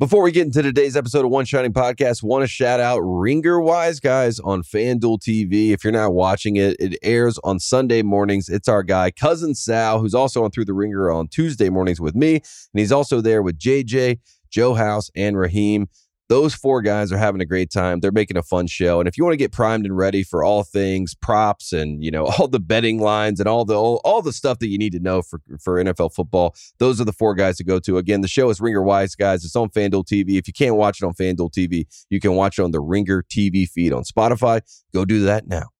Before 0.00 0.22
we 0.24 0.32
get 0.32 0.44
into 0.44 0.60
today's 0.60 0.96
episode 0.96 1.24
of 1.24 1.30
One 1.30 1.44
Shining 1.44 1.72
Podcast, 1.72 2.20
want 2.20 2.42
to 2.42 2.48
shout 2.48 2.80
out 2.80 2.98
Ringer 2.98 3.60
Wise 3.60 4.00
Guys 4.00 4.40
on 4.40 4.64
FanDuel 4.64 5.20
TV. 5.20 5.70
If 5.70 5.84
you're 5.84 5.92
not 5.92 6.14
watching 6.14 6.56
it, 6.56 6.74
it 6.80 6.98
airs 7.04 7.38
on 7.44 7.60
Sunday 7.60 8.02
mornings. 8.02 8.48
It's 8.48 8.66
our 8.66 8.82
guy, 8.82 9.12
Cousin 9.12 9.54
Sal, 9.54 10.00
who's 10.00 10.12
also 10.12 10.42
on 10.42 10.50
Through 10.50 10.64
the 10.64 10.74
Ringer 10.74 11.12
on 11.12 11.28
Tuesday 11.28 11.68
mornings 11.68 12.00
with 12.00 12.16
me. 12.16 12.34
And 12.34 12.42
he's 12.74 12.90
also 12.90 13.20
there 13.20 13.40
with 13.40 13.56
JJ, 13.56 14.18
Joe 14.50 14.74
House, 14.74 15.12
and 15.14 15.38
Raheem. 15.38 15.86
Those 16.34 16.52
four 16.52 16.82
guys 16.82 17.12
are 17.12 17.16
having 17.16 17.40
a 17.40 17.44
great 17.44 17.70
time. 17.70 18.00
They're 18.00 18.10
making 18.10 18.36
a 18.36 18.42
fun 18.42 18.66
show. 18.66 18.98
And 18.98 19.08
if 19.08 19.16
you 19.16 19.22
want 19.22 19.34
to 19.34 19.36
get 19.36 19.52
primed 19.52 19.86
and 19.86 19.96
ready 19.96 20.24
for 20.24 20.42
all 20.42 20.64
things 20.64 21.14
props 21.14 21.72
and, 21.72 22.02
you 22.02 22.10
know, 22.10 22.24
all 22.38 22.48
the 22.48 22.58
betting 22.58 22.98
lines 22.98 23.38
and 23.38 23.48
all 23.48 23.64
the 23.64 23.76
all, 23.76 24.00
all 24.04 24.20
the 24.20 24.32
stuff 24.32 24.58
that 24.58 24.66
you 24.66 24.76
need 24.76 24.90
to 24.94 24.98
know 24.98 25.22
for, 25.22 25.40
for 25.62 25.74
NFL 25.76 26.12
football, 26.12 26.56
those 26.78 27.00
are 27.00 27.04
the 27.04 27.12
four 27.12 27.36
guys 27.36 27.56
to 27.58 27.64
go 27.64 27.78
to. 27.78 27.98
Again, 27.98 28.20
the 28.20 28.26
show 28.26 28.50
is 28.50 28.60
Ringer 28.60 28.82
Wise 28.82 29.14
Guys. 29.14 29.44
It's 29.44 29.54
on 29.54 29.68
FanDuel 29.68 30.06
TV. 30.06 30.36
If 30.36 30.48
you 30.48 30.52
can't 30.52 30.74
watch 30.74 31.00
it 31.00 31.06
on 31.06 31.14
FanDuel 31.14 31.52
TV, 31.52 31.86
you 32.10 32.18
can 32.18 32.34
watch 32.34 32.58
it 32.58 32.62
on 32.62 32.72
the 32.72 32.80
Ringer 32.80 33.22
TV 33.22 33.68
feed 33.68 33.92
on 33.92 34.02
Spotify. 34.02 34.60
Go 34.92 35.04
do 35.04 35.20
that 35.20 35.46
now. 35.46 35.73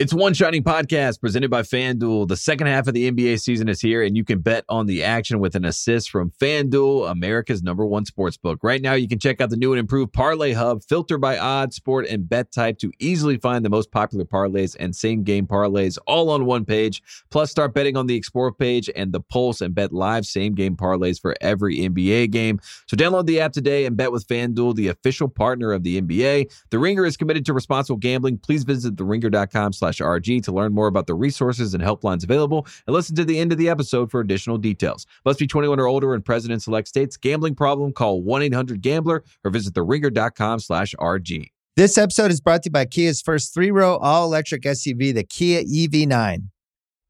It's 0.00 0.14
One 0.14 0.32
Shining 0.32 0.64
Podcast 0.64 1.20
presented 1.20 1.50
by 1.50 1.60
FanDuel. 1.60 2.26
The 2.26 2.34
second 2.34 2.68
half 2.68 2.88
of 2.88 2.94
the 2.94 3.10
NBA 3.12 3.38
season 3.38 3.68
is 3.68 3.82
here, 3.82 4.02
and 4.02 4.16
you 4.16 4.24
can 4.24 4.38
bet 4.38 4.64
on 4.66 4.86
the 4.86 5.04
action 5.04 5.40
with 5.40 5.54
an 5.54 5.66
assist 5.66 6.08
from 6.08 6.30
FanDuel, 6.40 7.10
America's 7.10 7.62
number 7.62 7.84
one 7.84 8.06
sports 8.06 8.38
book. 8.38 8.60
Right 8.62 8.80
now, 8.80 8.94
you 8.94 9.06
can 9.06 9.18
check 9.18 9.42
out 9.42 9.50
the 9.50 9.58
new 9.58 9.74
and 9.74 9.78
improved 9.78 10.14
Parlay 10.14 10.54
Hub, 10.54 10.82
filter 10.82 11.18
by 11.18 11.36
odds, 11.36 11.76
sport, 11.76 12.06
and 12.06 12.26
bet 12.26 12.50
type 12.50 12.78
to 12.78 12.90
easily 12.98 13.36
find 13.36 13.62
the 13.62 13.68
most 13.68 13.90
popular 13.90 14.24
parlays 14.24 14.74
and 14.80 14.96
same 14.96 15.22
game 15.22 15.46
parlays 15.46 15.98
all 16.06 16.30
on 16.30 16.46
one 16.46 16.64
page. 16.64 17.02
Plus, 17.30 17.50
start 17.50 17.74
betting 17.74 17.98
on 17.98 18.06
the 18.06 18.16
Explore 18.16 18.54
page 18.54 18.88
and 18.96 19.12
the 19.12 19.20
Pulse 19.20 19.60
and 19.60 19.74
bet 19.74 19.92
live 19.92 20.24
same 20.24 20.54
game 20.54 20.76
parlays 20.76 21.20
for 21.20 21.34
every 21.42 21.76
NBA 21.76 22.30
game. 22.30 22.58
So, 22.86 22.96
download 22.96 23.26
the 23.26 23.40
app 23.40 23.52
today 23.52 23.84
and 23.84 23.98
bet 23.98 24.12
with 24.12 24.26
FanDuel, 24.26 24.76
the 24.76 24.88
official 24.88 25.28
partner 25.28 25.74
of 25.74 25.82
the 25.82 26.00
NBA. 26.00 26.50
The 26.70 26.78
Ringer 26.78 27.04
is 27.04 27.18
committed 27.18 27.44
to 27.44 27.52
responsible 27.52 27.98
gambling. 27.98 28.38
Please 28.38 28.64
visit 28.64 28.96
theringer.com 28.96 29.74
slash 29.74 29.89
RG 29.98 30.42
to 30.44 30.52
learn 30.52 30.72
more 30.72 30.86
about 30.86 31.06
the 31.06 31.14
resources 31.14 31.74
and 31.74 31.82
helplines 31.82 32.24
available 32.24 32.66
and 32.86 32.94
listen 32.94 33.16
to 33.16 33.24
the 33.24 33.38
end 33.38 33.52
of 33.52 33.58
the 33.58 33.68
episode 33.68 34.10
for 34.10 34.20
additional 34.20 34.58
details. 34.58 35.06
Must 35.24 35.38
be 35.38 35.46
21 35.46 35.80
or 35.80 35.86
older 35.86 36.14
and 36.14 36.24
present 36.24 36.52
in 36.52 36.60
select 36.60 36.88
states. 36.88 37.16
Gambling 37.16 37.54
problem, 37.54 37.92
call 37.92 38.22
1-800-GAMBLER 38.22 39.24
or 39.44 39.50
visit 39.50 39.74
theringer.com 39.74 40.60
slash 40.60 40.94
RG. 40.98 41.50
This 41.76 41.96
episode 41.96 42.30
is 42.30 42.40
brought 42.40 42.62
to 42.64 42.68
you 42.68 42.72
by 42.72 42.84
Kia's 42.84 43.22
first 43.22 43.54
three-row 43.54 43.96
all-electric 43.96 44.62
SUV, 44.62 45.14
the 45.14 45.24
Kia 45.24 45.62
EV9. 45.62 46.48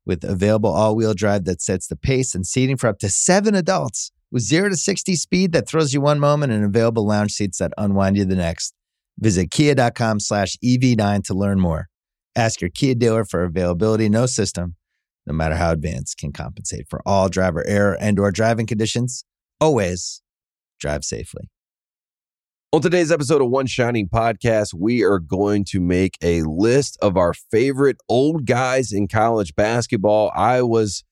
With 0.07 0.25
available 0.25 0.71
all-wheel 0.71 1.15
drive 1.15 1.45
that 1.45 1.61
sets 1.61 1.87
the 1.87 1.97
pace 1.97 2.35
and 2.35 2.47
seating 2.47 2.77
for 2.77 2.87
up 2.87 2.99
to 3.01 3.09
seven 3.09 3.55
adults. 3.55 4.13
With 4.33 4.43
0 4.43 4.69
to 4.69 4.77
60 4.77 5.17
speed 5.17 5.53
that 5.53 5.69
throws 5.69 5.93
you 5.93 6.01
one 6.01 6.21
moment 6.21 6.53
and 6.53 6.65
available 6.65 7.05
lounge 7.05 7.33
seats 7.33 7.59
that 7.59 7.73
unwind 7.77 8.17
you 8.17 8.25
the 8.25 8.37
next. 8.37 8.75
Visit 9.19 9.51
kia.com 9.51 10.21
slash 10.21 10.57
EV9 10.65 11.25
to 11.25 11.35
learn 11.35 11.61
more. 11.61 11.90
Ask 12.37 12.61
your 12.61 12.71
Kia 12.71 12.95
dealer 12.95 13.25
for 13.25 13.45
availability. 13.45 14.09
No 14.09 14.27
system, 14.27 14.77
no 15.27 15.35
matter 15.35 15.57
how 15.57 15.73
advanced, 15.73 16.19
can 16.19 16.33
compensate 16.33 16.87
for 16.89 17.03
all 17.05 17.29
driver 17.29 17.67
error 17.67 17.97
and 18.01 18.19
or 18.19 18.31
driving 18.31 18.67
conditions. 18.67 19.25
Always 19.61 20.23
drive 20.79 21.05
safely. 21.05 21.51
On 22.73 22.81
today's 22.81 23.11
episode 23.11 23.43
of 23.43 23.51
One 23.51 23.67
Shining 23.67 24.09
Podcast, 24.09 24.73
we 24.73 25.03
are 25.03 25.19
going 25.19 25.65
to 25.71 25.81
make 25.81 26.17
a 26.23 26.43
list 26.43 26.97
of 27.03 27.17
our 27.17 27.35
favorite 27.35 27.97
old 28.09 28.47
guys 28.47 28.93
in 28.93 29.09
college 29.09 29.57
basketball. 29.57 30.31
I 30.37 30.63
was 30.63 31.03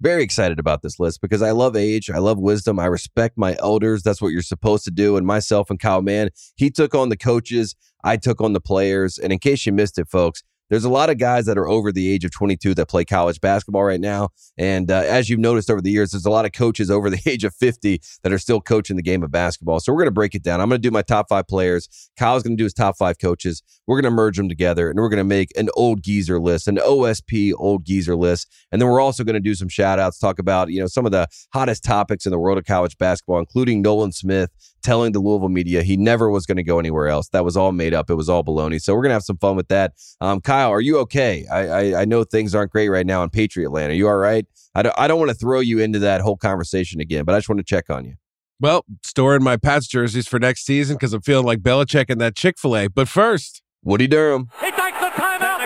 very 0.00 0.22
excited 0.22 0.58
about 0.58 0.80
this 0.80 0.98
list 0.98 1.20
because 1.20 1.42
I 1.42 1.50
love 1.50 1.76
age, 1.76 2.08
I 2.08 2.16
love 2.16 2.38
wisdom, 2.38 2.78
I 2.78 2.86
respect 2.86 3.36
my 3.36 3.56
elders. 3.60 4.02
That's 4.02 4.22
what 4.22 4.32
you're 4.32 4.40
supposed 4.40 4.84
to 4.84 4.90
do. 4.90 5.18
And 5.18 5.26
myself 5.26 5.68
and 5.68 5.78
Kyle 5.78 6.00
Mann, 6.00 6.30
he 6.56 6.70
took 6.70 6.94
on 6.94 7.10
the 7.10 7.16
coaches, 7.18 7.76
I 8.02 8.16
took 8.16 8.40
on 8.40 8.54
the 8.54 8.60
players. 8.60 9.18
And 9.18 9.34
in 9.34 9.38
case 9.38 9.66
you 9.66 9.72
missed 9.72 9.98
it, 9.98 10.08
folks, 10.08 10.42
there's 10.72 10.84
a 10.84 10.88
lot 10.88 11.10
of 11.10 11.18
guys 11.18 11.44
that 11.44 11.58
are 11.58 11.68
over 11.68 11.92
the 11.92 12.10
age 12.10 12.24
of 12.24 12.30
22 12.30 12.72
that 12.72 12.86
play 12.86 13.04
college 13.04 13.42
basketball 13.42 13.84
right 13.84 14.00
now. 14.00 14.30
And 14.56 14.90
uh, 14.90 15.02
as 15.06 15.28
you've 15.28 15.38
noticed 15.38 15.70
over 15.70 15.82
the 15.82 15.90
years, 15.90 16.12
there's 16.12 16.24
a 16.24 16.30
lot 16.30 16.46
of 16.46 16.52
coaches 16.52 16.90
over 16.90 17.10
the 17.10 17.20
age 17.26 17.44
of 17.44 17.54
50 17.54 18.00
that 18.22 18.32
are 18.32 18.38
still 18.38 18.58
coaching 18.58 18.96
the 18.96 19.02
game 19.02 19.22
of 19.22 19.30
basketball. 19.30 19.80
So 19.80 19.92
we're 19.92 19.98
going 19.98 20.06
to 20.06 20.12
break 20.12 20.34
it 20.34 20.42
down. 20.42 20.62
I'm 20.62 20.70
going 20.70 20.80
to 20.80 20.88
do 20.88 20.90
my 20.90 21.02
top 21.02 21.28
five 21.28 21.46
players. 21.46 22.10
Kyle's 22.18 22.42
going 22.42 22.56
to 22.56 22.58
do 22.58 22.64
his 22.64 22.72
top 22.72 22.96
five 22.96 23.18
coaches. 23.18 23.62
We're 23.86 24.00
going 24.00 24.10
to 24.10 24.16
merge 24.16 24.38
them 24.38 24.48
together 24.48 24.88
and 24.88 24.98
we're 24.98 25.10
going 25.10 25.18
to 25.18 25.24
make 25.24 25.50
an 25.58 25.68
old 25.74 26.02
geezer 26.02 26.40
list, 26.40 26.66
an 26.68 26.76
OSP 26.76 27.52
old 27.58 27.84
geezer 27.84 28.16
list. 28.16 28.50
And 28.72 28.80
then 28.80 28.88
we're 28.88 29.02
also 29.02 29.24
going 29.24 29.34
to 29.34 29.40
do 29.40 29.54
some 29.54 29.68
shout 29.68 29.98
outs, 29.98 30.18
talk 30.18 30.38
about, 30.38 30.70
you 30.70 30.80
know, 30.80 30.86
some 30.86 31.04
of 31.04 31.12
the 31.12 31.28
hottest 31.52 31.84
topics 31.84 32.24
in 32.24 32.30
the 32.32 32.38
world 32.38 32.56
of 32.56 32.64
college 32.64 32.96
basketball, 32.96 33.40
including 33.40 33.82
Nolan 33.82 34.12
Smith 34.12 34.48
telling 34.82 35.12
the 35.12 35.20
Louisville 35.20 35.48
media 35.48 35.82
he 35.82 35.96
never 35.96 36.30
was 36.30 36.46
going 36.46 36.56
to 36.56 36.62
go 36.62 36.78
anywhere 36.78 37.08
else. 37.08 37.28
That 37.28 37.44
was 37.44 37.56
all 37.56 37.72
made 37.72 37.94
up. 37.94 38.10
It 38.10 38.14
was 38.14 38.28
all 38.28 38.44
baloney. 38.44 38.80
So 38.80 38.94
we're 38.94 39.02
going 39.02 39.10
to 39.10 39.14
have 39.14 39.22
some 39.22 39.38
fun 39.38 39.56
with 39.56 39.68
that. 39.68 39.92
Um, 40.20 40.40
Kyle, 40.40 40.70
are 40.70 40.80
you 40.80 40.98
okay? 41.00 41.46
I, 41.46 41.66
I, 41.66 42.00
I, 42.02 42.04
know 42.04 42.24
things 42.24 42.54
aren't 42.54 42.72
great 42.72 42.88
right 42.88 43.06
now 43.06 43.22
in 43.22 43.30
Patriot 43.30 43.70
Land. 43.70 43.92
Are 43.92 43.94
you 43.94 44.08
all 44.08 44.16
right? 44.16 44.46
I 44.74 44.82
don't, 44.82 44.94
I 44.98 45.08
don't 45.08 45.18
want 45.18 45.30
to 45.30 45.36
throw 45.36 45.60
you 45.60 45.78
into 45.78 45.98
that 46.00 46.20
whole 46.20 46.36
conversation 46.36 47.00
again, 47.00 47.24
but 47.24 47.34
I 47.34 47.38
just 47.38 47.48
want 47.48 47.58
to 47.58 47.64
check 47.64 47.90
on 47.90 48.04
you. 48.04 48.14
Well, 48.60 48.84
storing 49.02 49.42
my 49.42 49.56
Pats 49.56 49.88
jerseys 49.88 50.28
for 50.28 50.38
next 50.38 50.64
season 50.64 50.96
because 50.96 51.12
I'm 51.12 51.22
feeling 51.22 51.46
like 51.46 51.60
Belichick 51.60 52.10
in 52.10 52.18
that 52.18 52.36
Chick 52.36 52.58
fil 52.58 52.76
A. 52.76 52.86
But 52.88 53.08
first, 53.08 53.62
Woody 53.82 54.06
Durham. 54.06 54.48
He 54.60 54.70
takes 54.70 55.00
the 55.00 55.10
timeout. 55.10 55.61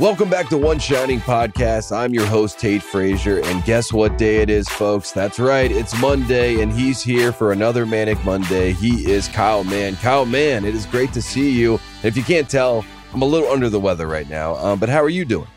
Welcome 0.00 0.30
back 0.30 0.48
to 0.48 0.56
One 0.56 0.78
Shining 0.78 1.20
Podcast. 1.20 1.94
I'm 1.94 2.14
your 2.14 2.24
host, 2.24 2.58
Tate 2.58 2.82
Frazier. 2.82 3.40
And 3.44 3.62
guess 3.64 3.92
what 3.92 4.16
day 4.16 4.38
it 4.38 4.48
is, 4.48 4.66
folks? 4.66 5.12
That's 5.12 5.38
right. 5.38 5.70
It's 5.70 5.98
Monday, 6.00 6.62
and 6.62 6.72
he's 6.72 7.02
here 7.02 7.32
for 7.32 7.52
another 7.52 7.84
Manic 7.84 8.22
Monday. 8.24 8.72
He 8.72 9.10
is 9.10 9.28
Kyle 9.28 9.62
Mann. 9.62 9.96
Kyle 9.96 10.24
Mann, 10.24 10.64
it 10.64 10.74
is 10.74 10.86
great 10.86 11.12
to 11.12 11.20
see 11.20 11.50
you. 11.50 11.74
And 11.96 12.06
if 12.06 12.16
you 12.16 12.22
can't 12.22 12.48
tell, 12.48 12.82
I'm 13.12 13.20
a 13.20 13.26
little 13.26 13.50
under 13.50 13.68
the 13.68 13.78
weather 13.78 14.06
right 14.06 14.26
now. 14.30 14.54
Um, 14.56 14.78
but 14.78 14.88
how 14.88 15.02
are 15.02 15.10
you 15.10 15.26
doing? 15.26 15.48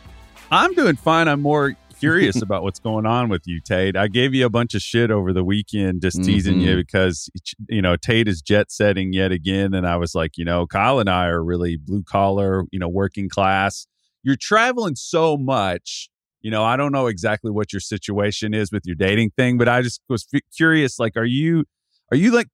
I'm 0.51 0.73
doing 0.73 0.97
fine. 0.97 1.29
I'm 1.29 1.41
more 1.41 1.77
curious 1.97 2.41
about 2.41 2.63
what's 2.63 2.79
going 2.79 3.05
on 3.05 3.29
with 3.29 3.43
you, 3.47 3.61
Tate. 3.61 3.95
I 3.95 4.09
gave 4.09 4.33
you 4.33 4.45
a 4.45 4.49
bunch 4.49 4.73
of 4.75 4.81
shit 4.81 5.09
over 5.09 5.31
the 5.31 5.45
weekend, 5.45 6.01
just 6.01 6.21
teasing 6.21 6.57
Mhm. 6.57 6.61
you 6.63 6.75
because 6.75 7.29
you 7.69 7.81
know 7.81 7.95
Tate 7.95 8.27
is 8.27 8.41
jet 8.41 8.73
setting 8.73 9.13
yet 9.13 9.31
again, 9.31 9.73
and 9.73 9.87
I 9.87 9.95
was 9.95 10.13
like, 10.13 10.37
you 10.37 10.43
know, 10.43 10.67
Kyle 10.67 10.99
and 10.99 11.09
I 11.09 11.27
are 11.27 11.41
really 11.41 11.77
blue 11.77 12.03
collar, 12.03 12.65
you 12.71 12.79
know, 12.79 12.89
working 12.89 13.29
class. 13.29 13.87
You're 14.23 14.37
traveling 14.39 14.95
so 14.95 15.37
much. 15.37 16.09
You 16.41 16.51
know, 16.51 16.63
I 16.63 16.75
don't 16.75 16.91
know 16.91 17.07
exactly 17.07 17.51
what 17.51 17.71
your 17.71 17.79
situation 17.79 18.53
is 18.53 18.71
with 18.71 18.85
your 18.85 18.95
dating 18.95 19.31
thing, 19.37 19.57
but 19.57 19.69
I 19.69 19.81
just 19.81 20.01
was 20.09 20.27
f- 20.33 20.41
curious. 20.55 20.99
Like, 20.99 21.15
are 21.15 21.25
you, 21.25 21.65
are 22.11 22.17
you 22.17 22.31
like 22.31 22.47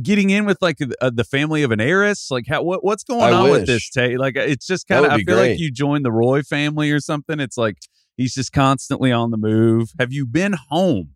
getting 0.00 0.30
in 0.30 0.44
with 0.44 0.58
like 0.60 0.78
uh, 1.00 1.10
the 1.10 1.24
family 1.24 1.62
of 1.62 1.72
an 1.72 1.80
heiress? 1.80 2.30
Like, 2.30 2.46
how 2.48 2.62
what 2.62 2.82
what's 2.82 3.04
going 3.04 3.22
I 3.22 3.32
on 3.32 3.50
with 3.50 3.66
this, 3.66 3.90
Tate? 3.90 4.18
Like, 4.18 4.36
it's 4.36 4.66
just 4.66 4.88
kind 4.88 5.04
of. 5.04 5.12
I 5.12 5.16
feel 5.16 5.36
great. 5.36 5.50
like 5.50 5.58
you 5.58 5.70
joined 5.70 6.04
the 6.04 6.12
Roy 6.12 6.42
family 6.42 6.90
or 6.90 7.00
something. 7.00 7.38
It's 7.38 7.58
like 7.58 7.76
he's 8.16 8.34
just 8.34 8.52
constantly 8.52 9.12
on 9.12 9.30
the 9.30 9.36
move. 9.36 9.92
Have 9.98 10.12
you 10.12 10.26
been 10.26 10.54
home 10.68 11.10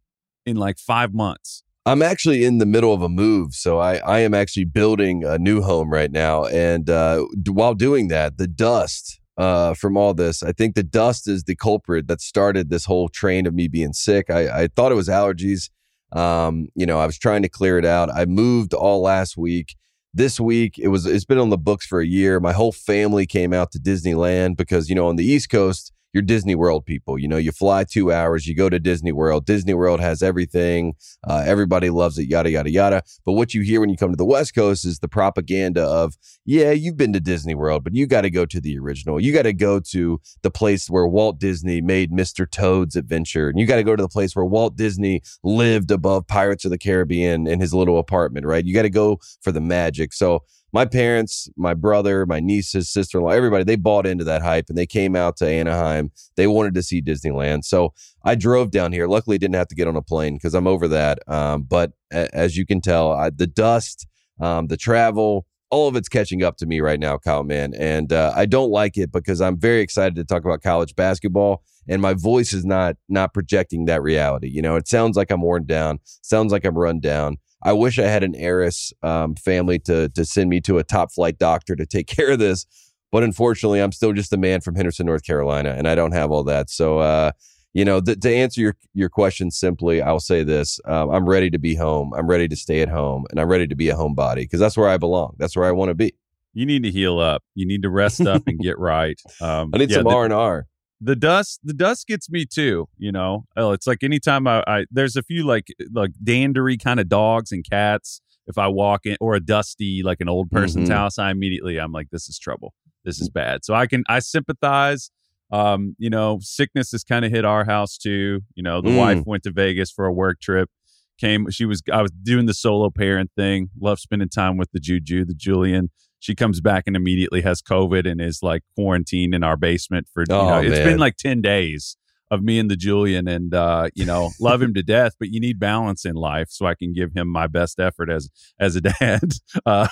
in 0.44 0.56
like 0.56 0.78
five 0.78 1.14
months? 1.14 1.62
I'm 1.86 2.02
actually 2.02 2.44
in 2.44 2.58
the 2.58 2.66
middle 2.66 2.92
of 2.92 3.00
a 3.00 3.08
move, 3.08 3.54
so 3.54 3.78
I, 3.78 3.98
I 3.98 4.18
am 4.18 4.34
actually 4.34 4.64
building 4.64 5.22
a 5.24 5.38
new 5.38 5.62
home 5.62 5.90
right 5.90 6.10
now. 6.10 6.44
And 6.46 6.90
uh, 6.90 7.24
d- 7.40 7.52
while 7.52 7.74
doing 7.74 8.08
that, 8.08 8.38
the 8.38 8.48
dust 8.48 9.20
uh, 9.36 9.74
from 9.74 9.96
all 9.96 10.14
this, 10.14 10.42
I 10.42 10.52
think 10.52 10.74
the 10.74 10.82
dust 10.82 11.28
is 11.28 11.44
the 11.44 11.56
culprit 11.56 12.08
that 12.08 12.20
started 12.20 12.70
this 12.70 12.84
whole 12.84 13.08
train 13.08 13.46
of 13.46 13.54
me 13.54 13.68
being 13.68 13.92
sick. 13.92 14.30
I, 14.30 14.62
I 14.62 14.68
thought 14.68 14.92
it 14.92 14.96
was 14.96 15.08
allergies. 15.08 15.68
Um, 16.12 16.68
you 16.74 16.86
know, 16.86 16.98
I 16.98 17.06
was 17.06 17.18
trying 17.18 17.42
to 17.42 17.48
clear 17.48 17.78
it 17.78 17.84
out. 17.84 18.10
I 18.10 18.24
moved 18.24 18.72
all 18.72 19.02
last 19.02 19.36
week. 19.36 19.76
This 20.14 20.40
week, 20.40 20.78
it 20.78 20.88
was 20.88 21.04
it's 21.04 21.26
been 21.26 21.38
on 21.38 21.50
the 21.50 21.58
books 21.58 21.86
for 21.86 22.00
a 22.00 22.06
year. 22.06 22.40
My 22.40 22.54
whole 22.54 22.72
family 22.72 23.26
came 23.26 23.52
out 23.52 23.70
to 23.72 23.78
Disneyland 23.78 24.56
because 24.56 24.88
you 24.88 24.94
know 24.94 25.08
on 25.08 25.16
the 25.16 25.26
East 25.26 25.50
Coast 25.50 25.92
you're 26.16 26.22
Disney 26.22 26.54
World 26.54 26.86
people. 26.86 27.18
You 27.18 27.28
know, 27.28 27.36
you 27.36 27.52
fly 27.52 27.84
two 27.84 28.10
hours, 28.10 28.46
you 28.46 28.54
go 28.54 28.70
to 28.70 28.78
Disney 28.78 29.12
World. 29.12 29.44
Disney 29.44 29.74
World 29.74 30.00
has 30.00 30.22
everything. 30.22 30.94
Uh, 31.22 31.44
everybody 31.44 31.90
loves 31.90 32.16
it, 32.16 32.26
yada, 32.26 32.50
yada, 32.50 32.70
yada. 32.70 33.02
But 33.26 33.32
what 33.32 33.52
you 33.52 33.60
hear 33.60 33.80
when 33.80 33.90
you 33.90 33.98
come 33.98 34.12
to 34.12 34.16
the 34.16 34.24
West 34.24 34.54
Coast 34.54 34.86
is 34.86 35.00
the 35.00 35.08
propaganda 35.08 35.84
of, 35.84 36.14
yeah, 36.46 36.70
you've 36.70 36.96
been 36.96 37.12
to 37.12 37.20
Disney 37.20 37.54
World, 37.54 37.84
but 37.84 37.94
you 37.94 38.06
got 38.06 38.22
to 38.22 38.30
go 38.30 38.46
to 38.46 38.62
the 38.62 38.78
original. 38.78 39.20
You 39.20 39.30
got 39.30 39.42
to 39.42 39.52
go 39.52 39.78
to 39.78 40.18
the 40.40 40.50
place 40.50 40.88
where 40.88 41.06
Walt 41.06 41.38
Disney 41.38 41.82
made 41.82 42.10
Mr. 42.10 42.50
Toad's 42.50 42.96
adventure. 42.96 43.50
And 43.50 43.60
you 43.60 43.66
got 43.66 43.76
to 43.76 43.84
go 43.84 43.94
to 43.94 44.02
the 44.02 44.08
place 44.08 44.34
where 44.34 44.46
Walt 44.46 44.74
Disney 44.74 45.20
lived 45.44 45.90
above 45.90 46.26
Pirates 46.26 46.64
of 46.64 46.70
the 46.70 46.78
Caribbean 46.78 47.46
in 47.46 47.60
his 47.60 47.74
little 47.74 47.98
apartment, 47.98 48.46
right? 48.46 48.64
You 48.64 48.72
got 48.72 48.82
to 48.82 48.90
go 48.90 49.20
for 49.42 49.52
the 49.52 49.60
magic. 49.60 50.14
So, 50.14 50.44
my 50.76 50.84
parents, 50.84 51.48
my 51.56 51.72
brother, 51.72 52.26
my 52.26 52.38
nieces, 52.38 52.92
sister 52.92 53.16
in 53.16 53.24
law, 53.24 53.30
everybody, 53.30 53.64
they 53.64 53.76
bought 53.76 54.06
into 54.06 54.24
that 54.24 54.42
hype 54.42 54.66
and 54.68 54.76
they 54.76 54.84
came 54.84 55.16
out 55.16 55.34
to 55.38 55.48
Anaheim. 55.48 56.10
They 56.36 56.46
wanted 56.46 56.74
to 56.74 56.82
see 56.82 57.00
Disneyland. 57.00 57.64
So 57.64 57.94
I 58.26 58.34
drove 58.34 58.72
down 58.72 58.92
here. 58.92 59.06
Luckily, 59.06 59.38
didn't 59.38 59.54
have 59.54 59.68
to 59.68 59.74
get 59.74 59.88
on 59.88 59.96
a 59.96 60.02
plane 60.02 60.34
because 60.34 60.52
I'm 60.52 60.66
over 60.66 60.86
that. 60.88 61.20
Um, 61.26 61.62
but 61.62 61.92
a- 62.12 62.28
as 62.36 62.58
you 62.58 62.66
can 62.66 62.82
tell, 62.82 63.12
I, 63.12 63.30
the 63.30 63.46
dust, 63.46 64.06
um, 64.38 64.66
the 64.66 64.76
travel, 64.76 65.46
all 65.70 65.88
of 65.88 65.96
it's 65.96 66.10
catching 66.10 66.42
up 66.42 66.58
to 66.58 66.66
me 66.66 66.82
right 66.82 67.00
now, 67.00 67.16
Kyle, 67.16 67.42
man. 67.42 67.72
And 67.78 68.12
uh, 68.12 68.34
I 68.36 68.44
don't 68.44 68.70
like 68.70 68.98
it 68.98 69.10
because 69.10 69.40
I'm 69.40 69.58
very 69.58 69.80
excited 69.80 70.14
to 70.16 70.24
talk 70.24 70.44
about 70.44 70.60
college 70.60 70.94
basketball, 70.94 71.62
and 71.88 72.02
my 72.02 72.12
voice 72.12 72.52
is 72.52 72.66
not 72.66 72.96
not 73.08 73.32
projecting 73.32 73.86
that 73.86 74.02
reality. 74.02 74.48
You 74.48 74.60
know, 74.60 74.76
it 74.76 74.88
sounds 74.88 75.16
like 75.16 75.30
I'm 75.30 75.40
worn 75.40 75.64
down, 75.64 76.00
sounds 76.20 76.52
like 76.52 76.66
I'm 76.66 76.76
run 76.76 77.00
down. 77.00 77.38
I 77.62 77.72
wish 77.72 77.98
I 77.98 78.06
had 78.06 78.22
an 78.22 78.34
heiress 78.34 78.92
um, 79.02 79.34
family 79.34 79.78
to 79.80 80.08
to 80.10 80.24
send 80.24 80.50
me 80.50 80.60
to 80.62 80.78
a 80.78 80.84
top 80.84 81.12
flight 81.12 81.38
doctor 81.38 81.76
to 81.76 81.86
take 81.86 82.06
care 82.16 82.32
of 82.32 82.38
this, 82.38 82.66
but 83.10 83.22
unfortunately, 83.22 83.80
I'm 83.80 83.92
still 83.92 84.12
just 84.12 84.32
a 84.32 84.36
man 84.36 84.60
from 84.60 84.74
Henderson, 84.74 85.06
North 85.06 85.24
Carolina, 85.24 85.74
and 85.76 85.88
I 85.88 85.94
don't 85.94 86.12
have 86.12 86.30
all 86.30 86.44
that. 86.44 86.70
So. 86.70 86.98
Uh, 86.98 87.32
you 87.72 87.84
know, 87.84 88.00
th- 88.00 88.20
to 88.20 88.34
answer 88.34 88.62
your 88.62 88.76
your 88.94 89.10
question 89.10 89.50
simply, 89.50 90.00
I'll 90.00 90.18
say 90.18 90.42
this: 90.42 90.80
um, 90.86 91.10
I'm 91.10 91.28
ready 91.28 91.50
to 91.50 91.58
be 91.58 91.74
home. 91.74 92.14
I'm 92.16 92.26
ready 92.26 92.48
to 92.48 92.56
stay 92.56 92.80
at 92.80 92.88
home, 92.88 93.26
and 93.28 93.38
I'm 93.38 93.48
ready 93.48 93.66
to 93.66 93.76
be 93.76 93.90
a 93.90 93.94
homebody 93.94 94.36
because 94.36 94.60
that's 94.60 94.78
where 94.78 94.88
I 94.88 94.96
belong. 94.96 95.34
That's 95.36 95.54
where 95.54 95.66
I 95.66 95.72
want 95.72 95.90
to 95.90 95.94
be. 95.94 96.14
You 96.54 96.64
need 96.64 96.84
to 96.84 96.90
heal 96.90 97.20
up. 97.20 97.42
You 97.54 97.66
need 97.66 97.82
to 97.82 97.90
rest 97.90 98.22
up 98.22 98.44
and 98.46 98.58
get 98.58 98.78
right. 98.78 99.20
Um, 99.42 99.70
I 99.74 99.76
need 99.76 99.90
yeah, 99.90 99.98
some 99.98 100.06
R 100.06 100.24
and 100.24 100.32
R. 100.32 100.66
the 101.00 101.14
dust 101.16 101.60
the 101.62 101.74
dust 101.74 102.06
gets 102.06 102.30
me 102.30 102.46
too 102.46 102.88
you 102.98 103.12
know? 103.12 103.44
Oh 103.56 103.72
it's 103.72 103.86
like 103.86 104.02
anytime 104.02 104.46
I, 104.46 104.62
I 104.66 104.86
there's 104.90 105.16
a 105.16 105.22
few 105.22 105.44
like 105.46 105.66
like 105.92 106.12
dandery 106.24 106.82
kind 106.82 106.98
of 107.00 107.08
dogs 107.08 107.52
and 107.52 107.64
cats 107.68 108.20
if 108.46 108.56
i 108.58 108.66
walk 108.68 109.04
in 109.04 109.16
or 109.20 109.34
a 109.34 109.40
dusty 109.40 110.02
like 110.02 110.20
an 110.20 110.28
old 110.28 110.50
person's 110.50 110.88
Mhm. 110.88 110.94
house 110.94 111.18
i 111.18 111.30
immediately 111.30 111.78
i'm 111.78 111.92
like 111.92 112.08
this 112.10 112.28
is 112.28 112.38
trouble. 112.38 112.72
This 113.04 113.20
is 113.20 113.28
bad. 113.30 113.64
So 113.64 113.74
i 113.74 113.86
can 113.86 114.04
i 114.08 114.18
sympathize 114.20 115.10
um 115.52 115.94
you 115.98 116.10
know 116.10 116.38
sickness 116.40 116.90
has 116.92 117.04
kind 117.04 117.24
of 117.24 117.30
hit 117.30 117.44
our 117.44 117.64
house 117.64 117.96
too 117.98 118.40
you 118.54 118.62
know? 118.62 118.80
The 118.80 118.88
Mm. 118.90 118.96
wife 118.96 119.20
went 119.26 119.42
to 119.44 119.50
vegas 119.52 119.90
for 119.90 120.06
a 120.06 120.12
work 120.12 120.40
trip 120.40 120.70
came 121.18 121.48
she 121.50 121.64
was 121.64 121.82
i 121.92 122.02
was 122.02 122.10
doing 122.22 122.46
the 122.46 122.54
solo 122.54 122.90
parent 122.90 123.30
thing 123.36 123.70
love 123.80 123.98
spending 123.98 124.28
time 124.28 124.56
with 124.56 124.70
the 124.72 124.80
juju 124.80 125.24
the 125.24 125.34
julian 125.34 125.90
she 126.26 126.34
comes 126.34 126.60
back 126.60 126.84
and 126.88 126.96
immediately 126.96 127.40
has 127.42 127.62
COVID 127.62 128.10
and 128.10 128.20
is 128.20 128.40
like 128.42 128.62
quarantined 128.74 129.32
in 129.32 129.44
our 129.44 129.56
basement 129.56 130.08
for, 130.12 130.24
you 130.28 130.34
Oh, 130.34 130.48
know, 130.48 130.60
it's 130.60 130.78
been 130.84 130.98
like 130.98 131.16
10 131.16 131.40
days 131.40 131.96
of 132.32 132.42
me 132.42 132.58
and 132.58 132.68
the 132.68 132.74
Julian 132.74 133.28
and, 133.28 133.54
uh, 133.54 133.88
you 133.94 134.04
know, 134.04 134.30
love 134.40 134.60
him 134.60 134.74
to 134.74 134.82
death, 134.82 135.12
but 135.20 135.28
you 135.28 135.38
need 135.38 135.60
balance 135.60 136.04
in 136.04 136.16
life 136.16 136.48
so 136.50 136.66
I 136.66 136.74
can 136.74 136.92
give 136.92 137.12
him 137.12 137.28
my 137.28 137.46
best 137.46 137.78
effort 137.78 138.10
as, 138.10 138.28
as 138.58 138.74
a 138.74 138.80
dad. 139.00 139.30
Uh, 139.64 139.86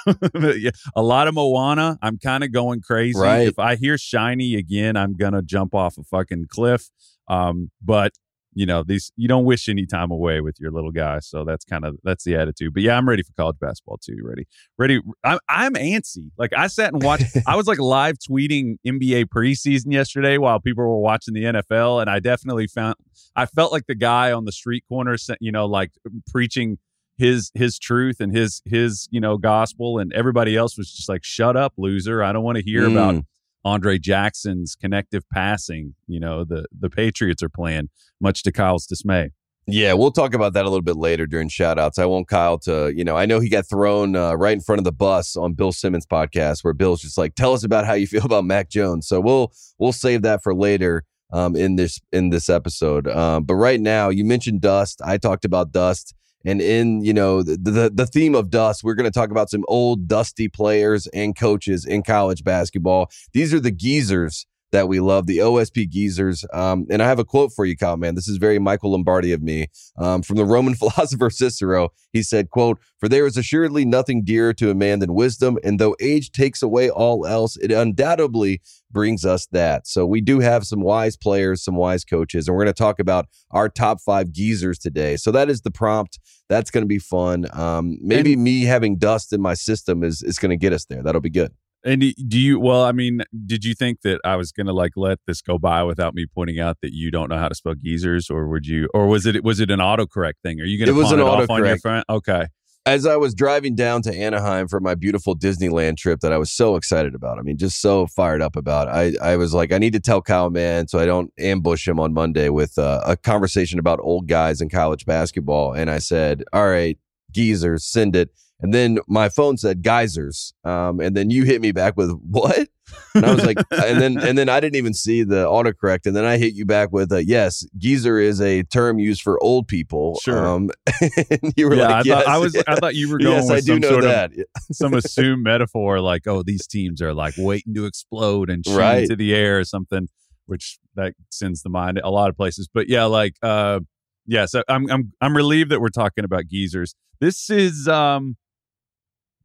yeah, 0.56 0.72
a 0.96 1.02
lot 1.02 1.28
of 1.28 1.34
Moana. 1.34 1.96
I'm 2.02 2.18
kind 2.18 2.42
of 2.42 2.50
going 2.50 2.80
crazy. 2.80 3.16
Right. 3.16 3.46
If 3.46 3.60
I 3.60 3.76
hear 3.76 3.96
shiny 3.96 4.56
again, 4.56 4.96
I'm 4.96 5.14
going 5.14 5.34
to 5.34 5.42
jump 5.42 5.72
off 5.72 5.96
a 5.98 6.02
fucking 6.02 6.46
cliff. 6.50 6.90
Um, 7.28 7.70
but 7.80 8.12
you 8.54 8.66
know, 8.66 8.82
these, 8.82 9.12
you 9.16 9.28
don't 9.28 9.44
wish 9.44 9.68
any 9.68 9.86
time 9.86 10.10
away 10.10 10.40
with 10.40 10.56
your 10.60 10.70
little 10.70 10.90
guy. 10.92 11.18
So 11.20 11.44
that's 11.44 11.64
kind 11.64 11.84
of, 11.84 11.96
that's 12.04 12.24
the 12.24 12.36
attitude, 12.36 12.72
but 12.74 12.82
yeah, 12.82 12.96
I'm 12.96 13.08
ready 13.08 13.22
for 13.22 13.32
college 13.34 13.56
basketball 13.60 13.98
too. 13.98 14.16
Ready 14.22 14.46
ready. 14.78 15.00
I'm, 15.24 15.38
I'm 15.48 15.74
antsy. 15.74 16.30
Like 16.38 16.52
I 16.56 16.66
sat 16.68 16.92
and 16.92 17.02
watched. 17.02 17.36
I 17.46 17.56
was 17.56 17.66
like 17.66 17.78
live 17.78 18.16
tweeting 18.18 18.76
NBA 18.86 19.26
preseason 19.26 19.92
yesterday 19.92 20.38
while 20.38 20.60
people 20.60 20.84
were 20.84 20.98
watching 20.98 21.34
the 21.34 21.42
NFL, 21.44 22.00
and 22.00 22.08
I 22.10 22.20
definitely 22.20 22.66
found 22.66 22.96
I 23.36 23.46
felt 23.46 23.72
like 23.72 23.86
the 23.86 23.94
guy 23.94 24.32
on 24.32 24.44
the 24.44 24.52
street 24.52 24.84
corner, 24.88 25.16
you 25.40 25.52
know, 25.52 25.66
like 25.66 25.90
preaching 26.30 26.78
his 27.16 27.50
his 27.54 27.78
truth 27.78 28.16
and 28.20 28.36
his 28.36 28.60
his 28.64 29.08
you 29.10 29.20
know 29.20 29.38
gospel, 29.38 29.98
and 29.98 30.12
everybody 30.12 30.56
else 30.56 30.76
was 30.76 30.92
just 30.92 31.08
like, 31.08 31.22
"Shut 31.24 31.56
up, 31.56 31.72
loser! 31.76 32.22
I 32.22 32.32
don't 32.32 32.42
want 32.44 32.58
to 32.58 32.64
hear 32.64 32.82
Mm. 32.88 32.92
about." 32.92 33.24
Andre 33.64 33.98
Jackson's 33.98 34.74
connective 34.74 35.24
passing, 35.32 35.94
you 36.06 36.20
know, 36.20 36.44
the 36.44 36.66
the 36.78 36.90
Patriots 36.90 37.42
are 37.42 37.48
playing, 37.48 37.88
much 38.20 38.42
to 38.42 38.52
Kyle's 38.52 38.86
dismay. 38.86 39.30
Yeah, 39.66 39.94
we'll 39.94 40.10
talk 40.10 40.34
about 40.34 40.52
that 40.52 40.66
a 40.66 40.68
little 40.68 40.82
bit 40.82 40.96
later 40.96 41.26
during 41.26 41.48
shout 41.48 41.78
outs. 41.78 41.98
I 41.98 42.04
want 42.04 42.28
Kyle 42.28 42.58
to, 42.60 42.92
you 42.94 43.02
know, 43.02 43.16
I 43.16 43.24
know 43.24 43.40
he 43.40 43.48
got 43.48 43.66
thrown 43.66 44.14
uh, 44.14 44.34
right 44.34 44.52
in 44.52 44.60
front 44.60 44.78
of 44.78 44.84
the 44.84 44.92
bus 44.92 45.36
on 45.36 45.54
Bill 45.54 45.72
Simmons' 45.72 46.04
podcast 46.04 46.62
where 46.62 46.74
Bill's 46.74 47.00
just 47.00 47.16
like, 47.16 47.34
tell 47.34 47.54
us 47.54 47.64
about 47.64 47.86
how 47.86 47.94
you 47.94 48.06
feel 48.06 48.24
about 48.24 48.44
Mac 48.44 48.68
Jones. 48.68 49.08
So 49.08 49.20
we'll 49.20 49.52
we'll 49.78 49.92
save 49.92 50.20
that 50.22 50.42
for 50.42 50.54
later 50.54 51.04
um, 51.32 51.56
in 51.56 51.76
this 51.76 51.98
in 52.12 52.28
this 52.28 52.50
episode. 52.50 53.08
Um, 53.08 53.44
but 53.44 53.54
right 53.54 53.80
now, 53.80 54.10
you 54.10 54.24
mentioned 54.24 54.60
dust. 54.60 55.00
I 55.02 55.16
talked 55.16 55.46
about 55.46 55.72
dust. 55.72 56.14
And 56.44 56.60
in, 56.60 57.04
you 57.04 57.12
know, 57.12 57.42
the 57.42 57.56
the, 57.56 57.90
the 57.92 58.06
theme 58.06 58.34
of 58.34 58.50
dust, 58.50 58.84
we're 58.84 58.94
going 58.94 59.10
to 59.10 59.18
talk 59.18 59.30
about 59.30 59.50
some 59.50 59.64
old 59.68 60.08
dusty 60.08 60.48
players 60.48 61.06
and 61.08 61.36
coaches 61.36 61.84
in 61.84 62.02
college 62.02 62.44
basketball. 62.44 63.10
These 63.32 63.54
are 63.54 63.60
the 63.60 63.72
geezers 63.72 64.46
that 64.74 64.88
we 64.88 64.98
love, 64.98 65.26
the 65.26 65.38
OSP 65.38 65.88
geezers. 65.88 66.44
Um, 66.52 66.86
and 66.90 67.00
I 67.00 67.06
have 67.06 67.20
a 67.20 67.24
quote 67.24 67.52
for 67.52 67.64
you, 67.64 67.76
Kyle, 67.76 67.96
man. 67.96 68.16
This 68.16 68.26
is 68.26 68.38
very 68.38 68.58
Michael 68.58 68.90
Lombardi 68.90 69.30
of 69.32 69.40
me. 69.40 69.68
Um, 69.96 70.20
from 70.22 70.34
the 70.34 70.44
Roman 70.44 70.74
philosopher 70.84 71.30
Cicero, 71.30 71.90
he 72.12 72.24
said, 72.24 72.50
quote, 72.50 72.80
For 72.98 73.08
there 73.08 73.24
is 73.24 73.36
assuredly 73.36 73.84
nothing 73.84 74.24
dearer 74.24 74.52
to 74.54 74.70
a 74.70 74.74
man 74.74 74.98
than 74.98 75.14
wisdom, 75.14 75.58
and 75.62 75.78
though 75.78 75.94
age 76.00 76.32
takes 76.32 76.60
away 76.60 76.90
all 76.90 77.24
else, 77.24 77.56
it 77.58 77.70
undoubtedly 77.70 78.60
brings 78.90 79.24
us 79.24 79.46
that. 79.52 79.86
So 79.86 80.04
we 80.06 80.20
do 80.20 80.40
have 80.40 80.66
some 80.66 80.80
wise 80.80 81.16
players, 81.16 81.62
some 81.62 81.76
wise 81.76 82.04
coaches, 82.04 82.48
and 82.48 82.56
we're 82.56 82.64
going 82.64 82.74
to 82.74 82.82
talk 82.82 82.98
about 82.98 83.26
our 83.52 83.68
top 83.68 84.00
five 84.00 84.32
geezers 84.32 84.80
today. 84.80 85.16
So 85.16 85.30
that 85.30 85.48
is 85.48 85.60
the 85.60 85.70
prompt. 85.70 86.18
That's 86.48 86.72
going 86.72 86.82
to 86.82 86.88
be 86.88 86.98
fun. 86.98 87.46
Um, 87.52 87.96
maybe 88.00 88.34
me 88.34 88.64
having 88.64 88.98
dust 88.98 89.32
in 89.32 89.40
my 89.40 89.54
system 89.54 90.02
is 90.02 90.20
is 90.22 90.38
going 90.38 90.50
to 90.50 90.56
get 90.56 90.72
us 90.72 90.84
there. 90.86 91.02
That'll 91.02 91.20
be 91.20 91.30
good. 91.30 91.52
And 91.84 92.00
do- 92.00 92.38
you? 92.38 92.58
Well, 92.58 92.82
I 92.84 92.92
mean, 92.92 93.22
did 93.46 93.64
you 93.64 93.74
think 93.74 94.00
that 94.02 94.20
I 94.24 94.36
was 94.36 94.52
gonna 94.52 94.72
like 94.72 94.92
let 94.96 95.18
this 95.26 95.42
go 95.42 95.58
by 95.58 95.82
without 95.82 96.14
me 96.14 96.26
pointing 96.26 96.58
out 96.58 96.78
that 96.82 96.94
you 96.94 97.10
don't 97.10 97.28
know 97.28 97.38
how 97.38 97.48
to 97.48 97.54
spell 97.54 97.74
geezers, 97.74 98.30
or 98.30 98.48
would 98.48 98.66
you, 98.66 98.88
or 98.94 99.06
was 99.06 99.26
it 99.26 99.44
was 99.44 99.60
it 99.60 99.70
an 99.70 99.80
autocorrect 99.80 100.34
thing? 100.42 100.60
Are 100.60 100.64
you 100.64 100.78
gonna 100.78 100.96
It 100.96 101.00
was 101.00 101.12
an 101.12 101.20
it 101.20 101.22
off 101.22 101.50
on 101.50 101.64
your 101.64 101.76
autocorrect. 101.76 102.04
Okay, 102.08 102.46
as 102.86 103.06
I 103.06 103.16
was 103.16 103.34
driving 103.34 103.74
down 103.74 104.02
to 104.02 104.14
Anaheim 104.14 104.68
for 104.68 104.78
my 104.78 104.94
beautiful 104.94 105.36
Disneyland 105.36 105.96
trip 105.96 106.20
that 106.20 106.32
I 106.32 106.38
was 106.38 106.50
so 106.50 106.76
excited 106.76 107.14
about. 107.14 107.38
I 107.38 107.42
mean, 107.42 107.56
just 107.56 107.80
so 107.80 108.06
fired 108.06 108.42
up 108.42 108.56
about. 108.56 108.88
I 108.88 109.14
I 109.22 109.36
was 109.36 109.54
like, 109.54 109.72
I 109.72 109.78
need 109.78 109.94
to 109.94 110.00
tell 110.00 110.20
Kyle, 110.20 110.50
man, 110.50 110.88
so 110.88 110.98
I 110.98 111.06
don't 111.06 111.32
ambush 111.38 111.88
him 111.88 111.98
on 111.98 112.12
Monday 112.12 112.50
with 112.50 112.78
uh, 112.78 113.02
a 113.06 113.16
conversation 113.16 113.78
about 113.78 114.00
old 114.02 114.28
guys 114.28 114.60
in 114.60 114.68
college 114.68 115.06
basketball. 115.06 115.72
And 115.72 115.90
I 115.90 115.98
said, 115.98 116.44
all 116.52 116.68
right, 116.68 116.98
geezers, 117.30 117.84
send 117.84 118.16
it. 118.16 118.30
And 118.60 118.72
then 118.72 118.98
my 119.08 119.28
phone 119.28 119.56
said 119.56 119.82
geysers. 119.82 120.54
Um, 120.64 121.00
and 121.00 121.16
then 121.16 121.28
you 121.30 121.44
hit 121.44 121.60
me 121.60 121.72
back 121.72 121.96
with 121.96 122.10
what? 122.20 122.68
And 123.14 123.26
I 123.26 123.34
was 123.34 123.44
like, 123.44 123.58
and 123.70 124.00
then 124.00 124.18
and 124.18 124.38
then 124.38 124.48
I 124.48 124.60
didn't 124.60 124.76
even 124.76 124.94
see 124.94 125.22
the 125.22 125.44
autocorrect. 125.46 126.06
And 126.06 126.14
then 126.14 126.24
I 126.24 126.38
hit 126.38 126.54
you 126.54 126.64
back 126.64 126.92
with 126.92 127.12
a 127.12 127.24
yes, 127.24 127.66
geezer 127.76 128.18
is 128.18 128.40
a 128.40 128.62
term 128.62 128.98
used 128.98 129.22
for 129.22 129.42
old 129.42 129.66
people. 129.66 130.18
Sure. 130.22 130.46
Um, 130.46 130.70
and 131.00 131.52
you 131.56 131.68
were 131.68 131.74
yeah, 131.74 131.88
like, 131.88 131.94
I 131.94 132.02
yes, 132.04 132.24
thought 132.24 132.26
I 132.26 132.38
was 132.38 132.56
I 132.66 132.76
thought 132.76 132.94
you 132.94 133.10
were 133.10 133.18
going 133.22 133.32
yes, 133.34 133.50
with 133.50 133.58
I 133.58 133.60
do 133.60 133.66
some 133.66 133.80
know 133.80 133.88
sort 133.88 134.04
that. 134.04 134.32
of 134.32 134.44
some 134.72 134.94
assumed 134.94 135.42
metaphor, 135.42 136.00
like 136.00 136.26
oh, 136.26 136.42
these 136.42 136.66
teams 136.66 137.02
are 137.02 137.12
like 137.12 137.34
waiting 137.36 137.74
to 137.74 137.86
explode 137.86 138.50
and 138.50 138.64
shoot 138.64 138.76
Right. 138.76 139.02
into 139.02 139.16
the 139.16 139.34
air 139.34 139.58
or 139.58 139.64
something, 139.64 140.08
which 140.46 140.78
that 140.94 141.14
sends 141.30 141.62
the 141.62 141.70
mind 141.70 142.00
a 142.02 142.10
lot 142.10 142.30
of 142.30 142.36
places. 142.36 142.68
But 142.72 142.88
yeah, 142.88 143.04
like 143.04 143.34
uh, 143.42 143.80
yeah, 144.26 144.46
so 144.46 144.62
I'm 144.68 144.88
I'm 144.90 145.12
I'm 145.20 145.36
relieved 145.36 145.70
that 145.70 145.80
we're 145.80 145.88
talking 145.88 146.24
about 146.24 146.46
geezers. 146.46 146.94
This 147.20 147.50
is 147.50 147.88
um 147.88 148.36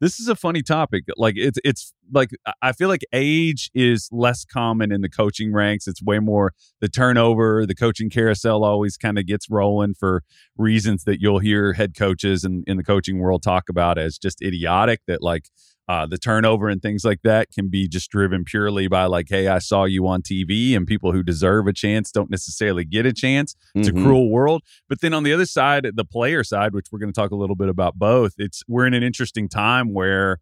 this 0.00 0.18
is 0.18 0.28
a 0.28 0.34
funny 0.36 0.62
topic. 0.62 1.04
Like 1.16 1.34
it's 1.36 1.58
it's 1.64 1.92
like 2.12 2.30
I- 2.62 2.72
feel 2.72 2.88
like 2.88 3.02
age 3.12 3.70
is 3.74 4.08
less 4.10 4.44
common 4.44 4.92
in 4.92 5.02
the 5.02 5.08
coaching 5.08 5.52
ranks. 5.52 5.86
It's 5.86 6.02
way 6.02 6.18
more 6.18 6.52
the 6.80 6.88
turnover, 6.88 7.66
the 7.66 7.74
coaching 7.74 8.08
carousel 8.10 8.64
always 8.64 8.96
kind 8.96 9.18
of 9.18 9.26
gets 9.26 9.50
rolling 9.50 9.94
for 9.94 10.22
reasons 10.56 11.04
that 11.04 11.20
you'll 11.20 11.38
hear 11.40 11.74
head 11.74 11.94
coaches 11.96 12.44
in, 12.44 12.64
in 12.66 12.76
the 12.76 12.84
coaching 12.84 13.18
world 13.18 13.42
talk 13.42 13.68
about 13.68 13.98
as 13.98 14.18
just 14.18 14.40
idiotic 14.42 15.00
that 15.06 15.22
like 15.22 15.44
uh, 15.90 16.06
the 16.06 16.18
turnover 16.18 16.68
and 16.68 16.80
things 16.80 17.04
like 17.04 17.20
that 17.22 17.50
can 17.50 17.68
be 17.68 17.88
just 17.88 18.10
driven 18.10 18.44
purely 18.44 18.86
by 18.86 19.04
like, 19.06 19.26
hey, 19.28 19.48
I 19.48 19.58
saw 19.58 19.84
you 19.84 20.06
on 20.06 20.22
TV, 20.22 20.76
and 20.76 20.86
people 20.86 21.10
who 21.12 21.22
deserve 21.22 21.66
a 21.66 21.72
chance 21.72 22.12
don't 22.12 22.30
necessarily 22.30 22.84
get 22.84 23.06
a 23.06 23.12
chance. 23.12 23.56
It's 23.74 23.88
Mhm. 23.88 23.98
a 23.98 24.02
cruel 24.04 24.30
world. 24.30 24.62
But 24.88 25.00
then 25.00 25.12
on 25.14 25.24
the 25.24 25.32
other 25.32 25.46
side, 25.46 25.82
the 25.94 26.04
player 26.04 26.44
side, 26.44 26.74
which 26.74 26.86
we're 26.92 27.00
going 27.00 27.12
to 27.12 27.20
talk 27.20 27.32
a 27.32 27.36
little 27.42 27.56
bit 27.56 27.68
about 27.68 27.98
both, 27.98 28.32
it's 28.38 28.62
we're 28.68 28.86
in 28.86 28.94
an 28.94 29.02
interesting 29.02 29.48
time 29.48 29.92
where 29.92 30.38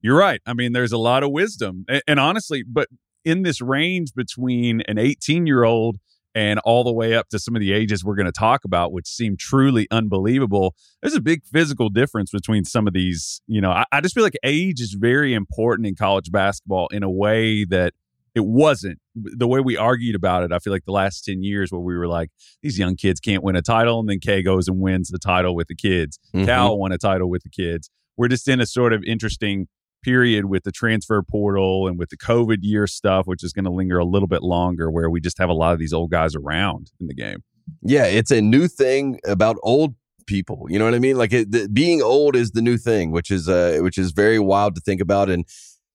you're 0.00 0.16
right. 0.18 0.40
I 0.46 0.52
mean, 0.54 0.72
there's 0.72 0.92
a 0.92 0.98
lot 0.98 1.22
of 1.24 1.30
wisdom, 1.32 1.84
and, 1.88 2.02
and 2.06 2.20
honestly, 2.20 2.62
but 2.62 2.88
in 3.24 3.42
this 3.42 3.60
range 3.60 4.14
between 4.14 4.82
an 4.82 4.98
18 4.98 5.46
year 5.46 5.64
old 5.64 5.96
and 6.34 6.58
all 6.60 6.84
the 6.84 6.92
way 6.92 7.14
up 7.14 7.28
to 7.28 7.38
some 7.38 7.54
of 7.54 7.60
the 7.60 7.72
ages 7.72 8.04
we're 8.04 8.14
going 8.14 8.26
to 8.26 8.32
talk 8.32 8.64
about, 8.64 8.92
which 8.92 9.06
seem 9.06 9.36
truly 9.36 9.86
unbelievable. 9.90 10.74
There's 11.00 11.14
a 11.14 11.20
big 11.20 11.44
physical 11.44 11.88
difference 11.90 12.30
between 12.30 12.64
some 12.64 12.86
of 12.86 12.94
these. 12.94 13.40
You 13.46 13.60
know, 13.60 13.70
I, 13.70 13.84
I 13.92 14.00
just 14.00 14.14
feel 14.14 14.24
like 14.24 14.36
age 14.42 14.80
is 14.80 14.96
very 14.98 15.34
important 15.34 15.86
in 15.86 15.94
college 15.94 16.30
basketball 16.30 16.88
in 16.88 17.02
a 17.02 17.10
way 17.10 17.64
that 17.64 17.92
it 18.34 18.46
wasn't. 18.46 18.98
The 19.14 19.46
way 19.46 19.60
we 19.60 19.76
argued 19.76 20.14
about 20.16 20.42
it, 20.42 20.52
I 20.52 20.58
feel 20.58 20.72
like 20.72 20.86
the 20.86 20.92
last 20.92 21.22
10 21.24 21.42
years 21.42 21.70
where 21.70 21.82
we 21.82 21.96
were 21.96 22.08
like, 22.08 22.30
these 22.62 22.78
young 22.78 22.96
kids 22.96 23.20
can't 23.20 23.42
win 23.42 23.56
a 23.56 23.62
title. 23.62 24.00
And 24.00 24.08
then 24.08 24.20
Kay 24.20 24.42
goes 24.42 24.68
and 24.68 24.80
wins 24.80 25.08
the 25.10 25.18
title 25.18 25.54
with 25.54 25.68
the 25.68 25.76
kids. 25.76 26.18
Mhm. 26.34 26.46
Cal 26.46 26.78
won 26.78 26.92
a 26.92 26.98
title 26.98 27.28
with 27.28 27.42
the 27.42 27.50
kids. 27.50 27.90
We're 28.16 28.28
just 28.28 28.48
in 28.48 28.60
a 28.60 28.66
sort 28.66 28.94
of 28.94 29.04
interesting 29.04 29.68
period 30.02 30.46
with 30.46 30.64
the 30.64 30.72
transfer 30.72 31.22
portal 31.22 31.86
and 31.86 31.98
with 31.98 32.10
the 32.10 32.16
COVID 32.16 32.58
year 32.60 32.86
stuff, 32.86 33.26
which 33.26 33.42
is 33.42 33.52
going 33.52 33.64
to 33.64 33.70
linger 33.70 33.98
a 33.98 34.04
little 34.04 34.28
bit 34.28 34.42
longer, 34.42 34.90
where 34.90 35.10
we 35.10 35.20
just 35.20 35.38
have 35.38 35.48
a 35.48 35.54
lot 35.54 35.72
of 35.72 35.78
these 35.78 35.92
old 35.92 36.10
guys 36.10 36.34
around 36.34 36.90
in 37.00 37.06
the 37.06 37.14
game. 37.14 37.42
Yeah, 37.82 38.06
it's 38.06 38.30
a 38.30 38.40
new 38.40 38.68
thing 38.68 39.20
about 39.26 39.56
old 39.62 39.94
people. 40.26 40.66
You 40.68 40.78
know 40.78 40.84
what 40.84 40.94
I 40.94 40.98
mean? 40.98 41.16
Like 41.16 41.32
it, 41.32 41.50
the, 41.50 41.68
being 41.68 42.02
old 42.02 42.36
is 42.36 42.52
the 42.52 42.62
new 42.62 42.78
thing, 42.78 43.10
which 43.12 43.30
is 43.30 43.48
uh, 43.48 43.78
which 43.80 43.98
is 43.98 44.12
very 44.12 44.38
wild 44.38 44.74
to 44.74 44.80
think 44.80 45.00
about. 45.00 45.30
And 45.30 45.46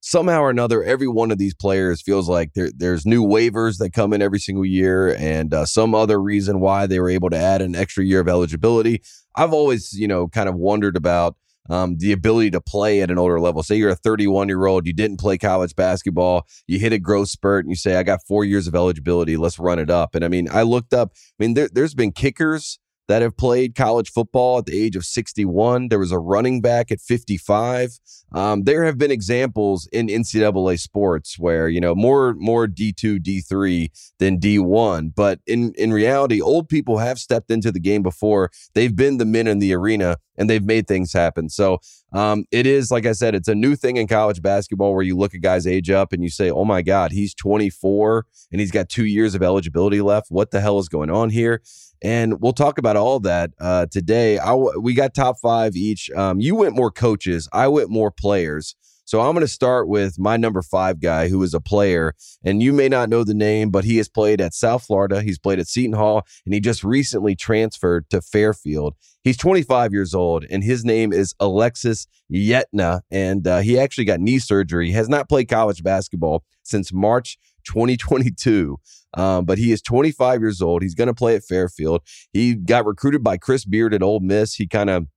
somehow 0.01 0.41
or 0.41 0.49
another, 0.49 0.83
every 0.83 1.07
one 1.07 1.31
of 1.31 1.37
these 1.37 1.53
players 1.53 2.01
feels 2.01 2.29
like 2.29 2.53
there, 2.53 2.69
there's 2.75 3.05
new 3.05 3.23
waivers 3.23 3.77
that 3.79 3.93
come 3.93 4.13
in 4.13 4.21
every 4.21 4.39
single 4.39 4.65
year, 4.65 5.15
and 5.15 5.53
uh, 5.53 5.65
some 5.65 5.93
other 5.93 6.21
reason 6.21 6.59
why 6.59 6.87
they 6.87 6.99
were 6.99 7.09
able 7.09 7.29
to 7.29 7.37
add 7.37 7.61
an 7.61 7.75
extra 7.75 8.03
year 8.03 8.19
of 8.19 8.27
eligibility. 8.27 9.01
I've 9.35 9.53
always, 9.53 9.93
you 9.93 10.07
know, 10.07 10.27
kind 10.27 10.49
of 10.49 10.55
wondered 10.55 10.95
about 10.95 11.35
um, 11.69 11.97
the 11.97 12.11
ability 12.11 12.51
to 12.51 12.61
play 12.61 13.01
at 13.01 13.11
an 13.11 13.17
older 13.17 13.39
level. 13.39 13.63
Say 13.63 13.75
you're 13.75 13.89
a 13.89 13.95
31 13.95 14.47
year 14.47 14.65
old, 14.65 14.85
you 14.87 14.93
didn't 14.93 15.19
play 15.19 15.37
college 15.37 15.75
basketball, 15.75 16.45
you 16.67 16.79
hit 16.79 16.93
a 16.93 16.99
growth 16.99 17.29
spurt, 17.29 17.65
and 17.65 17.71
you 17.71 17.75
say, 17.75 17.95
I 17.95 18.03
got 18.03 18.19
four 18.27 18.45
years 18.45 18.67
of 18.67 18.75
eligibility, 18.75 19.37
let's 19.37 19.59
run 19.59 19.79
it 19.79 19.89
up. 19.89 20.15
And 20.15 20.23
I 20.23 20.27
mean, 20.27 20.47
I 20.51 20.63
looked 20.63 20.93
up, 20.93 21.11
I 21.15 21.43
mean, 21.43 21.53
there, 21.53 21.69
there's 21.71 21.93
been 21.93 22.11
kickers 22.11 22.79
that 23.07 23.21
have 23.21 23.37
played 23.37 23.75
college 23.75 24.11
football 24.11 24.59
at 24.59 24.65
the 24.65 24.79
age 24.79 24.95
of 24.95 25.05
61. 25.05 25.89
There 25.89 25.99
was 25.99 26.11
a 26.11 26.19
running 26.19 26.61
back 26.61 26.91
at 26.91 26.99
55. 26.99 27.99
Um, 28.33 28.63
there 28.63 28.83
have 28.83 28.97
been 28.97 29.11
examples 29.11 29.87
in 29.91 30.07
NCAA 30.07 30.79
sports 30.79 31.39
where 31.39 31.69
you 31.69 31.79
know 31.79 31.95
more 31.95 32.33
more 32.35 32.67
D2, 32.67 33.19
D3 33.19 33.89
than 34.19 34.39
D1. 34.39 35.13
But 35.15 35.39
in 35.47 35.73
in 35.77 35.93
reality, 35.93 36.41
old 36.41 36.67
people 36.67 36.97
have 36.97 37.19
stepped 37.19 37.49
into 37.51 37.71
the 37.71 37.79
game 37.79 38.03
before. 38.03 38.51
They've 38.73 38.95
been 38.95 39.17
the 39.17 39.25
men 39.25 39.47
in 39.47 39.59
the 39.59 39.73
arena 39.73 40.17
and 40.37 40.49
they've 40.49 40.63
made 40.63 40.87
things 40.87 41.13
happen. 41.13 41.49
So 41.49 41.79
um, 42.13 42.45
it 42.51 42.65
is 42.67 42.91
like 42.91 43.05
I 43.05 43.13
said, 43.13 43.35
it's 43.35 43.47
a 43.47 43.55
new 43.55 43.75
thing 43.75 43.97
in 43.97 44.07
college 44.07 44.41
basketball 44.41 44.93
where 44.93 45.03
you 45.03 45.17
look 45.17 45.33
at 45.33 45.41
guys 45.41 45.65
age 45.65 45.89
up 45.89 46.13
and 46.13 46.23
you 46.23 46.29
say, 46.29 46.49
"Oh 46.49 46.65
my 46.65 46.81
God, 46.81 47.11
he's 47.11 47.33
24 47.33 48.25
and 48.51 48.59
he's 48.59 48.71
got 48.71 48.89
two 48.89 49.05
years 49.05 49.35
of 49.35 49.41
eligibility 49.41 50.01
left. 50.01 50.27
What 50.29 50.51
the 50.51 50.61
hell 50.61 50.79
is 50.79 50.89
going 50.89 51.09
on 51.09 51.29
here?" 51.29 51.61
And 52.01 52.39
we'll 52.41 52.53
talk 52.53 52.77
about 52.77 52.95
all 52.95 53.19
that 53.21 53.51
uh, 53.59 53.87
today. 53.87 54.37
I, 54.37 54.53
we 54.53 54.93
got 54.93 55.13
top 55.13 55.37
five 55.39 55.75
each. 55.75 56.09
Um, 56.11 56.39
you 56.39 56.55
went 56.55 56.75
more 56.75 56.91
coaches. 56.91 57.49
I 57.51 57.67
went 57.67 57.89
more 57.89 58.11
players. 58.11 58.75
So 59.07 59.21
I'm 59.21 59.31
going 59.31 59.45
to 59.45 59.47
start 59.47 59.87
with 59.87 60.19
my 60.19 60.35
number 60.35 60.61
five 60.61 60.99
guy, 60.99 61.29
who 61.29 61.41
is 61.41 61.53
a 61.53 61.61
player, 61.61 62.13
and 62.43 62.61
you 62.61 62.73
may 62.73 62.89
not 62.89 63.07
know 63.07 63.23
the 63.23 63.33
name, 63.33 63.69
but 63.69 63.85
he 63.85 63.95
has 63.97 64.09
played 64.09 64.41
at 64.41 64.53
South 64.53 64.83
Florida. 64.83 65.21
He's 65.21 65.39
played 65.39 65.59
at 65.59 65.67
Seton 65.69 65.95
Hall, 65.95 66.23
and 66.43 66.53
he 66.53 66.59
just 66.59 66.83
recently 66.83 67.33
transferred 67.33 68.09
to 68.09 68.19
Fairfield. 68.19 68.95
He's 69.23 69.37
25 69.37 69.93
years 69.93 70.13
old, 70.13 70.43
and 70.49 70.61
his 70.61 70.83
name 70.83 71.13
is 71.13 71.33
Alexis 71.39 72.05
Yetna, 72.29 72.99
and 73.09 73.47
uh, 73.47 73.59
he 73.59 73.79
actually 73.79 74.03
got 74.03 74.19
knee 74.19 74.39
surgery. 74.39 74.87
He 74.87 74.91
has 74.91 75.07
not 75.07 75.29
played 75.29 75.47
college 75.47 75.83
basketball 75.83 76.43
since 76.63 76.91
March 76.91 77.37
2022. 77.67 78.77
Um, 79.13 79.45
but 79.45 79.57
he 79.57 79.71
is 79.71 79.81
25 79.81 80.41
years 80.41 80.61
old. 80.61 80.83
He's 80.83 80.95
going 80.95 81.07
to 81.07 81.13
play 81.13 81.35
at 81.35 81.43
Fairfield. 81.43 82.01
He 82.33 82.55
got 82.55 82.85
recruited 82.85 83.23
by 83.23 83.37
Chris 83.37 83.65
Beard 83.65 83.93
at 83.93 84.03
Ole 84.03 84.19
Miss. 84.19 84.55
He 84.55 84.67
kind 84.67 84.89
of 84.89 85.07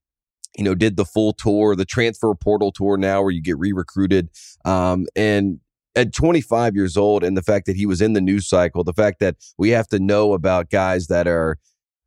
you 0.57 0.63
know, 0.63 0.75
did 0.75 0.97
the 0.97 1.05
full 1.05 1.33
tour, 1.33 1.75
the 1.75 1.85
transfer 1.85 2.33
portal 2.35 2.71
tour 2.71 2.97
now 2.97 3.21
where 3.21 3.31
you 3.31 3.41
get 3.41 3.57
re-recruited. 3.57 4.29
Um, 4.65 5.05
and 5.15 5.59
at 5.95 6.13
25 6.13 6.75
years 6.75 6.97
old 6.97 7.23
and 7.23 7.35
the 7.35 7.41
fact 7.41 7.65
that 7.65 7.75
he 7.75 7.85
was 7.85 8.01
in 8.01 8.13
the 8.13 8.21
news 8.21 8.47
cycle, 8.47 8.83
the 8.83 8.93
fact 8.93 9.19
that 9.19 9.35
we 9.57 9.69
have 9.69 9.87
to 9.87 9.99
know 9.99 10.33
about 10.33 10.69
guys 10.69 11.07
that 11.07 11.27
are, 11.27 11.57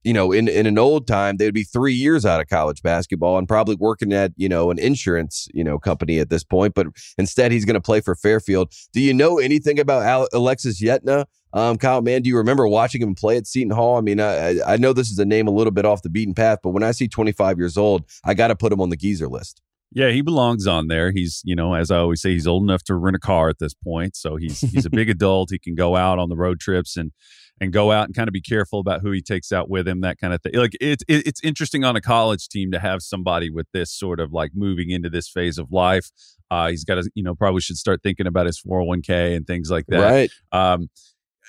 you 0.04 0.12
know, 0.12 0.32
in, 0.32 0.48
in 0.48 0.66
an 0.66 0.78
old 0.78 1.06
time, 1.06 1.38
they'd 1.38 1.54
be 1.54 1.64
three 1.64 1.94
years 1.94 2.24
out 2.26 2.40
of 2.40 2.48
college 2.48 2.82
basketball 2.82 3.38
and 3.38 3.48
probably 3.48 3.74
working 3.74 4.12
at, 4.12 4.32
you 4.36 4.48
know, 4.48 4.70
an 4.70 4.78
insurance, 4.78 5.48
you 5.52 5.64
know, 5.64 5.78
company 5.78 6.18
at 6.18 6.30
this 6.30 6.44
point. 6.44 6.74
But 6.74 6.88
instead, 7.18 7.50
he's 7.50 7.64
going 7.64 7.74
to 7.74 7.80
play 7.80 8.00
for 8.00 8.14
Fairfield. 8.14 8.72
Do 8.92 9.00
you 9.00 9.14
know 9.14 9.38
anything 9.38 9.78
about 9.80 10.28
Alexis 10.32 10.80
Yetna? 10.80 11.24
Um, 11.54 11.78
Kyle, 11.78 12.02
man, 12.02 12.22
do 12.22 12.28
you 12.28 12.36
remember 12.36 12.66
watching 12.66 13.00
him 13.00 13.14
play 13.14 13.36
at 13.36 13.46
Seton 13.46 13.70
Hall? 13.70 13.96
I 13.96 14.00
mean, 14.00 14.20
I, 14.20 14.60
I 14.66 14.76
know 14.76 14.92
this 14.92 15.10
is 15.10 15.18
a 15.18 15.24
name 15.24 15.46
a 15.46 15.52
little 15.52 15.70
bit 15.70 15.84
off 15.84 16.02
the 16.02 16.10
beaten 16.10 16.34
path, 16.34 16.58
but 16.62 16.70
when 16.70 16.82
I 16.82 16.90
see 16.90 17.08
25 17.08 17.58
years 17.58 17.78
old, 17.78 18.04
I 18.24 18.34
got 18.34 18.48
to 18.48 18.56
put 18.56 18.72
him 18.72 18.80
on 18.80 18.90
the 18.90 18.96
geezer 18.96 19.28
list. 19.28 19.62
Yeah, 19.92 20.10
he 20.10 20.22
belongs 20.22 20.66
on 20.66 20.88
there. 20.88 21.12
He's, 21.12 21.40
you 21.44 21.54
know, 21.54 21.74
as 21.74 21.90
I 21.90 21.98
always 21.98 22.20
say, 22.20 22.32
he's 22.32 22.48
old 22.48 22.64
enough 22.64 22.82
to 22.84 22.96
rent 22.96 23.16
a 23.16 23.20
car 23.20 23.48
at 23.48 23.58
this 23.60 23.74
point. 23.74 24.16
So 24.16 24.36
he's 24.36 24.60
he's 24.60 24.86
a 24.86 24.90
big 24.90 25.08
adult. 25.10 25.50
He 25.50 25.58
can 25.58 25.74
go 25.74 25.94
out 25.94 26.18
on 26.18 26.28
the 26.28 26.36
road 26.36 26.58
trips 26.58 26.96
and 26.96 27.12
and 27.60 27.72
go 27.72 27.92
out 27.92 28.06
and 28.06 28.14
kind 28.14 28.28
of 28.28 28.32
be 28.32 28.40
careful 28.40 28.80
about 28.80 29.00
who 29.00 29.12
he 29.12 29.22
takes 29.22 29.52
out 29.52 29.70
with 29.70 29.86
him, 29.86 30.00
that 30.00 30.18
kind 30.18 30.34
of 30.34 30.42
thing. 30.42 30.54
Like 30.54 30.76
it's 30.80 31.04
it, 31.08 31.26
it's 31.26 31.40
interesting 31.44 31.84
on 31.84 31.94
a 31.96 32.00
college 32.00 32.48
team 32.48 32.72
to 32.72 32.80
have 32.80 33.02
somebody 33.02 33.50
with 33.50 33.66
this 33.72 33.92
sort 33.92 34.20
of 34.20 34.32
like 34.32 34.50
moving 34.54 34.90
into 34.90 35.08
this 35.08 35.28
phase 35.28 35.58
of 35.58 35.70
life. 35.70 36.10
Uh, 36.50 36.68
he's 36.68 36.84
got 36.84 36.96
to, 36.96 37.10
you 37.14 37.22
know, 37.22 37.34
probably 37.34 37.60
should 37.60 37.76
start 37.76 38.02
thinking 38.02 38.26
about 38.26 38.46
his 38.46 38.60
401k 38.60 39.36
and 39.36 39.46
things 39.46 39.70
like 39.70 39.86
that. 39.88 40.00
Right. 40.00 40.30
Um, 40.52 40.88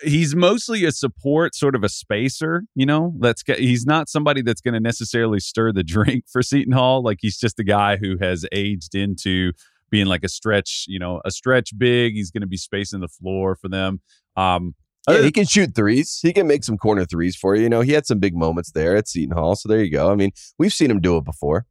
he's 0.02 0.36
mostly 0.36 0.84
a 0.86 0.92
support 0.92 1.56
sort 1.56 1.76
of 1.76 1.84
a 1.84 1.90
spacer 1.90 2.64
you 2.76 2.86
know 2.86 3.14
that's 3.20 3.44
he's 3.58 3.86
not 3.86 4.10
somebody 4.10 4.42
that's 4.42 4.62
going 4.62 4.74
to 4.74 4.80
necessarily 4.80 5.40
stir 5.40 5.72
the 5.72 5.84
drink 5.96 6.26
for 6.32 6.42
seton 6.42 6.74
hall 6.74 7.04
like 7.04 7.20
he's 7.22 7.38
just 7.38 7.60
a 7.60 7.64
guy 7.64 7.98
who 7.98 8.18
has 8.20 8.46
aged 8.52 8.96
into 8.96 9.52
being 9.90 10.06
like 10.06 10.24
a 10.24 10.30
stretch 10.30 10.86
you 10.88 11.00
know 11.00 11.22
a 11.26 11.32
stretch 11.32 11.78
big 11.78 12.14
he's 12.14 12.32
going 12.32 12.42
to 12.42 12.48
be 12.48 12.58
spacing 12.58 13.02
the 13.02 13.08
floor 13.08 13.56
for 13.56 13.70
them 13.70 14.02
um 14.36 14.76
yeah, 15.08 15.22
he 15.22 15.32
can 15.32 15.46
shoot 15.46 15.76
threes. 15.76 16.20
He 16.22 16.34
can 16.34 16.48
make 16.48 16.64
some 16.64 16.78
corner 16.78 17.06
threes 17.06 17.36
for 17.36 17.56
you. 17.56 17.64
You 17.64 17.70
know, 17.70 17.82
he 17.82 17.92
had 17.92 18.08
some 18.08 18.20
big 18.20 18.36
moments 18.36 18.72
there 18.72 18.96
at 18.96 19.08
Seton 19.08 19.36
Hall. 19.36 19.56
So 19.56 19.70
there 19.70 19.84
you 19.84 19.92
go. 19.92 20.12
I 20.12 20.16
mean, 20.16 20.32
we've 20.58 20.74
seen 20.74 20.90
him 20.90 21.00
do 21.00 21.18
it 21.18 21.26
before. 21.26 21.66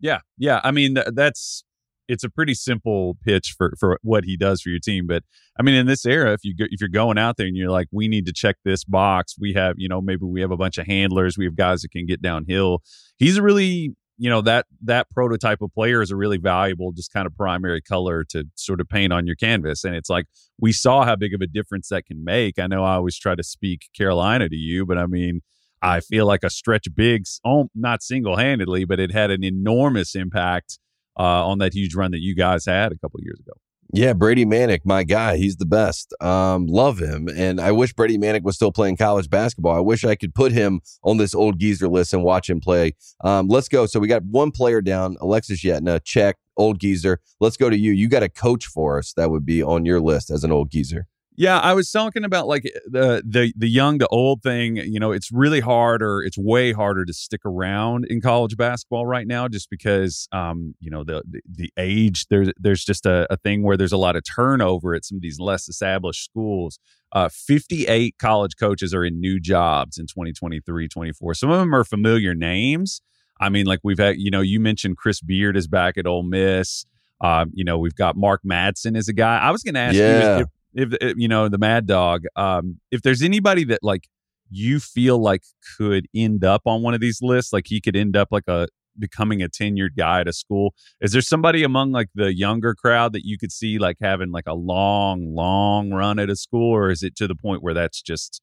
Yeah, 0.00 0.20
yeah. 0.38 0.60
I 0.64 0.70
mean, 0.70 0.94
th- 0.94 1.08
that's 1.12 1.64
it's 2.08 2.24
a 2.24 2.30
pretty 2.30 2.54
simple 2.54 3.16
pitch 3.24 3.54
for 3.56 3.74
for 3.78 3.98
what 4.02 4.24
he 4.24 4.36
does 4.36 4.62
for 4.62 4.70
your 4.70 4.80
team. 4.80 5.06
But 5.06 5.22
I 5.58 5.62
mean, 5.62 5.74
in 5.74 5.86
this 5.86 6.06
era, 6.06 6.32
if 6.32 6.40
you 6.42 6.56
go, 6.56 6.64
if 6.70 6.80
you're 6.80 6.88
going 6.88 7.18
out 7.18 7.36
there 7.36 7.46
and 7.46 7.56
you're 7.56 7.70
like, 7.70 7.88
we 7.92 8.08
need 8.08 8.26
to 8.26 8.32
check 8.32 8.56
this 8.64 8.84
box, 8.84 9.34
we 9.38 9.52
have 9.52 9.74
you 9.78 9.88
know 9.88 10.00
maybe 10.00 10.24
we 10.24 10.40
have 10.40 10.50
a 10.50 10.56
bunch 10.56 10.78
of 10.78 10.86
handlers, 10.86 11.36
we 11.36 11.44
have 11.44 11.56
guys 11.56 11.82
that 11.82 11.90
can 11.90 12.06
get 12.06 12.22
downhill. 12.22 12.82
He's 13.18 13.36
a 13.36 13.42
really 13.42 13.94
you 14.18 14.28
know 14.28 14.40
that 14.42 14.66
that 14.82 15.08
prototype 15.10 15.62
of 15.62 15.72
player 15.72 16.02
is 16.02 16.10
a 16.10 16.16
really 16.16 16.38
valuable 16.38 16.92
just 16.92 17.12
kind 17.12 17.26
of 17.26 17.34
primary 17.36 17.80
color 17.80 18.24
to 18.24 18.44
sort 18.56 18.80
of 18.80 18.88
paint 18.88 19.12
on 19.12 19.26
your 19.26 19.36
canvas 19.36 19.84
and 19.84 19.94
it's 19.94 20.10
like 20.10 20.26
we 20.60 20.72
saw 20.72 21.04
how 21.04 21.14
big 21.14 21.32
of 21.32 21.40
a 21.40 21.46
difference 21.46 21.88
that 21.88 22.04
can 22.04 22.24
make 22.24 22.58
i 22.58 22.66
know 22.66 22.82
i 22.82 22.94
always 22.94 23.16
try 23.16 23.34
to 23.34 23.44
speak 23.44 23.88
carolina 23.96 24.48
to 24.48 24.56
you 24.56 24.84
but 24.84 24.98
i 24.98 25.06
mean 25.06 25.40
i 25.80 26.00
feel 26.00 26.26
like 26.26 26.42
a 26.42 26.50
stretch 26.50 26.88
big 26.94 27.24
oh, 27.44 27.68
not 27.74 28.02
single-handedly 28.02 28.84
but 28.84 28.98
it 28.98 29.12
had 29.12 29.30
an 29.30 29.44
enormous 29.44 30.16
impact 30.16 30.80
uh, 31.18 31.46
on 31.46 31.58
that 31.58 31.74
huge 31.74 31.94
run 31.94 32.10
that 32.12 32.20
you 32.20 32.34
guys 32.34 32.66
had 32.66 32.92
a 32.92 32.98
couple 32.98 33.20
years 33.20 33.40
ago. 33.40 33.52
Yeah, 33.94 34.12
Brady 34.12 34.44
Manek, 34.44 34.80
my 34.84 35.02
guy, 35.02 35.38
he's 35.38 35.56
the 35.56 35.64
best. 35.64 36.14
Um, 36.20 36.66
love 36.66 36.98
him, 36.98 37.26
and 37.34 37.58
I 37.58 37.72
wish 37.72 37.94
Brady 37.94 38.18
Manek 38.18 38.42
was 38.42 38.54
still 38.54 38.70
playing 38.70 38.98
college 38.98 39.30
basketball. 39.30 39.74
I 39.74 39.80
wish 39.80 40.04
I 40.04 40.14
could 40.14 40.34
put 40.34 40.52
him 40.52 40.82
on 41.02 41.16
this 41.16 41.34
old 41.34 41.58
geezer 41.58 41.88
list 41.88 42.12
and 42.12 42.22
watch 42.22 42.50
him 42.50 42.60
play. 42.60 42.92
Um, 43.24 43.48
let's 43.48 43.66
go. 43.66 43.86
So 43.86 43.98
we 43.98 44.06
got 44.06 44.24
one 44.24 44.50
player 44.50 44.82
down, 44.82 45.16
Alexis 45.22 45.64
Yetna, 45.64 46.04
check, 46.04 46.36
old 46.58 46.80
geezer. 46.80 47.20
Let's 47.40 47.56
go 47.56 47.70
to 47.70 47.78
you. 47.78 47.92
You 47.92 48.08
got 48.08 48.22
a 48.22 48.28
coach 48.28 48.66
for 48.66 48.98
us 48.98 49.14
that 49.14 49.30
would 49.30 49.46
be 49.46 49.62
on 49.62 49.86
your 49.86 50.00
list 50.00 50.30
as 50.30 50.44
an 50.44 50.52
old 50.52 50.70
geezer. 50.70 51.06
Yeah, 51.40 51.60
I 51.60 51.72
was 51.74 51.88
talking 51.88 52.24
about 52.24 52.48
like 52.48 52.64
the 52.84 53.22
the 53.24 53.52
the 53.56 53.68
young 53.68 54.00
to 54.00 54.08
old 54.08 54.42
thing. 54.42 54.74
You 54.76 54.98
know, 54.98 55.12
it's 55.12 55.30
really 55.30 55.60
hard, 55.60 56.02
or 56.02 56.20
it's 56.20 56.36
way 56.36 56.72
harder 56.72 57.04
to 57.04 57.12
stick 57.12 57.42
around 57.44 58.06
in 58.06 58.20
college 58.20 58.56
basketball 58.56 59.06
right 59.06 59.24
now, 59.24 59.46
just 59.46 59.70
because 59.70 60.26
um, 60.32 60.74
you 60.80 60.90
know 60.90 61.04
the, 61.04 61.22
the, 61.30 61.40
the 61.48 61.72
age. 61.76 62.26
There's 62.28 62.50
there's 62.58 62.84
just 62.84 63.06
a, 63.06 63.32
a, 63.32 63.36
thing 63.36 63.62
where 63.62 63.76
there's 63.76 63.92
a 63.92 63.96
lot 63.96 64.16
of 64.16 64.24
turnover 64.24 64.96
at 64.96 65.04
some 65.04 65.18
of 65.18 65.22
these 65.22 65.38
less 65.38 65.68
established 65.68 66.24
schools. 66.24 66.80
Uh, 67.12 67.28
58 67.28 68.16
college 68.18 68.56
coaches 68.58 68.92
are 68.92 69.04
in 69.04 69.20
new 69.20 69.38
jobs 69.38 69.96
in 69.96 70.08
2023, 70.08 70.88
24. 70.88 71.34
Some 71.34 71.50
of 71.50 71.60
them 71.60 71.72
are 71.72 71.84
familiar 71.84 72.34
names. 72.34 73.00
I 73.40 73.48
mean, 73.48 73.64
like 73.64 73.78
we've 73.84 74.00
had, 74.00 74.16
you 74.18 74.32
know, 74.32 74.40
you 74.40 74.58
mentioned 74.58 74.96
Chris 74.96 75.20
Beard 75.20 75.56
is 75.56 75.68
back 75.68 75.96
at 75.98 76.04
Ole 76.04 76.24
Miss. 76.24 76.84
Uh, 77.20 77.46
you 77.52 77.64
know, 77.64 77.78
we've 77.78 77.94
got 77.94 78.16
Mark 78.16 78.42
Madsen 78.44 78.96
as 78.96 79.06
a 79.06 79.12
guy. 79.12 79.38
I 79.38 79.52
was 79.52 79.62
going 79.62 79.74
to 79.74 79.80
ask 79.80 79.94
yeah. 79.94 80.38
you 80.38 80.42
if, 80.42 80.48
if, 80.78 80.94
if 81.00 81.14
you 81.16 81.28
know 81.28 81.48
the 81.48 81.58
Mad 81.58 81.86
Dog, 81.86 82.24
um, 82.36 82.78
if 82.90 83.02
there's 83.02 83.22
anybody 83.22 83.64
that 83.64 83.80
like 83.82 84.08
you 84.48 84.78
feel 84.78 85.18
like 85.20 85.42
could 85.76 86.06
end 86.14 86.44
up 86.44 86.62
on 86.66 86.82
one 86.82 86.94
of 86.94 87.00
these 87.00 87.18
lists, 87.20 87.52
like 87.52 87.64
he 87.66 87.80
could 87.80 87.96
end 87.96 88.16
up 88.16 88.28
like 88.30 88.44
a 88.46 88.68
becoming 88.98 89.42
a 89.42 89.48
tenured 89.48 89.96
guy 89.96 90.20
at 90.20 90.28
a 90.28 90.32
school. 90.32 90.74
Is 91.00 91.12
there 91.12 91.22
somebody 91.22 91.62
among 91.64 91.92
like 91.92 92.08
the 92.14 92.34
younger 92.34 92.74
crowd 92.74 93.12
that 93.12 93.24
you 93.24 93.38
could 93.38 93.52
see 93.52 93.78
like 93.78 93.96
having 94.00 94.30
like 94.30 94.46
a 94.46 94.54
long, 94.54 95.34
long 95.34 95.90
run 95.90 96.18
at 96.18 96.30
a 96.30 96.36
school, 96.36 96.74
or 96.74 96.90
is 96.90 97.02
it 97.02 97.16
to 97.16 97.26
the 97.26 97.36
point 97.36 97.62
where 97.62 97.74
that's 97.74 98.00
just 98.00 98.40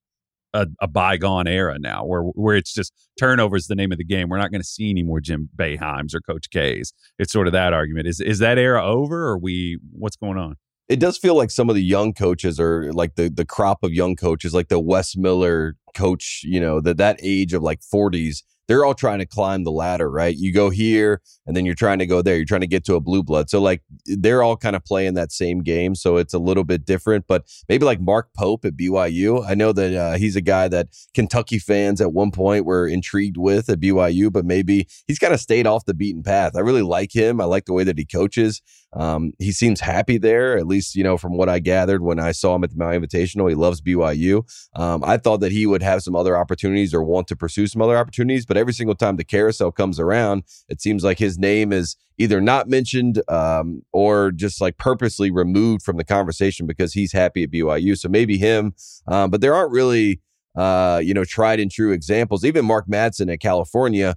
a, 0.53 0.67
a 0.81 0.87
bygone 0.87 1.47
era 1.47 1.77
now, 1.79 2.03
where 2.03 2.21
where 2.21 2.55
it's 2.57 2.73
just 2.73 2.93
turnover 3.17 3.55
is 3.55 3.67
the 3.67 3.75
name 3.75 3.93
of 3.93 3.97
the 3.97 4.05
game? 4.05 4.27
We're 4.27 4.37
not 4.37 4.51
going 4.51 4.61
to 4.61 4.67
see 4.67 4.89
any 4.89 5.03
more 5.03 5.21
Jim 5.21 5.49
Boeheims 5.55 6.13
or 6.13 6.19
Coach 6.19 6.49
K's. 6.49 6.93
It's 7.17 7.31
sort 7.31 7.47
of 7.47 7.53
that 7.53 7.71
argument. 7.71 8.07
Is 8.07 8.19
is 8.19 8.39
that 8.39 8.57
era 8.57 8.85
over, 8.85 9.25
or 9.29 9.37
we 9.37 9.79
what's 9.93 10.17
going 10.17 10.37
on? 10.37 10.57
It 10.87 10.99
does 10.99 11.17
feel 11.17 11.35
like 11.35 11.51
some 11.51 11.69
of 11.69 11.75
the 11.75 11.83
young 11.83 12.13
coaches 12.13 12.59
are 12.59 12.91
like 12.93 13.15
the 13.15 13.29
the 13.29 13.45
crop 13.45 13.83
of 13.83 13.93
young 13.93 14.15
coaches, 14.15 14.53
like 14.53 14.67
the 14.67 14.79
Wes 14.79 15.15
Miller 15.15 15.75
coach, 15.95 16.41
you 16.43 16.59
know, 16.59 16.79
that 16.81 16.97
that 16.97 17.19
age 17.23 17.53
of 17.53 17.63
like 17.63 17.81
40s, 17.81 18.43
they're 18.67 18.83
all 18.83 18.95
trying 18.95 19.19
to 19.19 19.25
climb 19.25 19.63
the 19.63 19.71
ladder, 19.71 20.09
right? 20.09 20.35
You 20.35 20.51
go 20.51 20.69
here 20.69 21.21
and 21.45 21.55
then 21.55 21.65
you're 21.65 21.75
trying 21.75 21.99
to 21.99 22.05
go 22.05 22.21
there. 22.21 22.35
You're 22.35 22.45
trying 22.45 22.61
to 22.61 22.67
get 22.67 22.83
to 22.85 22.95
a 22.95 22.99
blue 22.99 23.23
blood. 23.23 23.49
So 23.49 23.61
like 23.61 23.83
they're 24.05 24.41
all 24.41 24.57
kind 24.57 24.75
of 24.75 24.83
playing 24.83 25.13
that 25.15 25.31
same 25.31 25.61
game. 25.61 25.95
So 25.95 26.17
it's 26.17 26.33
a 26.33 26.39
little 26.39 26.63
bit 26.63 26.85
different, 26.85 27.25
but 27.27 27.45
maybe 27.69 27.85
like 27.85 28.01
Mark 28.01 28.29
Pope 28.35 28.65
at 28.65 28.75
BYU. 28.75 29.47
I 29.47 29.53
know 29.53 29.71
that 29.71 29.93
uh, 29.93 30.17
he's 30.17 30.35
a 30.35 30.41
guy 30.41 30.67
that 30.67 30.89
Kentucky 31.13 31.59
fans 31.59 32.01
at 32.01 32.13
one 32.13 32.31
point 32.31 32.65
were 32.65 32.87
intrigued 32.87 33.37
with 33.37 33.69
at 33.69 33.79
BYU, 33.79 34.31
but 34.31 34.45
maybe 34.45 34.87
he's 35.07 35.19
kind 35.19 35.33
of 35.33 35.39
stayed 35.39 35.67
off 35.67 35.85
the 35.85 35.93
beaten 35.93 36.23
path. 36.23 36.55
I 36.55 36.59
really 36.59 36.83
like 36.83 37.15
him. 37.15 37.39
I 37.39 37.45
like 37.45 37.65
the 37.65 37.73
way 37.73 37.83
that 37.83 37.97
he 37.97 38.05
coaches. 38.05 38.61
Um, 38.95 39.33
he 39.39 39.51
seems 39.51 39.79
happy 39.79 40.17
there, 40.17 40.57
at 40.57 40.67
least, 40.67 40.95
you 40.95 41.03
know, 41.03 41.17
from 41.17 41.37
what 41.37 41.49
I 41.49 41.59
gathered 41.59 42.01
when 42.01 42.19
I 42.19 42.31
saw 42.31 42.55
him 42.55 42.63
at 42.63 42.71
the 42.71 42.77
Maui 42.77 42.97
Invitational. 42.97 43.49
He 43.49 43.55
loves 43.55 43.81
BYU. 43.81 44.43
Um, 44.75 45.03
I 45.03 45.17
thought 45.17 45.41
that 45.41 45.51
he 45.51 45.65
would 45.65 45.83
have 45.83 46.01
some 46.01 46.15
other 46.15 46.37
opportunities 46.37 46.93
or 46.93 47.03
want 47.03 47.27
to 47.27 47.35
pursue 47.35 47.67
some 47.67 47.81
other 47.81 47.97
opportunities, 47.97 48.45
but 48.45 48.57
every 48.57 48.73
single 48.73 48.95
time 48.95 49.17
the 49.17 49.23
carousel 49.23 49.71
comes 49.71 49.99
around, 49.99 50.43
it 50.69 50.81
seems 50.81 51.03
like 51.03 51.19
his 51.19 51.37
name 51.37 51.73
is 51.73 51.97
either 52.17 52.39
not 52.39 52.69
mentioned 52.69 53.21
um, 53.27 53.81
or 53.91 54.31
just 54.31 54.61
like 54.61 54.77
purposely 54.77 55.29
removed 55.29 55.83
from 55.83 55.97
the 55.97 56.03
conversation 56.03 56.65
because 56.65 56.93
he's 56.93 57.11
happy 57.11 57.43
at 57.43 57.51
BYU. 57.51 57.97
So 57.97 58.07
maybe 58.07 58.37
him, 58.37 58.73
um, 59.07 59.29
but 59.29 59.41
there 59.41 59.53
aren't 59.53 59.71
really. 59.71 60.21
Uh, 60.57 61.01
you 61.03 61.13
know, 61.13 61.25
tried 61.25 61.59
and 61.59 61.69
true 61.69 61.91
examples. 61.91 62.45
Even 62.45 62.63
Mark 62.63 62.87
Madsen 62.87 63.29
at 63.29 63.41
California, 63.41 64.15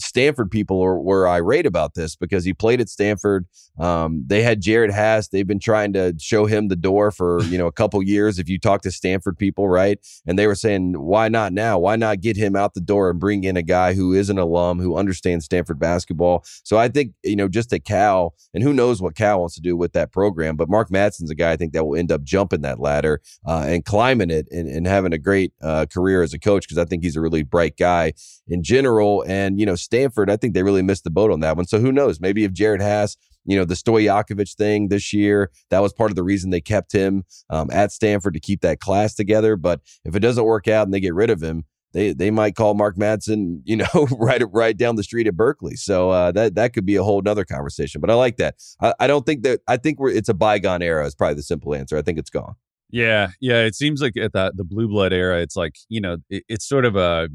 Stanford 0.00 0.50
people 0.50 0.78
were, 0.78 1.00
were 1.00 1.28
irate 1.28 1.66
about 1.66 1.94
this 1.94 2.14
because 2.14 2.44
he 2.44 2.54
played 2.54 2.80
at 2.80 2.88
Stanford. 2.88 3.46
Um, 3.78 4.24
they 4.26 4.42
had 4.42 4.62
Jerod 4.62 4.90
Haase. 4.90 5.30
They've 5.30 5.46
been 5.46 5.58
trying 5.58 5.92
to 5.92 6.14
show 6.18 6.46
him 6.46 6.68
the 6.68 6.76
door 6.76 7.10
for 7.10 7.42
you 7.44 7.58
know 7.58 7.66
a 7.66 7.72
couple 7.72 8.02
years. 8.02 8.38
If 8.38 8.48
you 8.48 8.58
talk 8.58 8.82
to 8.82 8.90
Stanford 8.90 9.38
people, 9.38 9.68
right, 9.68 9.98
and 10.26 10.38
they 10.38 10.46
were 10.46 10.54
saying, 10.54 10.94
why 10.94 11.28
not 11.28 11.52
now? 11.52 11.78
Why 11.78 11.96
not 11.96 12.20
get 12.20 12.36
him 12.36 12.54
out 12.54 12.74
the 12.74 12.80
door 12.80 13.10
and 13.10 13.18
bring 13.18 13.44
in 13.44 13.56
a 13.56 13.62
guy 13.62 13.94
who 13.94 14.12
is 14.12 14.30
an 14.30 14.38
alum 14.38 14.80
who 14.80 14.96
understands 14.96 15.44
Stanford 15.44 15.78
basketball? 15.78 16.44
So 16.62 16.76
I 16.76 16.88
think 16.88 17.12
you 17.24 17.36
know 17.36 17.48
just 17.48 17.72
at 17.72 17.84
Cal, 17.84 18.34
and 18.54 18.62
who 18.62 18.72
knows 18.72 19.02
what 19.02 19.16
Cal 19.16 19.40
wants 19.40 19.56
to 19.56 19.60
do 19.60 19.76
with 19.76 19.92
that 19.94 20.12
program. 20.12 20.56
But 20.56 20.68
Mark 20.68 20.90
Madsen's 20.90 21.30
a 21.30 21.34
guy 21.34 21.52
I 21.52 21.56
think 21.56 21.72
that 21.72 21.84
will 21.84 21.96
end 21.96 22.12
up 22.12 22.22
jumping 22.22 22.62
that 22.62 22.78
ladder 22.80 23.20
uh, 23.46 23.64
and 23.66 23.84
climbing 23.84 24.30
it 24.30 24.46
and, 24.50 24.68
and 24.68 24.86
having 24.86 25.12
a 25.12 25.18
great 25.18 25.52
uh, 25.60 25.86
career 25.86 26.22
as 26.22 26.32
a 26.32 26.38
coach 26.38 26.66
because 26.66 26.78
I 26.78 26.84
think 26.84 27.02
he's 27.02 27.16
a 27.16 27.20
really 27.20 27.42
bright 27.42 27.76
guy 27.76 28.12
in 28.46 28.62
general. 28.62 29.24
And 29.26 29.58
you 29.58 29.66
know 29.66 29.74
Stanford, 29.88 30.28
I 30.28 30.36
think 30.36 30.52
they 30.52 30.62
really 30.62 30.82
missed 30.82 31.04
the 31.04 31.10
boat 31.10 31.30
on 31.30 31.40
that 31.40 31.56
one. 31.56 31.66
So 31.66 31.80
who 31.80 31.90
knows? 31.90 32.20
Maybe 32.20 32.44
if 32.44 32.52
Jerod 32.52 32.80
Haase, 32.80 33.16
you 33.46 33.56
know, 33.56 33.64
the 33.64 33.74
Stojakovic 33.74 34.54
thing 34.54 34.88
this 34.88 35.14
year, 35.14 35.50
that 35.70 35.80
was 35.80 35.94
part 35.94 36.10
of 36.10 36.16
the 36.16 36.22
reason 36.22 36.50
they 36.50 36.60
kept 36.60 36.92
him 36.92 37.24
um, 37.48 37.70
at 37.70 37.90
Stanford 37.90 38.34
to 38.34 38.40
keep 38.40 38.60
that 38.60 38.80
class 38.80 39.14
together. 39.14 39.56
But 39.56 39.80
if 40.04 40.14
it 40.14 40.20
doesn't 40.20 40.44
work 40.44 40.68
out 40.68 40.86
and 40.86 40.92
they 40.92 41.00
get 41.00 41.14
rid 41.14 41.30
of 41.30 41.42
him, 41.42 41.64
they 41.94 42.12
they 42.12 42.30
might 42.30 42.54
call 42.54 42.74
Mark 42.74 42.96
Madsen, 42.96 43.62
you 43.64 43.76
know, 43.76 43.86
right 44.18 44.42
right 44.52 44.76
down 44.76 44.96
the 44.96 45.02
street 45.02 45.26
at 45.26 45.34
Berkeley. 45.34 45.76
So 45.76 46.10
uh, 46.10 46.32
that 46.32 46.54
that 46.56 46.74
could 46.74 46.84
be 46.84 46.96
a 46.96 47.02
whole 47.02 47.22
nother 47.22 47.46
conversation. 47.46 48.02
But 48.02 48.10
I 48.10 48.14
like 48.14 48.36
that. 48.36 48.56
I, 48.82 48.92
I 49.00 49.06
don't 49.06 49.24
think 49.24 49.42
that 49.44 49.60
I 49.66 49.78
think 49.78 49.98
we're 49.98 50.10
it's 50.10 50.28
a 50.28 50.34
bygone 50.34 50.82
era. 50.82 51.06
Is 51.06 51.14
probably 51.14 51.36
the 51.36 51.42
simple 51.42 51.74
answer. 51.74 51.96
I 51.96 52.02
think 52.02 52.18
it's 52.18 52.28
gone. 52.28 52.56
Yeah, 52.90 53.30
yeah. 53.40 53.62
It 53.62 53.74
seems 53.74 54.02
like 54.02 54.18
at 54.18 54.34
that 54.34 54.58
the 54.58 54.64
blue 54.64 54.88
blood 54.88 55.14
era, 55.14 55.40
it's 55.40 55.56
like 55.56 55.76
you 55.88 56.02
know, 56.02 56.18
it, 56.28 56.44
it's 56.48 56.68
sort 56.68 56.84
of 56.84 56.96
a 56.96 57.30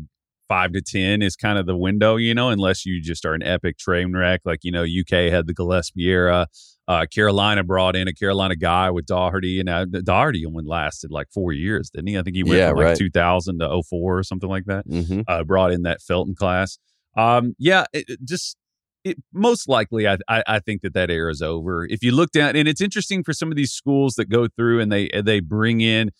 five 0.47 0.71
to 0.73 0.81
ten 0.81 1.21
is 1.21 1.35
kind 1.35 1.57
of 1.57 1.65
the 1.65 1.75
window, 1.77 2.15
you 2.15 2.33
know, 2.33 2.49
unless 2.49 2.85
you 2.85 3.01
just 3.01 3.25
are 3.25 3.33
an 3.33 3.43
epic 3.43 3.77
train 3.77 4.13
wreck. 4.13 4.41
Like 4.45 4.59
you 4.63 4.71
know, 4.71 4.83
UK 4.83 5.31
had 5.31 5.47
the 5.47 5.53
Gillespie 5.53 6.03
era. 6.07 6.47
Uh, 6.87 7.05
Carolina 7.05 7.63
brought 7.63 7.95
in 7.95 8.09
a 8.09 8.13
Carolina 8.13 8.55
guy 8.57 8.91
with 8.91 9.05
Doherty, 9.05 9.59
and 9.59 9.69
uh, 9.69 9.85
Doherty 9.85 10.45
only 10.45 10.65
lasted 10.65 11.11
like 11.11 11.27
four 11.33 11.53
years, 11.53 11.89
didn't 11.89 12.07
he? 12.09 12.17
I 12.17 12.23
think 12.23 12.35
he 12.35 12.43
went 12.43 12.57
Yeah, 12.57 12.69
from 12.69 12.79
like 12.79 12.85
right. 12.87 12.97
2000 12.97 13.59
to 13.59 13.81
04 13.89 14.19
or 14.19 14.23
something 14.23 14.49
like 14.49 14.65
that. 14.65 14.85
Mm-hmm. 14.87 15.21
Uh, 15.25 15.43
brought 15.45 15.71
in 15.71 15.83
that 15.83 16.01
Felton 16.01 16.35
class. 16.35 16.77
Um, 17.15 17.55
yeah, 17.57 17.85
it, 17.93 18.05
it 18.09 18.19
just 18.25 18.57
it, 19.05 19.17
most 19.33 19.67
likely, 19.69 20.07
I, 20.07 20.17
I 20.27 20.43
I 20.47 20.59
think 20.59 20.81
that 20.81 20.93
that 20.93 21.09
era 21.09 21.31
is 21.31 21.41
over. 21.41 21.85
If 21.85 22.03
you 22.03 22.11
look 22.11 22.31
down, 22.31 22.55
and 22.55 22.67
it's 22.67 22.81
interesting 22.81 23.23
for 23.23 23.33
some 23.33 23.49
of 23.49 23.55
these 23.55 23.71
schools 23.71 24.15
that 24.15 24.29
go 24.29 24.47
through 24.47 24.79
and 24.81 24.91
they 24.91 25.09
they 25.23 25.39
bring 25.39 25.81
in 25.81 26.11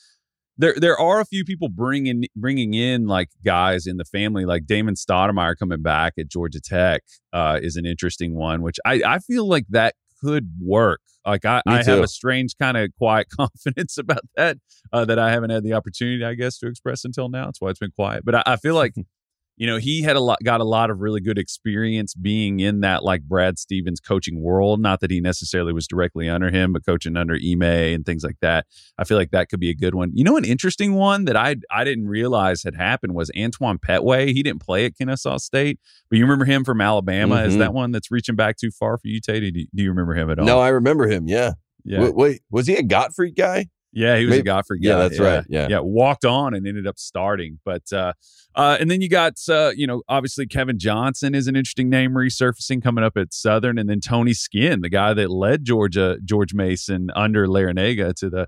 there 0.57 0.75
there 0.77 0.98
are 1.00 1.19
a 1.19 1.25
few 1.25 1.43
people 1.43 1.69
bringing 1.69 2.25
bringing 2.36 2.74
in 2.74 3.07
like 3.07 3.29
guys 3.43 3.88
in 3.88 3.98
the 3.98 4.05
family 4.05 4.45
like 4.45 4.65
Damon 4.65 4.95
Stoudemire 4.95 5.55
coming 5.57 5.81
back 5.81 6.13
at 6.17 6.27
Georgia 6.29 6.62
Tech 6.62 7.03
uh, 7.31 7.60
is 7.62 7.75
an 7.75 7.86
interesting 7.86 8.36
one 8.36 8.62
which 8.62 8.77
I 8.86 9.01
I 9.05 9.19
feel 9.19 9.48
like 9.48 9.65
that 9.69 9.95
could 10.24 10.51
work. 10.62 11.01
Like 11.25 11.45
I, 11.45 11.62
I 11.65 11.83
have 11.83 12.00
a 12.00 12.07
strange 12.07 12.55
kind 12.60 12.77
of 12.77 12.89
quiet 12.98 13.27
confidence 13.38 13.98
about 13.98 14.22
that 14.36 14.57
uh, 14.91 15.06
that 15.06 15.19
I 15.19 15.32
haven't 15.32 15.49
had 15.49 15.63
the 15.63 15.73
opportunity 15.73 16.23
I 16.23 16.34
guess 16.34 16.58
to 16.60 16.67
express 16.67 17.06
until 17.06 17.30
now. 17.30 17.45
That's 17.45 17.62
why 17.62 17.69
it's 17.69 17.80
been 17.80 17.91
quiet. 17.91 18.23
But 18.25 18.36
I, 18.36 18.43
I 18.45 18.56
feel 18.58 18.75
like 18.75 18.93
you 19.56 19.68
know 19.68 19.78
he 19.78 20.02
had 20.02 20.16
a 20.16 20.20
lot 20.20 20.39
got 20.44 20.62
a 20.62 20.63
lot 20.63 20.89
of 20.89 21.00
really 21.00 21.22
good 21.22 21.38
experience 21.38 22.13
being 22.16 22.60
in 22.60 22.82
that 22.82 23.04
like 23.04 23.22
Brad 23.24 23.60
Stevens 23.60 24.00
coaching 24.00 24.42
world 24.42 24.82
not 24.82 25.00
that 25.02 25.12
he 25.12 25.20
necessarily 25.22 25.74
was 25.74 25.88
directly 25.88 26.28
under 26.28 26.50
him 26.50 26.74
but 26.74 26.86
coaching 26.86 27.16
under 27.16 27.36
Ime 27.36 27.62
and 27.62 28.06
things 28.06 28.24
like 28.24 28.38
that 28.42 28.66
I 28.98 29.04
feel 29.04 29.18
like 29.18 29.32
that 29.32 29.50
could 29.50 29.60
be 29.60 29.70
a 29.70 29.76
good 29.76 29.96
one. 29.96 30.12
You 30.13 30.24
know, 30.24 30.38
an 30.38 30.46
interesting 30.46 30.94
one 30.96 31.26
that 31.26 31.36
I 31.36 31.56
I 31.72 31.84
didn't 31.84 32.08
realize 32.08 32.63
had 32.63 32.76
happened 32.76 33.13
was 33.13 33.32
Antoine 33.38 33.78
Pettway. 33.80 34.34
He 34.34 34.44
didn't 34.44 34.62
play 34.62 34.86
at 34.86 34.98
Kennesaw 34.98 35.38
State, 35.38 35.80
but 36.10 36.18
you 36.18 36.24
remember 36.26 36.46
him 36.46 36.63
from 36.63 36.80
Alabama? 36.82 37.44
Is 37.44 37.56
Mhm. 37.56 37.60
that 37.60 37.74
one 37.74 37.92
that's 37.92 38.12
reaching 38.12 38.36
back 38.36 38.58
too 38.58 38.72
far 38.72 38.98
for 38.98 39.08
you, 39.08 39.20
Tate? 39.20 39.54
Do 39.54 39.60
you, 39.60 39.68
do 39.74 39.84
you 39.84 39.89
remember 39.89 40.13
him 40.16 40.30
at 40.30 40.39
all? 40.39 40.46
No, 40.46 40.60
I 40.60 40.70
remember 40.70 41.08
him. 41.08 41.28
Yeah. 41.28 41.54
yeah, 41.86 42.02
Wait, 42.02 42.16
wait, 42.16 42.42
was 42.52 42.68
he 42.68 42.76
a 42.76 42.84
Gottfried 42.84 43.36
guy? 43.36 43.68
Yeah, 43.93 44.17
he 44.17 44.25
was 44.25 44.34
a 44.34 44.38
maybe- 44.38 44.45
Gottfried 44.45 44.82
guy. 44.82 44.89
yeah, 44.89 44.95
that's 44.97 45.19
right. 45.19 45.45
Yeah. 45.47 45.67
yeah, 45.69 45.79
walked 45.79 46.25
on 46.25 46.53
and 46.53 46.67
ended 46.67 46.88
up 46.88 46.97
starting. 46.97 47.60
But 47.63 47.93
uh, 47.93 48.13
uh, 48.56 48.77
and 48.79 48.89
then 48.89 49.01
you 49.01 49.10
got 49.10 49.38
uh, 49.47 49.71
you 49.75 49.88
know 49.88 50.01
obviously 50.10 50.47
Kevin 50.47 50.79
Johnson 50.79 51.36
is 51.36 51.47
an 51.47 51.56
interesting 51.56 51.89
name 51.89 52.12
resurfacing 52.12 52.82
coming 52.84 53.03
up 53.03 53.15
at 53.17 53.34
Southern, 53.34 53.77
and 53.77 53.89
then 53.89 53.99
Tony 53.99 54.34
Skinn, 54.34 54.82
the 54.82 54.89
guy 54.89 55.13
that 55.13 55.29
led 55.29 55.63
Georgia 55.63 56.17
George 56.25 56.53
Mason 56.53 57.10
under 57.15 57.47
Larranaga 57.47 58.13
to 58.15 58.29
the 58.29 58.47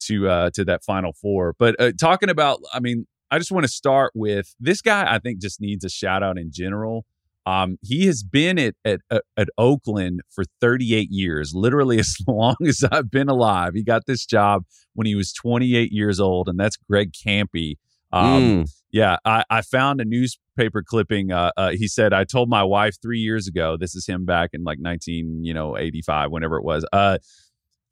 to 0.00 0.28
uh, 0.28 0.50
to 0.54 0.64
that 0.64 0.84
Final 0.84 1.12
Four. 1.12 1.54
But 1.58 1.80
uh, 1.80 1.92
talking 1.98 2.28
about, 2.28 2.60
I 2.72 2.80
mean, 2.80 3.06
I 3.30 3.38
just 3.38 3.50
want 3.50 3.64
to 3.64 3.72
start 3.72 4.12
with 4.14 4.54
this 4.60 4.80
guy. 4.80 5.12
I 5.12 5.18
think 5.18 5.40
just 5.40 5.60
needs 5.60 5.84
a 5.84 5.88
shout 5.88 6.22
out 6.22 6.38
in 6.38 6.50
general. 6.52 7.04
Um, 7.46 7.78
he 7.80 8.06
has 8.06 8.22
been 8.24 8.58
at, 8.58 8.74
at 8.84 9.00
at 9.10 9.22
at 9.36 9.48
Oakland 9.56 10.20
for 10.30 10.44
38 10.60 11.08
years, 11.10 11.52
literally 11.54 11.98
as 12.00 12.16
long 12.26 12.56
as 12.66 12.82
I've 12.90 13.10
been 13.10 13.28
alive. 13.28 13.72
He 13.74 13.82
got 13.84 14.02
this 14.06 14.26
job 14.26 14.64
when 14.94 15.06
he 15.06 15.14
was 15.14 15.32
28 15.32 15.92
years 15.92 16.18
old, 16.20 16.48
and 16.48 16.58
that's 16.58 16.76
Greg 16.76 17.12
Kampe. 17.12 17.76
Um, 18.12 18.24
Mm. 18.64 18.70
yeah, 18.92 19.16
I, 19.24 19.44
I 19.50 19.62
found 19.62 20.00
a 20.00 20.04
newspaper 20.04 20.82
clipping. 20.86 21.32
Uh, 21.32 21.50
uh, 21.56 21.70
he 21.70 21.86
said, 21.88 22.12
"I 22.12 22.24
told 22.24 22.48
my 22.48 22.62
wife 22.62 22.96
three 23.02 23.18
years 23.20 23.46
ago. 23.46 23.76
This 23.76 23.94
is 23.94 24.06
him 24.06 24.24
back 24.24 24.50
in 24.52 24.64
like 24.64 24.78
19, 24.80 25.44
you 25.44 25.52
know, 25.54 25.76
85, 25.76 26.30
whenever 26.30 26.56
it 26.56 26.64
was. 26.64 26.84
Uh, 26.92 27.18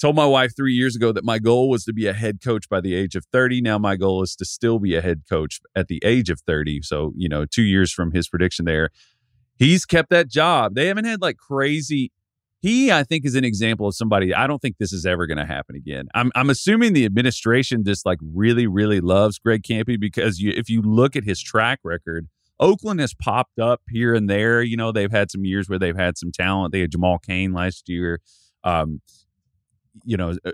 told 0.01 0.17
my 0.17 0.27
wife 0.27 0.53
three 0.57 0.73
years 0.75 0.97
ago 0.97 1.13
that 1.13 1.25
my 1.25 1.39
goal 1.39 1.69
was 1.71 1.85
to 1.85 1.93
be 1.93 2.07
a 2.07 2.13
head 2.13 2.39
coach 2.45 2.69
by 2.69 2.81
the 2.81 2.95
age 2.95 3.15
of 3.15 3.25
30. 3.33 3.61
Now 3.61 3.79
my 3.79 3.97
goal 3.97 4.23
is 4.23 4.35
to 4.37 4.45
still 4.45 4.79
be 4.79 4.95
a 4.97 5.01
head 5.01 5.23
coach 5.31 5.61
at 5.75 5.89
the 5.89 6.01
age 6.05 6.31
of 6.31 6.41
30. 6.41 6.81
So 6.83 7.13
you 7.17 7.29
know, 7.29 7.45
two 7.45 7.63
years 7.63 7.93
from 7.93 8.13
his 8.13 8.29
prediction 8.29 8.65
there, 8.65 8.91
he's 9.59 9.85
kept 9.85 10.11
that 10.11 10.29
job. 10.29 10.75
They 10.75 10.87
haven't 10.87 11.05
had 11.05 11.21
like 11.21 11.37
crazy. 11.37 12.13
He, 12.61 12.91
I 12.91 13.03
think, 13.03 13.27
is 13.27 13.35
an 13.35 13.45
example 13.45 13.87
of 13.87 13.95
somebody. 13.95 14.33
I 14.33 14.47
don't 14.47 14.61
think 14.63 14.77
this 14.79 14.93
is 14.93 15.05
ever 15.05 15.27
going 15.27 15.37
to 15.37 15.45
happen 15.45 15.77
again. 15.77 16.09
I'm, 16.15 16.33
I'm 16.35 16.49
assuming 16.49 16.95
the 16.95 17.05
administration 17.05 17.85
just 17.85 18.07
like 18.07 18.19
really, 18.23 18.67
really 18.67 19.03
loves 19.03 19.39
Greg 19.39 19.63
Kampe 19.63 20.01
because 20.01 20.41
you, 20.41 20.51
if 20.57 20.71
you 20.71 20.81
look 20.81 21.15
at 21.15 21.25
his 21.25 21.43
track 21.43 21.81
record, 21.85 22.27
Oakland 22.59 23.01
has 23.01 23.13
popped 23.13 23.59
up 23.59 23.83
here 23.91 24.15
and 24.15 24.31
there. 24.31 24.63
You 24.63 24.79
know, 24.79 24.93
they've 24.93 25.11
had 25.11 25.31
some 25.31 25.45
years 25.45 25.69
where 25.69 25.79
they've 25.79 25.97
had 25.97 26.17
some 26.17 26.33
talent. 26.33 26.73
They 26.73 26.81
had 26.81 26.93
Jamal 26.93 27.19
Cain 27.19 27.53
last 27.53 27.89
year. 27.89 28.21
Um, 28.63 29.01
you 30.05 30.17
know, 30.17 30.35
uh, 30.45 30.53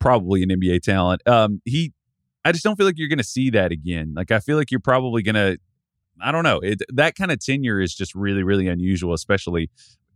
probably 0.00 0.42
an 0.42 0.48
NBA 0.48 0.82
talent. 0.82 1.26
Um, 1.28 1.62
he, 1.64 1.92
I 2.44 2.52
just 2.52 2.64
don't 2.64 2.76
feel 2.76 2.86
like 2.86 2.98
you're 2.98 3.08
going 3.08 3.18
to 3.18 3.24
see 3.24 3.50
that 3.50 3.70
again. 3.70 4.14
Like 4.16 4.30
I 4.30 4.40
feel 4.40 4.56
like 4.56 4.70
you're 4.70 4.80
probably 4.80 5.22
going 5.22 5.36
to. 5.36 5.58
I 6.22 6.32
don't 6.32 6.44
know. 6.44 6.58
It, 6.58 6.82
that 6.90 7.14
kind 7.14 7.30
of 7.30 7.38
tenure 7.38 7.80
is 7.80 7.94
just 7.94 8.14
really, 8.14 8.42
really 8.42 8.68
unusual, 8.68 9.12
especially. 9.12 9.70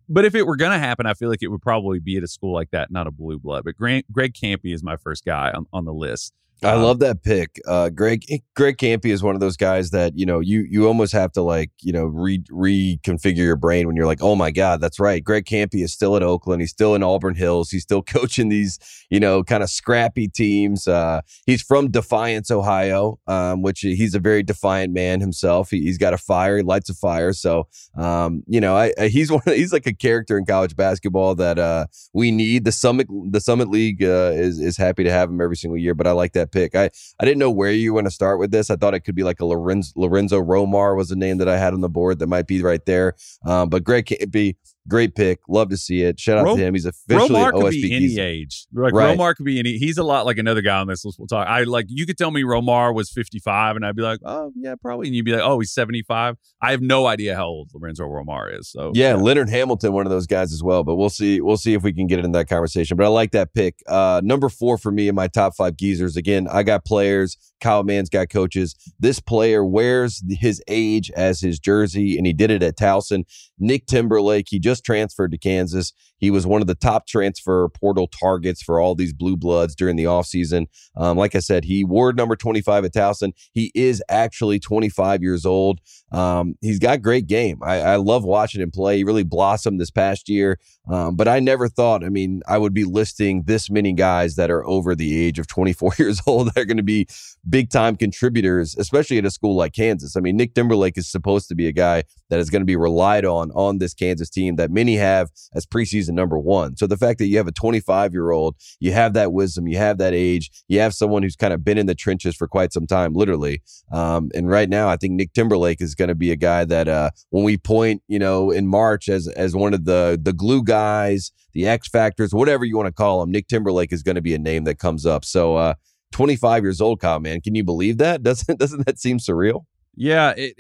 But 0.09 0.25
if 0.25 0.35
it 0.35 0.47
were 0.47 0.57
going 0.57 0.73
to 0.73 0.79
happen, 0.79 1.07
I 1.07 1.15
feel 1.15 1.29
like 1.29 1.43
it 1.43 1.49
would 1.49 1.63
probably 1.63 1.99
be 1.99 2.17
at 2.17 2.23
a 2.23 2.29
school 2.29 2.53
like 2.53 2.71
that, 2.71 2.91
not 2.91 3.07
a 3.07 3.11
blue 3.11 3.39
blood. 3.39 3.65
But 3.65 3.77
Grant, 3.77 4.11
Greg 4.13 4.35
Kampe 4.35 4.73
is 4.73 4.83
my 4.83 4.97
first 4.97 5.25
guy 5.25 5.51
on, 5.51 5.67
on 5.73 5.85
the 5.85 5.93
list. 5.93 6.33
I 6.63 6.73
Um, 6.73 6.83
love 6.83 7.01
that 7.01 7.23
pick. 7.23 7.61
Uh, 7.67 7.91
Greg 7.91 8.25
Greg 8.55 8.79
Kampe 8.79 9.07
is 9.07 9.23
one 9.23 9.35
of 9.35 9.41
those 9.41 9.59
guys 9.59 9.91
that 9.91 10.17
you 10.17 10.25
know 10.25 10.41
you 10.41 10.67
you 10.69 10.87
almost 10.87 11.13
have 11.13 11.31
to 11.33 11.43
like 11.43 11.71
you 11.83 11.93
know 11.93 12.07
re 12.07 12.39
reconfigure 12.51 13.37
your 13.37 13.57
brain 13.57 13.87
when 13.87 13.95
you're 13.95 14.07
like, 14.07 14.23
oh 14.23 14.35
my 14.35 14.51
god, 14.51 14.81
that's 14.81 14.99
right. 14.99 15.23
Greg 15.23 15.45
Kampe 15.45 15.83
is 15.83 15.93
still 15.93 16.17
at 16.17 16.23
Oakland. 16.23 16.63
He's 16.63 16.71
still 16.71 16.95
in 16.95 17.03
Auburn 17.03 17.35
Hills. 17.35 17.71
He's 17.71 17.83
still 17.83 18.03
coaching 18.17 18.49
these 18.49 18.79
you 19.11 19.21
know 19.21 19.43
kind 19.45 19.63
of 19.63 19.69
scrappy 19.69 20.29
teams. 20.29 20.89
Uh, 20.89 21.21
he's 21.45 21.63
from 21.63 21.91
Defiance, 21.91 22.51
Ohio, 22.51 23.19
um, 23.27 23.61
which 23.61 23.81
he's 23.81 24.15
a 24.15 24.21
very 24.21 24.43
defiant 24.43 24.95
man 24.95 25.21
himself. 25.21 25.71
He, 25.71 25.83
he's 25.83 25.99
got 25.99 26.15
a 26.15 26.19
fire. 26.19 26.57
He 26.57 26.63
lights 26.63 26.89
a 26.89 26.95
fire. 26.95 27.35
So 27.35 27.69
um, 27.97 28.43
you 28.47 28.61
know, 28.63 28.75
I, 28.77 28.95
I, 28.99 29.09
he's 29.09 29.31
one. 29.33 29.43
Of, 29.47 29.55
he's 29.55 29.75
like 29.75 29.87
a 29.87 29.95
character 29.95 30.39
in 30.39 30.47
college 30.47 30.75
basketball 30.75 31.35
that 31.35 31.59
uh, 31.59 31.87
we 32.15 32.31
need. 32.31 32.65
The 32.65 32.73
Summit 32.73 33.09
the 33.31 33.41
Summit 33.41 33.69
League 33.69 34.03
uh, 34.03 34.33
is 34.35 34.59
is 34.59 34.79
happy 34.79 35.05
to 35.05 35.13
have 35.13 35.29
him 35.29 35.41
every 35.43 35.57
single 35.57 35.77
year. 35.77 35.95
But 35.95 36.07
I 36.07 36.13
like 36.13 36.33
that 36.33 36.46
that 36.47 36.53
pick. 36.53 36.75
I, 36.75 36.91
I 37.21 37.25
didn't 37.25 37.39
know 37.39 37.51
where 37.51 37.73
you 37.73 37.95
want 37.95 38.07
to 38.07 38.11
start 38.11 38.39
with 38.39 38.51
this. 38.51 38.71
I 38.71 38.77
thought 38.77 38.95
it 38.95 39.01
could 39.01 39.15
be 39.15 39.23
like 39.23 39.41
a 39.41 39.45
Lorenzo, 39.45 39.93
Lorenzo 39.97 40.41
Romar 40.41 40.97
was 40.97 41.11
a 41.11 41.17
name 41.17 41.39
that 41.39 41.49
I 41.49 41.59
had 41.59 41.75
on 41.75 41.81
the 41.81 41.89
board 41.89 42.19
that 42.19 42.27
might 42.27 42.47
be 42.47 42.63
right 42.63 42.85
there. 42.87 43.15
Um, 43.45 43.69
but 43.69 43.85
Greg 43.85 44.07
Kampe 44.07 44.57
Great 44.89 45.15
pick. 45.15 45.41
Love 45.49 45.69
to 45.71 45.77
see 45.77 46.03
it. 46.03 46.21
Shout 46.21 46.39
out 46.39 46.45
Ro- 46.45 46.57
to 46.57 46.63
him. 46.63 46.75
He's 46.75 46.87
officially 46.87 47.29
Romar 47.31 47.53
could 47.53 47.65
OSP 47.65 47.71
be 47.83 47.95
any 47.95 48.19
age. 48.19 48.67
Like 48.73 48.93
Right. 48.93 49.19
Romar 49.19 49.35
could 49.35 49.45
be 49.47 49.59
any. 49.59 49.79
He's 49.79 49.99
a 49.99 50.05
lot 50.05 50.27
like 50.27 50.39
another 50.39 50.63
guy 50.63 50.79
on 50.79 50.87
this 50.87 51.05
list. 51.05 51.19
We'll 51.19 51.27
talk. 51.27 51.47
I 51.49 51.65
like 51.65 51.87
you 51.89 52.07
could 52.07 52.17
tell 52.19 52.31
me 52.31 52.43
Romar 52.43 52.95
was 52.95 53.11
55, 53.11 53.77
and 53.77 53.85
I'd 53.85 53.97
be 53.97 54.03
like, 54.03 54.21
oh 54.25 54.53
yeah, 54.55 54.75
probably. 54.81 55.09
And 55.09 55.17
you'd 55.17 55.25
be 55.25 55.33
like, 55.33 55.43
oh, 55.43 55.59
he's 55.59 55.73
75. 55.73 56.37
I 56.63 56.71
have 56.71 56.81
no 56.81 57.07
idea 57.07 57.35
how 57.35 57.47
old 57.47 57.71
Lorenzo 57.75 58.05
Romar 58.05 58.57
is. 58.59 58.71
So 58.71 58.93
Yeah, 58.95 59.15
Leonard 59.15 59.49
Hamilton, 59.49 59.93
one 59.93 60.07
of 60.07 60.11
those 60.11 60.27
guys 60.27 60.53
as 60.53 60.63
well. 60.63 60.85
But 60.85 60.97
we'll 60.97 61.11
see. 61.11 61.41
We'll 61.41 61.57
see 61.57 61.75
if 61.75 61.83
we 61.83 61.93
can 61.93 62.07
get 62.07 62.19
it 62.19 62.25
in 62.25 62.33
that 62.33 62.49
conversation. 62.49 62.97
But 62.97 63.05
I 63.07 63.09
like 63.09 63.33
that 63.33 63.55
pick. 63.55 63.77
Uh, 63.89 64.21
number 64.23 64.49
four 64.49 64.79
for 64.79 64.93
me 64.93 65.09
in 65.09 65.15
my 65.15 65.29
top 65.29 65.55
five 65.57 65.77
geezers. 65.77 66.17
Again, 66.17 66.47
I 66.51 66.63
got 66.63 66.85
players. 66.85 67.37
Kyle 67.61 67.83
Mann's 67.83 68.11
got 68.11 68.29
coaches. 68.29 68.75
This 69.01 69.19
player 69.21 69.65
wears 69.65 70.23
his 70.29 70.63
age 70.69 71.11
as 71.13 71.41
his 71.41 71.59
jersey, 71.59 72.17
and 72.17 72.27
he 72.27 72.33
did 72.33 72.51
it 72.51 72.63
at 72.63 72.77
Towson. 72.77 73.25
Nick 73.59 73.87
Timberlake. 73.87 74.47
He 74.49 74.59
just 74.59 74.76
transferred 74.81 75.33
to 75.33 75.39
Kansas. 75.39 75.93
He 76.19 76.31
was 76.31 76.47
one 76.47 76.61
of 76.61 76.67
the 76.67 76.75
top 76.75 77.07
transfer 77.07 77.69
portal 77.69 78.07
targets 78.07 78.63
for 78.63 78.81
all 78.81 78.95
these 78.95 79.13
blue 79.13 79.37
bloods 79.37 79.75
during 79.75 79.97
the 79.97 80.05
offseason. 80.05 80.67
Um, 80.97 81.17
like 81.17 81.35
I 81.35 81.41
said, 81.41 81.65
he 81.65 81.85
wore 81.85 82.13
number 82.13 82.37
25 82.37 82.85
at 82.85 82.93
Towson. 82.93 83.33
He 83.53 83.71
is 83.75 84.03
actually 84.09 84.59
25 84.59 85.23
years 85.23 85.45
old. 85.45 85.81
Um, 86.13 86.57
he's 86.61 86.79
got 86.79 87.03
great 87.03 87.27
game. 87.27 87.61
I, 87.63 87.81
I 87.81 87.97
love 87.97 88.25
watching 88.25 88.61
him 88.61 88.71
play. 88.71 88.99
He 88.99 89.05
really 89.05 89.25
blossomed 89.25 89.81
this 89.81 89.91
past 89.91 90.29
year. 90.29 90.59
Um, 90.89 91.17
but 91.17 91.27
I 91.27 91.41
never 91.41 91.69
thought, 91.69 92.05
I 92.05 92.09
mean, 92.09 92.43
I 92.47 92.59
would 92.59 92.73
be 92.73 92.85
listing 92.85 93.43
this 93.43 93.69
many 93.69 93.93
guys 93.93 94.37
that 94.37 94.51
are 94.51 94.65
over 94.67 94.95
the 94.95 95.19
age 95.19 95.39
of 95.39 95.49
24 95.49 95.95
years 95.99 96.21
old 96.27 96.49
that 96.49 96.59
are 96.61 96.65
going 96.65 96.77
to 96.77 96.83
be 96.83 97.07
big 97.49 97.71
time 97.71 97.97
contributors, 97.97 98.77
especially 98.79 99.19
at 99.19 99.25
a 99.25 99.31
school 99.31 99.57
like 99.57 99.73
Kansas. 99.73 100.17
I 100.17 100.21
mean, 100.21 100.37
Nick 100.37 100.55
Timberlake 100.55 100.97
is 100.97 101.09
supposed 101.09 101.49
to 101.49 101.55
be 101.55 101.67
a 101.67 101.73
guy 101.73 102.05
that 102.31 102.39
is 102.39 102.51
going 102.51 102.63
to 102.63 102.67
be 102.67 102.77
relied 102.77 103.25
on 103.25 103.51
on 103.53 103.79
this 103.79 103.95
Kansas 103.95 104.31
team 104.31 104.57
that 104.57 104.71
many 104.71 104.97
have 104.97 105.31
as 105.55 105.67
preseason 105.67 106.06
number 106.13 106.39
one. 106.39 106.77
So 106.77 106.87
the 106.87 106.97
fact 106.97 107.19
that 107.19 107.27
you 107.27 107.37
have 107.37 107.47
a 107.47 107.53
25 107.53 108.13
year 108.13 108.31
old, 108.31 108.57
you 108.81 108.93
have 108.93 109.13
that 109.15 109.33
wisdom, 109.33 109.67
you 109.67 109.79
have 109.79 109.99
that 109.99 110.15
age, 110.15 110.51
you 110.69 110.81
have 110.81 110.95
someone 110.95 111.23
who's 111.23 111.37
kind 111.37 111.53
of 111.53 111.65
been 111.65 111.79
in 111.79 111.87
the 111.87 111.95
trenches 111.95 112.37
for 112.37 112.47
quite 112.49 112.73
some 112.73 112.87
time, 112.87 113.13
literally. 113.15 113.63
Um, 113.93 114.31
and 114.35 114.49
right 114.49 114.69
now, 114.69 114.89
I 114.89 114.97
think 114.97 115.15
Nick 115.15 115.33
Timberlake 115.33 115.81
is 115.81 115.95
going 115.95 116.09
to 116.09 116.15
be 116.15 116.31
a 116.31 116.37
guy 116.37 116.65
that 116.65 116.89
uh, 116.89 117.11
when 117.31 117.45
we 117.45 117.57
point, 117.57 118.03
you 118.09 118.19
know, 118.19 118.51
in 118.51 118.67
March 118.67 119.09
as 119.09 119.29
as 119.29 119.55
one 119.55 119.75
of 119.75 119.85
the 119.85 120.19
the 120.21 120.33
glue 120.33 120.63
guys, 120.63 121.33
the 121.53 121.67
X 121.67 121.89
factors, 121.89 122.33
whatever 122.35 122.65
you 122.65 122.77
want 122.77 122.87
to 122.87 122.93
call 122.93 123.23
him, 123.23 123.31
Nick 123.31 123.49
Timberlake 123.49 123.93
is 123.93 124.03
going 124.03 124.17
to 124.17 124.23
be 124.23 124.35
a 124.35 124.39
name 124.39 124.65
that 124.65 124.79
comes 124.79 125.07
up. 125.07 125.25
So. 125.25 125.57
uh 125.57 125.75
25 126.13 126.63
years 126.63 126.81
old, 126.81 127.01
Kyle, 127.01 127.21
man. 127.21 127.41
Can 127.43 127.55
you 127.55 127.65
believe 127.65 127.99
that? 127.99 128.23
Doesn't 128.27 128.59
doesn't 128.59 128.87
that 128.87 128.99
seem 128.99 129.19
surreal? 129.19 129.65
Yeah, 129.97 130.33
it 130.37 130.55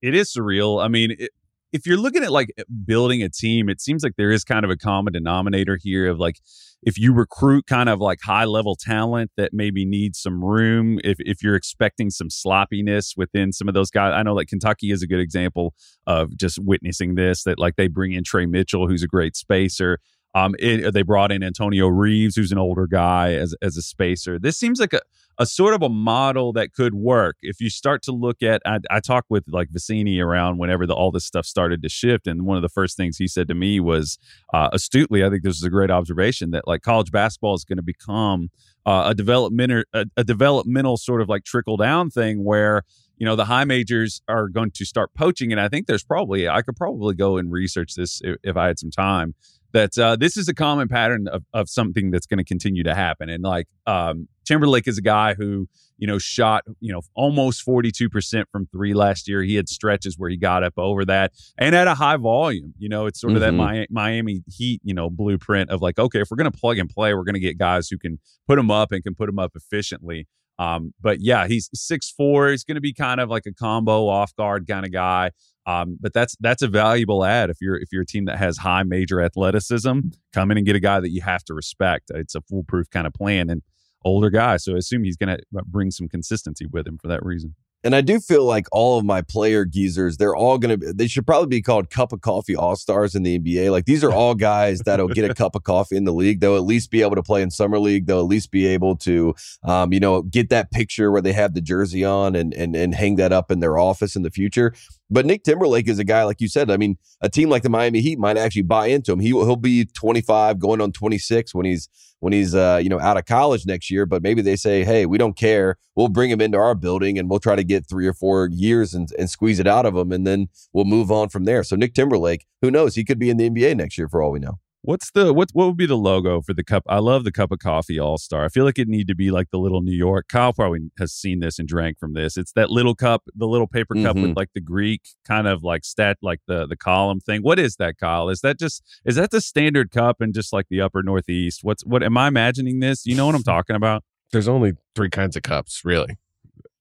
it 0.00 0.14
is 0.14 0.32
surreal. 0.32 0.82
I 0.82 0.88
mean, 0.88 1.16
it, 1.18 1.30
if 1.72 1.86
you're 1.86 1.96
looking 1.96 2.22
at 2.22 2.30
like 2.30 2.52
eh, 2.58 2.64
building 2.84 3.22
a 3.22 3.28
team, 3.28 3.68
it 3.68 3.80
seems 3.80 4.02
like 4.02 4.14
there 4.16 4.30
is 4.30 4.44
kind 4.44 4.64
of 4.64 4.70
a 4.70 4.76
common 4.76 5.12
denominator 5.12 5.78
here 5.80 6.08
of 6.08 6.18
like 6.18 6.36
if 6.82 6.98
you 6.98 7.12
recruit 7.12 7.66
kind 7.66 7.88
of 7.88 8.00
like 8.00 8.18
high 8.24 8.44
level 8.44 8.76
talent 8.76 9.30
that 9.36 9.50
maybe 9.52 9.84
needs 9.84 10.20
some 10.20 10.44
room, 10.44 10.98
if 11.04 11.16
if 11.20 11.42
you're 11.42 11.54
expecting 11.54 12.10
some 12.10 12.28
sloppiness 12.28 13.14
within 13.16 13.52
some 13.52 13.68
of 13.68 13.74
those 13.74 13.90
guys, 13.90 14.12
I 14.14 14.22
know 14.22 14.34
like 14.34 14.48
Kentucky 14.48 14.90
is 14.90 15.02
a 15.02 15.06
good 15.06 15.20
example 15.20 15.74
of 16.06 16.36
just 16.36 16.58
witnessing 16.60 17.14
this. 17.14 17.44
That 17.44 17.58
like 17.58 17.76
they 17.76 17.88
bring 17.88 18.12
in 18.12 18.24
Tre 18.24 18.46
Mitchell, 18.46 18.88
who's 18.88 19.02
a 19.02 19.08
great 19.08 19.36
spacer. 19.36 19.98
Um, 20.34 20.54
it, 20.58 20.92
they 20.92 21.02
brought 21.02 21.30
in 21.30 21.42
Antonio 21.42 21.88
Reeves, 21.88 22.36
who's 22.36 22.52
an 22.52 22.58
older 22.58 22.86
guy, 22.86 23.34
as 23.34 23.54
as 23.62 23.76
a 23.76 23.82
spacer. 23.82 24.38
This 24.38 24.56
seems 24.56 24.80
like 24.80 24.92
a 24.92 25.00
a 25.38 25.46
sort 25.46 25.74
of 25.74 25.82
a 25.82 25.88
model 25.88 26.52
that 26.52 26.72
could 26.72 26.94
work 26.94 27.36
if 27.42 27.60
you 27.60 27.70
start 27.70 28.02
to 28.02 28.12
look 28.12 28.42
at 28.42 28.60
I, 28.66 28.78
I 28.90 29.00
talked 29.00 29.30
with 29.30 29.44
like 29.48 29.70
Vecenie 29.70 30.22
around 30.22 30.58
whenever 30.58 30.86
the, 30.86 30.94
all 30.94 31.10
this 31.10 31.24
stuff 31.24 31.46
started 31.46 31.82
to 31.82 31.88
shift 31.88 32.26
and 32.26 32.44
one 32.44 32.56
of 32.56 32.62
the 32.62 32.68
first 32.68 32.96
things 32.96 33.16
he 33.16 33.26
said 33.26 33.48
to 33.48 33.54
me 33.54 33.80
was 33.80 34.18
uh, 34.52 34.68
astutely 34.72 35.24
I 35.24 35.30
think 35.30 35.42
this 35.42 35.56
is 35.56 35.64
a 35.64 35.70
great 35.70 35.90
observation 35.90 36.50
that 36.50 36.66
like 36.66 36.82
college 36.82 37.10
basketball 37.10 37.54
is 37.54 37.64
going 37.64 37.78
to 37.78 37.82
become 37.82 38.50
uh, 38.84 39.04
a 39.06 39.14
developmental 39.14 39.84
a, 39.92 40.06
a 40.16 40.24
developmental 40.24 40.96
sort 40.96 41.20
of 41.20 41.28
like 41.28 41.44
trickle 41.44 41.76
down 41.76 42.10
thing 42.10 42.44
where 42.44 42.82
you 43.16 43.24
know 43.24 43.36
the 43.36 43.46
high 43.46 43.64
majors 43.64 44.20
are 44.28 44.48
going 44.48 44.70
to 44.72 44.84
start 44.84 45.14
poaching 45.14 45.50
and 45.50 45.60
I 45.60 45.68
think 45.68 45.86
there's 45.86 46.04
probably 46.04 46.48
I 46.48 46.62
could 46.62 46.76
probably 46.76 47.14
go 47.14 47.36
and 47.36 47.50
research 47.50 47.94
this 47.94 48.20
if, 48.22 48.36
if 48.42 48.56
I 48.56 48.66
had 48.66 48.78
some 48.78 48.90
time 48.90 49.34
that 49.72 49.96
uh, 49.98 50.16
this 50.16 50.36
is 50.36 50.48
a 50.48 50.54
common 50.54 50.88
pattern 50.88 51.28
of, 51.28 51.44
of 51.52 51.68
something 51.68 52.10
that's 52.10 52.26
going 52.26 52.38
to 52.38 52.44
continue 52.44 52.82
to 52.82 52.94
happen. 52.94 53.28
And 53.28 53.42
like 53.42 53.66
um, 53.86 54.28
Timberlake 54.44 54.86
is 54.88 54.98
a 54.98 55.02
guy 55.02 55.34
who, 55.34 55.68
you 55.98 56.06
know, 56.06 56.18
shot, 56.18 56.64
you 56.80 56.92
know, 56.92 57.00
almost 57.14 57.64
42% 57.66 58.44
from 58.50 58.66
three 58.72 58.92
last 58.94 59.28
year. 59.28 59.42
He 59.42 59.54
had 59.54 59.68
stretches 59.68 60.18
where 60.18 60.28
he 60.30 60.36
got 60.36 60.62
up 60.64 60.74
over 60.76 61.04
that 61.04 61.32
and 61.58 61.74
at 61.74 61.86
a 61.86 61.94
high 61.94 62.16
volume. 62.16 62.74
You 62.78 62.88
know, 62.88 63.06
it's 63.06 63.20
sort 63.20 63.34
of 63.34 63.38
Mhm. 63.40 63.40
that 63.40 63.52
Mi- 63.52 63.86
Miami 63.90 64.42
Heat, 64.48 64.80
you 64.84 64.94
know, 64.94 65.08
blueprint 65.10 65.70
of 65.70 65.80
like, 65.80 65.98
okay, 65.98 66.20
if 66.20 66.28
we're 66.30 66.36
going 66.36 66.50
to 66.50 66.58
plug 66.58 66.78
and 66.78 66.88
play, 66.90 67.14
we're 67.14 67.24
going 67.24 67.34
to 67.34 67.40
get 67.40 67.58
guys 67.58 67.88
who 67.88 67.98
can 67.98 68.18
put 68.48 68.56
them 68.56 68.70
up 68.70 68.92
and 68.92 69.02
can 69.02 69.14
put 69.14 69.26
them 69.26 69.38
up 69.38 69.52
efficiently. 69.54 70.26
Um, 70.58 70.92
but 71.00 71.20
yeah, 71.20 71.46
he's 71.48 71.70
six 71.74 72.10
four. 72.10 72.50
He's 72.50 72.62
going 72.62 72.74
to 72.76 72.80
be 72.80 72.92
kind 72.92 73.20
of 73.20 73.30
like 73.30 73.46
a 73.46 73.52
combo 73.52 74.06
off 74.06 74.34
guard 74.36 74.66
kind 74.68 74.84
of 74.84 74.92
guy. 74.92 75.30
Um, 75.66 75.96
but 76.00 76.12
that's 76.12 76.36
that's 76.40 76.62
a 76.62 76.68
valuable 76.68 77.24
ad 77.24 77.50
if 77.50 77.58
you're 77.60 77.76
if 77.76 77.92
you're 77.92 78.02
a 78.02 78.06
team 78.06 78.24
that 78.24 78.38
has 78.38 78.58
high 78.58 78.82
major 78.82 79.20
athleticism. 79.20 80.00
Come 80.32 80.50
in 80.50 80.56
and 80.56 80.66
get 80.66 80.76
a 80.76 80.80
guy 80.80 81.00
that 81.00 81.10
you 81.10 81.20
have 81.22 81.44
to 81.44 81.54
respect. 81.54 82.10
It's 82.14 82.34
a 82.34 82.40
foolproof 82.40 82.90
kind 82.90 83.06
of 83.06 83.14
plan 83.14 83.48
and 83.48 83.62
older 84.04 84.30
guy, 84.30 84.56
so 84.56 84.74
I 84.74 84.78
assume 84.78 85.04
he's 85.04 85.16
going 85.16 85.36
to 85.36 85.62
bring 85.66 85.92
some 85.92 86.08
consistency 86.08 86.66
with 86.66 86.86
him 86.86 86.98
for 86.98 87.08
that 87.08 87.24
reason. 87.24 87.54
And 87.84 87.96
I 87.96 88.00
do 88.00 88.20
feel 88.20 88.44
like 88.44 88.66
all 88.70 88.98
of 88.98 89.04
my 89.04 89.22
player 89.22 89.64
geezers, 89.64 90.16
they're 90.16 90.36
all 90.36 90.56
going 90.58 90.70
to 90.70 90.78
be, 90.78 90.92
they 90.92 91.08
should 91.08 91.26
probably 91.26 91.48
be 91.48 91.62
called 91.62 91.90
cup 91.90 92.12
of 92.12 92.20
coffee 92.20 92.54
all 92.54 92.76
stars 92.76 93.14
in 93.14 93.24
the 93.24 93.38
NBA. 93.38 93.72
Like 93.72 93.86
these 93.86 94.04
are 94.04 94.12
all 94.12 94.34
guys 94.36 94.80
that'll 94.80 95.08
get 95.08 95.28
a 95.28 95.34
cup 95.42 95.56
of 95.56 95.64
coffee 95.64 95.96
in 95.96 96.04
the 96.04 96.12
league. 96.12 96.40
They'll 96.40 96.56
at 96.56 96.62
least 96.62 96.90
be 96.90 97.02
able 97.02 97.16
to 97.16 97.22
play 97.22 97.42
in 97.42 97.50
summer 97.50 97.80
league. 97.80 98.06
They'll 98.06 98.20
at 98.20 98.26
least 98.26 98.52
be 98.52 98.66
able 98.66 98.96
to, 98.98 99.34
um, 99.64 99.92
you 99.92 99.98
know, 99.98 100.22
get 100.22 100.48
that 100.50 100.70
picture 100.70 101.10
where 101.10 101.22
they 101.22 101.32
have 101.32 101.54
the 101.54 101.60
jersey 101.60 102.04
on 102.04 102.36
and, 102.36 102.54
and, 102.54 102.76
and 102.76 102.94
hang 102.94 103.16
that 103.16 103.32
up 103.32 103.50
in 103.50 103.58
their 103.58 103.78
office 103.78 104.14
in 104.14 104.22
the 104.22 104.30
future. 104.30 104.74
But 105.12 105.26
Nick 105.26 105.44
Timberlake 105.44 105.88
is 105.88 105.98
a 105.98 106.04
guy, 106.04 106.24
like 106.24 106.40
you 106.40 106.48
said, 106.48 106.70
I 106.70 106.78
mean, 106.78 106.96
a 107.20 107.28
team 107.28 107.50
like 107.50 107.62
the 107.62 107.68
Miami 107.68 108.00
Heat 108.00 108.18
might 108.18 108.38
actually 108.38 108.62
buy 108.62 108.86
into 108.86 109.12
him. 109.12 109.20
He, 109.20 109.28
he'll 109.28 109.56
be 109.56 109.84
25 109.84 110.58
going 110.58 110.80
on 110.80 110.90
26 110.90 111.54
when 111.54 111.66
he's, 111.66 111.88
when 112.20 112.32
he's 112.32 112.54
uh, 112.54 112.80
you 112.80 112.88
know 112.88 113.00
out 113.00 113.16
of 113.16 113.26
college 113.26 113.66
next 113.66 113.90
year. 113.90 114.06
But 114.06 114.22
maybe 114.22 114.42
they 114.42 114.56
say 114.56 114.84
hey 114.84 115.06
we 115.06 115.18
don't 115.18 115.36
care. 115.36 115.76
We'll 115.96 116.08
bring 116.08 116.30
him 116.30 116.40
into 116.40 116.56
our 116.56 116.74
building 116.74 117.18
and 117.18 117.28
we'll 117.28 117.40
try 117.40 117.56
to 117.56 117.64
get 117.64 117.86
three 117.88 118.06
or 118.06 118.14
four 118.14 118.48
years 118.50 118.94
and, 118.94 119.08
and 119.18 119.28
squeeze 119.28 119.58
it 119.58 119.66
out 119.66 119.84
of 119.84 119.96
him 119.96 120.12
and 120.12 120.26
then 120.26 120.48
we'll 120.72 120.84
move 120.84 121.10
on 121.10 121.28
from 121.28 121.44
there. 121.44 121.64
So 121.64 121.76
nick 121.76 121.94
timberlake 121.94 122.46
who 122.62 122.70
knows? 122.70 122.94
He 122.94 123.04
could 123.04 123.18
be 123.18 123.28
in 123.28 123.36
the 123.36 123.50
nba 123.50 123.76
next 123.76 123.98
year 123.98 124.08
for 124.08 124.22
all 124.22 124.30
we 124.30 124.38
know 124.38 124.58
What's 124.84 125.12
the 125.12 125.32
what? 125.32 125.50
What 125.52 125.66
would 125.66 125.76
be 125.76 125.86
the 125.86 125.96
logo 125.96 126.42
for 126.42 126.54
the 126.54 126.64
cup? 126.64 126.82
I 126.88 126.98
love 126.98 127.22
the 127.22 127.30
cup 127.30 127.52
of 127.52 127.60
coffee 127.60 128.00
All 128.00 128.18
Star. 128.18 128.44
I 128.44 128.48
feel 128.48 128.64
like 128.64 128.80
it 128.80 128.88
need 128.88 129.06
to 129.06 129.14
be 129.14 129.30
like 129.30 129.50
the 129.52 129.58
little 129.58 129.80
New 129.80 129.96
York. 129.96 130.26
Kyle 130.28 130.52
probably 130.52 130.90
has 130.98 131.12
seen 131.12 131.38
this 131.38 131.60
and 131.60 131.68
drank 131.68 132.00
from 132.00 132.14
this. 132.14 132.36
It's 132.36 132.52
that 132.54 132.68
little 132.68 132.96
cup, 132.96 133.22
the 133.32 133.46
little 133.46 133.68
paper 133.68 133.94
cup 133.94 134.16
with 134.16 134.24
mm-hmm. 134.24 134.32
like 134.34 134.50
the 134.54 134.60
Greek 134.60 135.02
kind 135.24 135.46
of 135.46 135.62
like 135.62 135.84
stat, 135.84 136.18
like 136.20 136.40
the 136.48 136.66
the 136.66 136.76
column 136.76 137.20
thing. 137.20 137.42
What 137.42 137.60
is 137.60 137.76
that, 137.76 137.96
Kyle? 137.96 138.28
Is 138.28 138.40
that 138.40 138.58
just 138.58 138.82
is 139.04 139.14
that 139.14 139.30
the 139.30 139.40
standard 139.40 139.92
cup 139.92 140.20
and 140.20 140.34
just 140.34 140.52
like 140.52 140.66
the 140.68 140.80
upper 140.80 141.00
northeast? 141.04 141.60
What's 141.62 141.86
what? 141.86 142.02
Am 142.02 142.16
I 142.16 142.26
imagining 142.26 142.80
this? 142.80 143.06
You 143.06 143.14
know 143.14 143.26
what 143.26 143.36
I'm 143.36 143.44
talking 143.44 143.76
about? 143.76 144.02
There's 144.32 144.48
only 144.48 144.72
three 144.96 145.10
kinds 145.10 145.36
of 145.36 145.44
cups, 145.44 145.82
really, 145.84 146.18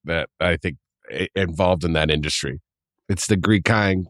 that 0.06 0.30
I 0.40 0.58
think 0.58 0.78
eh, 1.12 1.28
involved 1.36 1.84
in 1.84 1.94
that 1.94 2.10
industry. 2.10 2.62
It's 3.08 3.28
the 3.28 3.38
Greek 3.38 3.64
kind. 3.64 4.08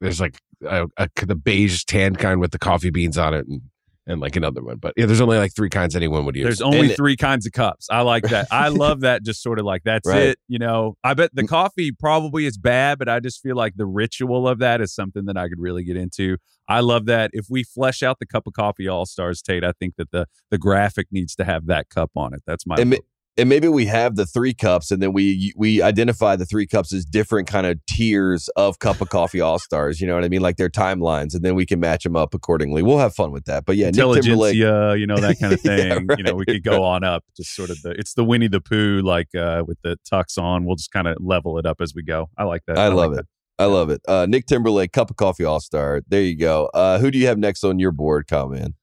There's 0.00 0.20
like 0.20 0.38
a, 0.64 0.86
a, 0.96 1.08
the 1.26 1.34
beige 1.34 1.84
tan 1.84 2.16
kind 2.16 2.40
with 2.40 2.52
the 2.52 2.58
coffee 2.58 2.90
beans 2.90 3.18
on 3.18 3.34
it, 3.34 3.46
and 3.46 3.62
and 4.08 4.20
like 4.20 4.36
another 4.36 4.62
one. 4.62 4.78
But 4.78 4.94
yeah, 4.96 5.06
there's 5.06 5.20
only 5.20 5.36
like 5.36 5.54
three 5.54 5.68
kinds 5.68 5.94
anyone 5.94 6.24
would 6.24 6.34
use. 6.34 6.44
There's 6.44 6.62
only 6.62 6.86
And- 6.86 6.96
three 6.96 7.14
kinds 7.14 7.46
of 7.46 7.52
cups. 7.52 7.88
I 7.90 8.00
like 8.00 8.24
that. 8.24 8.48
I 8.50 8.68
love 8.68 9.00
that. 9.00 9.22
Just 9.22 9.42
sort 9.42 9.58
of 9.58 9.66
like 9.66 9.82
that's 9.84 10.08
Right. 10.08 10.22
it. 10.28 10.38
You 10.48 10.58
know, 10.58 10.96
I 11.04 11.12
bet 11.14 11.34
the 11.34 11.42
mm. 11.42 11.48
coffee 11.48 11.92
probably 11.92 12.46
is 12.46 12.56
bad, 12.56 12.98
but 12.98 13.08
I 13.08 13.20
just 13.20 13.42
feel 13.42 13.54
like 13.54 13.74
the 13.76 13.84
ritual 13.86 14.48
of 14.48 14.58
that 14.60 14.80
is 14.80 14.94
something 14.94 15.26
that 15.26 15.36
I 15.36 15.48
could 15.48 15.60
really 15.60 15.84
get 15.84 15.96
into. 15.96 16.38
I 16.68 16.80
love 16.80 17.04
that. 17.06 17.30
If 17.34 17.46
we 17.50 17.62
flesh 17.62 18.02
out 18.02 18.18
the 18.18 18.26
cup 18.26 18.46
of 18.46 18.54
coffee 18.54 18.88
all 18.88 19.04
stars, 19.04 19.42
Tate, 19.42 19.62
I 19.62 19.72
think 19.72 19.96
that 19.96 20.10
the 20.10 20.26
the 20.50 20.58
graphic 20.58 21.08
needs 21.12 21.34
to 21.36 21.44
have 21.44 21.66
that 21.66 21.90
cup 21.90 22.10
on 22.16 22.32
it. 22.32 22.42
That's 22.46 22.66
my. 22.66 22.76
and, 22.78 22.90
ma- 22.90 22.96
vote. 22.96 23.04
And 23.38 23.48
maybe 23.48 23.68
we 23.68 23.86
have 23.86 24.16
the 24.16 24.26
three 24.26 24.52
cups 24.52 24.90
and 24.90 25.00
then 25.00 25.12
we 25.12 25.52
we 25.56 25.80
identify 25.80 26.36
the 26.36 26.44
three 26.44 26.66
cups 26.66 26.92
as 26.92 27.04
different 27.04 27.46
kind 27.48 27.66
of 27.66 27.78
tiers 27.86 28.48
of 28.56 28.78
cup 28.80 29.00
of 29.00 29.08
coffee 29.08 29.40
all 29.40 29.58
stars 29.58 30.00
you 30.00 30.06
know 30.06 30.14
what 30.14 30.24
i 30.24 30.28
mean 30.28 30.40
like 30.42 30.56
their 30.56 30.68
timelines 30.68 31.34
and 31.34 31.42
then 31.44 31.54
we 31.54 31.64
can 31.64 31.80
match 31.80 32.02
them 32.04 32.16
up 32.16 32.34
accordingly 32.34 32.82
we'll 32.82 32.98
have 32.98 33.14
fun 33.14 33.30
with 33.30 33.44
that 33.44 33.64
but 33.64 33.76
yeah 33.76 33.86
Intelligentsia, 33.88 34.96
you 34.98 35.06
know 35.06 35.16
that 35.16 35.38
kind 35.40 35.52
of 35.52 35.60
Yeah, 35.64 35.76
thing. 35.76 36.06
right. 36.08 36.18
You 36.18 36.24
know, 36.24 36.34
we 36.34 36.44
could 36.44 36.62
go 36.64 36.82
on 36.84 37.04
up. 37.04 37.24
Just 37.36 37.54
sort 37.54 37.70
of 37.70 37.80
the. 37.82 37.90
It's 37.92 38.14
the 38.14 38.24
Winnie 38.24 38.48
the 38.48 38.60
Pooh, 38.60 39.00
like 39.02 39.34
uh 39.34 39.64
with 39.66 39.78
the 39.82 39.96
tux 40.10 40.36
on. 40.40 40.64
We'll 40.64 40.76
just 40.76 40.90
kind 40.90 41.06
of 41.06 41.16
level 41.20 41.58
it 41.58 41.66
up 41.66 41.80
as 41.80 41.94
we 41.94 42.02
go. 42.02 42.28
I 42.36 42.44
like 42.44 42.62
that. 42.66 42.78
I 42.78 42.88
like 42.88 42.96
love 42.96 43.12
that. 43.14 43.20
it. 43.20 43.26
I 43.58 43.64
love 43.64 43.90
it. 43.90 44.00
Uh, 44.06 44.26
Nick 44.28 44.46
Timberlake, 44.46 44.92
cup 44.92 45.10
of 45.10 45.16
coffee 45.16 45.44
all 45.44 45.60
star. 45.60 46.02
There 46.08 46.22
you 46.22 46.36
go. 46.36 46.66
Uh, 46.72 46.98
who 47.00 47.10
do 47.10 47.18
you 47.18 47.26
have 47.26 47.38
next 47.38 47.64
on 47.64 47.78
your 47.78 47.90
board, 47.92 48.26
man? 48.30 48.74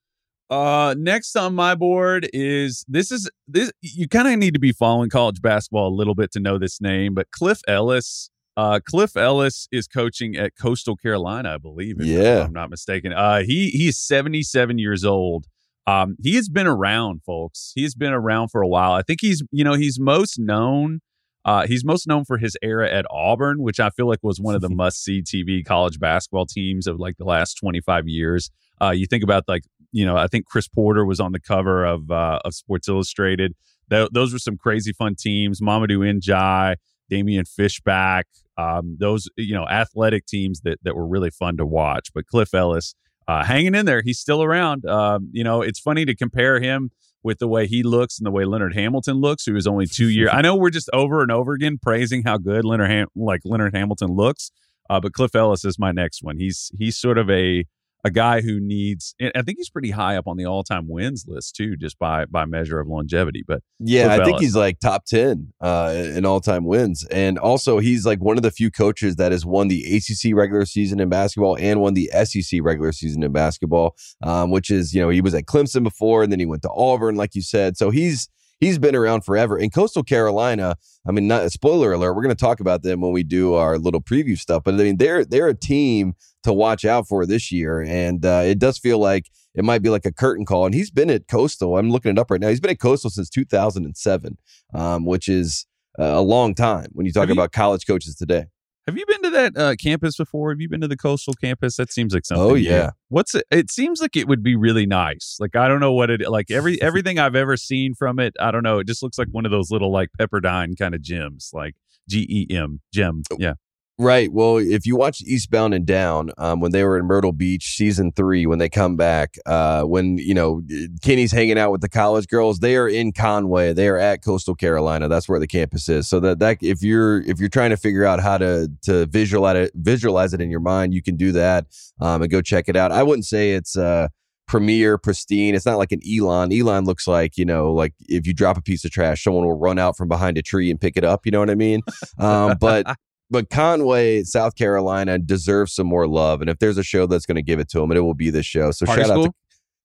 Uh, 0.49 0.93
next 0.97 1.35
on 1.35 1.55
my 1.55 1.73
board 1.73 2.29
is 2.31 2.85
this 2.87 3.11
is 3.11 3.29
this 3.47 3.71
you 3.81 4.07
kind 4.07 4.27
of 4.27 4.37
need 4.37 4.53
to 4.53 4.59
be 4.59 4.71
following 4.71 5.09
college 5.09 5.41
basketball 5.41 5.87
a 5.87 5.95
little 5.95 6.13
bit 6.15 6.31
to 6.33 6.39
know 6.39 6.57
this 6.57 6.79
name, 6.81 7.13
but 7.13 7.31
Cliff 7.31 7.59
Ellis. 7.67 8.29
Uh, 8.57 8.79
Cliff 8.85 9.17
Ellis 9.17 9.67
is 9.69 9.85
coaching 9.85 10.37
at 10.37 10.53
Coastal 10.55 10.95
Carolina, 10.95 11.55
I 11.55 11.57
believe. 11.57 11.99
if 11.99 12.05
Yeah. 12.05 12.45
I'm 12.45 12.53
not 12.53 12.69
mistaken. 12.69 13.11
Uh, 13.11 13.41
he 13.41 13.69
he's 13.69 13.97
77 13.97 14.77
years 14.79 15.03
old. 15.03 15.47
Um, 15.87 16.15
he 16.23 16.35
has 16.35 16.47
been 16.47 16.65
around, 16.65 17.21
folks. 17.23 17.73
He 17.75 17.83
has 17.83 17.95
been 17.95 18.13
around 18.13 18.49
for 18.49 18.61
a 18.61 18.67
while. 18.67 18.93
I 18.93 19.01
think 19.01 19.19
he's 19.21 19.43
you 19.51 19.63
know 19.63 19.73
he's 19.73 19.99
most 19.99 20.39
known. 20.39 21.01
Uh, 21.43 21.67
he's 21.67 21.85
most 21.85 22.07
known 22.07 22.25
for 22.25 22.39
his 22.39 22.57
era 22.63 22.89
at 22.89 23.05
Auburn, 23.11 23.61
which 23.61 23.79
I 23.79 23.91
feel 23.91 24.07
like 24.07 24.19
was 24.23 24.39
one 24.39 24.55
of 24.55 24.61
the 24.61 24.69
must 24.75 25.03
see 25.03 25.21
TV 25.21 25.63
college 25.63 25.99
basketball 25.99 26.47
teams 26.47 26.87
of 26.87 26.99
like 26.99 27.17
the 27.17 27.25
last 27.25 27.55
25 27.55 28.07
years. 28.07 28.49
Uh, 28.81 28.89
you 28.89 29.05
think 29.05 29.23
about 29.23 29.43
like 29.47 29.63
you 29.95 30.05
know, 30.05 30.17
I 30.17 30.27
think 30.27 30.45
Chris 30.45 30.67
Porter 30.67 31.05
was 31.05 31.21
on 31.21 31.31
the 31.31 31.39
cover 31.39 31.85
of 31.85 32.11
uh, 32.11 32.39
of 32.43 32.53
Sports 32.53 32.89
Illustrated. 32.89 33.55
Th- 33.89 34.09
those 34.11 34.33
were 34.33 34.39
some 34.39 34.57
crazy 34.57 34.91
fun 34.91 35.15
teams. 35.17 35.61
Mamadou 35.61 35.99
N'Diaye, 35.99 36.75
Daymeon 37.09 37.47
Fishback, 37.47 38.25
um, 38.57 38.97
those 38.99 39.29
you 39.37 39.55
know 39.55 39.65
athletic 39.69 40.25
teams 40.25 40.59
that 40.65 40.79
that 40.83 40.97
were 40.97 41.07
really 41.07 41.29
fun 41.29 41.55
to 41.57 41.65
watch. 41.65 42.09
But 42.13 42.27
Cliff 42.27 42.53
Ellis 42.53 42.93
uh, 43.29 43.45
hanging 43.45 43.73
in 43.73 43.85
there, 43.85 44.01
he's 44.03 44.19
still 44.19 44.43
around. 44.43 44.85
Um, 44.85 45.29
you 45.31 45.45
know, 45.45 45.61
it's 45.61 45.79
funny 45.79 46.03
to 46.03 46.13
compare 46.13 46.59
him 46.59 46.91
with 47.23 47.39
the 47.39 47.47
way 47.47 47.65
he 47.65 47.81
looks 47.81 48.19
and 48.19 48.25
the 48.25 48.31
way 48.31 48.43
Leonard 48.43 48.73
Hamilton 48.75 49.21
looks, 49.21 49.45
who 49.45 49.55
is 49.55 49.65
only 49.65 49.85
two 49.85 50.09
years. 50.09 50.29
I 50.33 50.41
know 50.41 50.57
we're 50.57 50.71
just 50.71 50.89
over 50.91 51.21
and 51.21 51.31
over 51.31 51.53
again 51.53 51.79
praising 51.81 52.23
how 52.23 52.37
good 52.37 52.65
Leonard 52.65 52.91
Ham- 52.91 53.07
like 53.15 53.41
Leonard 53.45 53.73
Hamilton 53.73 54.11
looks, 54.11 54.51
uh, 54.89 54.99
but 54.99 55.13
Cliff 55.13 55.33
Ellis 55.35 55.63
is 55.63 55.79
my 55.79 55.93
next 55.93 56.21
one. 56.21 56.37
He's 56.37 56.69
he's 56.77 56.97
sort 56.97 57.17
of 57.17 57.29
a 57.29 57.63
a 58.05 58.11
guy 58.11 58.39
who 58.41 58.59
needs 58.59 59.15
I 59.19 59.41
think 59.41 59.57
he's 59.57 59.69
pretty 59.69 59.89
high 59.89 60.15
up 60.15 60.27
on 60.27 60.37
the 60.37 60.45
all 60.45 60.63
time 60.63 60.87
wins 60.87 61.25
list 61.27 61.55
too, 61.55 61.75
just 61.75 61.97
by 61.97 62.25
by 62.25 62.45
measure 62.45 62.79
of 62.79 62.87
longevity. 62.87 63.43
But 63.45 63.63
Yeah, 63.79 64.13
I 64.13 64.23
think 64.23 64.39
he's 64.39 64.55
like 64.55 64.79
top 64.79 65.05
10 65.05 65.51
uh, 65.59 65.91
in 66.15 66.23
all 66.23 66.39
time 66.39 66.65
wins. 66.65 67.03
And 67.09 67.39
also, 67.39 67.79
he's 67.79 68.05
like 68.05 68.19
one 68.19 68.37
of 68.37 68.43
the 68.43 68.51
few 68.51 68.69
coaches 68.69 69.15
that 69.15 69.31
has 69.31 69.43
won 69.43 69.69
the 69.69 69.81
ACC 69.95 70.35
regular 70.35 70.65
season 70.65 70.99
in 70.99 71.09
basketball 71.09 71.57
and 71.59 71.81
won 71.81 71.95
the 71.95 72.11
SEC 72.23 72.59
regular 72.61 72.91
season 72.91 73.23
in 73.23 73.31
basketball, 73.31 73.95
um, 74.21 74.51
which 74.51 74.69
is, 74.69 74.93
you 74.93 75.01
know, 75.01 75.09
he 75.09 75.21
was 75.21 75.33
at 75.33 75.45
Clemson 75.45 75.81
before 75.81 76.21
and 76.21 76.31
then 76.31 76.39
he 76.39 76.45
went 76.45 76.61
to 76.61 76.71
Auburn, 76.71 77.15
like 77.15 77.33
you 77.33 77.41
said. 77.41 77.75
So 77.75 77.89
he's. 77.89 78.29
He's 78.59 78.77
been 78.77 78.95
around 78.95 79.21
forever. 79.25 79.57
In 79.57 79.69
Coastal 79.69 80.03
Carolina, 80.03 80.75
I 81.07 81.11
mean, 81.11 81.27
not 81.27 81.51
spoiler 81.51 81.91
alert. 81.93 82.13
We're 82.13 82.23
going 82.23 82.35
to 82.35 82.39
talk 82.39 82.59
about 82.59 82.83
them 82.83 83.01
when 83.01 83.11
we 83.11 83.23
do 83.23 83.53
our 83.55 83.77
little 83.77 84.01
preview 84.01 84.37
stuff. 84.37 84.63
But 84.63 84.75
I 84.75 84.77
mean, 84.77 84.97
they're 84.97 85.25
they're 85.25 85.49
a 85.49 85.53
team 85.53 86.13
to 86.43 86.53
watch 86.53 86.85
out 86.85 87.07
for 87.07 87.25
this 87.25 87.51
year, 87.51 87.81
and 87.81 88.25
uh, 88.25 88.43
it 88.45 88.59
does 88.59 88.77
feel 88.77 88.99
like 88.99 89.29
it 89.55 89.63
might 89.65 89.81
be 89.81 89.89
like 89.89 90.05
a 90.05 90.11
curtain 90.11 90.45
call. 90.45 90.65
And 90.65 90.73
he's 90.73 90.91
been 90.91 91.09
at 91.09 91.27
Coastal. 91.27 91.77
I'm 91.77 91.89
looking 91.89 92.11
it 92.11 92.19
up 92.19 92.31
right 92.31 92.39
now. 92.39 92.49
He's 92.49 92.59
been 92.61 92.71
at 92.71 92.79
Coastal 92.79 93.09
since 93.09 93.29
2007, 93.29 94.37
um, 94.73 95.05
which 95.05 95.27
is 95.27 95.65
uh, 95.99 96.03
a 96.03 96.21
long 96.21 96.55
time 96.55 96.87
when 96.93 97.05
you 97.05 97.11
talk 97.11 97.27
you- 97.27 97.33
about 97.33 97.51
college 97.51 97.85
coaches 97.85 98.15
today. 98.15 98.45
Have 98.87 98.97
you 98.97 99.05
been 99.05 99.21
to 99.23 99.29
that 99.31 99.57
uh, 99.57 99.75
campus 99.75 100.15
before? 100.15 100.51
Have 100.51 100.61
you 100.61 100.69
been 100.69 100.81
to 100.81 100.87
the 100.87 100.97
coastal 100.97 101.33
campus? 101.33 101.77
That 101.77 101.91
seems 101.91 102.13
like 102.13 102.25
something. 102.25 102.45
Oh, 102.45 102.53
yeah. 102.53 102.91
What's 103.09 103.33
it? 103.33 103.45
It 103.49 103.71
seems 103.71 103.99
like 103.99 104.15
it 104.15 104.27
would 104.27 104.43
be 104.43 104.55
really 104.55 104.85
nice. 104.85 105.37
Like 105.39 105.55
I 105.55 105.67
don't 105.67 105.79
know 105.79 105.93
what 105.93 106.09
it 106.09 106.21
like. 106.29 106.51
Every 106.51 106.81
everything 106.81 107.17
I've 107.17 107.35
ever 107.35 107.57
seen 107.57 107.95
from 107.95 108.19
it, 108.19 108.33
I 108.39 108.51
don't 108.51 108.63
know. 108.63 108.79
It 108.79 108.87
just 108.87 109.01
looks 109.01 109.17
like 109.17 109.29
one 109.31 109.45
of 109.45 109.51
those 109.51 109.71
little 109.71 109.91
like 109.91 110.09
Pepperdine 110.19 110.77
kind 110.77 110.93
of 110.93 111.01
gyms, 111.01 111.53
like 111.53 111.75
G 112.07 112.27
E 112.29 112.55
M 112.55 112.81
gem. 112.93 113.23
Yeah. 113.37 113.53
Right. 113.97 114.29
Well, 114.29 114.57
if 114.57 114.85
you 114.85 114.97
watch 114.97 115.21
Eastbound 115.21 115.73
and 115.73 115.85
Down, 115.85 116.31
um, 116.37 116.59
when 116.59 116.73
they 116.73 116.83
were 116.83 116.97
in 116.97 117.05
Myrtle 117.05 117.31
Beach, 117.31 117.77
season 117.77 118.11
three, 118.11 118.45
when 118.45 118.59
they 118.59 118.67
come 118.67 118.97
back, 118.97 119.35
uh, 119.45 119.83
when 119.83 120.17
you 120.17 120.33
know 120.33 120.61
Kenny's 121.01 121.31
hanging 121.31 121.57
out 121.57 121.71
with 121.71 121.79
the 121.79 121.87
college 121.87 122.27
girls, 122.27 122.59
they 122.59 122.75
are 122.75 122.89
in 122.89 123.13
Conway. 123.13 123.71
They 123.71 123.87
are 123.87 123.97
at 123.97 124.21
Coastal 124.21 124.53
Carolina. 124.53 125.07
That's 125.07 125.29
where 125.29 125.39
the 125.39 125.47
campus 125.47 125.87
is. 125.87 126.09
So 126.09 126.19
that 126.19 126.39
that 126.39 126.57
if 126.61 126.83
you're 126.83 127.21
if 127.21 127.39
you're 127.39 127.47
trying 127.47 127.69
to 127.69 127.77
figure 127.77 128.03
out 128.03 128.19
how 128.19 128.37
to 128.37 128.69
to 128.81 129.05
visualize 129.05 129.69
it, 129.69 129.71
visualize 129.75 130.33
it 130.33 130.41
in 130.41 130.49
your 130.49 130.59
mind, 130.59 130.93
you 130.93 131.01
can 131.01 131.15
do 131.15 131.31
that 131.31 131.65
um, 132.01 132.21
and 132.21 132.29
go 132.29 132.41
check 132.41 132.67
it 132.67 132.75
out. 132.75 132.91
I 132.91 133.01
wouldn't 133.01 133.25
say 133.25 133.53
it's 133.53 133.77
uh 133.77 134.09
premier 134.47 134.97
pristine 134.99 135.55
it's 135.55 135.65
not 135.65 135.79
like 135.79 135.91
an 135.91 135.99
elon 136.07 136.53
elon 136.53 136.85
looks 136.85 137.07
like 137.07 137.35
you 137.35 137.43
know 137.43 137.73
like 137.73 137.95
if 138.01 138.27
you 138.27 138.33
drop 138.33 138.57
a 138.57 138.61
piece 138.61 138.85
of 138.85 138.91
trash 138.91 139.23
someone 139.23 139.43
will 139.43 139.57
run 139.57 139.79
out 139.79 139.97
from 139.97 140.07
behind 140.07 140.37
a 140.37 140.41
tree 140.43 140.69
and 140.69 140.79
pick 140.79 140.95
it 140.95 141.03
up 141.03 141.25
you 141.25 141.31
know 141.31 141.39
what 141.39 141.49
i 141.49 141.55
mean 141.55 141.81
um 142.19 142.55
but 142.59 142.85
but 143.29 143.49
Conway, 143.49 144.23
South 144.23 144.55
Carolina, 144.55 145.17
deserves 145.19 145.73
some 145.73 145.87
more 145.87 146.07
love. 146.07 146.41
And 146.41 146.49
if 146.49 146.59
there's 146.59 146.77
a 146.77 146.83
show 146.83 147.05
that's 147.07 147.25
going 147.25 147.35
to 147.35 147.41
give 147.41 147.59
it 147.59 147.69
to 147.69 147.81
him, 147.81 147.91
it 147.91 147.99
will 147.99 148.13
be 148.13 148.29
this 148.29 148.45
show. 148.45 148.71
So 148.71 148.85
Party 148.85 149.01
shout 149.01 149.11
out 149.11 149.13
school? 149.15 149.25
to 149.27 149.33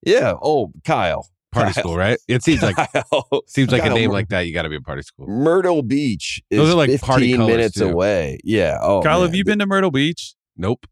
yeah. 0.03 0.35
Oh, 0.42 0.72
Kyle, 0.85 1.26
Party 1.53 1.72
Kyle. 1.72 1.83
school, 1.83 1.96
right? 1.96 2.18
It 2.29 2.42
seems 2.42 2.62
like 2.62 2.76
Kyle. 2.76 3.26
seems 3.46 3.70
like 3.72 3.85
a 3.85 3.90
name 3.90 4.11
like 4.11 4.29
that. 4.29 4.40
You 4.42 4.55
got 4.55 4.62
to 4.62 4.68
be 4.68 4.76
a 4.76 4.81
party 4.81 5.03
school. 5.03 5.26
Myrtle 5.26 5.83
Beach 5.83 6.42
is 6.50 6.59
Those 6.59 6.70
are 6.70 6.76
like 6.76 6.90
15 6.90 7.07
party 7.07 7.37
minutes 7.37 7.79
too. 7.79 7.88
away. 7.88 8.38
Yeah. 8.44 8.79
Oh, 8.81 9.03
Kyle, 9.03 9.22
have 9.22 9.35
you 9.35 9.44
been 9.44 9.59
to 9.59 9.66
Myrtle 9.66 9.90
Beach? 9.90 10.35
Nope. 10.57 10.87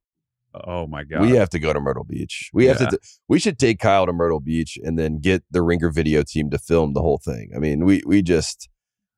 Oh 0.55 0.87
my 0.87 1.05
god. 1.05 1.21
We 1.21 1.33
have 1.33 1.51
to 1.51 1.59
go 1.59 1.73
to 1.73 1.79
Myrtle 1.81 2.05
Beach. 2.05 2.51
We 2.53 2.65
have 2.67 2.81
Yeah. 2.81 2.89
to. 2.89 2.99
We 3.29 3.39
should 3.39 3.59
take 3.59 3.79
Kyle 3.79 4.07
to 4.07 4.13
Myrtle 4.13 4.41
Beach 4.41 4.79
and 4.83 4.99
then 4.99 5.21
get 5.21 5.45
the 5.51 5.63
Ringer 5.63 5.91
video 5.91 6.23
team 6.23 6.51
to 6.51 6.59
film 6.59 6.95
the 6.95 7.03
whole 7.03 7.19
thing. 7.19 7.51
I 7.55 7.59
mean, 7.59 7.85
we 7.85 8.03
we 8.07 8.23
just 8.23 8.69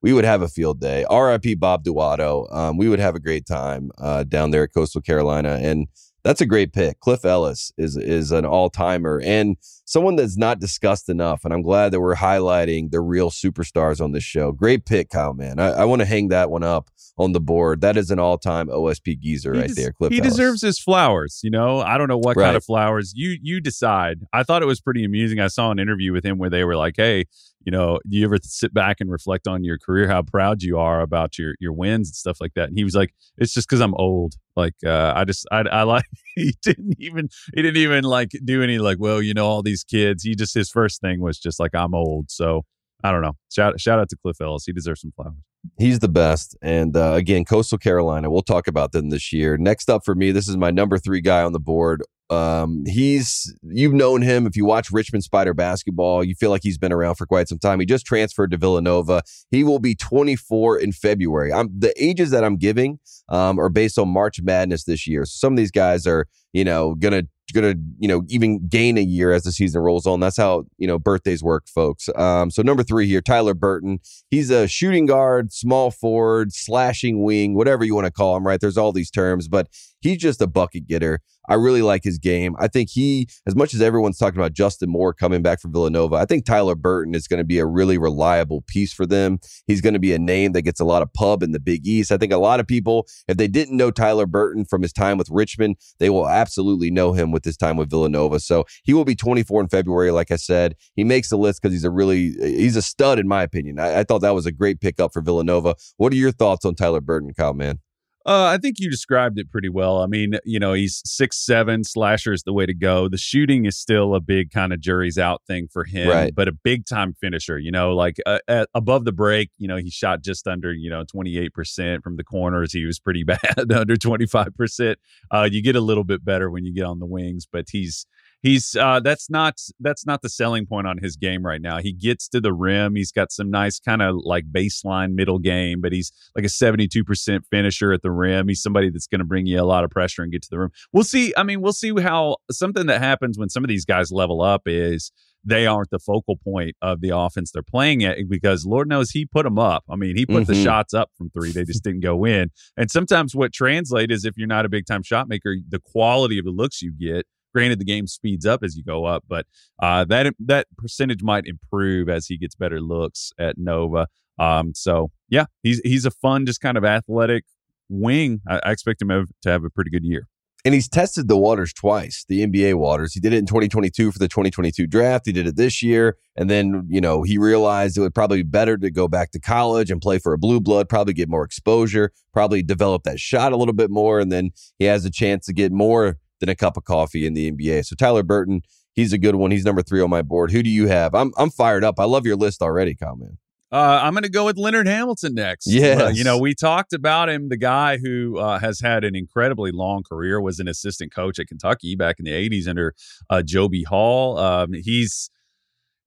we 0.02 0.12
would 0.12 0.24
have 0.24 0.42
a 0.42 0.48
field 0.48 0.80
day. 0.80 1.04
R.I.P. 1.10 1.54
Bob 1.56 1.84
Duato. 1.84 2.52
Um, 2.54 2.76
we 2.76 2.88
would 2.88 2.98
have 3.00 3.14
a 3.14 3.20
great 3.20 3.46
time 3.46 3.90
uh, 3.98 4.24
down 4.24 4.50
there 4.50 4.62
at 4.64 4.72
Coastal 4.74 5.00
Carolina, 5.02 5.58
and 5.60 5.88
that's 6.24 6.40
a 6.40 6.46
great 6.46 6.72
pick. 6.72 7.00
Cliff 7.00 7.24
Ellis 7.24 7.72
is 7.78 7.96
is 7.96 8.30
an 8.30 8.44
all 8.44 8.68
timer 8.70 9.20
and 9.24 9.56
someone 9.86 10.16
that's 10.16 10.36
not 10.36 10.58
discussed 10.60 11.08
enough. 11.08 11.44
And 11.44 11.52
I'm 11.54 11.62
glad 11.62 11.92
that 11.92 12.00
we're 12.00 12.14
highlighting 12.14 12.90
the 12.90 13.00
real 13.00 13.30
superstars 13.30 14.00
on 14.02 14.12
this 14.12 14.22
show. 14.24 14.52
Great 14.52 14.84
pick, 14.86 15.08
Kyle. 15.10 15.32
Man, 15.34 15.58
I, 15.58 15.68
I 15.70 15.84
want 15.84 16.00
to 16.00 16.06
hang 16.06 16.28
that 16.28 16.50
one 16.50 16.62
up 16.62 16.90
on 17.16 17.32
the 17.32 17.40
board. 17.40 17.80
That 17.80 17.96
is 17.96 18.10
an 18.10 18.18
all 18.18 18.36
time 18.38 18.68
OSP 18.68 19.18
geezer 19.18 19.54
He 19.54 19.60
right 19.60 19.68
des- 19.68 19.74
there. 19.74 19.92
Cliff. 19.92 20.12
he 20.12 20.20
Ellis. 20.20 20.32
deserves 20.32 20.62
his 20.62 20.78
flowers. 20.78 21.40
You 21.42 21.50
know, 21.50 21.80
I 21.80 21.96
don't 21.98 22.08
know 22.08 22.18
what 22.18 22.36
Right. 22.36 22.44
kind 22.46 22.56
of 22.56 22.64
flowers. 22.64 23.12
You 23.16 23.38
you 23.42 23.60
decide. 23.60 24.20
I 24.32 24.42
thought 24.42 24.62
it 24.62 24.66
was 24.66 24.80
pretty 24.80 25.04
amusing. 25.04 25.40
I 25.40 25.48
saw 25.48 25.70
an 25.70 25.78
interview 25.78 26.12
with 26.12 26.24
him 26.24 26.36
where 26.38 26.50
they 26.50 26.64
were 26.64 26.76
like, 26.76 26.94
"Hey, 26.98 27.24
you 27.64 27.72
know, 27.72 27.98
do 28.08 28.16
you 28.16 28.24
ever 28.24 28.38
sit 28.42 28.72
back 28.72 28.96
and 29.00 29.10
reflect 29.10 29.46
on 29.46 29.64
your 29.64 29.78
career, 29.78 30.08
how 30.08 30.22
proud 30.22 30.62
you 30.62 30.78
are 30.78 31.00
about 31.00 31.38
your 31.38 31.54
your 31.60 31.72
wins 31.72 32.08
and 32.08 32.14
stuff 32.14 32.38
like 32.40 32.54
that?" 32.54 32.68
And 32.68 32.78
he 32.78 32.84
was 32.84 32.94
like, 32.94 33.14
"It's 33.38 33.52
just 33.52 33.68
because 33.68 33.80
I'm 33.80 33.94
old. 33.94 34.34
Like, 34.56 34.74
uh, 34.84 35.12
I 35.14 35.24
just 35.24 35.46
I 35.50 35.60
I 35.60 35.82
like." 35.82 36.04
He 36.36 36.54
didn't 36.62 36.94
even 36.98 37.28
he 37.54 37.60
didn't 37.60 37.76
even 37.76 38.04
like 38.04 38.30
do 38.44 38.62
any 38.62 38.78
like, 38.78 38.98
well, 38.98 39.20
you 39.20 39.34
know, 39.34 39.46
all 39.46 39.62
these 39.62 39.84
kids. 39.84 40.22
He 40.22 40.34
just 40.34 40.54
his 40.54 40.70
first 40.70 41.00
thing 41.02 41.20
was 41.20 41.38
just 41.38 41.60
like, 41.60 41.74
I'm 41.74 41.94
old. 41.94 42.30
So 42.30 42.62
I 43.02 43.10
don't 43.10 43.20
know. 43.20 43.34
Shout 43.52 43.78
shout 43.80 43.98
out 43.98 44.08
to 44.10 44.16
Cliff 44.16 44.40
Ellis. 44.40 44.64
He 44.64 44.72
deserves 44.72 45.02
some 45.02 45.12
flowers. 45.14 45.34
He's 45.78 45.98
the 45.98 46.08
best. 46.08 46.56
And 46.62 46.96
uh, 46.96 47.12
again, 47.14 47.44
Coastal 47.44 47.78
Carolina, 47.78 48.30
we'll 48.30 48.42
talk 48.42 48.66
about 48.68 48.92
them 48.92 49.10
this 49.10 49.32
year. 49.32 49.58
Next 49.58 49.90
up 49.90 50.02
for 50.04 50.14
me, 50.14 50.32
this 50.32 50.48
is 50.48 50.56
my 50.56 50.70
number 50.70 50.98
three 50.98 51.20
guy 51.20 51.42
on 51.42 51.52
the 51.52 51.60
board. 51.60 52.02
Um, 52.30 52.84
he's, 52.86 53.52
you've 53.62 53.92
known 53.92 54.22
him. 54.22 54.46
If 54.46 54.56
you 54.56 54.64
watch 54.64 54.90
Richmond 54.90 55.24
Spider 55.24 55.52
basketball, 55.52 56.22
you 56.22 56.34
feel 56.34 56.50
like 56.50 56.62
he's 56.62 56.78
been 56.78 56.92
around 56.92 57.16
for 57.16 57.26
quite 57.26 57.48
some 57.48 57.58
time. 57.58 57.80
He 57.80 57.86
just 57.86 58.06
transferred 58.06 58.52
to 58.52 58.56
Villanova. 58.56 59.22
He 59.50 59.64
will 59.64 59.80
be 59.80 59.94
24 59.94 60.78
in 60.78 60.92
February. 60.92 61.52
I'm, 61.52 61.68
the 61.76 61.92
ages 62.02 62.30
that 62.30 62.44
I'm 62.44 62.56
giving 62.56 63.00
um, 63.28 63.58
are 63.58 63.68
based 63.68 63.98
on 63.98 64.08
March 64.08 64.40
Madness 64.40 64.84
this 64.84 65.06
year. 65.06 65.24
So 65.24 65.38
some 65.38 65.52
of 65.52 65.56
these 65.56 65.72
guys 65.72 66.06
are, 66.06 66.26
you 66.52 66.64
know, 66.64 66.94
gonna 66.94 67.24
gonna 67.52 67.74
you 67.98 68.08
know 68.08 68.22
even 68.28 68.66
gain 68.68 68.98
a 68.98 69.02
year 69.02 69.32
as 69.32 69.44
the 69.44 69.52
season 69.52 69.80
rolls 69.80 70.06
on. 70.06 70.20
That's 70.20 70.36
how 70.36 70.64
you 70.78 70.86
know 70.86 70.98
birthdays 70.98 71.42
work, 71.42 71.68
folks. 71.68 72.08
Um, 72.14 72.50
so 72.50 72.62
number 72.62 72.82
three 72.82 73.06
here, 73.06 73.20
Tyler 73.20 73.54
Burton. 73.54 73.98
He's 74.30 74.50
a 74.50 74.66
shooting 74.68 75.06
guard, 75.06 75.52
small 75.52 75.90
forward, 75.90 76.52
slashing 76.52 77.22
wing, 77.22 77.54
whatever 77.54 77.84
you 77.84 77.94
want 77.94 78.06
to 78.06 78.12
call 78.12 78.36
him. 78.36 78.46
Right? 78.46 78.60
There's 78.60 78.78
all 78.78 78.92
these 78.92 79.10
terms, 79.10 79.48
but 79.48 79.68
he's 80.00 80.18
just 80.18 80.40
a 80.40 80.46
bucket 80.46 80.86
getter. 80.86 81.20
I 81.48 81.54
really 81.54 81.82
like 81.82 82.04
his 82.04 82.18
game. 82.18 82.54
I 82.60 82.68
think 82.68 82.90
he, 82.90 83.28
as 83.46 83.56
much 83.56 83.74
as 83.74 83.82
everyone's 83.82 84.18
talking 84.18 84.38
about 84.38 84.52
Justin 84.52 84.88
Moore 84.88 85.12
coming 85.12 85.42
back 85.42 85.60
from 85.60 85.72
Villanova, 85.72 86.16
I 86.16 86.24
think 86.24 86.44
Tyler 86.44 86.76
Burton 86.76 87.14
is 87.14 87.26
going 87.26 87.38
to 87.38 87.44
be 87.44 87.58
a 87.58 87.66
really 87.66 87.98
reliable 87.98 88.62
piece 88.68 88.92
for 88.92 89.04
them. 89.04 89.38
He's 89.66 89.80
going 89.80 89.94
to 89.94 90.00
be 90.00 90.12
a 90.12 90.18
name 90.18 90.52
that 90.52 90.62
gets 90.62 90.78
a 90.78 90.84
lot 90.84 91.02
of 91.02 91.12
pub 91.12 91.42
in 91.42 91.50
the 91.50 91.58
Big 91.58 91.86
East. 91.86 92.12
I 92.12 92.18
think 92.18 92.32
a 92.32 92.38
lot 92.38 92.60
of 92.60 92.68
people, 92.68 93.08
if 93.26 93.36
they 93.36 93.48
didn't 93.48 93.76
know 93.76 93.90
Tyler 93.90 94.26
Burton 94.26 94.64
from 94.64 94.82
his 94.82 94.92
time 94.92 95.18
with 95.18 95.28
Richmond, 95.28 95.76
they 95.98 96.08
will 96.08 96.28
absolutely 96.28 96.90
know 96.90 97.14
him 97.14 97.32
with 97.32 97.44
his 97.44 97.56
time 97.56 97.76
with 97.76 97.90
Villanova. 97.90 98.38
So 98.38 98.64
he 98.84 98.94
will 98.94 99.04
be 99.04 99.16
24 99.16 99.62
in 99.62 99.68
February. 99.68 100.12
Like 100.12 100.30
I 100.30 100.36
said, 100.36 100.76
he 100.94 101.02
makes 101.02 101.30
the 101.30 101.38
list 101.38 101.60
because 101.60 101.74
he's 101.74 101.84
a 101.84 101.90
really, 101.90 102.32
he's 102.40 102.76
a 102.76 102.82
stud 102.82 103.18
in 103.18 103.26
my 103.26 103.42
opinion. 103.42 103.80
I, 103.80 104.00
I 104.00 104.04
thought 104.04 104.20
that 104.20 104.34
was 104.34 104.46
a 104.46 104.52
great 104.52 104.80
pickup 104.80 105.12
for 105.12 105.20
Villanova. 105.20 105.74
What 105.96 106.12
are 106.12 106.16
your 106.16 106.32
thoughts 106.32 106.64
on 106.64 106.76
Tyler 106.76 107.00
Burton, 107.00 107.32
Kyle? 107.34 107.54
Man, 107.54 107.80
Uh, 108.26 108.44
I 108.44 108.58
think 108.58 108.76
you 108.78 108.90
described 108.90 109.38
it 109.38 109.50
pretty 109.50 109.70
well. 109.70 110.02
I 110.02 110.06
mean, 110.06 110.34
you 110.44 110.58
know, 110.58 110.74
he's 110.74 111.00
six 111.06 111.38
seven. 111.38 111.84
Slasher 111.84 112.34
is 112.34 112.42
the 112.42 112.52
way 112.52 112.66
to 112.66 112.74
go. 112.74 113.08
The 113.08 113.16
shooting 113.16 113.64
is 113.64 113.78
still 113.78 114.14
a 114.14 114.20
big 114.20 114.50
kind 114.50 114.74
of 114.74 114.80
jury's 114.80 115.16
out 115.16 115.40
thing 115.46 115.68
for 115.72 115.84
him, 115.84 116.08
Right. 116.08 116.34
but 116.34 116.46
a 116.46 116.52
big 116.52 116.84
time 116.84 117.14
finisher. 117.18 117.58
You 117.58 117.70
know, 117.70 117.94
like 117.94 118.18
uh, 118.26 118.38
at, 118.46 118.68
above 118.74 119.06
the 119.06 119.12
break, 119.12 119.50
you 119.56 119.66
know, 119.66 119.76
he 119.76 119.88
shot 119.88 120.22
just 120.22 120.46
under 120.46 120.70
you 120.72 120.90
know 120.90 121.02
twenty 121.04 121.38
eight 121.38 121.54
percent 121.54 122.04
from 122.04 122.16
the 122.16 122.24
corners. 122.24 122.72
He 122.74 122.84
was 122.84 122.98
pretty 123.00 123.24
bad, 123.24 123.72
under 123.72 123.96
twenty 123.96 124.26
five 124.26 124.54
percent. 124.54 124.98
Uh, 125.30 125.48
you 125.50 125.62
get 125.62 125.74
a 125.74 125.80
little 125.80 126.04
bit 126.04 126.22
better 126.22 126.50
when 126.50 126.64
you 126.66 126.74
get 126.74 126.84
on 126.84 126.98
the 126.98 127.06
wings, 127.06 127.46
but 127.50 127.66
he's 127.70 128.04
he's 128.42 128.76
uh, 128.76 129.00
that's 129.00 129.28
not 129.30 129.58
that's 129.80 130.06
not 130.06 130.22
the 130.22 130.28
selling 130.28 130.66
point 130.66 130.86
on 130.86 130.98
his 130.98 131.16
game 131.16 131.44
right 131.44 131.60
now. 131.60 131.78
He 131.78 131.92
gets 131.92 132.28
to 132.28 132.40
the 132.40 132.52
rim. 132.52 132.94
He's 132.96 133.12
got 133.12 133.30
some 133.32 133.50
nice 133.50 133.78
kind 133.80 134.02
of 134.02 134.16
like 134.22 134.44
baseline 134.50 135.12
middle 135.14 135.38
game, 135.38 135.80
but 135.80 135.92
he's 135.92 136.12
like 136.36 136.44
a 136.44 136.48
seventy 136.48 136.88
two 136.88 137.04
percent 137.04 137.44
finisher 137.50 137.92
at 137.92 138.02
the 138.02 138.10
rim. 138.10 138.48
He's 138.48 138.62
somebody 138.62 138.90
that's 138.90 139.06
going 139.06 139.18
to 139.20 139.24
bring 139.24 139.46
you 139.46 139.60
a 139.60 139.64
lot 139.64 139.84
of 139.84 139.90
pressure 139.90 140.22
and 140.22 140.32
get 140.32 140.42
to 140.42 140.50
the 140.50 140.58
rim. 140.58 140.70
We'll 140.92 141.04
see. 141.04 141.32
I 141.36 141.42
mean, 141.42 141.60
we'll 141.60 141.72
see 141.72 141.92
how 142.00 142.36
something 142.50 142.86
that 142.86 143.00
happens 143.00 143.38
when 143.38 143.48
some 143.48 143.64
of 143.64 143.68
these 143.68 143.84
guys 143.84 144.10
level 144.12 144.42
up 144.42 144.62
is 144.66 145.12
they 145.42 145.66
aren't 145.66 145.88
the 145.88 145.98
focal 145.98 146.36
point 146.36 146.76
of 146.82 147.00
the 147.00 147.16
offense 147.16 147.50
they're 147.50 147.62
playing 147.62 148.04
at 148.04 148.18
because 148.28 148.66
Lord 148.66 148.90
knows 148.90 149.10
he 149.12 149.24
put 149.24 149.44
them 149.44 149.58
up. 149.58 149.84
I 149.88 149.96
mean, 149.96 150.14
he 150.14 150.26
put 150.26 150.46
the 150.46 150.52
Mhm. 150.52 150.64
shots 150.64 150.92
up 150.92 151.10
from 151.16 151.30
three. 151.30 151.50
They 151.50 151.64
just 151.64 151.82
didn't 151.82 152.00
go 152.00 152.26
in. 152.26 152.50
And 152.76 152.90
sometimes 152.90 153.34
what 153.34 153.50
translate 153.50 154.10
is 154.10 154.26
if 154.26 154.36
you're 154.36 154.46
not 154.46 154.66
a 154.66 154.68
big 154.68 154.84
time 154.84 155.02
shot 155.02 155.28
maker, 155.28 155.56
the 155.66 155.80
quality 155.80 156.38
of 156.38 156.44
the 156.44 156.50
looks 156.50 156.82
you 156.82 156.92
get. 156.92 157.24
Granted, 157.54 157.80
the 157.80 157.84
game 157.84 158.06
speeds 158.06 158.46
up 158.46 158.62
as 158.62 158.76
you 158.76 158.84
go 158.84 159.04
up, 159.04 159.24
but 159.28 159.46
uh, 159.82 160.04
that 160.04 160.34
that 160.38 160.66
percentage 160.76 161.22
might 161.22 161.46
improve 161.46 162.08
as 162.08 162.26
he 162.26 162.36
gets 162.36 162.54
better 162.54 162.80
looks 162.80 163.32
at 163.38 163.58
Nova. 163.58 164.06
Um, 164.38 164.72
so 164.74 165.10
yeah, 165.28 165.46
he's 165.62 165.80
he's 165.80 166.04
a 166.04 166.10
fun, 166.10 166.46
just 166.46 166.60
kind 166.60 166.78
of 166.78 166.84
athletic 166.84 167.44
wing. 167.88 168.40
I, 168.48 168.60
I 168.64 168.70
expect 168.70 169.02
him 169.02 169.10
have, 169.10 169.28
to 169.42 169.50
have 169.50 169.64
a 169.64 169.70
pretty 169.70 169.90
good 169.90 170.04
year. 170.04 170.28
And 170.64 170.74
he's 170.74 170.88
tested 170.88 171.26
the 171.26 171.38
waters 171.38 171.72
twice, 171.72 172.24
the 172.28 172.46
NBA 172.46 172.74
waters. 172.74 173.14
He 173.14 173.20
did 173.20 173.32
it 173.32 173.38
in 173.38 173.46
2022 173.46 174.12
for 174.12 174.18
the 174.18 174.28
2022 174.28 174.86
draft. 174.86 175.24
He 175.24 175.32
did 175.32 175.46
it 175.46 175.56
this 175.56 175.82
year. 175.82 176.18
And 176.36 176.50
then, 176.50 176.86
you 176.88 177.00
know, 177.00 177.22
he 177.22 177.38
realized 177.38 177.96
it 177.96 178.02
would 178.02 178.14
probably 178.14 178.42
be 178.42 178.48
better 178.48 178.76
to 178.76 178.90
go 178.90 179.08
back 179.08 179.30
to 179.30 179.40
college 179.40 179.90
and 179.90 180.02
play 180.02 180.18
for 180.18 180.34
a 180.34 180.38
blue 180.38 180.60
blood, 180.60 180.88
probably 180.88 181.14
get 181.14 181.30
more 181.30 181.44
exposure, 181.44 182.12
probably 182.34 182.62
develop 182.62 183.04
that 183.04 183.18
shot 183.18 183.52
a 183.52 183.56
little 183.56 183.72
bit 183.72 183.90
more. 183.90 184.20
And 184.20 184.30
then 184.30 184.50
he 184.78 184.84
has 184.84 185.06
a 185.06 185.10
chance 185.10 185.46
to 185.46 185.54
get 185.54 185.72
more 185.72 186.18
than 186.40 186.48
a 186.48 186.56
cup 186.56 186.76
of 186.76 186.84
coffee 186.84 187.26
in 187.26 187.34
the 187.34 187.50
NBA. 187.50 187.86
So 187.86 187.94
Tyler 187.94 188.22
Burton, 188.22 188.62
he's 188.94 189.12
a 189.12 189.18
good 189.18 189.36
one. 189.36 189.50
He's 189.50 189.64
number 189.64 189.82
three 189.82 190.00
on 190.00 190.10
my 190.10 190.22
board. 190.22 190.50
Who 190.50 190.62
do 190.62 190.70
you 190.70 190.88
have? 190.88 191.14
I'm 191.14 191.32
I'm 191.36 191.50
fired 191.50 191.84
up. 191.84 192.00
I 192.00 192.04
love 192.04 192.26
your 192.26 192.36
list 192.36 192.62
already, 192.62 192.94
Kyle, 192.94 193.16
man. 193.16 193.38
Uh, 193.72 194.00
I'm 194.02 194.14
going 194.14 194.24
to 194.24 194.28
go 194.28 194.46
with 194.46 194.56
Leonard 194.58 194.88
Hamilton 194.88 195.34
next. 195.34 195.68
Yeah, 195.68 196.06
Uh, 196.06 196.08
you 196.08 196.24
know, 196.24 196.36
we 196.36 196.56
talked 196.56 196.92
about 196.92 197.28
him, 197.28 197.50
the 197.50 197.56
guy 197.56 197.98
who 197.98 198.36
uh, 198.36 198.58
has 198.58 198.80
had 198.80 199.04
an 199.04 199.14
incredibly 199.14 199.70
long 199.70 200.02
career, 200.02 200.40
was 200.40 200.58
an 200.58 200.66
assistant 200.66 201.14
coach 201.14 201.38
at 201.38 201.46
Kentucky 201.46 201.94
back 201.94 202.18
in 202.18 202.24
the 202.24 202.32
80s 202.32 202.66
under 202.66 202.96
uh, 203.28 203.42
Joe 203.42 203.68
B. 203.68 203.84
Hall. 203.84 204.38
Um, 204.38 204.72
he's 204.72 205.30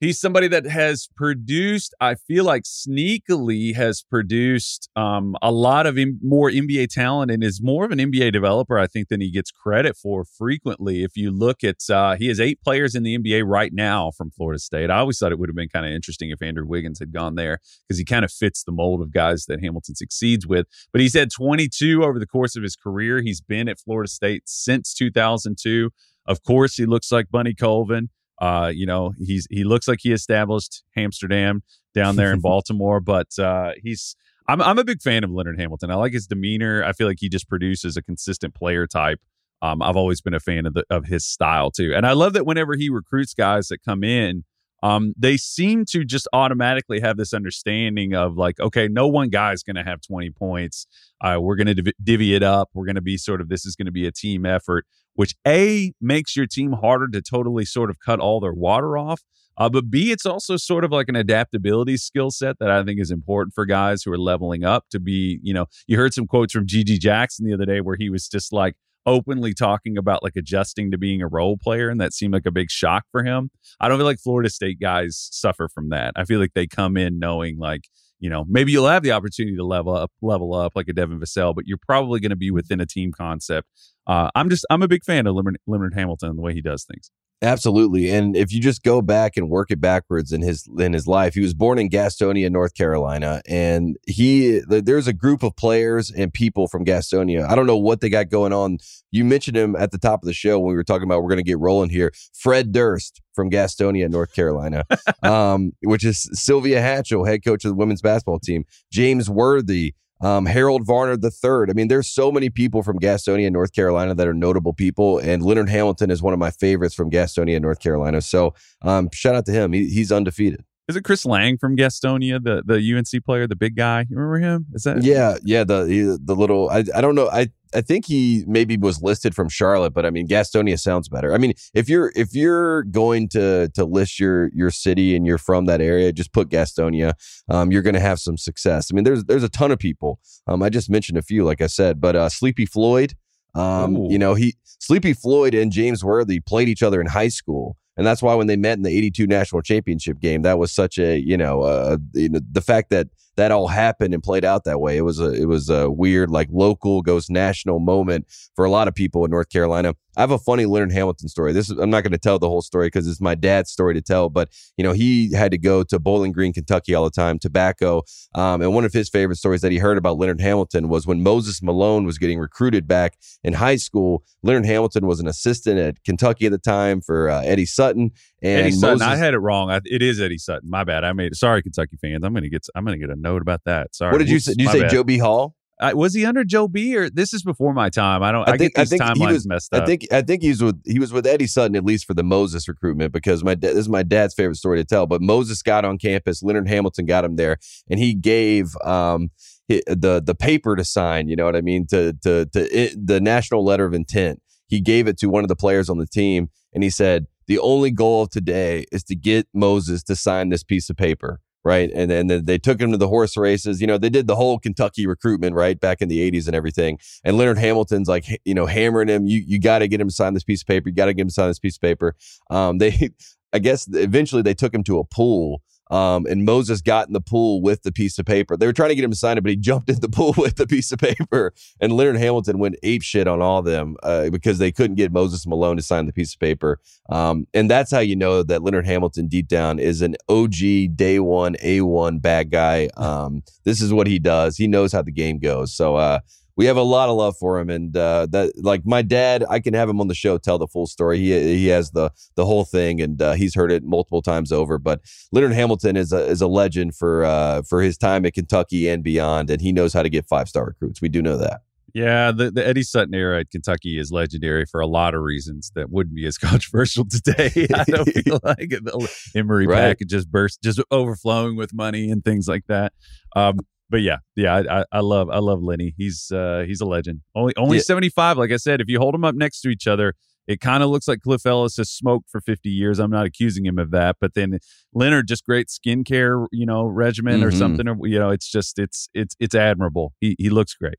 he's 0.04 0.20
somebody 0.20 0.48
that 0.50 0.66
has 0.66 1.08
produced, 1.16 1.96
I 2.02 2.16
feel 2.16 2.44
like 2.44 2.64
sneakily 2.64 3.74
has 3.76 4.04
produced 4.04 4.90
um, 4.96 5.36
a 5.42 5.52
lot 5.52 5.88
of 5.88 5.98
M- 5.98 6.20
more 6.22 6.50
NBA 6.50 6.90
talent 6.90 7.32
and 7.32 7.44
is 7.44 7.62
more 7.64 7.86
of 7.86 7.92
an 7.92 8.00
NBA 8.00 8.34
developer, 8.34 8.78
I 8.78 8.88
think, 8.88 9.08
than 9.08 9.22
he 9.22 9.32
gets 9.32 9.50
credit 9.50 9.96
for 9.96 10.26
frequently. 10.26 11.04
If 11.04 11.16
you 11.16 11.32
look 11.32 11.64
at, 11.64 11.90
uh, 11.90 12.16
he 12.18 12.28
has 12.28 12.40
eight 12.40 12.62
players 12.62 12.96
in 12.96 13.04
the 13.04 13.18
NBA 13.18 13.44
right 13.48 13.72
now 13.74 14.12
from 14.12 14.32
Florida 14.32 14.60
State. 14.60 14.90
I 14.90 15.00
always 15.00 15.18
thought 15.18 15.32
it 15.32 15.40
would 15.40 15.50
have 15.50 15.56
been 15.56 15.70
kind 15.70 15.86
of 15.86 15.92
interesting 15.94 16.32
if 16.32 16.42
Andrew 16.42 16.66
Wiggins 16.68 17.00
had 17.00 17.14
gone 17.14 17.36
there 17.36 17.60
because 17.88 17.98
he 17.98 18.06
kind 18.06 18.26
of 18.26 18.32
fits 18.32 18.64
the 18.64 18.74
mold 18.74 19.02
of 19.02 19.12
guys 19.12 19.46
that 19.46 19.62
Hamilton 19.62 19.96
succeeds 19.96 20.46
with. 20.46 20.68
But 20.92 21.02
he's 21.02 21.16
had 21.16 21.32
22 21.32 22.04
over 22.04 22.20
the 22.20 22.28
course 22.28 22.56
of 22.56 22.64
his 22.64 22.76
career. 22.76 23.22
He's 23.22 23.42
been 23.42 23.70
at 23.70 23.80
Florida 23.80 24.10
State 24.10 24.44
since 24.46 24.94
2002. 24.94 25.92
Of 26.26 26.44
course, 26.44 26.76
he 26.76 26.86
looks 26.86 27.12
like 27.12 27.30
Bunny 27.32 27.54
Colvin. 27.54 28.10
Uh, 28.42 28.72
you 28.74 28.86
know, 28.86 29.14
he's 29.18 29.48
he 29.50 29.64
looks 29.64 29.88
like 29.88 30.00
he 30.02 30.12
established 30.12 30.84
Hamsterdam 30.98 31.62
down 31.94 32.16
there 32.16 32.34
in 32.34 32.40
Baltimore, 32.42 33.00
but 33.00 33.28
uh, 33.40 33.72
he's 33.82 34.16
I'm 34.48 34.62
I'm 34.62 34.80
a 34.80 34.84
big 34.84 35.02
fan 35.02 35.24
of 35.24 35.32
Leonard 35.32 35.60
Hamilton. 35.60 35.92
I 35.92 35.96
like 35.96 36.14
his 36.14 36.28
demeanor. 36.28 36.84
I 36.84 36.94
feel 36.94 37.08
like 37.08 37.20
he 37.20 37.30
just 37.30 37.48
produces 37.48 37.98
a 37.98 38.02
consistent 38.02 38.56
player 38.56 38.88
type. 38.88 39.20
Um, 39.62 39.82
I've 39.82 39.96
always 39.96 40.20
been 40.20 40.34
a 40.34 40.40
fan 40.40 40.66
of 40.66 40.74
the 40.74 40.84
of 40.90 41.06
his 41.06 41.26
style 41.26 41.72
too, 41.72 41.94
and 41.96 42.06
I 42.06 42.14
love 42.14 42.34
that 42.34 42.46
whenever 42.46 42.76
he 42.76 42.90
recruits 42.90 43.34
guys 43.34 43.68
that 43.70 43.84
come 43.84 44.04
in, 44.04 44.44
um, 44.84 45.14
they 45.18 45.38
seem 45.38 45.86
to 45.86 46.04
just 46.04 46.28
automatically 46.34 47.00
have 47.00 47.16
this 47.16 47.34
understanding 47.34 48.14
of 48.14 48.36
like, 48.36 48.60
okay, 48.60 48.90
no 48.90 49.08
one 49.08 49.30
guy 49.30 49.54
is 49.54 49.64
going 49.64 49.78
to 49.78 49.84
have 49.84 50.02
20 50.02 50.32
points. 50.32 50.86
Uh, 51.22 51.38
we're 51.40 51.56
going 51.56 51.68
to 51.68 51.74
div- 51.74 51.94
divvy 52.04 52.36
it 52.36 52.44
up. 52.44 52.70
We're 52.74 52.86
going 52.86 52.96
to 52.96 53.02
be 53.02 53.18
sort 53.18 53.40
of 53.40 53.48
this 53.48 53.66
is 53.66 53.78
going 53.78 53.86
to 53.86 53.94
be 53.94 54.06
a 54.06 54.12
team 54.12 54.46
effort, 54.46 54.86
which 55.16 55.36
a 55.48 55.94
makes 56.02 56.36
your 56.36 56.48
team 56.48 56.74
harder 56.74 57.08
to 57.08 57.22
totally 57.22 57.64
sort 57.64 57.90
of 57.90 57.98
cut 58.06 58.20
all 58.20 58.42
their 58.42 58.54
water 58.54 58.98
off. 58.98 59.22
Uh, 59.58 59.70
but 59.70 59.90
B, 59.90 60.12
it's 60.12 60.26
also 60.26 60.58
sort 60.58 60.84
of 60.84 60.92
like 60.92 61.08
an 61.08 61.16
adaptability 61.16 61.96
skill 61.96 62.30
set 62.30 62.60
that 62.60 62.70
I 62.70 62.84
think 62.84 63.00
is 63.00 63.12
important 63.12 63.54
for 63.54 63.66
guys 63.66 64.04
who 64.04 64.12
are 64.12 64.18
leveling 64.18 64.66
up 64.66 64.90
to 64.90 65.00
be, 65.00 65.40
you 65.44 65.54
know, 65.54 65.68
you 65.88 65.96
heard 65.96 66.14
some 66.14 66.28
quotes 66.28 66.52
from 66.52 66.68
GG 66.68 67.00
Jackson 67.00 67.46
the 67.46 67.54
other 67.54 67.66
day 67.66 67.80
where 67.80 67.96
he 67.98 68.10
was 68.10 68.28
just 68.28 68.52
like 68.52 68.76
openly 69.06 69.54
talking 69.54 69.98
about 69.98 70.24
like 70.24 70.36
adjusting 70.36 70.92
to 70.92 70.98
being 70.98 71.22
a 71.22 71.28
role 71.28 71.58
player. 71.58 71.90
And 71.90 72.00
that 72.00 72.14
seemed 72.14 72.34
like 72.34 72.46
a 72.46 72.52
big 72.52 72.72
shock 72.72 73.06
for 73.12 73.24
him. 73.24 73.50
I 73.80 73.88
don't 73.88 73.98
feel 73.98 74.06
like 74.06 74.20
Florida 74.20 74.50
State 74.50 74.80
guys 74.80 75.30
suffer 75.32 75.68
from 75.68 75.90
that. 75.90 76.14
I 76.16 76.26
feel 76.26 76.40
like 76.40 76.54
they 76.54 76.68
come 76.68 76.98
in 76.98 77.20
knowing 77.20 77.58
like, 77.58 77.84
you 78.20 78.30
know, 78.30 78.46
maybe 78.48 78.72
you'll 78.72 78.88
have 78.88 79.04
the 79.04 79.12
opportunity 79.12 79.58
to 79.58 79.66
level 79.66 79.96
up, 79.96 80.12
level 80.22 80.54
up 80.54 80.74
like 80.76 80.88
a 80.88 80.94
Devin 80.94 81.20
Vassell, 81.20 81.54
but 81.54 81.66
you're 81.68 81.78
probably 81.78 82.20
going 82.20 82.30
to 82.30 82.38
be 82.38 82.52
within 82.52 82.80
a 82.80 82.86
team 82.86 83.12
concept. 83.12 83.68
Uh, 84.08 84.30
I'm 84.36 84.50
just, 84.50 84.66
I'm 84.70 84.82
a 84.82 84.88
big 84.88 85.04
fan 85.04 85.28
of 85.28 85.36
Leonard, 85.36 85.58
Leonard 85.68 85.94
Hamilton 85.94 86.30
and 86.30 86.38
the 86.38 86.42
way 86.42 86.54
he 86.54 86.62
does 86.62 86.86
things. 86.86 87.12
Absolutely. 87.44 88.10
And 88.10 88.38
if 88.38 88.54
you 88.54 88.62
just 88.62 88.84
go 88.84 89.02
back 89.02 89.36
and 89.36 89.50
work 89.50 89.70
it 89.70 89.82
backwards 89.82 90.32
in 90.32 90.42
his 90.42 90.66
in 90.80 90.94
his 90.94 91.08
life, 91.08 91.34
he 91.34 91.42
was 91.42 91.54
born 91.54 91.78
in 91.78 91.90
Gastonia, 91.90 92.50
North 92.50 92.74
Carolina, 92.74 93.42
and 93.48 93.98
he 94.08 94.62
there's 94.68 95.08
a 95.08 95.14
group 95.14 95.44
of 95.44 95.54
players 95.58 96.10
and 96.10 96.34
people 96.34 96.70
from 96.70 96.86
Gastonia. 96.86 97.46
I 97.46 97.56
don't 97.56 97.68
know 97.68 97.78
what 97.78 98.00
they 98.00 98.10
got 98.10 98.30
going 98.30 98.54
on. 98.54 98.78
You 99.12 99.26
mentioned 99.26 99.58
him 99.58 99.76
at 99.76 99.92
the 99.92 99.98
top 99.98 100.24
of 100.24 100.28
the 100.28 100.34
show 100.34 100.58
when 100.58 100.70
we 100.70 100.76
were 100.76 100.86
talking 100.86 101.04
about 101.04 101.22
we're 101.22 101.30
going 101.30 101.38
to 101.38 101.44
get 101.44 101.60
rolling 101.60 101.90
here. 101.90 102.14
Fred 102.34 102.72
Durst 102.72 103.22
from 103.36 103.50
Gastonia, 103.50 104.10
North 104.10 104.34
Carolina, 104.34 104.86
um, 105.24 105.74
which 105.82 106.06
is 106.06 106.30
Sylvia 106.32 106.80
Hatchell, 106.80 107.28
head 107.28 107.44
coach 107.44 107.66
of 107.66 107.72
the 107.72 107.76
women's 107.76 108.02
basketball 108.02 108.40
team. 108.40 108.64
James 108.90 109.30
Worthy, 109.30 109.96
um, 110.24 110.46
Harold 110.46 110.86
Varner 110.86 111.18
III. 111.22 111.70
I 111.70 111.74
mean, 111.74 111.90
there's 111.90 112.08
so 112.08 112.32
many 112.32 112.50
people 112.50 112.82
from 112.82 112.98
Gastonia, 112.98 113.52
North 113.52 113.74
Carolina 113.74 114.16
that 114.16 114.28
are 114.28 114.34
notable 114.34 114.74
people, 114.74 115.20
and 115.20 115.44
Leonard 115.44 115.70
Hamilton 115.70 116.10
is 116.10 116.22
one 116.22 116.34
of 116.34 116.40
my 116.40 116.50
favorites 116.50 116.96
from 116.96 117.12
Gastonia, 117.12 117.62
North 117.62 117.80
Carolina. 117.80 118.22
So, 118.22 118.56
um, 118.82 119.10
shout 119.14 119.36
out 119.36 119.46
to 119.48 119.52
him. 119.52 119.74
He, 119.74 119.90
he's 119.90 120.12
undefeated. 120.12 120.64
Is 120.88 120.96
it 120.96 121.04
Chris 121.04 121.26
Lang 121.26 121.58
from 121.58 121.78
Gastonia, 121.78 122.44
the 122.44 122.64
the 122.66 122.76
UNC 122.76 123.24
player, 123.26 123.48
the 123.48 123.56
big 123.56 123.76
guy? 123.76 124.06
You 124.10 124.18
remember 124.18 124.40
him? 124.40 124.66
Is 124.74 124.84
that 124.84 125.04
Yeah, 125.04 125.38
yeah. 125.44 125.64
The 125.64 126.20
the 126.22 126.36
little 126.36 126.70
I 126.70 126.84
I 126.94 127.02
don't 127.02 127.16
know. 127.16 127.30
I 127.30 127.48
I 127.76 127.82
think 127.82 128.06
he 128.06 128.44
maybe 128.48 128.78
was 128.78 129.02
listed 129.02 129.36
from 129.36 129.50
Charlotte, 129.50 129.94
but 129.94 130.06
I 130.06 130.10
mean 130.10 130.28
Gastonia 130.28 130.80
sounds 130.80 131.10
better. 131.10 131.34
I 131.34 131.38
mean, 131.38 131.54
if 131.74 131.90
you're 131.90 132.12
if 132.16 132.34
you're 132.34 132.84
going 132.84 133.30
to 133.30 133.70
to 133.70 133.86
list 133.86 134.20
your 134.20 134.50
your 134.54 134.70
city 134.70 135.16
and 135.16 135.26
you're 135.26 135.38
from 135.38 135.66
that 135.66 135.82
area, 135.82 136.12
just 136.12 136.34
put 136.34 136.50
Gastonia. 136.50 137.14
Um, 137.50 137.72
you're 137.72 137.82
going 137.82 137.96
to 137.96 138.00
have 138.00 138.20
some 138.20 138.38
success. 138.38 138.90
I 138.92 138.96
mean, 138.96 139.04
there's 139.04 139.26
there's 139.26 139.44
a 139.44 139.50
ton 139.50 139.72
of 139.72 139.80
people. 139.80 140.20
Um, 140.48 140.64
I 140.64 140.70
just 140.70 140.90
mentioned 140.90 141.18
a 141.18 141.24
few, 141.24 141.44
like 141.44 141.62
I 141.62 141.68
said, 141.68 142.00
but 142.00 142.16
uh, 142.16 142.30
Sleepy 142.30 142.66
Floyd. 142.66 143.14
Um, 143.56 143.96
Ooh. 143.96 144.08
you 144.10 144.18
know, 144.18 144.34
he 144.34 144.56
Sleepy 144.64 145.14
Floyd 145.14 145.54
and 145.54 145.72
James 145.72 146.04
Worthy 146.04 146.40
played 146.40 146.68
each 146.68 146.84
other 146.84 147.00
in 147.00 147.08
high 147.08 147.30
school. 147.30 147.78
And 147.96 148.06
that's 148.08 148.22
why 148.22 148.34
when 148.34 148.48
they 148.48 148.56
met 148.56 148.78
in 148.78 148.84
the 148.84 148.90
82 148.90 149.28
national 149.28 149.62
championship 149.62 150.20
game, 150.20 150.42
that 150.42 150.58
was 150.58 150.72
such 150.72 150.98
a, 150.98 151.20
you 151.20 151.38
know, 151.38 151.62
uh, 151.62 151.98
you 152.14 152.30
know, 152.30 152.40
the 152.52 152.62
fact 152.62 152.90
that 152.90 153.08
that 153.36 153.52
all 153.52 153.68
happened 153.68 154.14
and 154.14 154.22
played 154.22 154.46
out 154.46 154.64
that 154.66 154.80
way. 154.80 154.98
It 154.98 155.02
was 155.02 155.20
a 155.20 155.32
it 155.32 155.46
was 155.46 155.70
a 155.70 155.90
weird 155.90 156.30
like 156.30 156.50
local 156.52 157.02
goes 157.02 157.30
national 157.30 157.80
moment 157.80 158.28
for 158.56 158.66
a 158.66 158.70
lot 158.70 158.88
of 158.88 158.96
people 158.96 159.26
in 159.26 159.32
North 159.32 159.50
Carolina. 159.50 159.94
I 160.16 160.22
have 160.22 160.32
a 160.32 160.38
funny 160.38 160.68
Leonard 160.68 160.92
Hamilton 160.92 161.28
story. 161.28 161.54
This 161.54 161.72
is, 161.72 161.78
I'm 161.80 161.90
not 161.90 162.04
going 162.04 162.12
to 162.12 162.20
tell 162.20 162.38
the 162.38 162.48
whole 162.48 162.62
story 162.62 162.88
because 162.88 163.08
it's 163.08 163.20
my 163.20 163.34
dad's 163.34 163.72
story 163.72 163.96
to 163.96 164.02
tell. 164.02 164.30
But 164.30 164.50
you 164.78 164.84
know 164.84 164.92
he 164.92 165.34
had 165.34 165.52
to 165.52 165.58
go 165.58 165.84
to 165.84 166.00
Bowling 166.00 166.32
Green, 166.32 166.54
Kentucky 166.54 166.94
all 166.94 167.04
the 167.04 167.12
time, 167.12 167.40
tobacco. 167.40 168.04
Um, 168.36 168.62
and 168.62 168.74
one 168.74 168.86
of 168.86 168.94
his 168.94 169.10
favorite 169.10 169.38
stories 169.38 169.62
that 169.62 169.72
he 169.72 169.80
heard 169.80 169.98
about 169.98 170.18
Leonard 170.18 170.42
Hamilton 170.42 170.90
was 170.90 171.08
when 171.08 171.24
Moses 171.24 171.62
Malone 171.64 172.06
was 172.06 172.18
getting 172.18 172.40
recruited 172.40 172.88
back 172.88 173.18
in 173.44 173.54
high 173.54 173.78
school. 173.78 174.24
Leonard 174.44 174.66
Hamilton 174.66 175.08
was 175.08 175.20
an 175.20 175.28
assistant 175.28 175.80
at 175.80 176.04
Kentucky 176.04 176.46
at 176.46 176.52
the 176.52 176.58
time 176.58 177.02
for 177.02 177.30
uh, 177.30 177.42
Eddie 177.42 177.66
Sutton. 177.66 178.12
And 178.44 178.62
Eddie 178.62 178.72
Sutton? 178.72 179.00
Moses, 179.00 179.08
I 179.08 179.16
had 179.16 179.34
it 179.34 179.40
wrong. 179.40 179.72
I, 179.72 179.80
it 179.86 180.02
is 180.02 180.20
Eddie 180.20 180.38
Sutton. 180.38 180.70
My 180.70 180.84
bad. 180.84 181.04
I 181.04 181.14
made 181.14 181.32
it. 181.32 181.36
Sorry, 181.36 181.62
Kentucky 181.64 181.98
fans. 182.02 182.24
I'm 182.24 182.34
gonna 182.34 182.50
get. 182.50 182.68
I'm 182.76 182.84
gonna 182.86 182.98
get 182.98 183.10
a 183.10 183.16
note 183.16 183.42
about 183.42 183.62
that. 183.66 183.96
Sorry. 183.96 184.12
what 184.12 184.18
did 184.20 184.28
you 184.30 184.36
Whoops, 184.36 184.46
say? 184.46 184.54
Did 184.54 184.62
you 184.62 184.70
say 184.70 184.82
bad. 184.82 184.92
Joe 184.92 185.04
B. 185.04 185.18
Hall? 185.18 185.56
Uh, 185.82 185.92
was 185.96 186.14
he 186.14 186.24
under 186.24 186.44
Joe 186.44 186.68
B 186.68 186.96
or 186.96 187.10
this 187.10 187.34
is 187.34 187.42
before 187.42 187.74
my 187.74 187.90
time? 187.90 188.22
I 188.22 188.32
don't. 188.32 188.48
I 188.48 188.54
I, 188.54 188.58
think- 188.58 188.76
get 188.76 188.82
I 188.82 188.84
these 188.84 188.92
he 188.92 188.98
timelines 189.00 189.32
was- 189.34 189.48
messed 189.48 189.74
up. 189.74 189.84
I 189.84 189.86
think 189.86 190.06
I 190.14 190.22
think 190.22 190.42
he's 190.44 190.62
with 190.62 190.80
he 190.86 191.00
was 191.00 191.12
with 191.12 191.26
Eddie 191.26 191.48
Sutton 191.48 191.76
at 191.76 191.84
least 191.84 192.06
for 192.06 192.14
the 192.14 192.24
Moses 192.24 192.68
recruitment 192.68 193.12
because 193.12 193.44
my 193.44 193.56
this 193.56 193.76
is 193.76 193.90
my 193.90 194.04
dad's 194.04 194.34
favorite 194.36 194.56
story 194.58 194.78
to 194.78 194.86
tell. 194.86 195.08
But 195.08 195.22
Moses 195.22 195.62
got 195.64 195.84
on 195.84 195.98
campus, 195.98 196.44
Leonard 196.44 196.68
Hamilton 196.68 197.06
got 197.06 197.26
him 197.26 197.38
there, 197.38 197.58
and 197.90 198.00
he 198.00 198.14
gave 198.14 198.76
um 198.84 199.30
the 199.68 200.22
the 200.24 200.36
paper 200.36 200.76
to 200.76 200.84
sign. 200.86 201.28
You 201.28 201.36
know 201.36 201.46
what 201.46 201.56
I 201.56 201.62
mean? 201.62 201.88
To 201.88 202.14
to 202.24 202.46
to 202.46 202.78
it, 202.78 202.94
the 203.08 203.20
national 203.20 203.66
letter 203.66 203.86
of 203.86 203.94
intent. 203.94 204.42
He 204.68 204.80
gave 204.80 205.08
it 205.08 205.18
to 205.20 205.28
one 205.28 205.44
of 205.44 205.50
the 205.50 205.56
players 205.56 205.90
on 205.90 205.98
the 205.98 206.08
team, 206.08 206.50
and 206.74 206.84
he 206.84 206.90
said 206.90 207.26
the 207.48 207.60
only 207.60 207.92
goal 207.92 208.24
of 208.24 208.30
today 208.30 208.86
is 208.92 209.04
to 209.06 209.16
get 209.16 209.48
Moses 209.54 210.04
to 210.04 210.16
sign 210.16 210.50
this 210.50 210.64
piece 210.64 210.90
of 210.90 210.98
paper. 210.98 211.40
right? 211.64 211.90
And 211.94 212.12
and 212.12 212.30
then 212.30 212.46
they 212.46 212.58
took 212.58 212.80
him 212.80 212.92
to 212.92 212.98
the 212.98 213.08
horse 213.08 213.38
races. 213.38 213.80
You 213.82 213.88
know, 213.88 213.98
they 213.98 214.10
did 214.10 214.28
the 214.28 214.36
whole 214.36 214.60
Kentucky 214.60 215.08
recruitment 215.08 215.56
right 215.56 215.80
back 215.80 216.02
in 216.02 216.10
the 216.10 216.20
'80s 216.32 216.48
and 216.48 216.56
everything. 216.56 217.00
And 217.24 217.38
Leonard 217.38 217.58
Hamilton's 217.58 218.08
like, 218.10 218.26
you 218.46 218.54
know, 218.54 218.66
hammering 218.66 219.08
him. 219.08 219.26
You 219.28 219.44
you 219.46 219.60
got 219.60 219.80
to 219.80 219.88
get 219.88 220.02
him 220.02 220.10
to 220.10 220.14
sign 220.14 220.34
this 220.34 220.44
piece 220.44 220.62
of 220.62 220.68
paper. 220.68 220.90
You 220.90 220.96
got 220.96 221.06
to 221.06 221.14
get 221.14 221.22
him 221.22 221.30
to 221.30 221.34
sign 221.34 221.48
this 221.50 221.60
piece 221.60 221.78
of 221.78 221.82
paper. 221.82 222.16
Um, 222.50 222.78
they, 222.84 223.12
I 223.54 223.60
guess, 223.60 223.88
eventually 223.92 224.42
they 224.42 224.54
took 224.54 224.74
him 224.74 224.84
to 224.86 225.00
a 225.00 225.04
pool. 225.06 225.62
Um, 225.94 226.26
and 226.26 226.44
Moses 226.44 226.82
got 226.82 227.06
in 227.06 227.14
the 227.14 227.22
pool 227.22 227.62
with 227.62 227.84
the 227.84 227.92
piece 227.92 228.18
of 228.18 228.26
paper. 228.26 228.58
They 228.58 228.66
were 228.66 228.74
trying 228.74 228.90
to 228.90 228.96
get 228.96 229.04
him 229.04 229.12
to 229.12 229.16
sign 229.18 229.38
it, 229.38 229.42
but 229.42 229.52
he 229.52 229.56
jumped 229.74 229.92
in 229.92 230.00
the 230.00 230.10
pool 230.10 230.34
with 230.36 230.56
the 230.56 230.66
piece 230.66 230.92
of 230.92 230.98
paper. 230.98 231.54
And 231.80 231.94
Leonard 231.94 232.18
Hamilton 232.18 232.58
went 232.58 232.78
ape 232.82 233.04
shit 233.04 233.28
on 233.28 233.44
all 233.44 233.60
of 233.60 233.66
them 233.66 233.96
uh, 234.02 234.32
because 234.32 234.58
they 234.58 234.72
couldn't 234.72 234.96
get 234.96 235.12
Moses 235.12 235.46
Malone 235.46 235.78
to 235.78 235.84
sign 235.84 236.08
the 236.08 236.14
piece 236.14 236.34
of 236.34 236.40
paper. 236.40 236.80
Um, 237.10 237.46
and 237.54 237.70
that's 237.70 237.92
how 237.92 238.00
you 238.00 238.16
know 238.16 238.42
that 238.42 238.64
Leonard 238.64 238.88
Hamilton 238.88 239.28
deep 239.28 239.48
down 239.48 239.78
is 239.78 240.02
an 240.02 240.16
OG 240.30 240.96
day 240.96 241.20
one, 241.20 241.56
A1 241.58 242.20
bad 242.22 242.50
guy. 242.50 242.90
Um, 242.98 243.44
this 243.64 243.80
is 243.80 243.94
what 243.94 244.08
he 244.08 244.18
does. 244.18 244.58
He 244.58 244.66
knows 244.66 244.92
how 244.94 245.04
the 245.04 245.12
game 245.12 245.38
goes. 245.38 245.76
So, 245.76 245.96
uh, 245.96 246.22
we 246.56 246.66
have 246.66 246.78
a 246.78 246.84
lot 246.84 247.10
of 247.10 247.16
love 247.16 247.36
for 247.40 247.60
him, 247.60 247.70
and 247.70 247.96
uh, 247.98 248.28
that 248.32 248.52
like 248.64 248.86
my 248.86 249.02
dad, 249.02 249.44
I 249.50 249.60
can 249.60 249.74
have 249.74 249.90
him 249.90 250.00
on 250.00 250.08
the 250.08 250.16
show 250.16 250.38
tell 250.38 250.58
the 250.58 250.68
full 250.68 250.86
story. 250.88 251.18
He 251.18 251.32
he 251.58 251.68
has 251.68 251.92
the 251.92 252.12
the 252.36 252.46
whole 252.46 252.66
thing, 252.66 253.02
and 253.02 253.22
uh, 253.22 253.34
he's 253.34 253.56
heard 253.56 253.72
it 253.72 253.84
multiple 253.84 254.22
times 254.22 254.52
over. 254.52 254.78
But 254.78 255.02
Leonard 255.32 255.54
Hamilton 255.54 255.98
is 255.98 256.14
a 256.14 256.26
is 256.28 256.42
a 256.42 256.48
legend 256.48 256.96
for 256.96 257.24
uh, 257.26 257.62
for 257.64 257.82
his 257.82 257.98
time 257.98 258.26
at 258.26 258.34
Kentucky 258.34 258.88
and 258.88 259.04
beyond, 259.04 259.50
and 259.50 259.62
he 259.62 259.72
knows 259.72 259.94
how 259.94 260.04
to 260.04 260.10
get 260.10 260.28
five 260.28 260.48
star 260.48 260.66
recruits. 260.66 261.02
We 261.02 261.10
do 261.10 261.22
know 261.22 261.38
that. 261.38 261.62
Yeah, 261.96 262.32
the, 262.32 262.50
the 262.50 262.66
Eddie 262.68 262.82
Sutton 262.82 263.14
era 263.14 263.42
at 263.42 263.52
Kentucky 263.52 264.00
is 264.00 264.12
legendary 264.12 264.66
for 264.66 264.80
a 264.82 264.88
lot 264.88 265.14
of 265.14 265.22
reasons 265.22 265.72
that 265.76 265.92
wouldn't 265.92 266.16
be 266.16 266.26
as 266.26 266.38
controversial 266.40 267.06
today. 267.06 267.68
I 267.72 267.84
don't 267.84 268.06
feel 268.24 268.40
like. 268.44 268.70
The 268.70 269.12
Emery 269.36 269.68
Right. 269.68 269.78
package 269.78 270.10
just 270.10 270.32
burst, 270.32 270.64
just 270.64 270.82
overflowing 270.90 271.56
with 271.56 271.72
money 271.72 272.10
and 272.10 272.26
things 272.26 272.48
like 272.48 272.64
that. 272.68 272.94
Um, 273.36 273.60
but 273.94 274.02
yeah, 274.02 274.18
yeah, 274.36 274.64
I, 274.68 274.86
I, 274.92 275.02
love 275.02 275.30
I 275.30 275.38
love 275.38 275.62
Lenny. 275.62 275.94
He's 275.96 276.32
uh, 276.32 276.64
he's 276.66 276.82
a 276.82 276.86
legend. 276.86 277.22
Only 277.36 277.54
only 277.58 277.78
Yeah. 277.78 277.84
seventy 277.84 278.10
five. 278.10 278.40
Like 278.40 278.52
I 278.52 278.58
said, 278.58 278.82
if 278.82 278.90
you 278.90 278.98
hold 278.98 279.14
them 279.14 279.24
up 279.24 279.36
next 279.36 279.62
to 279.62 279.70
each 279.70 279.86
other, 279.86 280.16
it 280.48 280.60
kind 280.60 280.82
of 280.82 280.90
looks 280.90 281.08
like 281.08 281.20
Cliff 281.22 281.46
Ellis 281.46 281.78
has 281.78 281.92
smoked 281.92 282.28
for 282.32 282.42
fifty 282.42 282.70
years. 282.70 282.98
I'm 282.98 283.12
not 283.12 283.28
accusing 283.28 283.68
him 283.68 283.78
of 283.78 283.92
that, 283.92 284.16
but 284.20 284.34
then 284.34 284.58
Leonard 284.96 285.28
just 285.28 285.46
great 285.46 285.68
skincare, 285.68 286.48
you 286.52 286.66
know, 286.66 286.86
regimen 286.86 287.44
or 287.44 287.52
Mhm. 287.52 287.58
something. 287.60 287.88
Or 287.88 287.96
you 288.08 288.18
know, 288.18 288.32
it's 288.32 288.50
just 288.50 288.80
it's 288.80 289.10
it's 289.14 289.36
it's 289.40 289.54
admirable. 289.54 290.14
He 290.20 290.36
he 290.40 290.50
looks 290.50 290.74
great. 290.74 290.96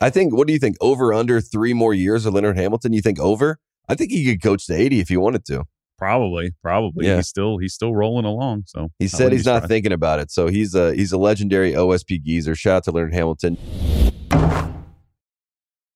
I 0.00 0.08
think. 0.08 0.34
What 0.34 0.46
do 0.46 0.54
you 0.54 0.58
think? 0.58 0.76
Over 0.80 1.12
under 1.12 1.42
three 1.42 1.74
more 1.74 1.92
years 1.92 2.24
of 2.24 2.32
Leonard 2.32 2.56
Hamilton? 2.56 2.94
You 2.94 3.02
think 3.02 3.20
over? 3.20 3.58
I 3.90 3.94
think 3.94 4.10
he 4.10 4.24
could 4.24 4.42
coach 4.42 4.66
to 4.68 4.74
eighty 4.74 5.00
if 5.00 5.10
he 5.10 5.18
wanted 5.18 5.44
to. 5.46 5.64
Probably, 5.98 6.52
probably. 6.62 7.06
Yeah. 7.06 7.16
He's 7.16 7.26
still 7.28 7.58
he's 7.58 7.74
still 7.74 7.94
rolling 7.94 8.24
along. 8.24 8.64
So 8.66 8.90
He 9.00 9.06
I 9.06 9.08
said 9.08 9.32
he's 9.32 9.44
not 9.44 9.56
surprised. 9.56 9.68
thinking 9.68 9.92
about 9.92 10.20
it. 10.20 10.30
So 10.30 10.46
he's 10.46 10.74
a 10.74 10.94
he's 10.94 11.10
a 11.12 11.18
legendary 11.18 11.72
OSP 11.72 12.22
geezer. 12.22 12.54
Shout 12.54 12.76
out 12.76 12.84
to 12.84 12.90
Leonard 12.92 13.14
Hamilton. 13.14 13.58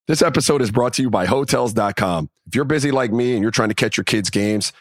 This 0.08 0.20
episode 0.20 0.60
is 0.60 0.70
brought 0.70 0.92
to 0.94 1.02
you 1.02 1.10
by 1.10 1.26
Hotels.com. 1.26 2.28
If 2.46 2.54
you're 2.56 2.64
busy 2.64 2.90
like 2.90 3.12
me 3.12 3.34
and 3.34 3.42
you're 3.42 3.52
trying 3.52 3.68
to 3.68 3.74
catch 3.74 3.96
your 3.96 4.04
kids' 4.04 4.30
games, 4.30 4.72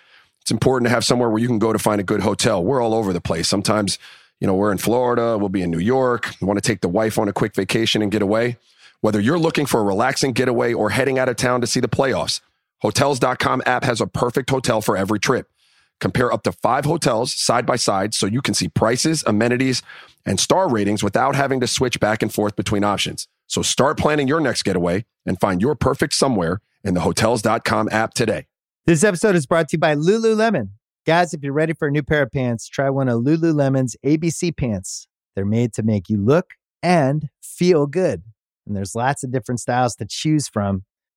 it's 0.41 0.49
important 0.51 0.87
to 0.87 0.89
have 0.89 1.05
somewhere 1.05 1.29
where 1.29 1.39
you 1.39 1.47
can 1.47 1.59
go 1.59 1.71
to 1.71 1.77
find 1.79 2.01
a 2.01 2.03
good 2.03 2.21
hotel. 2.21 2.63
We're 2.63 2.81
all 2.81 2.93
over 2.95 3.13
the 3.13 3.21
place. 3.21 3.47
Sometimes, 3.47 3.99
you 4.39 4.47
know, 4.47 4.55
we're 4.55 4.71
in 4.71 4.79
Florida, 4.79 5.37
we'll 5.37 5.49
be 5.49 5.61
in 5.61 5.69
New 5.69 5.77
York, 5.79 6.33
we 6.41 6.47
want 6.47 6.57
to 6.61 6.67
take 6.67 6.81
the 6.81 6.89
wife 6.89 7.19
on 7.19 7.27
a 7.29 7.33
quick 7.33 7.53
vacation 7.55 8.01
and 8.01 8.11
get 8.11 8.23
away. 8.23 8.57
Whether 9.01 9.19
you're 9.19 9.39
looking 9.39 9.67
for 9.67 9.79
a 9.79 9.83
relaxing 9.83 10.33
getaway 10.33 10.73
or 10.73 10.89
heading 10.89 11.19
out 11.19 11.29
of 11.29 11.35
town 11.35 11.61
to 11.61 11.67
see 11.67 11.79
the 11.79 11.87
playoffs, 11.87 12.41
Hotels.com 12.81 13.61
app 13.65 13.83
has 13.83 14.01
a 14.01 14.07
perfect 14.07 14.49
hotel 14.49 14.81
for 14.81 14.97
every 14.97 15.19
trip. 15.19 15.49
Compare 15.99 16.33
up 16.33 16.43
to 16.43 16.51
five 16.51 16.85
hotels 16.85 17.31
side 17.31 17.65
by 17.65 17.75
side 17.75 18.13
so 18.15 18.25
you 18.25 18.41
can 18.41 18.55
see 18.55 18.67
prices, 18.67 19.23
amenities, 19.27 19.83
and 20.25 20.39
star 20.39 20.67
ratings 20.67 21.03
without 21.03 21.35
having 21.35 21.59
to 21.59 21.67
switch 21.67 21.99
back 21.99 22.23
and 22.23 22.33
forth 22.33 22.55
between 22.55 22.83
options. 22.83 23.27
So 23.45 23.61
start 23.61 23.99
planning 23.99 24.27
your 24.27 24.39
next 24.39 24.63
getaway 24.63 25.05
and 25.25 25.39
find 25.39 25.61
your 25.61 25.75
perfect 25.75 26.13
somewhere 26.13 26.61
in 26.83 26.95
the 26.95 27.01
Hotels.com 27.01 27.89
app 27.91 28.15
today. 28.15 28.47
This 28.87 29.03
episode 29.03 29.35
is 29.35 29.45
brought 29.45 29.69
to 29.69 29.75
you 29.75 29.79
by 29.79 29.93
Lululemon. 29.93 30.69
Guys, 31.05 31.33
if 31.35 31.43
you're 31.43 31.53
ready 31.53 31.73
for 31.73 31.87
a 31.87 31.91
new 31.91 32.01
pair 32.01 32.23
of 32.23 32.31
pants, 32.31 32.67
try 32.67 32.89
one 32.89 33.07
of 33.07 33.21
Lululemon's 33.21 33.95
ABC 34.03 34.55
pants. 34.55 35.07
They're 35.35 35.45
made 35.45 35.73
to 35.73 35.83
make 35.83 36.09
you 36.09 36.17
look 36.17 36.53
and 36.81 37.29
feel 37.43 37.85
good. 37.85 38.23
And 38.65 38.75
there's 38.75 38.95
lots 38.95 39.23
of 39.23 39.31
different 39.31 39.59
styles 39.59 39.95
to 39.97 40.05
choose 40.05 40.47
from. 40.47 40.83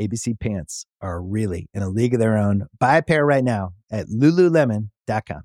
ABC 0.00 0.38
pants 0.38 0.86
are 1.00 1.22
really 1.22 1.68
in 1.74 1.82
a 1.82 1.88
league 1.88 2.14
of 2.14 2.20
their 2.20 2.36
own. 2.36 2.66
Buy 2.78 2.96
a 2.98 3.02
pair 3.02 3.24
right 3.24 3.44
now 3.44 3.74
at 3.90 4.08
lululemon.com. 4.08 5.42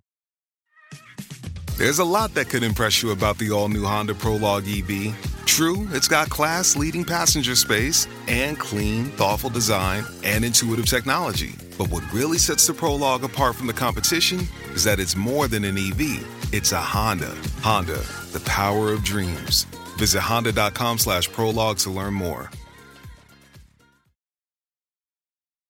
There's 1.78 2.00
a 2.00 2.04
lot 2.04 2.34
that 2.34 2.50
could 2.50 2.64
impress 2.64 3.02
you 3.02 3.12
about 3.12 3.38
the 3.38 3.52
all 3.52 3.70
new 3.70 3.86
Honda 3.86 4.14
Prologue 4.14 4.66
EV. 4.68 5.16
True, 5.45 5.88
it's 5.91 6.10
got 6.10 6.30
class 6.30 6.76
leading 6.76 7.06
passenger 7.06 7.56
space 7.56 8.06
and 8.28 8.60
clean, 8.60 9.06
thoughtful 9.12 9.50
design 9.50 10.04
and 10.24 10.43
intuitive 10.43 10.86
technology. 10.86 11.56
But 11.78 11.89
what 11.89 12.04
really 12.12 12.38
sets 12.38 12.68
the 12.68 12.74
Prologue 12.74 13.24
apart 13.24 13.56
from 13.56 13.68
the 13.68 13.74
competition 13.74 14.41
is 14.74 14.84
that 14.84 15.00
it's 15.00 15.16
more 15.16 15.47
than 15.47 15.64
an 15.64 15.78
EV, 15.78 16.54
it's 16.54 16.74
a 16.74 16.82
Honda. 16.82 17.34
Honda, 17.62 18.04
the 18.34 18.41
power 18.45 18.91
of 18.91 19.04
dreams. 19.04 19.64
Visit 19.97 20.22
honda.com 20.22 20.97
slash 20.97 21.32
prologue 21.32 21.78
to 21.80 21.89
learn 21.89 22.14
more. 22.14 22.50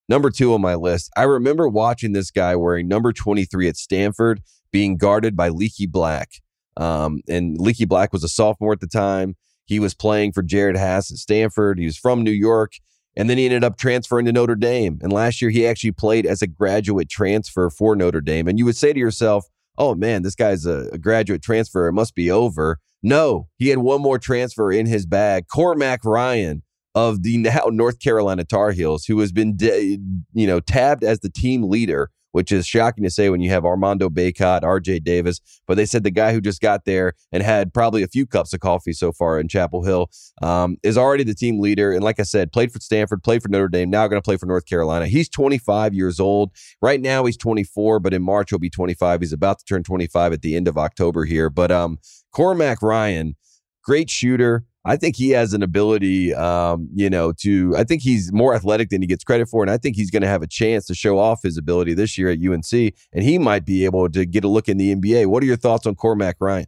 Number 0.10 0.32
two 0.32 0.54
on 0.56 0.62
my 0.62 0.74
list. 0.74 1.12
I 1.16 1.24
remember 1.24 1.70
watching 1.70 2.14
this 2.14 2.32
guy 2.32 2.56
wearing 2.56 2.88
number 2.88 3.14
23 3.14 3.70
at 3.70 3.78
Stanford 3.78 4.42
being 4.72 4.98
guarded 4.98 5.38
by 5.38 5.50
Leaky 5.50 5.86
Black. 5.86 6.30
Um, 6.78 7.22
and 7.30 7.60
Leaky 7.60 7.86
Black 7.86 8.12
was 8.12 8.24
a 8.24 8.30
sophomore 8.30 8.74
at 8.74 8.80
the 8.80 8.88
time. 8.88 9.36
He 9.66 9.80
was 9.80 9.94
playing 9.94 10.32
for 10.32 10.42
Jerod 10.42 10.76
Haase 10.76 11.12
at 11.12 11.20
Stanford. 11.20 11.78
He 11.78 11.86
was 11.86 11.98
from 11.98 12.24
New 12.24 12.32
York. 12.32 12.74
And 13.16 13.30
then 13.30 13.38
he 13.38 13.46
ended 13.46 13.64
up 13.64 13.78
transferring 13.78 14.26
to 14.26 14.32
Notre 14.32 14.56
Dame. 14.56 14.98
And 15.02 15.14
last 15.14 15.42
year, 15.42 15.52
he 15.52 15.68
actually 15.68 15.92
played 15.92 16.26
as 16.26 16.42
a 16.42 16.48
graduate 16.48 17.10
transfer 17.10 17.70
for 17.70 17.96
Notre 17.96 18.22
Dame. 18.22 18.48
And 18.48 18.58
you 18.58 18.66
would 18.66 18.78
say 18.78 18.94
to 18.94 19.00
yourself, 19.00 19.46
oh 19.78 19.94
man, 19.94 20.24
this 20.24 20.36
guy's 20.36 20.66
a, 20.66 20.90
a 20.92 20.98
graduate 20.98 21.44
transfer. 21.44 21.88
It 21.88 21.94
must 21.94 22.16
be 22.16 22.32
over. 22.32 22.80
No, 23.04 23.48
he 23.58 23.70
had 23.70 23.80
one 23.80 24.02
more 24.02 24.20
transfer 24.20 24.72
in 24.72 24.86
his 24.86 25.06
bag. 25.06 25.48
Cormac 25.48 26.04
Ryan 26.04 26.64
of 26.96 27.24
the 27.24 27.38
now 27.38 27.66
North 27.72 28.00
Carolina 28.00 28.44
Tar 28.44 28.72
Heels, 28.72 29.06
who 29.06 29.20
has 29.20 29.32
been, 29.32 29.56
de- 29.56 30.00
you 30.34 30.48
know, 30.48 30.60
tabbed 30.60 31.04
as 31.04 31.20
the 31.20 31.30
team 31.30 31.64
leader, 31.64 32.12
which 32.32 32.52
is 32.52 32.68
shocking 32.68 33.04
to 33.04 33.10
say 33.10 33.30
when 33.30 33.42
you 33.42 33.50
have 33.50 33.66
Armando 33.66 34.10
Bacot, 34.10 34.62
RJ 34.62 35.04
Davis. 35.04 35.42
But 35.68 35.78
they 35.78 35.86
said 35.86 36.04
the 36.04 36.12
guy 36.12 36.34
who 36.34 36.42
just 36.42 36.62
got 36.62 36.86
there 36.86 37.14
and 37.32 37.42
had 37.42 37.74
probably 37.74 38.04
a 38.04 38.08
few 38.08 38.26
cups 38.26 38.54
of 38.54 38.60
coffee 38.60 38.94
so 38.94 39.12
far 39.12 39.40
in 39.40 39.48
Chapel 39.48 39.84
Hill 39.84 40.10
um, 40.42 40.78
is 40.84 40.98
already 40.98 41.24
the 41.24 41.34
team 41.34 41.60
leader. 41.60 41.92
And 41.92 42.04
like 42.04 42.20
I 42.20 42.24
said, 42.24 42.52
played 42.52 42.72
for 42.72 42.80
Stanford, 42.80 43.24
played 43.24 43.42
for 43.42 43.50
Notre 43.50 43.68
Dame, 43.68 43.90
now 43.90 44.08
going 44.08 44.22
to 44.22 44.26
play 44.26 44.38
for 44.38 44.46
North 44.46 44.66
Carolina. 44.66 45.08
He's 45.08 45.30
25 45.30 45.94
years 45.94 46.20
old. 46.20 46.52
Right 46.82 47.02
now 47.02 47.26
he's 47.26 47.38
24, 47.38 48.00
but 48.00 48.14
in 48.14 48.22
March 48.22 48.52
he'll 48.52 48.60
be 48.60 48.70
25. 48.70 49.22
He's 49.22 49.34
about 49.34 49.60
to 49.60 49.66
turn 49.66 49.84
25 49.84 50.34
at 50.34 50.42
the 50.42 50.56
end 50.56 50.68
of 50.68 50.78
October 50.78 51.26
here. 51.26 51.50
But 51.50 51.72
um, 51.72 51.98
Cormac 52.32 52.82
Ryan, 52.82 53.36
great 53.84 54.10
shooter. 54.10 54.66
I 54.86 54.96
think 54.96 55.18
he 55.18 55.32
has 55.32 55.54
an 55.54 55.62
ability, 55.62 56.34
um, 56.34 56.88
you 56.94 57.10
know, 57.10 57.34
to. 57.42 57.76
I 57.78 57.84
think 57.84 58.02
he's 58.02 58.32
more 58.32 58.54
athletic 58.56 58.90
than 58.90 59.02
he 59.02 59.08
gets 59.08 59.24
credit 59.24 59.50
for, 59.50 59.62
and 59.62 59.70
I 59.70 59.78
think 59.78 59.96
he's 59.98 60.10
going 60.10 60.22
to 60.22 60.28
have 60.28 60.42
a 60.42 60.48
chance 60.48 60.86
to 60.88 60.96
show 60.96 61.20
off 61.20 61.42
his 61.44 61.58
ability 61.58 61.94
this 61.94 62.18
year 62.18 62.30
at 62.30 62.40
UNC, 62.40 62.72
and 63.14 63.24
he 63.24 63.38
might 63.38 63.66
be 63.66 63.84
able 63.86 64.10
to 64.10 64.26
get 64.26 64.44
a 64.46 64.48
look 64.48 64.70
in 64.70 64.78
the 64.78 64.96
NBA. 64.96 65.26
What 65.28 65.44
are 65.44 65.46
your 65.46 65.58
thoughts 65.58 65.86
on 65.86 65.96
Cormac 65.96 66.38
Ryan? 66.40 66.66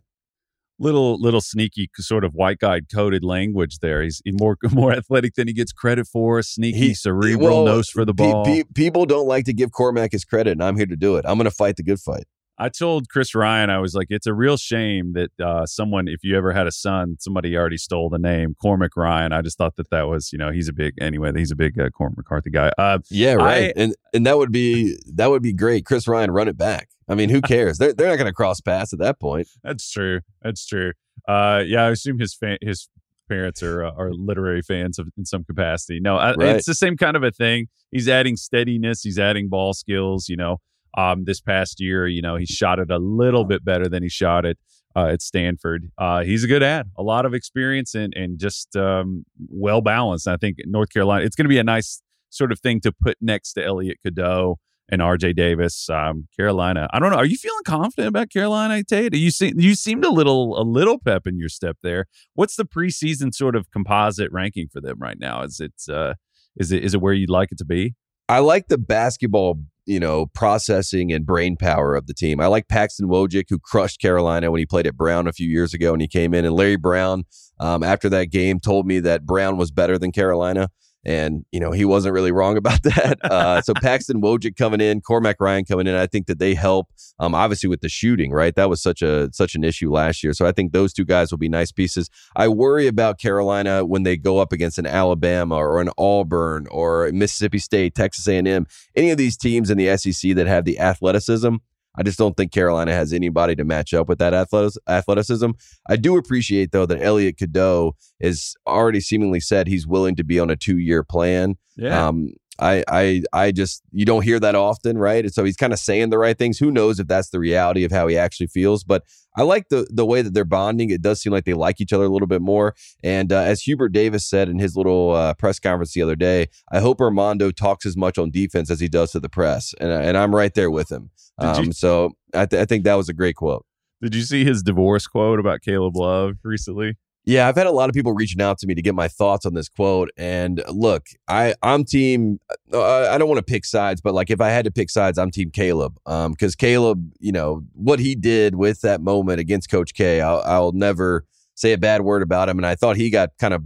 little 0.82 1.22
little 1.22 1.41
sneaky 1.41 1.88
sort 1.97 2.24
of 2.24 2.34
white 2.34 2.57
guy 2.57 2.82
coded 2.91 3.24
language 3.24 3.78
there. 3.80 4.01
He's 4.01 4.22
more 4.26 4.57
more 4.72 4.91
athletic 4.91 5.36
than 5.36 5.47
he 5.47 5.53
gets 5.53 5.72
credit 5.72 6.07
for. 6.07 6.41
Sneaky, 6.41 6.78
He- 6.78 6.93
cerebral, 6.95 7.64
well, 7.64 7.76
nose 7.76 7.89
for 7.89 8.03
the 8.03 8.14
pe- 8.14 8.32
ball. 8.32 8.45
pe- 8.45 8.64
people 8.74 9.05
don't 9.05 9.28
like 9.28 9.45
to 9.45 9.53
give 9.53 9.72
Cormac 9.72 10.12
his 10.12 10.26
credit, 10.26 10.51
and 10.51 10.64
I'm 10.64 10.76
here 10.76 10.88
to 10.88 10.97
do 10.97 11.16
it. 11.16 11.26
I'm 11.28 11.38
going 11.38 11.45
to 11.45 11.51
fight 11.55 11.76
the 11.78 11.84
good 11.84 11.99
fight. 11.99 12.24
I 12.62 12.70
told 12.70 13.09
Chris 13.09 13.34
Ryan, 13.34 13.70
I 13.70 13.80
was 13.80 13.95
like, 13.95 14.07
it's 14.12 14.28
a 14.28 14.34
real 14.34 14.55
shame 14.55 15.14
that 15.14 15.32
uh, 15.43 15.66
someone, 15.66 16.07
if 16.07 16.24
you 16.24 16.38
ever 16.38 16.53
had 16.53 16.68
a 16.68 16.72
son, 16.72 17.18
somebody 17.20 17.57
already 17.57 17.78
stole 17.78 18.09
the 18.09 18.20
name 18.20 18.55
Cormac 18.62 18.95
Ryan. 18.95 19.34
I 19.34 19.41
just 19.41 19.57
thought 19.57 19.76
that 19.78 19.89
that 19.89 20.03
was, 20.07 20.32
you 20.32 20.38
know, 20.38 20.51
he's 20.51 20.70
a 20.70 20.74
big 20.74 20.93
anyway. 21.01 21.32
He's 21.36 21.51
a 21.51 21.55
big 21.55 21.80
uh, 21.80 21.89
Cormac 21.89 22.18
McCarthy 22.18 22.51
guy. 22.51 22.72
Uh, 22.78 22.99
Yeah, 23.09 23.34
right. 23.34 23.70
I- 23.70 23.74
and 23.76 23.95
and 24.14 24.26
that 24.28 24.38
would 24.38 24.51
be 24.51 24.95
that 25.16 25.30
would 25.32 25.41
be 25.41 25.53
great. 25.53 25.86
Chris 25.86 26.07
Ryan, 26.07 26.30
run 26.32 26.47
it 26.47 26.57
back. 26.57 26.89
I 27.09 27.16
mean, 27.16 27.30
who 27.30 27.41
cares? 27.53 27.78
they're 27.80 27.93
they're 27.93 28.09
not 28.09 28.18
going 28.18 28.28
to 28.28 28.34
cross 28.34 28.62
paths 28.62 28.93
at 28.93 28.99
that 28.99 29.20
point. 29.20 29.47
That's 29.64 29.89
true. 29.89 30.20
That's 30.41 30.66
true. 30.66 30.93
Uh, 31.28 31.64
yeah, 31.66 31.84
I 31.86 31.89
assume 31.91 32.20
his 32.20 32.34
fa- 32.36 32.57
his 32.62 32.88
parents 33.28 33.64
are 33.64 33.86
uh, 33.86 33.91
are 33.97 34.12
literary 34.14 34.62
fans 34.62 34.99
of, 34.99 35.07
in 35.18 35.26
some 35.26 35.43
capacity. 35.43 35.99
No, 35.99 36.18
I, 36.18 36.34
Right. 36.36 36.55
it's 36.57 36.68
the 36.68 36.76
same 36.76 36.95
kind 36.97 37.16
of 37.18 37.24
a 37.24 37.32
thing. 37.32 37.68
He's 37.91 38.07
adding 38.07 38.36
steadiness. 38.38 39.01
He's 39.01 39.18
adding 39.18 39.49
ball 39.49 39.74
skills. 39.74 40.30
You 40.30 40.36
know, 40.38 40.57
um, 40.97 41.23
this 41.25 41.41
past 41.41 41.79
year, 41.79 42.07
you 42.07 42.21
know, 42.21 42.35
he 42.35 42.45
shot 42.45 42.79
it 42.79 42.91
a 42.91 42.97
little 42.97 43.45
bit 43.45 43.63
better 43.63 43.87
than 43.87 44.03
he 44.03 44.09
shot 44.09 44.45
it 44.45 44.57
uh, 44.95 45.07
at 45.07 45.21
Stanford. 45.21 45.91
Uh, 45.97 46.23
he's 46.23 46.43
a 46.43 46.47
good 46.47 46.63
ad, 46.63 46.91
a 46.97 47.03
lot 47.03 47.25
of 47.25 47.33
experience 47.33 47.95
and 47.95 48.13
and 48.15 48.39
just 48.39 48.75
um, 48.75 49.25
well 49.49 49.81
balanced. 49.81 50.27
I 50.27 50.37
think 50.37 50.57
North 50.65 50.89
Carolina, 50.89 51.25
it's 51.25 51.35
going 51.35 51.45
to 51.45 51.49
be 51.49 51.59
a 51.59 51.63
nice 51.63 52.01
sort 52.29 52.51
of 52.51 52.59
thing 52.59 52.79
to 52.81 52.91
put 52.91 53.17
next 53.21 53.53
to 53.53 53.63
Elliot 53.63 53.97
Cadeau 54.03 54.57
and 54.89 55.01
RJ 55.01 55.35
Davis. 55.35 55.89
Um, 55.89 56.27
Carolina, 56.35 56.87
I 56.91 56.99
don't 56.99 57.11
know. 57.11 57.17
Are 57.17 57.25
you 57.25 57.37
feeling 57.37 57.63
confident 57.65 58.09
about 58.09 58.29
Carolina, 58.29 58.83
Tate? 58.83 59.15
You 59.15 59.31
seem 59.31 59.59
you 59.59 59.75
seemed 59.75 60.03
a 60.03 60.11
little 60.11 60.59
a 60.59 60.63
little 60.63 60.99
pep 60.99 61.25
in 61.25 61.37
your 61.37 61.49
step 61.49 61.77
there. 61.81 62.07
What's 62.33 62.57
the 62.57 62.65
preseason 62.65 63.33
sort 63.33 63.55
of 63.55 63.71
composite 63.71 64.31
ranking 64.31 64.67
for 64.71 64.81
them 64.81 64.99
right 64.99 65.17
now? 65.19 65.43
Is 65.43 65.59
it 65.59 65.73
uh, 65.89 66.15
is 66.57 66.71
it 66.71 66.83
is 66.83 66.93
it 66.93 67.01
where 67.01 67.13
you'd 67.13 67.29
like 67.29 67.51
it 67.51 67.57
to 67.59 67.65
be? 67.65 67.95
I 68.27 68.39
like 68.39 68.67
the 68.67 68.77
basketball, 68.77 69.61
you 69.86 69.99
know, 69.99 70.27
processing 70.27 71.11
and 71.11 71.25
brain 71.25 71.57
power 71.57 71.95
of 71.95 72.07
the 72.07 72.13
team. 72.13 72.39
I 72.39 72.47
like 72.47 72.67
Paxson 72.67 73.07
Wojcik, 73.07 73.45
who 73.49 73.59
crushed 73.59 73.99
Carolina 73.99 74.51
when 74.51 74.59
he 74.59 74.65
played 74.65 74.88
at 74.88 74.97
Brown 74.97 75.27
a 75.27 75.34
few 75.34 75.49
years 75.49 75.73
ago, 75.73 75.93
and 75.93 76.01
he 76.01 76.07
came 76.07 76.34
in. 76.34 76.45
And 76.45 76.55
Larry 76.55 76.75
Brown, 76.75 77.23
um, 77.59 77.84
after 77.84 78.09
that 78.09 78.25
game, 78.25 78.59
told 78.59 78.86
me 78.86 78.99
that 78.99 79.25
Brown 79.25 79.57
was 79.57 79.71
better 79.71 79.97
than 79.97 80.11
Carolina. 80.11 80.69
And 81.03 81.45
you 81.51 81.59
know 81.59 81.71
he 81.71 81.85
wasn't 81.85 82.13
really 82.13 82.31
wrong 82.31 82.57
about 82.61 82.83
that. 82.83 83.17
Uh, 83.23 83.61
so 83.61 83.73
Paxson 83.73 84.21
Wojcik 84.21 84.55
coming 84.55 84.81
in, 84.81 85.01
Cormac 85.01 85.37
Ryan 85.39 85.65
coming 85.65 85.87
in. 85.87 85.95
I 85.95 86.07
think 86.07 86.27
that 86.27 86.39
they 86.39 86.53
help. 86.53 86.87
Um, 87.19 87.35
obviously 87.35 87.69
with 87.69 87.81
the 87.81 87.89
shooting, 87.89 88.31
right? 88.31 88.55
That 88.55 88.69
was 88.69 88.81
such 88.81 89.01
a 89.01 89.29
such 89.31 89.55
an 89.55 89.63
issue 89.63 89.91
last 89.91 90.23
year. 90.23 90.33
So 90.33 90.45
I 90.45 90.51
think 90.51 90.71
those 90.71 90.93
two 90.93 91.05
guys 91.05 91.31
will 91.31 91.37
be 91.37 91.49
nice 91.49 91.71
pieces. 91.71 92.09
I 92.35 92.47
worry 92.47 92.87
about 92.87 93.19
Carolina 93.19 93.85
when 93.85 94.03
they 94.03 94.17
go 94.17 94.39
up 94.39 94.51
against 94.51 94.79
an 94.79 94.85
Alabama 94.85 95.55
or 95.55 95.81
an 95.81 95.89
Auburn 95.97 96.67
or 96.71 97.11
Mississippi 97.13 97.59
State, 97.59 97.95
Texas 97.95 98.27
A&M, 98.27 98.65
any 98.95 99.11
of 99.11 99.17
these 99.17 99.37
teams 99.37 99.69
in 99.69 99.77
the 99.77 99.95
SEC 99.97 100.35
that 100.35 100.47
have 100.47 100.65
the 100.65 100.79
athleticism. 100.79 101.57
I 101.95 102.03
just 102.03 102.17
don't 102.17 102.37
think 102.37 102.51
Carolina 102.51 102.93
has 102.93 103.11
anybody 103.11 103.55
to 103.55 103.65
match 103.65 103.93
up 103.93 104.07
with 104.07 104.19
that 104.19 104.33
athleticism. 104.33 105.51
I 105.89 105.95
do 105.97 106.17
appreciate 106.17 106.71
though 106.71 106.85
that 106.85 107.01
Elliot 107.01 107.37
Cadeau 107.37 107.95
is 108.19 108.55
already 108.65 109.01
seemingly 109.01 109.39
said 109.39 109.67
he's 109.67 109.85
willing 109.85 110.15
to 110.15 110.23
be 110.23 110.39
on 110.39 110.49
a 110.49 110.55
two 110.55 110.77
year 110.77 111.03
plan. 111.03 111.55
Yeah. 111.75 112.07
Um, 112.07 112.33
I, 112.62 112.84
I, 112.88 113.24
I 113.34 113.51
just 113.51 113.82
you 113.91 114.05
don't 114.05 114.22
hear 114.24 114.39
that 114.39 114.55
often, 114.55 114.97
right? 114.97 115.26
And 115.26 115.34
so 115.34 115.43
he's 115.43 115.57
kind 115.57 115.74
of 115.74 115.80
saying 115.80 116.09
the 116.12 116.18
right 116.18 116.38
things. 116.38 116.59
Who 116.59 116.72
knows 116.72 116.99
if 116.99 117.07
that's 117.07 117.30
the 117.30 117.39
reality 117.39 117.84
of 117.84 117.91
how 117.91 118.07
he 118.07 118.18
actually 118.18 118.47
feels? 118.47 118.84
But 118.84 119.03
I 119.36 119.43
like 119.43 119.70
the 119.70 119.88
the 119.89 120.05
way 120.05 120.22
that 120.22 120.34
they're 120.34 120.45
bonding. 120.45 120.89
It 120.89 121.01
does 121.01 121.22
seem 121.22 121.34
like 121.34 121.45
they 121.45 121.53
like 121.53 121.82
each 121.82 121.91
other 121.93 122.03
a 122.05 122.09
little 122.09 122.28
bit 122.28 122.41
more. 122.41 122.76
And 123.03 123.32
uh, 123.34 123.39
as 123.39 123.62
Hubert 123.62 123.89
Davis 123.89 124.26
said 124.30 124.47
in 124.49 124.59
his 124.59 124.76
little 124.78 125.12
uh, 125.12 125.34
press 125.34 125.59
conference 125.59 125.93
the 125.93 126.01
other 126.01 126.16
day, 126.16 126.47
I 126.72 126.80
hope 126.80 127.01
Armando 127.01 127.51
talks 127.51 127.86
as 127.86 127.97
much 127.97 128.18
on 128.18 128.30
defense 128.32 128.70
as 128.70 128.80
he 128.80 128.88
does 128.88 129.12
to 129.14 129.20
the 129.20 129.30
press, 129.30 129.74
and 129.80 129.89
and 129.91 130.18
I'm 130.18 130.36
right 130.36 130.53
there 130.53 130.70
with 130.72 130.91
him. 130.91 131.09
Did 131.39 131.57
you- 131.57 131.64
Um, 131.64 131.72
so 131.74 132.12
I, 132.34 132.45
th- 132.45 132.62
I 132.62 132.66
think 132.66 132.84
that 132.84 132.95
was 132.95 133.09
a 133.09 133.14
great 133.14 133.36
quote. 133.36 133.66
Did 134.01 134.14
you 134.16 134.22
see 134.24 134.43
his 134.45 134.62
divorce 134.64 135.07
quote 135.07 135.39
about 135.39 135.62
Caleb 135.62 135.95
Love 135.95 136.38
recently? 136.43 136.97
Yeah, 137.24 137.47
I've 137.47 137.55
had 137.55 137.67
a 137.67 137.72
lot 137.72 137.88
of 137.88 137.93
people 137.93 138.13
reaching 138.13 138.41
out 138.41 138.57
to 138.59 138.67
me 138.67 138.74
to 138.74 138.82
get 138.82 138.95
my 138.95 139.07
thoughts 139.07 139.45
on 139.45 139.53
this 139.53 139.69
quote. 139.69 140.09
And 140.17 140.63
look, 140.69 141.05
I 141.28 141.53
I'm 141.61 141.84
team. 141.86 142.39
Uh, 142.74 143.09
I 143.09 143.17
don't 143.17 143.28
want 143.30 143.38
to 143.38 143.43
pick 143.43 143.63
sides, 143.63 144.01
but 144.01 144.13
like 144.13 144.32
if 144.32 144.41
I 144.41 144.49
had 144.49 144.65
to 144.65 144.72
pick 144.72 144.89
sides, 144.89 145.19
I'm 145.19 145.30
team 145.30 145.51
Caleb. 145.51 145.99
Um, 146.07 146.32
because 146.32 146.55
Caleb, 146.55 147.11
you 147.19 147.32
know 147.32 147.63
what 147.74 147.99
he 147.99 148.15
did 148.15 148.55
with 148.55 148.82
that 148.82 149.01
moment 149.01 149.39
against 149.39 149.69
Coach 149.69 149.93
K, 149.93 150.19
I'll, 150.19 150.41
I'll 150.45 150.72
never 150.72 151.26
say 151.53 151.74
a 151.74 151.78
bad 151.78 152.01
word 152.01 152.24
about 152.24 152.49
him. 152.49 152.57
And 152.57 152.65
I 152.65 152.76
thought 152.76 152.97
he 152.97 153.11
got 153.11 153.38
kind 153.38 153.53
of 153.53 153.63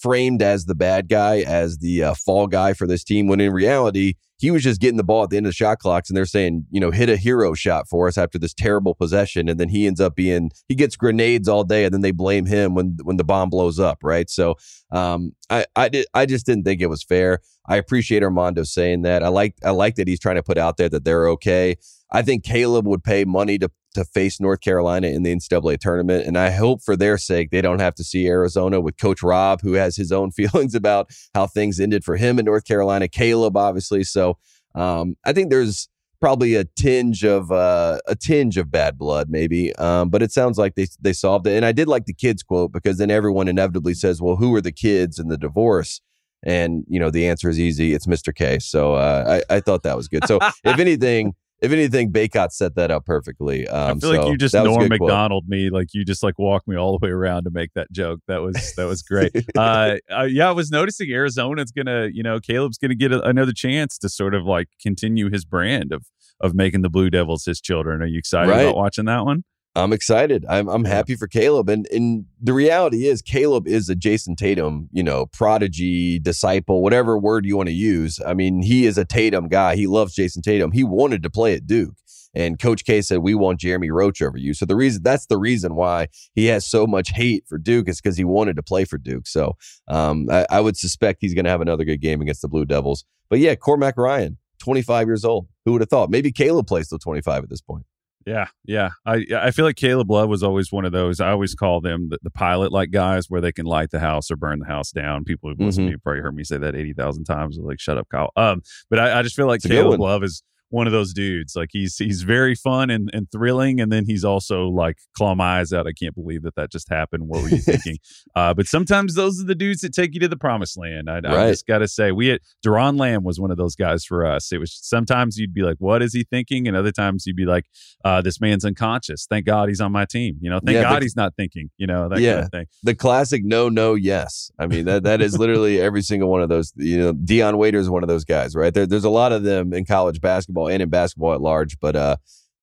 framed 0.00 0.42
as 0.42 0.64
the 0.64 0.74
bad 0.74 1.08
guy, 1.08 1.38
as 1.40 1.78
the 1.78 2.02
uh, 2.02 2.14
fall 2.14 2.46
guy 2.46 2.72
for 2.72 2.86
this 2.86 3.04
team, 3.04 3.26
when 3.26 3.40
in 3.40 3.52
reality 3.52 4.14
he 4.38 4.50
was 4.50 4.62
just 4.62 4.80
getting 4.80 4.98
the 4.98 5.04
ball 5.04 5.22
at 5.22 5.30
the 5.30 5.36
end 5.36 5.46
of 5.46 5.50
the 5.50 5.54
shot 5.54 5.78
clocks, 5.78 6.10
and 6.10 6.16
they're 6.16 6.26
saying, 6.26 6.66
you 6.70 6.78
know, 6.78 6.90
hit 6.90 7.08
a 7.08 7.16
hero 7.16 7.54
shot 7.54 7.88
for 7.88 8.06
us 8.06 8.18
after 8.18 8.38
this 8.38 8.52
terrible 8.52 8.94
possession, 8.94 9.48
and 9.48 9.58
then 9.58 9.68
he 9.68 9.86
ends 9.86 10.00
up 10.00 10.14
being 10.14 10.50
he 10.68 10.74
gets 10.74 10.96
grenades 10.96 11.48
all 11.48 11.64
day, 11.64 11.84
and 11.84 11.94
then 11.94 12.02
they 12.02 12.10
blame 12.10 12.46
him 12.46 12.74
when 12.74 12.98
when 13.02 13.16
the 13.16 13.24
bomb 13.24 13.50
blows 13.50 13.78
up, 13.78 13.98
right? 14.02 14.28
So, 14.28 14.56
um, 14.90 15.32
I 15.48 15.64
I 15.74 15.88
did 15.88 16.06
I 16.14 16.26
just 16.26 16.46
didn't 16.46 16.64
think 16.64 16.80
it 16.80 16.88
was 16.88 17.02
fair. 17.02 17.40
I 17.66 17.76
appreciate 17.76 18.22
Armando 18.22 18.62
saying 18.62 19.02
that. 19.02 19.22
I 19.22 19.28
like 19.28 19.54
I 19.64 19.70
like 19.70 19.96
that 19.96 20.08
he's 20.08 20.20
trying 20.20 20.36
to 20.36 20.42
put 20.42 20.58
out 20.58 20.76
there 20.76 20.88
that 20.88 21.04
they're 21.04 21.28
okay. 21.30 21.76
I 22.12 22.22
think 22.22 22.44
Caleb 22.44 22.86
would 22.86 23.02
pay 23.02 23.24
money 23.24 23.58
to 23.58 23.70
to 23.96 24.04
face 24.04 24.40
North 24.40 24.60
Carolina 24.60 25.08
in 25.08 25.22
the 25.22 25.34
NCAA 25.34 25.78
tournament, 25.78 26.26
and 26.26 26.38
I 26.38 26.50
hope 26.50 26.82
for 26.82 26.96
their 26.96 27.18
sake 27.18 27.50
they 27.50 27.62
don't 27.62 27.80
have 27.80 27.94
to 27.96 28.04
see 28.04 28.26
Arizona 28.26 28.80
with 28.80 28.98
Coach 28.98 29.22
Rob, 29.22 29.60
who 29.62 29.72
has 29.72 29.96
his 29.96 30.12
own 30.12 30.30
feelings 30.32 30.74
about 30.74 31.10
how 31.34 31.46
things 31.46 31.80
ended 31.80 32.04
for 32.04 32.16
him 32.16 32.38
in 32.38 32.44
North 32.44 32.64
Carolina. 32.64 33.08
Caleb, 33.08 33.56
obviously, 33.56 34.04
so 34.04 34.38
um, 34.74 35.16
I 35.24 35.32
think 35.32 35.50
there's 35.50 35.88
probably 36.20 36.54
a 36.54 36.64
tinge 36.64 37.24
of 37.24 37.50
uh, 37.50 37.98
a 38.06 38.14
tinge 38.14 38.56
of 38.56 38.70
bad 38.70 38.98
blood, 38.98 39.28
maybe. 39.30 39.74
Um, 39.76 40.08
but 40.08 40.22
it 40.22 40.32
sounds 40.32 40.58
like 40.58 40.74
they 40.74 40.86
they 41.00 41.12
solved 41.12 41.46
it. 41.46 41.56
And 41.56 41.64
I 41.64 41.72
did 41.72 41.88
like 41.88 42.06
the 42.06 42.14
kids 42.14 42.42
quote 42.42 42.72
because 42.72 42.98
then 42.98 43.10
everyone 43.10 43.48
inevitably 43.48 43.94
says, 43.94 44.20
"Well, 44.20 44.36
who 44.36 44.54
are 44.54 44.60
the 44.60 44.72
kids 44.72 45.18
in 45.18 45.28
the 45.28 45.38
divorce?" 45.38 46.00
And 46.42 46.84
you 46.88 47.00
know 47.00 47.10
the 47.10 47.26
answer 47.26 47.48
is 47.48 47.58
easy. 47.58 47.94
It's 47.94 48.06
Mr. 48.06 48.34
K. 48.34 48.58
So 48.58 48.94
uh, 48.94 49.42
I 49.50 49.56
I 49.56 49.60
thought 49.60 49.82
that 49.82 49.96
was 49.96 50.08
good. 50.08 50.26
So 50.26 50.38
if 50.64 50.78
anything. 50.78 51.34
If 51.62 51.72
anything, 51.72 52.12
Bacot 52.12 52.52
set 52.52 52.74
that 52.74 52.90
up 52.90 53.06
perfectly. 53.06 53.66
Um, 53.66 53.96
I 53.96 54.00
feel 54.00 54.14
like 54.14 54.28
you 54.28 54.36
just 54.36 54.54
Norm 54.54 54.74
quote. 54.76 54.88
Macdonald 54.90 55.48
me, 55.48 55.70
like 55.70 55.88
you 55.94 56.04
just 56.04 56.22
like 56.22 56.38
walked 56.38 56.68
me 56.68 56.76
all 56.76 56.98
the 56.98 57.04
way 57.06 57.10
around 57.10 57.44
to 57.44 57.50
make 57.50 57.72
that 57.74 57.90
joke. 57.92 58.20
That 58.28 58.42
was 58.42 58.74
that 58.76 58.84
was 58.84 59.02
great. 59.02 59.32
uh, 59.56 59.96
uh, 60.14 60.24
yeah, 60.24 60.48
I 60.48 60.52
was 60.52 60.70
noticing 60.70 61.10
Arizona's 61.10 61.72
gonna, 61.72 62.08
you 62.12 62.22
know, 62.22 62.40
Caleb's 62.40 62.76
gonna 62.76 62.94
get 62.94 63.10
a, 63.12 63.22
another 63.22 63.52
chance 63.54 63.96
to 63.98 64.08
sort 64.10 64.34
of 64.34 64.44
like 64.44 64.68
continue 64.82 65.30
his 65.30 65.44
brand 65.46 65.92
of 65.92 66.04
of 66.40 66.54
making 66.54 66.82
the 66.82 66.90
Blue 66.90 67.08
Devils 67.08 67.46
his 67.46 67.60
children. 67.60 68.02
Are 68.02 68.06
you 68.06 68.18
excited 68.18 68.50
Right. 68.50 68.62
about 68.62 68.76
watching 68.76 69.06
that 69.06 69.24
one? 69.24 69.44
I'm 69.76 69.92
excited. 69.92 70.46
I'm 70.48 70.68
I'm 70.68 70.84
happy 70.84 71.16
for 71.16 71.26
Caleb. 71.26 71.68
And 71.68 71.86
and 71.92 72.24
the 72.40 72.54
reality 72.54 73.06
is 73.06 73.20
Caleb 73.20 73.68
is 73.68 73.90
a 73.90 73.94
Jayson 73.94 74.34
Tatum, 74.34 74.88
you 74.90 75.02
know, 75.02 75.26
prodigy, 75.26 76.18
disciple, 76.18 76.82
whatever 76.82 77.18
word 77.18 77.44
you 77.44 77.58
want 77.58 77.68
to 77.68 77.74
use. 77.74 78.18
I 78.26 78.32
mean, 78.32 78.62
he 78.62 78.86
is 78.86 78.96
a 78.96 79.04
Tatum 79.04 79.48
guy. 79.48 79.76
He 79.76 79.86
loves 79.86 80.14
Jayson 80.14 80.42
Tatum. 80.42 80.72
He 80.72 80.82
wanted 80.82 81.22
to 81.24 81.30
play 81.30 81.54
at 81.54 81.66
Duke. 81.66 81.94
And 82.34 82.58
Coach 82.58 82.84
K 82.84 83.02
said, 83.02 83.18
We 83.18 83.34
want 83.34 83.60
Jeremy 83.60 83.90
Roach 83.90 84.22
over 84.22 84.38
you. 84.38 84.54
So 84.54 84.64
the 84.64 84.76
reason 84.76 85.02
that's 85.02 85.26
the 85.26 85.38
reason 85.38 85.74
why 85.74 86.08
he 86.34 86.46
has 86.46 86.66
so 86.66 86.86
much 86.86 87.10
hate 87.10 87.44
for 87.46 87.58
Duke 87.58 87.88
is 87.88 88.00
because 88.00 88.16
he 88.16 88.24
wanted 88.24 88.56
to 88.56 88.62
play 88.62 88.86
for 88.86 88.96
Duke. 88.96 89.26
So 89.26 89.56
um, 89.88 90.28
I, 90.30 90.46
I 90.50 90.60
would 90.60 90.76
suspect 90.78 91.18
he's 91.20 91.34
gonna 91.34 91.50
have 91.50 91.60
another 91.60 91.84
good 91.84 92.00
game 92.00 92.22
against 92.22 92.40
the 92.40 92.48
Blue 92.48 92.64
Devils. 92.64 93.04
But 93.28 93.40
yeah, 93.40 93.54
Cormac 93.56 93.98
Ryan, 93.98 94.38
25 94.58 95.06
years 95.06 95.24
old. 95.24 95.48
Who 95.66 95.72
would 95.72 95.82
have 95.82 95.90
thought? 95.90 96.10
Maybe 96.10 96.32
Caleb 96.32 96.66
plays 96.66 96.88
till 96.88 96.98
25 96.98 97.44
at 97.44 97.50
this 97.50 97.60
point. 97.60 97.84
Yeah, 98.26 98.48
yeah. 98.64 98.90
I 99.06 99.24
I 99.36 99.50
feel 99.52 99.64
like 99.64 99.76
Caleb 99.76 100.10
Love 100.10 100.28
was 100.28 100.42
always 100.42 100.72
one 100.72 100.84
of 100.84 100.90
those. 100.90 101.20
I 101.20 101.30
always 101.30 101.54
call 101.54 101.80
them 101.80 102.08
the, 102.08 102.18
the 102.22 102.30
pilot 102.30 102.72
like 102.72 102.90
guys 102.90 103.30
where 103.30 103.40
they 103.40 103.52
can 103.52 103.66
light 103.66 103.92
the 103.92 104.00
house 104.00 104.32
or 104.32 104.36
burn 104.36 104.58
the 104.58 104.66
house 104.66 104.90
down. 104.90 105.22
People 105.22 105.48
who've 105.48 105.60
listened 105.60 105.86
to 105.86 105.92
me 105.92 105.98
probably 106.02 106.22
heard 106.22 106.34
me 106.34 106.42
say 106.42 106.58
that 106.58 106.74
eighty 106.74 106.92
thousand 106.92 107.22
times. 107.24 107.56
Like, 107.56 107.78
shut 107.78 107.98
up, 107.98 108.08
Kyle. 108.10 108.32
Um, 108.34 108.62
but 108.90 108.98
I, 108.98 109.20
I 109.20 109.22
just 109.22 109.36
feel 109.36 109.46
like 109.46 109.58
It's 109.58 109.68
Caleb. 109.68 110.00
Love 110.00 110.24
is 110.24 110.42
one 110.76 110.86
of 110.86 110.92
those 110.92 111.12
dudes. 111.12 111.56
Like 111.56 111.70
he's 111.72 111.96
he's 111.96 112.22
very 112.22 112.54
fun 112.54 112.90
and, 112.90 113.10
and 113.12 113.26
thrilling, 113.32 113.80
and 113.80 113.90
then 113.90 114.04
he's 114.06 114.24
also 114.24 114.68
like 114.68 114.98
claw 115.16 115.34
my 115.34 115.60
eyes 115.60 115.72
out. 115.72 115.86
I 115.86 115.92
can't 115.92 116.14
believe 116.14 116.42
that 116.42 116.54
that 116.56 116.70
just 116.70 116.88
happened. 116.88 117.24
What 117.28 117.42
were 117.42 117.48
you 117.48 117.56
thinking? 117.72 117.96
uh, 118.34 118.54
but 118.54 118.66
sometimes 118.66 119.14
those 119.14 119.40
are 119.40 119.44
the 119.44 119.54
dudes 119.54 119.80
that 119.80 119.92
take 119.92 120.14
you 120.14 120.20
to 120.20 120.28
the 120.28 120.36
promised 120.36 120.76
land. 120.78 121.08
I, 121.10 121.18
I 121.18 121.48
just 121.50 121.66
got 121.66 121.78
to 121.78 121.88
say, 121.88 122.12
we 122.12 122.28
had 122.28 122.40
Doron 122.64 122.98
Lamb 122.98 123.24
was 123.24 123.40
one 123.40 123.50
of 123.50 123.56
those 123.56 123.74
guys 123.74 124.04
for 124.04 124.24
us. 124.26 124.52
It 124.52 124.58
was 124.58 124.78
sometimes 124.82 125.38
you'd 125.38 125.54
be 125.54 125.62
like, 125.62 125.76
"What 125.78 126.02
is 126.02 126.12
he 126.12 126.24
thinking?" 126.24 126.68
and 126.68 126.76
other 126.76 126.92
times 126.92 127.24
you'd 127.26 127.36
be 127.36 127.46
like, 127.46 127.64
uh, 128.04 128.20
"This 128.22 128.40
man's 128.40 128.64
unconscious. 128.64 129.26
Thank 129.28 129.46
God 129.46 129.68
he's 129.68 129.80
on 129.80 129.92
my 129.92 130.04
team." 130.04 130.36
You 130.40 130.50
know, 130.50 130.60
thank 130.64 130.74
Yeah, 130.76 130.82
God 130.82 131.00
the- 131.00 131.04
he's 131.06 131.16
not 131.16 131.34
thinking. 131.36 131.70
You 131.78 131.86
know, 131.86 132.08
that 132.08 132.20
Yeah. 132.20 132.34
kind 132.34 132.44
of 132.44 132.50
thing. 132.50 132.66
the 132.82 132.94
classic 132.94 133.42
no 133.44 133.68
no 133.68 133.94
yes 133.94 134.50
i 134.58 134.66
mean 134.66 134.84
that 134.84 135.02
that 135.04 135.20
is 135.20 135.38
literally 135.38 135.80
every 135.80 136.02
single 136.02 136.28
one 136.28 136.42
of 136.42 136.48
those 136.48 136.72
you 136.76 136.98
know 136.98 137.12
dion 137.12 137.56
waiter 137.58 137.78
is 137.78 137.88
one 137.90 138.02
of 138.02 138.08
those 138.08 138.24
guys 138.24 138.54
right 138.54 138.72
there, 138.74 138.86
there's 138.86 139.04
a 139.04 139.10
lot 139.10 139.32
of 139.32 139.42
them 139.42 139.72
in 139.72 139.84
college 139.84 140.20
basketball 140.20 140.65
and 140.66 140.82
in 140.82 140.88
basketball 140.88 141.32
at 141.34 141.40
large 141.40 141.78
but 141.80 141.94
uh 141.96 142.16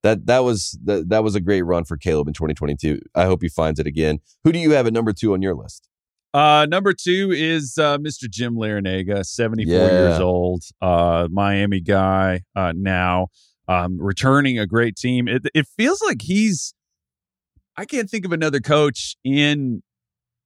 that 0.03 0.25
that 0.25 0.39
was 0.39 0.77
that, 0.83 1.09
that 1.09 1.23
was 1.23 1.35
a 1.35 1.39
great 1.41 1.61
run 1.63 1.83
for 1.85 1.97
caleb 1.97 2.27
in 2.27 2.33
2022 2.33 2.99
i 3.15 3.25
hope 3.25 3.41
he 3.41 3.49
finds 3.49 3.79
it 3.79 3.87
again 3.87 4.19
who 4.43 4.51
do 4.51 4.59
you 4.59 4.71
have 4.71 4.85
at 4.87 4.93
number 4.93 5.13
two 5.13 5.33
on 5.33 5.41
your 5.41 5.55
list 5.55 5.87
Uh, 6.33 6.65
number 6.67 6.93
two 6.93 7.31
is 7.31 7.77
uh, 7.77 7.97
Mr. 7.99 8.27
Jim 8.27 8.55
Larranaga, 8.55 9.23
74 9.23 9.71
Yeah. 9.71 9.99
years 9.99 10.19
old, 10.19 10.63
uh, 10.81 11.27
Miami 11.31 11.79
guy 11.79 12.41
uh, 12.55 12.73
now, 12.75 13.27
um, 13.67 13.99
returning 14.01 14.57
a 14.57 14.65
great 14.65 14.95
team. 14.95 15.27
It, 15.27 15.43
it 15.53 15.67
feels 15.77 16.01
like 16.01 16.23
he's, 16.23 16.73
I 17.77 17.85
can't 17.85 18.09
think 18.09 18.25
of 18.25 18.31
another 18.31 18.59
coach 18.61 19.15
in 19.23 19.83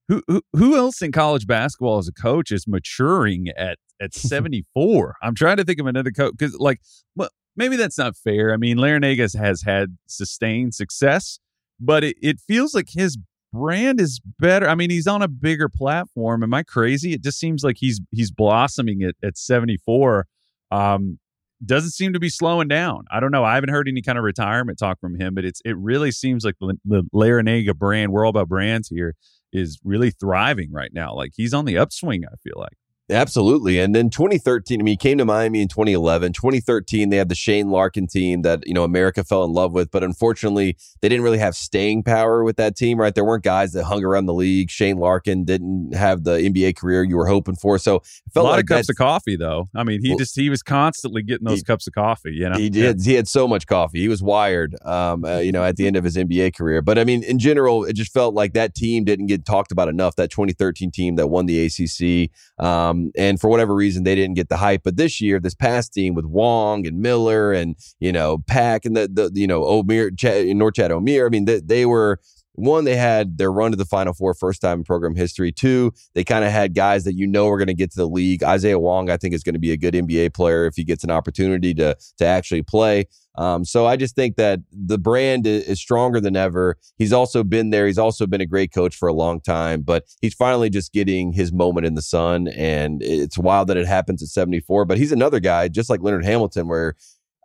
who, 0.10 0.22
who 0.28 0.42
who 0.52 0.76
else 0.76 1.02
in 1.02 1.14
college 1.14 1.48
basketball 1.48 2.00
as 2.00 2.10
a 2.10 2.14
coach 2.14 2.52
is 2.52 2.68
maturing 2.68 3.48
at 3.58 3.78
at 4.02 4.14
74. 4.34 5.16
I'm 5.24 5.36
trying 5.36 5.56
to 5.56 5.64
think 5.64 5.80
of 5.80 5.88
another 5.88 6.12
coach 6.12 6.34
because 6.38 6.56
like, 6.60 6.82
well, 7.16 7.30
maybe 7.58 7.76
that's 7.76 7.98
not 7.98 8.16
fair. 8.16 8.54
I 8.54 8.58
mean, 8.58 8.78
Larranaga 8.78 9.38
has 9.38 9.64
had 9.64 9.98
sustained 10.08 10.76
success, 10.76 11.40
but 11.80 12.04
it, 12.04 12.18
it 12.22 12.40
feels 12.40 12.74
like 12.74 12.90
his 12.90 13.18
brand 13.54 14.00
is 14.00 14.22
better. 14.40 14.70
I 14.70 14.76
mean, 14.76 14.90
he's 14.90 15.08
on 15.08 15.22
a 15.22 15.28
bigger 15.28 15.70
platform. 15.70 16.44
Am 16.44 16.54
I 16.54 16.64
crazy? 16.64 17.14
It 17.14 17.24
just 17.24 17.40
seems 17.40 17.64
like 17.64 17.78
he's 17.80 18.00
he's 18.12 18.32
blossoming 18.32 19.04
at 19.04 19.16
at 19.24 19.38
74. 19.38 20.28
Um, 20.72 21.20
doesn't 21.66 21.92
seem 21.92 22.14
to 22.14 22.20
be 22.20 22.30
slowing 22.30 22.68
down. 22.68 23.06
I 23.12 23.20
don't 23.20 23.32
know. 23.32 23.44
I 23.44 23.56
haven't 23.56 23.72
heard 23.72 23.88
any 23.88 24.04
kind 24.04 24.18
of 24.18 24.24
retirement 24.24 24.78
talk 24.78 25.00
from 25.00 25.20
him, 25.20 25.34
but 25.34 25.44
it's 25.44 25.62
it 25.66 25.76
really 25.78 26.12
seems 26.12 26.46
like 26.46 26.56
the, 26.60 26.78
the 26.86 27.74
brand. 27.74 28.12
We're 28.12 28.26
all 28.26 28.30
about 28.30 28.48
brands 28.48 28.90
here. 28.90 29.16
Is 29.54 29.80
really 29.84 30.12
thriving 30.12 30.72
right 30.72 30.92
now. 30.94 31.16
Like 31.16 31.32
he's 31.36 31.54
on 31.54 31.66
the 31.66 31.78
upswing. 31.78 32.26
I 32.26 32.36
feel 32.44 32.56
like. 32.58 32.78
Absolutely. 33.10 33.80
And 33.80 33.96
then 33.96 34.10
2013, 34.10 34.82
I 34.82 34.84
mean, 34.84 34.92
he 34.92 34.98
came 34.98 35.18
to 35.18 35.26
Miami 35.26 35.62
in 35.62 35.70
2011. 35.70 36.34
2013, 36.34 37.10
they 37.10 37.16
had 37.16 37.30
the 37.30 37.36
Shane 37.36 37.70
Larkin 37.70 38.06
team 38.06 38.42
that, 38.42 38.68
you 38.68 38.74
know, 38.74 38.84
America 38.84 39.24
fell 39.24 39.46
in 39.46 39.54
love 39.54 39.72
with. 39.72 39.92
But 39.92 40.04
unfortunately, 40.04 40.76
they 41.02 41.08
didn't 41.08 41.24
really 41.24 41.38
have 41.38 41.56
staying 41.56 42.04
power 42.04 42.44
with 42.44 42.58
that 42.58 42.76
team, 42.76 43.00
right? 43.00 43.16
There 43.16 43.24
weren't 43.24 43.46
guys 43.46 43.72
that 43.74 43.86
hung 43.86 44.04
around 44.04 44.26
the 44.26 44.34
league. 44.34 44.70
Shane 44.70 44.98
Larkin 44.98 45.46
didn't 45.46 45.96
have 45.96 46.26
the 46.26 46.32
NBA 46.32 46.76
career 46.76 47.04
you 47.04 47.16
were 47.16 47.28
hoping 47.28 47.56
for. 47.56 47.78
So 47.78 47.98
it 47.98 48.34
felt 48.34 48.46
a 48.46 48.50
lot 48.50 48.56
like 48.58 48.64
of 48.64 48.68
cups 48.68 48.90
of 48.90 48.98
coffee, 48.98 49.38
though. 49.38 49.70
I 49.74 49.86
mean, 49.86 50.02
he 50.02 50.10
Well, 50.10 50.18
just 50.18 50.36
he 50.36 50.50
was 50.50 50.62
constantly 50.62 51.24
getting 51.24 51.46
those 51.48 51.60
he- 51.60 51.64
cups 51.64 51.88
of 51.88 51.94
coffee. 51.94 52.34
You 52.34 52.50
know, 52.50 52.58
He 52.58 52.70
did. 52.70 53.02
He 53.06 53.14
had 53.14 53.30
so 53.30 53.48
much 53.48 53.68
coffee. 53.68 54.02
He 54.02 54.10
was 54.10 54.22
wired, 54.22 54.76
um, 54.84 55.24
uh, 55.24 55.38
you 55.38 55.54
know, 55.54 55.64
at 55.64 55.78
the 55.78 55.88
end 55.88 55.96
of 55.96 56.04
his 56.04 56.18
NBA 56.18 56.56
career. 56.58 56.82
But 56.82 57.00
I 57.00 57.06
mean, 57.06 57.24
in 57.24 57.40
general, 57.40 57.86
it 57.86 57.94
just 57.94 58.12
felt 58.12 58.34
like 58.34 58.52
that 58.54 58.76
team 58.76 59.06
didn't 59.06 59.28
get 59.28 59.46
talked 59.46 59.72
about 59.72 59.88
enough. 59.88 60.18
That 60.18 60.30
2013 60.30 60.92
team 60.92 61.16
that 61.16 61.28
won 61.28 61.46
the 61.46 61.66
ACC, 61.66 62.32
um, 62.62 62.97
Um, 62.98 63.12
and 63.16 63.40
for 63.40 63.50
whatever 63.50 63.74
reason, 63.74 64.04
they 64.04 64.16
didn't 64.16 64.36
get 64.36 64.50
the 64.50 64.58
hype. 64.58 64.84
But 64.84 64.98
this 64.98 65.22
year, 65.22 65.40
this 65.40 65.56
past 65.56 65.94
team 65.94 66.14
with 66.14 66.26
Wong 66.26 66.86
and 66.88 67.00
Miller 67.00 67.54
and 67.54 67.76
you 68.00 68.12
know 68.12 68.40
Pack 68.48 68.86
and 68.86 68.96
the, 68.96 69.08
the 69.08 69.32
you 69.34 69.48
know 69.48 69.62
Omier, 69.64 70.12
Ch- 70.18 70.54
Norchad 70.54 70.90
Omier. 70.90 71.26
I 71.26 71.30
mean, 71.30 71.46
they, 71.46 71.60
they 71.60 71.86
were 71.86 72.20
one, 72.58 72.86
they 72.86 72.96
had 72.96 73.38
their 73.38 73.52
run 73.52 73.72
to 73.72 73.78
the 73.78 73.86
Final 73.86 74.14
Four 74.14 74.34
first 74.34 74.62
time 74.62 74.80
in 74.80 74.84
program 74.84 75.16
history. 75.16 75.52
Two, 75.52 75.94
they 76.16 76.24
kind 76.24 76.44
of 76.44 76.52
had 76.52 76.74
guys 76.74 77.04
that 77.04 77.14
you 77.14 77.28
know 77.28 77.48
are 77.48 77.58
going 77.58 77.68
to 77.68 77.74
get 77.74 77.92
to 77.92 77.98
the 77.98 78.08
league. 78.08 78.44
Isaiah 78.44 78.80
Wong, 78.80 79.10
I 79.10 79.18
think, 79.18 79.36
is 79.36 79.44
going 79.44 79.54
to 79.54 79.60
be 79.60 79.72
a 79.72 79.78
good 79.78 79.94
NBA 79.94 80.34
player 80.34 80.66
if 80.66 80.76
he 80.76 80.84
gets 80.84 81.04
an 81.04 81.12
opportunity 81.12 81.74
to 81.76 81.96
to 82.18 82.26
actually 82.26 82.64
play. 82.64 83.06
Um, 83.38 83.64
so 83.64 83.86
I 83.86 83.96
just 83.96 84.16
think 84.16 84.36
that 84.38 84.62
the 84.72 84.98
brand 84.98 85.46
is 85.46 85.80
stronger 85.80 86.20
than 86.20 86.36
ever. 86.36 86.78
He's 86.98 87.14
also 87.14 87.44
been 87.44 87.70
there. 87.70 87.86
He's 87.86 88.00
also 88.00 88.26
been 88.26 88.42
a 88.42 88.48
great 88.48 88.74
coach 88.74 88.96
for 88.96 89.08
a 89.08 89.14
long 89.14 89.40
time, 89.40 89.84
but 89.84 90.06
he's 90.22 90.34
finally 90.34 90.72
just 90.72 90.92
getting 90.92 91.34
his 91.34 91.54
moment 91.54 91.86
in 91.86 91.94
the 91.94 92.02
sun. 92.02 92.48
And 92.48 93.04
it's 93.04 93.38
wild 93.38 93.68
that 93.68 93.78
it 93.78 93.86
happens 93.86 94.24
at 94.24 94.30
74. 94.30 94.86
But 94.86 94.98
he's 94.98 95.12
another 95.12 95.40
guy, 95.40 95.68
just 95.68 95.90
like 95.90 96.02
Leonard 96.02 96.26
Hamilton, 96.26 96.68
where 96.68 96.96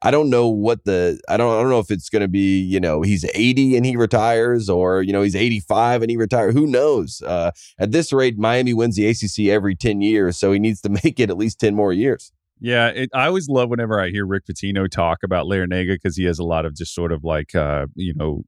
I 0.03 0.11
don't 0.11 0.30
know 0.30 0.48
what 0.48 0.84
the 0.84 1.20
I 1.28 1.36
don't 1.36 1.53
I 1.53 1.61
don't 1.61 1.70
know 1.70 1.78
if 1.78 1.90
it's 1.90 2.09
going 2.09 2.22
to 2.22 2.28
be 2.28 2.61
you 2.61 2.80
know 2.80 3.03
he's 3.03 3.24
80 3.34 3.76
and 3.76 3.86
he 3.86 3.96
retires 3.96 4.68
or 4.68 5.03
you 5.03 5.12
know 5.12 5.22
he's 5.22 5.36
85 5.36 6.03
and 6.03 6.11
he 6.11 6.16
retires. 6.16 6.55
Who 6.55 6.66
knows? 6.66 7.22
Uh, 7.22 7.53
at 7.78 7.92
this 7.92 8.12
rate, 8.12 8.38
Miami 8.38 8.74
wins 8.74 8.96
the 8.96 9.07
ACC 9.07 9.50
every 9.50 9.76
10 9.76 10.00
years, 10.00 10.36
so 10.36 10.53
he 10.53 10.59
needs 10.59 10.80
to 10.82 10.88
make 11.05 11.20
it 11.20 11.30
at 11.30 11.36
least 11.36 11.61
10 11.61 11.74
more 11.74 11.92
years. 11.92 12.32
Yeah, 12.62 12.88
it, 12.88 13.10
I 13.12 13.26
always 13.26 13.48
love 13.48 13.70
whenever 13.70 14.00
I 14.00 14.10
hear 14.10 14.24
Rick 14.24 14.44
Pitino 14.46 14.88
talk 14.88 15.18
about 15.24 15.46
Larrañaga 15.46 15.94
because 15.94 16.16
he 16.16 16.24
has 16.24 16.38
a 16.38 16.44
lot 16.44 16.64
of 16.64 16.76
just 16.76 16.94
sort 16.94 17.10
of 17.10 17.24
like, 17.24 17.56
uh, 17.56 17.86
you 17.96 18.14
know, 18.14 18.44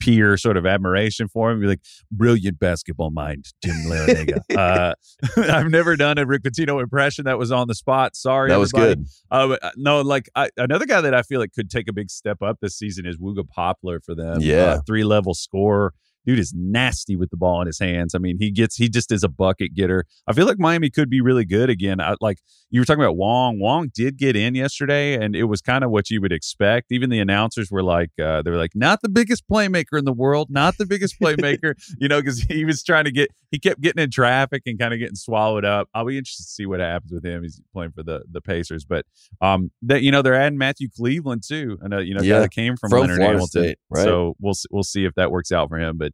peer 0.00 0.36
sort 0.36 0.56
of 0.56 0.66
admiration 0.66 1.28
for 1.28 1.52
him. 1.52 1.60
Be 1.60 1.68
like, 1.68 1.80
brilliant 2.10 2.58
basketball 2.58 3.10
mind, 3.10 3.46
Jim 3.62 3.76
Larrañaga. 3.86 4.40
uh, 4.56 4.94
I've 5.36 5.70
never 5.70 5.94
done 5.94 6.18
a 6.18 6.26
Rick 6.26 6.42
Pitino 6.42 6.82
impression 6.82 7.24
that 7.26 7.38
was 7.38 7.52
on 7.52 7.68
the 7.68 7.74
spot. 7.76 8.16
Sorry, 8.16 8.50
That 8.50 8.58
was 8.58 8.74
everybody. 8.74 9.02
good. 9.02 9.06
Uh, 9.30 9.56
uh, 9.62 9.70
no, 9.76 10.00
like 10.00 10.28
I, 10.34 10.50
another 10.56 10.86
guy 10.86 11.00
that 11.00 11.14
I 11.14 11.22
feel 11.22 11.38
like 11.38 11.52
could 11.52 11.70
take 11.70 11.88
a 11.88 11.92
big 11.92 12.10
step 12.10 12.42
up 12.42 12.58
this 12.60 12.76
season 12.76 13.06
is 13.06 13.16
Wooga 13.16 13.46
Poplar 13.48 14.00
for 14.00 14.16
them. 14.16 14.40
Yeah. 14.40 14.56
uh, 14.56 14.80
three 14.84 15.04
level 15.04 15.34
scorer. 15.34 15.94
Dude 16.26 16.38
is 16.40 16.52
nasty 16.54 17.14
with 17.16 17.30
the 17.30 17.36
ball 17.36 17.60
in 17.60 17.66
his 17.68 17.78
hands. 17.78 18.14
I 18.14 18.18
mean, 18.18 18.36
he 18.38 18.50
gets 18.50 18.76
he 18.76 18.88
just 18.88 19.12
is 19.12 19.22
a 19.22 19.28
bucket 19.28 19.74
getter. 19.74 20.04
I 20.26 20.32
feel 20.32 20.46
like 20.46 20.58
Miami 20.58 20.90
could 20.90 21.08
be 21.08 21.20
really 21.20 21.44
good 21.44 21.70
again. 21.70 22.00
I, 22.00 22.16
like 22.20 22.38
you 22.70 22.80
were 22.80 22.84
talking 22.84 23.02
about 23.02 23.16
Wong. 23.16 23.60
Wong 23.60 23.90
did 23.94 24.16
get 24.16 24.34
in 24.34 24.54
yesterday, 24.56 25.14
and 25.14 25.36
it 25.36 25.44
was 25.44 25.62
kind 25.62 25.84
of 25.84 25.90
what 25.90 26.10
you 26.10 26.20
would 26.20 26.32
expect. 26.32 26.90
Even 26.90 27.10
the 27.10 27.20
announcers 27.20 27.70
were 27.70 27.82
like, 27.82 28.10
uh, 28.20 28.42
they 28.42 28.50
were 28.50 28.56
like, 28.56 28.72
not 28.74 29.02
the 29.02 29.08
biggest 29.08 29.44
playmaker 29.48 29.96
in 29.96 30.04
the 30.04 30.12
world, 30.12 30.48
not 30.50 30.76
the 30.76 30.84
biggest 30.84 31.14
playmaker, 31.22 31.74
you 31.98 32.08
know, 32.08 32.20
because 32.20 32.40
he 32.40 32.64
was 32.64 32.82
trying 32.82 33.04
to 33.04 33.12
get, 33.12 33.28
he 33.52 33.58
kept 33.60 33.80
getting 33.80 34.02
in 34.02 34.10
traffic 34.10 34.62
and 34.66 34.78
kind 34.80 34.92
of 34.92 34.98
getting 34.98 35.14
swallowed 35.14 35.64
up. 35.64 35.88
I'll 35.94 36.04
be 36.04 36.18
interested 36.18 36.42
to 36.42 36.48
see 36.50 36.66
what 36.66 36.80
happens 36.80 37.12
with 37.12 37.24
him. 37.24 37.44
He's 37.44 37.60
playing 37.72 37.92
for 37.92 38.02
the 38.02 38.22
the 38.28 38.40
Pacers, 38.40 38.84
but 38.84 39.06
um, 39.40 39.70
that 39.82 40.02
you 40.02 40.10
know 40.10 40.22
they're 40.22 40.34
adding 40.34 40.58
Matthew 40.58 40.88
Cleveland 40.94 41.44
too, 41.46 41.78
and 41.82 41.94
uh, 41.94 41.98
you 41.98 42.14
know, 42.14 42.20
guy 42.20 42.26
Yeah. 42.26 42.40
that 42.40 42.50
came 42.50 42.76
from, 42.76 42.90
From 42.90 43.00
Leonard 43.02 43.16
Florida 43.18 43.32
Hamilton. 43.34 43.62
State, 43.62 43.78
right. 43.90 44.02
So 44.04 44.34
we'll 44.40 44.54
we'll 44.72 44.82
see 44.82 45.04
if 45.04 45.14
that 45.14 45.30
works 45.30 45.52
out 45.52 45.68
for 45.68 45.78
him, 45.78 45.96
but. 45.98 46.12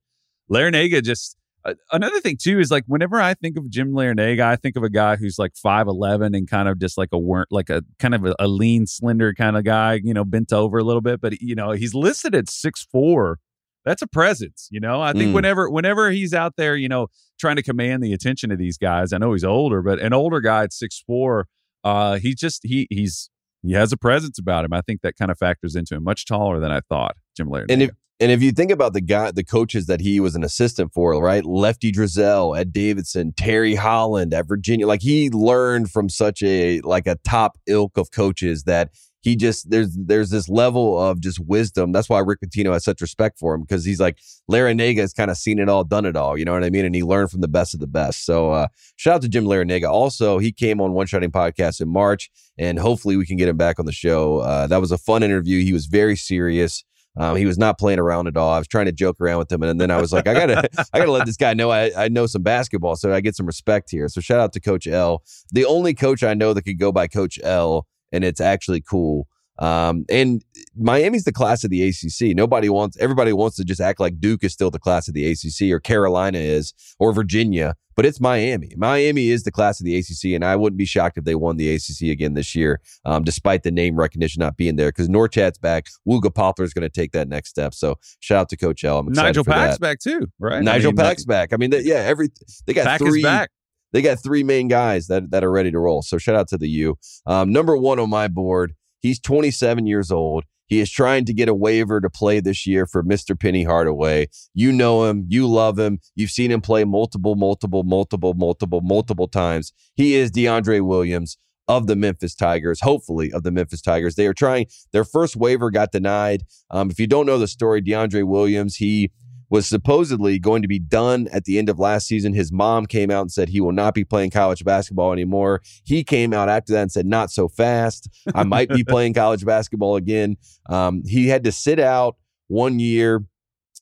Larranaga 0.53 1.03
just 1.03 1.37
uh, 1.65 1.75
another 1.93 2.21
thing 2.21 2.37
too 2.41 2.59
is 2.59 2.71
like 2.71 2.85
whenever 2.87 3.21
I 3.21 3.35
think 3.35 3.57
of 3.57 3.71
Jim 3.71 3.93
Larranaga, 3.93 4.41
I 4.41 4.57
think 4.57 4.77
of 4.77 4.83
a 4.83 4.91
guy 4.91 5.17
who's 5.17 5.39
like 5.39 5.53
five 5.57 5.87
eleven 5.87 6.35
and 6.35 6.49
kind 6.51 6.69
of 6.69 6.79
just 6.81 6.99
like 6.99 7.11
a 7.13 7.19
wor- 7.19 7.47
like 7.51 7.71
a 7.71 7.83
kind 7.99 8.15
of 8.15 8.25
a, 8.27 8.35
a 8.39 8.49
lean, 8.49 8.87
slender 8.87 9.33
kind 9.33 9.57
of 9.57 9.65
guy, 9.65 10.01
you 10.03 10.13
know, 10.13 10.25
bent 10.25 10.53
over 10.53 10.79
a 10.79 10.85
little 10.85 11.01
bit. 11.01 11.21
But 11.21 11.41
you 11.41 11.55
know, 11.55 11.71
he's 11.71 11.95
listed 11.95 12.35
at 12.35 12.51
six 12.51 12.87
four. 12.91 13.39
That's 13.85 14.03
a 14.03 14.07
presence, 14.07 14.69
you 14.71 14.79
know. 14.81 15.01
I 15.01 15.13
think 15.13 15.31
Mm. 15.31 15.35
whenever 15.35 15.71
whenever 15.71 16.11
he's 16.11 16.35
out 16.35 16.55
there, 16.57 16.77
you 16.77 16.89
know, 16.89 17.07
trying 17.41 17.57
to 17.57 17.63
command 17.63 18.03
the 18.03 18.13
attention 18.13 18.51
of 18.53 18.59
these 18.59 18.77
guys. 18.79 19.13
I 19.13 19.19
know 19.19 19.33
he's 19.33 19.45
older, 19.45 19.83
but 19.83 19.99
an 20.01 20.13
older 20.13 20.41
guy 20.41 20.65
at 20.65 20.73
six 20.73 21.03
four, 21.07 21.47
uh, 21.85 22.17
he 22.19 22.35
just 22.35 22.61
he 22.65 22.87
he's 22.91 23.29
he 23.63 23.73
has 23.75 23.93
a 23.93 23.97
presence 23.97 24.39
about 24.39 24.65
him. 24.65 24.73
I 24.73 24.81
think 24.83 25.03
that 25.03 25.15
kind 25.17 25.31
of 25.31 25.39
factors 25.39 25.77
into 25.77 25.95
him. 25.95 26.03
Much 26.05 26.27
taller 26.27 26.59
than 26.61 26.71
I 26.73 26.81
thought, 26.89 27.17
Jim 27.37 27.49
Larinaga. 27.49 27.67
And 27.71 27.83
if 27.83 27.91
and 28.21 28.31
if 28.31 28.43
you 28.43 28.53
think 28.53 28.71
about 28.71 28.93
the 28.93 29.01
guy, 29.01 29.31
the 29.31 29.45
coaches 29.45 29.87
that 29.87 30.01
he 30.01 30.21
was 30.21 30.35
an 30.35 30.45
assistant 30.45 30.93
for, 30.93 31.21
right? 31.21 31.45
Lefty 31.45 31.91
Driesell 31.91 32.59
at 32.59 32.73
Davidson, 32.73 33.33
Terry 33.33 33.75
Holland 33.75 34.33
at 34.33 34.47
Virginia, 34.47 34.87
like 34.87 35.03
he 35.03 35.31
learned 35.31 35.91
from 35.91 36.09
such 36.09 36.43
a 36.43 36.81
like 36.83 37.07
a 37.07 37.17
top 37.25 37.59
ilk 37.67 37.97
of 37.97 38.11
coaches 38.11 38.65
that 38.65 38.91
he 39.23 39.37
just 39.37 39.71
there's 39.71 39.97
there's 39.97 40.31
this 40.31 40.49
level 40.49 41.01
of 41.01 41.21
just 41.21 41.39
wisdom. 41.41 41.93
That's 41.93 42.09
why 42.09 42.19
Rick 42.19 42.41
Pitino 42.41 42.73
has 42.73 42.85
such 42.85 43.01
respect 43.01 43.39
for 43.39 43.55
him 43.55 43.63
because 43.63 43.85
he's 43.85 44.01
like 44.01 44.19
Larranaga 44.51 44.99
has 44.99 45.13
kind 45.13 45.31
of 45.31 45.37
seen 45.37 45.59
it 45.59 45.69
all, 45.69 45.85
done 45.85 46.05
it 46.05 46.17
all. 46.17 46.37
You 46.37 46.45
know 46.45 46.53
what 46.53 46.65
I 46.65 46.71
mean? 46.71 46.85
And 46.85 46.95
he 46.95 47.05
learned 47.05 47.31
from 47.31 47.41
the 47.41 47.49
best 47.49 47.73
of 47.73 47.81
the 47.81 47.87
best. 47.87 48.27
So 48.27 48.51
uh, 48.51 48.67
shout 48.97 49.17
out 49.17 49.23
to 49.23 49.29
Jim 49.29 49.45
Larranaga. 49.45 49.89
Also, 49.89 50.39
he 50.39 50.51
came 50.51 50.81
on 50.81 50.93
One 50.93 51.07
Shining 51.07 51.31
Podcast 51.31 51.81
in 51.81 51.89
March, 51.89 52.31
and 52.59 52.79
hopefully 52.79 53.17
we 53.17 53.25
can 53.25 53.37
get 53.37 53.49
him 53.49 53.57
back 53.57 53.79
on 53.79 53.87
the 53.87 53.93
show. 53.93 54.39
Uh, 54.39 54.67
that 54.67 54.81
was 54.81 54.91
a 54.91 54.99
fun 54.99 55.23
interview. 55.23 55.63
He 55.63 55.73
was 55.73 55.87
very 55.87 56.17
serious. 56.17 56.85
Um, 57.17 57.37
he 57.37 57.45
was 57.45 57.59
not 57.59 57.79
playing 57.79 57.99
around 57.99 58.27
at 58.27 58.37
all. 58.37 58.53
I 58.53 58.59
was 58.59 58.69
trying 58.69 58.87
to 58.87 58.93
joke 58.93 59.21
around 59.21 59.39
with 59.39 59.53
him, 59.53 59.63
and 59.63 59.81
then 59.81 59.91
I 59.91 60.01
was 60.01 60.13
like, 60.13 60.27
I 60.27 60.33
gotta, 60.33 60.69
I 60.93 60.99
gotta 60.99 61.11
let 61.11 61.27
this 61.27 61.37
guy 61.37 61.53
know 61.53 61.71
I, 61.71 61.91
I 61.97 62.09
know 62.09 62.27
some 62.27 62.43
basketball, 62.43 62.97
so 62.97 63.13
I 63.13 63.21
get 63.21 63.37
some 63.37 63.47
respect 63.47 63.91
here. 63.91 64.09
So 64.09 64.21
shout 64.21 64.41
out 64.41 64.53
to 64.55 64.61
Coach 64.61 64.87
L, 64.87 65.23
the 65.51 65.67
only 65.67 65.95
coach 65.95 66.23
I 66.23 66.35
know 66.35 66.55
that 66.55 66.63
could 66.63 66.79
go 66.79 66.91
by 66.91 67.09
Coach 67.09 67.39
L, 67.43 67.87
and 68.13 68.25
it's 68.25 68.41
actually 68.41 68.81
cool. 68.81 69.27
Um, 69.63 70.05
and 70.11 70.45
Miami's 70.77 71.23
the 71.23 71.33
class 71.33 71.63
of 71.63 71.71
the 71.71 71.89
ACC. 71.89 72.35
Nobody 72.35 72.69
wants, 72.69 72.97
everybody 72.99 73.33
wants 73.33 73.57
to 73.59 73.65
just 73.65 73.81
act 73.81 74.01
like 74.01 74.19
Duke 74.19 74.43
is 74.43 74.53
still 74.53 74.73
the 74.73 74.81
class 74.81 75.07
of 75.07 75.15
the 75.15 75.31
ACC, 75.31 75.71
or 75.71 75.79
Carolina 75.79 76.39
is, 76.39 76.75
or 76.99 77.13
Virginia, 77.13 77.77
but 77.95 78.05
it's 78.05 78.21
Miami. 78.21 78.73
Miami 78.77 79.29
is 79.29 79.45
the 79.45 79.53
class 79.53 79.79
of 79.79 79.87
the 79.87 79.97
ACC, 79.97 80.35
and 80.35 80.45
I 80.45 80.57
wouldn't 80.57 80.79
be 80.79 80.85
shocked 80.85 81.17
if 81.17 81.23
they 81.23 81.37
won 81.37 81.59
the 81.59 81.73
ACC 81.73 82.11
again 82.11 82.35
this 82.35 82.57
year, 82.57 82.81
um, 83.05 83.23
despite 83.23 83.63
the 83.63 83.71
name 83.71 83.95
recognition 83.95 84.41
not 84.41 84.57
being 84.57 84.75
there. 84.75 84.89
Because 84.89 85.09
Norchad's 85.09 85.59
back, 85.59 85.87
Wooga 86.09 86.35
Poplar 86.35 86.65
is 86.65 86.75
going 86.75 86.83
to 86.83 86.89
take 86.91 87.13
that 87.13 87.29
next 87.29 87.51
step. 87.51 87.73
So 87.73 88.01
shout 88.19 88.41
out 88.41 88.49
to 88.49 88.57
Coach 88.57 88.83
L. 88.83 88.99
I'm 88.99 89.09
excited 89.09 89.29
Nigel 89.29 89.45
for 89.45 89.53
Pack's 89.53 89.77
that. 89.77 89.81
back 89.81 89.99
too, 90.01 90.27
right? 90.41 90.61
Nigel 90.61 90.89
I 90.89 90.91
mean, 90.91 90.97
Pack's 90.97 91.25
back. 91.25 91.53
I 91.53 91.57
mean, 91.57 91.71
they, 91.71 91.83
yeah, 91.83 91.97
every 91.97 92.31
they 92.67 92.73
got 92.73 92.87
Pack 92.87 93.01
three. 93.01 93.21
is 93.21 93.23
back. 93.23 93.51
They 93.93 94.03
got 94.03 94.23
three 94.23 94.43
main 94.43 94.67
guys 94.69 95.07
that 95.07 95.31
that 95.31 95.45
are 95.45 95.53
ready 95.53 95.71
to 95.71 95.79
roll. 95.79 96.03
So 96.03 96.19
shout 96.19 96.35
out 96.35 96.49
to 96.49 96.59
the 96.59 96.69
U. 96.69 96.99
Um, 97.27 97.53
number 97.53 97.77
one 97.77 98.01
on 98.01 98.11
my 98.11 98.27
board. 98.27 98.75
He's 99.03 99.21
27 99.21 99.87
years 99.87 100.11
old. 100.11 100.45
He 100.67 100.81
is 100.81 100.91
trying 100.91 101.27
to 101.27 101.35
get 101.35 101.51
a 101.51 101.55
waiver 101.55 102.01
to 102.01 102.09
play 102.09 102.41
this 102.41 102.67
year 102.67 102.87
for 102.87 103.03
Mr. 103.03 103.39
Penny 103.39 103.65
Hardaway. 103.65 104.29
You 104.55 104.73
know 104.73 105.05
him. 105.05 105.27
You 105.29 105.47
love 105.47 105.79
him. 105.79 105.99
You've 106.15 106.31
seen 106.31 106.51
him 106.51 106.63
play 106.63 106.85
multiple, 106.85 107.35
multiple, 107.35 107.83
multiple, 107.83 108.33
multiple, 108.33 108.81
multiple 108.81 109.29
times. 109.29 109.75
He 109.97 110.15
is 110.15 110.31
DeAndre 110.31 110.81
Williams 110.81 111.37
of 111.69 111.89
the 111.89 111.97
Memphis 111.97 112.35
Tigers, 112.35 112.81
hopefully 112.81 113.31
of 113.33 113.43
the 113.43 113.51
Memphis 113.51 113.83
Tigers. 113.83 114.15
They 114.15 114.27
are 114.27 114.35
trying, 114.35 114.67
their 114.93 115.05
first 115.05 115.37
waiver 115.37 115.71
got 115.71 115.93
denied. 115.93 116.45
Um, 116.71 116.91
if 116.91 116.99
you 116.99 117.07
don't 117.07 117.27
know 117.27 117.39
the 117.39 117.49
story, 117.49 117.83
DeAndre 117.83 118.27
Williams, 118.27 118.77
he 118.77 119.11
was 119.53 119.67
supposedly 119.67 120.39
going 120.39 120.63
to 120.63 120.67
be 120.67 120.79
done 120.79 121.29
at 121.31 121.45
the 121.45 121.59
end 121.59 121.69
of 121.69 121.79
last 121.79 122.07
season. 122.07 122.33
His 122.33 122.51
mom 122.51 122.87
came 122.87 123.11
out 123.11 123.21
and 123.21 123.31
said 123.31 123.51
he 123.51 123.61
will 123.61 123.73
not 123.73 123.93
be 123.93 124.03
playing 124.03 124.31
college 124.31 124.65
basketball 124.65 125.13
anymore. 125.13 125.61
He 125.85 126.03
came 126.05 126.33
out 126.33 126.49
after 126.49 126.73
that 126.73 126.81
and 126.81 126.91
said, 126.91 127.05
Not 127.05 127.31
so 127.31 127.49
fast. 127.49 128.09
I 128.35 128.45
might 128.45 128.71
be 128.71 128.83
playing 128.89 129.13
college 129.13 129.45
basketball 129.45 129.97
again. 129.97 130.39
Um, 130.71 131.03
he 131.05 131.29
had 131.29 131.45
to 131.45 131.53
sit 131.53 131.79
out 131.79 132.17
one 132.49 132.79
year 132.79 133.27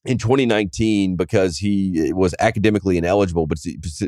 in 0.04 0.16
2019 0.16 1.16
because 1.16 1.58
he 1.58 2.12
was 2.14 2.34
academically 2.38 2.96
ineligible, 2.96 3.46
but 3.46 3.58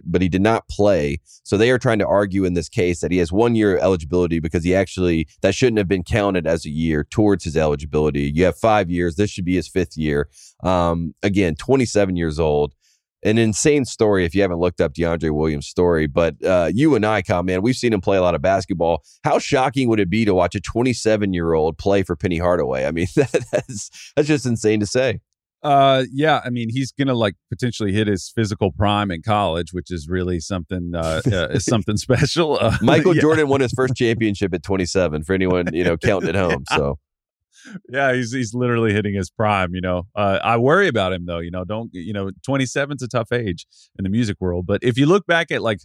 but 0.04 0.22
he 0.22 0.28
did 0.28 0.42
not 0.42 0.66
play. 0.68 1.18
So 1.42 1.56
they 1.56 1.70
are 1.70 1.78
trying 1.78 1.98
to 1.98 2.06
argue 2.06 2.44
in 2.44 2.54
this 2.54 2.68
case 2.68 3.00
that 3.00 3.10
he 3.10 3.18
has 3.18 3.30
one 3.30 3.54
year 3.54 3.76
of 3.76 3.82
eligibility 3.82 4.40
because 4.40 4.64
he 4.64 4.74
actually 4.74 5.28
that 5.42 5.54
shouldn't 5.54 5.78
have 5.78 5.88
been 5.88 6.04
counted 6.04 6.46
as 6.46 6.64
a 6.64 6.70
year 6.70 7.04
towards 7.04 7.44
his 7.44 7.56
eligibility. 7.56 8.32
You 8.34 8.44
have 8.46 8.56
five 8.56 8.90
years. 8.90 9.16
This 9.16 9.30
should 9.30 9.44
be 9.44 9.56
his 9.56 9.68
fifth 9.68 9.96
year. 9.96 10.28
Um, 10.62 11.14
again, 11.22 11.54
27 11.56 12.16
years 12.16 12.38
old. 12.38 12.74
An 13.24 13.38
insane 13.38 13.84
story 13.84 14.24
if 14.24 14.34
you 14.34 14.42
haven't 14.42 14.58
looked 14.58 14.80
up 14.80 14.94
DeAndre 14.94 15.30
Williams' 15.30 15.68
story. 15.68 16.08
But 16.08 16.44
uh, 16.44 16.72
you 16.74 16.96
and 16.96 17.06
I, 17.06 17.22
Kyle, 17.22 17.44
man, 17.44 17.62
we've 17.62 17.76
seen 17.76 17.92
him 17.92 18.00
play 18.00 18.16
a 18.16 18.20
lot 18.20 18.34
of 18.34 18.42
basketball. 18.42 19.04
How 19.22 19.38
shocking 19.38 19.88
would 19.90 20.00
it 20.00 20.10
be 20.10 20.24
to 20.24 20.34
watch 20.34 20.56
a 20.56 20.60
27 20.60 21.32
year 21.32 21.52
old 21.52 21.78
play 21.78 22.02
for 22.02 22.16
Penny 22.16 22.38
Hardaway? 22.38 22.84
I 22.84 22.90
mean, 22.90 23.06
that, 23.14 23.30
that's 23.52 24.12
that's 24.16 24.26
just 24.26 24.44
insane 24.44 24.80
to 24.80 24.86
say. 24.86 25.20
Uh, 25.62 26.04
yeah, 26.12 26.40
I 26.44 26.50
mean, 26.50 26.68
he's 26.70 26.90
gonna 26.90 27.14
like 27.14 27.34
potentially 27.48 27.92
hit 27.92 28.08
his 28.08 28.32
physical 28.34 28.72
prime 28.72 29.10
in 29.10 29.22
college, 29.22 29.72
which 29.72 29.92
is 29.92 30.08
really 30.08 30.40
something 30.40 30.92
uh, 30.94 31.20
uh 31.32 31.58
something 31.58 31.96
special. 31.96 32.58
Uh, 32.60 32.76
Michael 32.82 33.14
yeah. 33.14 33.20
Jordan 33.20 33.48
won 33.48 33.60
his 33.60 33.72
first 33.72 33.94
championship 33.94 34.52
at 34.54 34.62
27. 34.62 35.22
For 35.22 35.34
anyone 35.34 35.72
you 35.72 35.84
know 35.84 35.96
counting 35.96 36.30
at 36.30 36.34
home, 36.50 36.64
so 36.68 36.98
yeah, 37.88 38.12
he's 38.12 38.32
he's 38.32 38.54
literally 38.54 38.92
hitting 38.92 39.14
his 39.14 39.30
prime. 39.30 39.74
You 39.74 39.80
know, 39.80 40.08
uh, 40.16 40.40
I 40.42 40.56
worry 40.56 40.88
about 40.88 41.12
him 41.12 41.26
though. 41.26 41.38
You 41.38 41.52
know, 41.52 41.64
don't 41.64 41.90
you 41.92 42.12
know, 42.12 42.30
27 42.44 42.96
is 42.96 43.02
a 43.02 43.08
tough 43.08 43.30
age 43.30 43.66
in 43.96 44.02
the 44.02 44.10
music 44.10 44.38
world. 44.40 44.66
But 44.66 44.82
if 44.82 44.98
you 44.98 45.06
look 45.06 45.26
back 45.26 45.52
at 45.52 45.62
like 45.62 45.78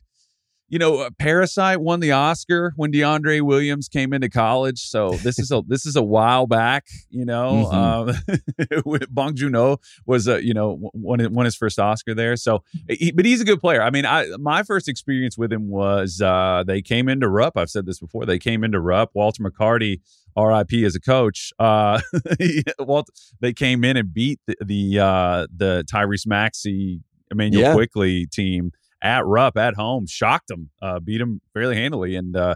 you 0.70 0.80
know, 0.80 0.97
uh, 0.97 1.09
Parasite 1.18 1.80
won 1.80 2.01
the 2.01 2.11
Oscar 2.11 2.74
when 2.76 2.91
DeAndre 2.91 3.41
Williams 3.41 3.88
came 3.88 4.11
into 4.11 4.30
college. 4.30 4.80
So 4.80 5.11
this 5.11 5.39
is 5.39 5.51
a 5.51 5.61
this 5.65 5.86
is 5.86 5.95
a 5.95 6.03
while 6.03 6.45
back. 6.45 6.88
You 7.09 7.26
know, 7.26 7.70
mm-hmm. 7.72 8.80
um, 8.80 9.03
Bong 9.09 9.36
Joon-ho 9.36 9.80
was 10.05 10.28
a 10.28 10.43
you 10.43 10.53
know 10.53 10.78
won 10.93 11.34
won 11.34 11.45
his 11.45 11.55
first 11.55 11.80
Oscar 11.80 12.13
there. 12.13 12.36
So, 12.36 12.63
he, 12.89 13.11
but 13.11 13.26
he's 13.26 13.39
a 13.39 13.45
good 13.45 13.61
player. 13.61 13.82
I 13.82 13.91
mean, 13.91 14.05
I 14.05 14.28
my 14.39 14.63
first 14.63 14.89
experience 14.89 15.38
with 15.38 15.53
him 15.53 15.70
was 15.70 16.22
uh, 16.22 16.63
they 16.68 16.82
came 16.82 17.07
into 17.07 17.30
Rupp. 17.30 17.57
I've 17.57 17.70
said 17.70 17.86
this 17.86 17.99
before. 17.99 18.26
They 18.26 18.39
came 18.39 18.63
into 18.63 18.80
Rupp. 18.80 19.11
Walter 19.13 19.43
McCarty. 19.43 20.01
RIP 20.38 20.86
as 20.86 20.93
a 20.93 20.99
coach. 20.99 21.51
Uh, 21.57 21.99
Walt, 22.80 23.09
they 23.39 23.53
came 23.53 23.84
in 23.84 23.97
and 23.97 24.13
beat 24.13 24.39
the 24.45 24.55
the, 24.63 24.99
uh, 24.99 25.47
the 25.51 25.84
Tyrese 25.91 26.28
Maxey, 26.28 27.01
Immanuel 27.32 27.63
yeah. 27.63 27.74
Quickley 27.74 28.28
team 28.28 28.72
at 29.02 29.26
Rupp 29.26 29.58
at 29.58 29.76
home, 29.76 30.06
shocked 30.08 30.50
him, 30.50 30.70
uh, 30.82 31.00
beat 31.00 31.22
him 31.22 31.41
fairly 31.54 31.76
handily, 31.76 32.16
and 32.16 32.36
uh, 32.36 32.56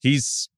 he's. 0.00 0.48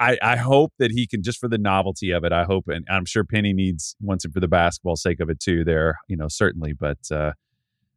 I, 0.00 0.16
I 0.22 0.36
hope 0.36 0.74
that 0.78 0.92
he 0.92 1.08
can 1.08 1.24
just 1.24 1.40
for 1.40 1.48
the 1.48 1.58
novelty 1.58 2.12
of 2.12 2.22
it. 2.22 2.32
I 2.32 2.44
hope, 2.44 2.68
and 2.68 2.86
I'm 2.88 3.04
sure 3.04 3.24
Penny 3.24 3.52
needs 3.52 3.96
wants 4.00 4.24
it 4.24 4.32
for 4.32 4.38
the 4.38 4.46
basketball 4.46 4.94
sake 4.94 5.18
of 5.18 5.28
it 5.28 5.40
too. 5.40 5.64
There, 5.64 5.98
you 6.06 6.16
know, 6.16 6.28
certainly, 6.28 6.72
but 6.72 6.98
uh, 7.10 7.32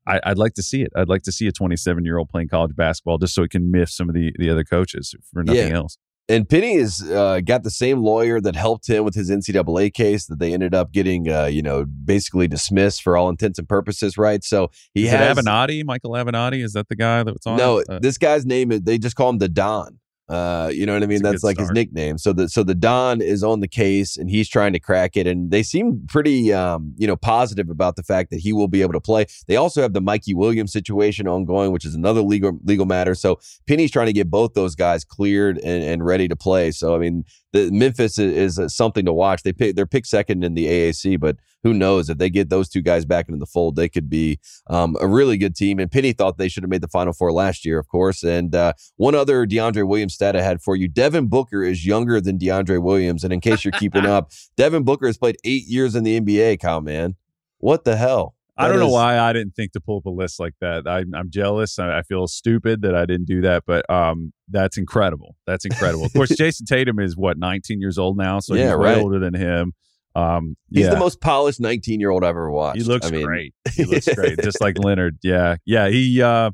I, 0.08 0.20
would 0.30 0.40
like 0.40 0.56
to 0.56 0.64
see 0.64 0.82
it. 0.82 0.92
I'd 0.96 1.10
like 1.10 1.22
to 1.24 1.32
see 1.32 1.48
a 1.48 1.52
27 1.52 2.04
year 2.06 2.18
old 2.18 2.30
playing 2.30 2.48
college 2.48 2.76
basketball 2.76 3.18
just 3.18 3.36
so 3.36 3.44
he 3.44 3.50
can 3.50 3.70
miss 3.72 3.96
some 3.96 4.10
of 4.10 4.16
the 4.16 4.34
the 4.38 4.50
other 4.50 4.64
coaches 4.64 5.14
for 5.32 5.44
nothing 5.44 5.70
yeah. 5.70 5.76
else. 5.76 5.98
And 6.30 6.48
Penny 6.48 6.78
has 6.78 7.02
uh, 7.12 7.42
got 7.42 7.64
the 7.64 7.72
same 7.72 8.00
lawyer 8.00 8.40
that 8.40 8.56
helped 8.56 8.88
him 8.88 9.04
with 9.04 9.16
his 9.16 9.30
NCAA 9.30 9.94
case 9.94 10.28
that 10.28 10.40
they 10.40 10.54
ended 10.54 10.74
up 10.74 10.94
getting, 10.94 11.30
uh, 11.30 11.46
you 11.46 11.62
know, 11.62 11.84
basically 11.86 12.48
dismissed 12.48 13.02
for 13.02 13.18
all 13.18 13.28
intents 13.28 13.60
and 13.60 13.68
purposes, 13.68 14.18
right? 14.18 14.44
So 14.44 14.72
he 14.94 15.06
is 15.06 15.12
has 15.12 15.38
Avenatti, 15.38 15.84
Michael 15.84 16.12
Avenatti. 16.12 16.64
Is 16.64 16.74
that 16.74 16.88
the 16.88 16.96
guy 16.96 17.24
that 17.24 17.34
was 17.34 17.46
on? 17.46 17.58
No, 17.58 17.84
uh, 17.90 18.00
this 18.00 18.18
guy's 18.18 18.46
name 18.46 18.72
is. 18.72 18.82
They 18.84 18.98
just 18.98 19.16
call 19.16 19.30
him 19.30 19.40
the 19.40 19.50
Don. 19.50 20.00
Uh, 20.32 20.70
you 20.70 20.86
know 20.86 20.94
what 20.94 21.04
I 21.04 21.08
mean? 21.08 21.22
That's, 21.22 21.34
That's 21.34 21.44
like 21.44 21.56
start. 21.58 21.70
his 21.70 21.74
nickname. 21.74 22.18
So 22.18 22.32
the 22.32 22.48
so 22.48 22.64
the 22.64 22.74
Don 22.74 23.22
is 23.22 23.44
on 23.44 23.60
the 23.60 23.68
case 23.68 24.16
and 24.16 24.30
he's 24.30 24.48
trying 24.48 24.72
to 24.72 24.80
crack 24.80 25.18
it. 25.18 25.28
And 25.28 25.52
they 25.52 25.62
seem 25.62 26.08
pretty 26.08 26.54
um, 26.54 26.94
you 26.98 27.06
know, 27.06 27.18
positive 27.18 27.70
about 27.70 27.98
the 27.98 28.04
fact 28.04 28.30
that 28.32 28.40
he 28.40 28.54
will 28.54 28.70
be 28.70 28.82
able 28.82 28.94
to 28.94 29.02
play. 29.02 29.26
They 29.48 29.58
also 29.58 29.82
have 29.82 29.92
the 29.92 30.00
Mikey 30.00 30.34
Williams 30.34 30.72
situation 30.72 31.28
ongoing, 31.28 31.72
which 31.72 31.86
is 31.86 31.96
another 31.96 32.22
legal 32.22 32.58
legal 32.64 32.86
matter. 32.86 33.14
So 33.14 33.40
Penny's 33.68 33.92
trying 33.92 34.06
to 34.06 34.14
get 34.14 34.30
both 34.30 34.54
those 34.54 34.74
guys 34.74 35.04
cleared 35.04 35.58
and, 35.58 35.84
and 35.84 36.06
ready 36.06 36.30
to 36.30 36.36
play. 36.38 36.72
So 36.72 36.96
I 36.96 37.00
mean, 37.00 37.26
the 37.54 37.70
Memphis 37.72 38.18
is, 38.18 38.58
is 38.58 38.76
something 38.76 39.06
to 39.06 39.14
watch. 39.14 39.44
They 39.44 39.54
pick 39.54 39.76
they're 39.76 39.86
picked 39.86 40.08
second 40.08 40.44
in 40.44 40.54
the 40.54 40.66
AAC, 40.66 41.20
but 41.20 41.38
who 41.64 41.74
knows 41.74 42.10
if 42.10 42.18
they 42.18 42.30
get 42.30 42.50
those 42.50 42.70
two 42.70 42.82
guys 42.82 43.06
back 43.06 43.28
into 43.28 43.40
the 43.40 43.46
fold, 43.46 43.76
they 43.76 43.90
could 43.90 44.10
be 44.10 44.40
um, 44.68 44.96
a 45.00 45.08
really 45.08 45.38
good 45.38 45.56
team. 45.56 45.80
And 45.80 45.92
Penny 45.92 46.14
thought 46.14 46.38
they 46.38 46.48
should 46.48 46.64
have 46.64 46.70
made 46.70 46.82
the 46.82 46.88
Final 46.88 47.14
Four 47.14 47.32
last 47.32 47.66
year, 47.66 47.78
of 47.78 47.88
course. 47.88 48.24
And 48.24 48.56
uh, 48.56 48.74
one 48.96 49.16
other 49.16 49.46
DeAndre 49.46 49.88
Williams 49.88 50.14
stat 50.14 50.36
I 50.36 50.42
had 50.42 50.62
for 50.62 50.76
you: 50.76 50.88
Devin 50.88 51.28
Booker 51.28 51.64
is 51.64 51.86
younger 51.86 52.22
than 52.22 52.38
DeAndre 52.38 52.82
Williams. 52.82 53.24
And 53.24 53.34
in 53.34 53.42
case 53.42 53.64
you're 53.64 53.72
keeping 53.74 54.06
up, 54.08 54.32
Devin 54.56 54.84
Booker 54.84 55.08
has 55.08 55.18
played 55.18 55.38
eight 55.44 55.66
years 55.66 55.96
in 55.96 56.04
the 56.04 56.20
NBA. 56.20 56.60
Kyle, 56.60 56.82
man, 56.82 57.16
what 57.60 57.84
the 57.84 57.98
hell? 57.98 58.36
I 58.62 58.68
don't 58.68 58.80
know 58.80 58.90
why 58.90 59.20
I 59.20 59.34
didn't 59.34 59.56
think 59.56 59.72
to 59.74 59.82
pull 59.82 59.98
up 59.98 60.06
a 60.06 60.10
list 60.10 60.40
like 60.40 60.54
that. 60.62 60.88
I, 60.88 61.00
am 61.00 61.30
jealous. 61.30 61.80
I, 61.80 62.00
I, 62.00 62.02
feel 62.04 62.28
stupid 62.28 62.82
that 62.82 62.96
I 62.96 63.06
didn't 63.06 63.26
do 63.26 63.42
that, 63.42 63.64
but 63.66 63.90
um, 63.90 64.34
that's 64.50 64.78
incredible. 64.78 65.36
That's 65.46 65.66
incredible. 65.66 66.06
of 66.06 66.14
course, 66.14 66.30
Jayson 66.38 66.66
Tatum 66.66 67.00
is 67.00 67.18
what 67.18 67.38
19 67.38 67.80
years 67.80 67.98
old 67.98 68.18
now, 68.18 68.40
so 68.40 68.56
yeah, 68.56 68.70
he's 68.70 68.78
way 68.78 68.94
right. 68.94 68.98
older 68.98 69.20
than 69.20 69.34
him. 69.34 69.74
Um, 70.14 70.58
he's 70.70 70.86
yeah. 70.86 70.92
the 70.92 71.00
most 71.00 71.22
polished 71.22 71.60
19 71.60 72.00
year 72.00 72.10
old 72.10 72.24
I've 72.24 72.30
ever 72.30 72.52
watched. 72.52 72.80
He 72.80 72.84
looks 72.84 73.08
I 73.08 73.12
mean, 73.12 73.26
great. 73.26 73.54
He 73.74 73.86
looks 73.86 74.14
great, 74.14 74.40
just 74.42 74.60
like 74.62 74.78
Leonard. 74.84 75.18
Yeah, 75.24 75.56
yeah. 75.66 75.90
He 75.90 76.22
uh, 76.22 76.52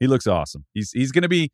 he 0.00 0.06
looks 0.06 0.26
awesome. 0.26 0.64
He's 0.74 0.90
he's 0.92 1.12
gonna 1.12 1.28
be. 1.28 1.50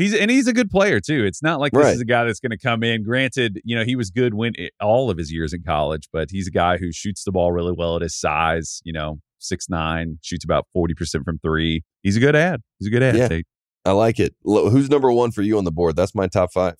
He's 0.00 0.14
and 0.14 0.30
he's 0.30 0.46
a 0.46 0.54
good 0.54 0.70
player 0.70 0.98
too. 0.98 1.26
It's 1.26 1.42
not 1.42 1.60
like 1.60 1.72
this 1.72 1.84
right. 1.84 1.94
is 1.94 2.00
a 2.00 2.06
guy 2.06 2.24
that's 2.24 2.40
going 2.40 2.52
to 2.52 2.58
come 2.58 2.82
in. 2.82 3.02
Granted, 3.02 3.60
you 3.64 3.76
know 3.76 3.84
he 3.84 3.96
was 3.96 4.10
good 4.10 4.32
when 4.32 4.54
it, 4.56 4.72
all 4.80 5.10
of 5.10 5.18
his 5.18 5.30
years 5.30 5.52
in 5.52 5.62
college, 5.62 6.08
but 6.10 6.28
he's 6.30 6.48
a 6.48 6.50
guy 6.50 6.78
who 6.78 6.90
shoots 6.90 7.22
the 7.24 7.32
ball 7.32 7.52
really 7.52 7.74
well 7.76 7.96
at 7.96 8.02
his 8.02 8.18
size. 8.18 8.80
You 8.82 8.94
know, 8.94 9.18
six 9.38 9.68
nine, 9.68 10.18
shoots 10.22 10.42
about 10.42 10.66
forty 10.72 10.94
percent 10.94 11.24
from 11.24 11.38
three. 11.40 11.82
He's 12.02 12.16
a 12.16 12.20
good 12.20 12.34
ad. 12.34 12.62
He's 12.78 12.88
a 12.88 12.90
good 12.90 13.02
ad. 13.02 13.14
Yeah, 13.14 13.28
Tate. 13.28 13.46
I 13.84 13.92
like 13.92 14.18
it. 14.18 14.34
Who's 14.42 14.88
number 14.88 15.12
one 15.12 15.32
for 15.32 15.42
you 15.42 15.58
on 15.58 15.64
the 15.64 15.70
board? 15.70 15.96
That's 15.96 16.14
my 16.14 16.28
top 16.28 16.50
five. 16.52 16.76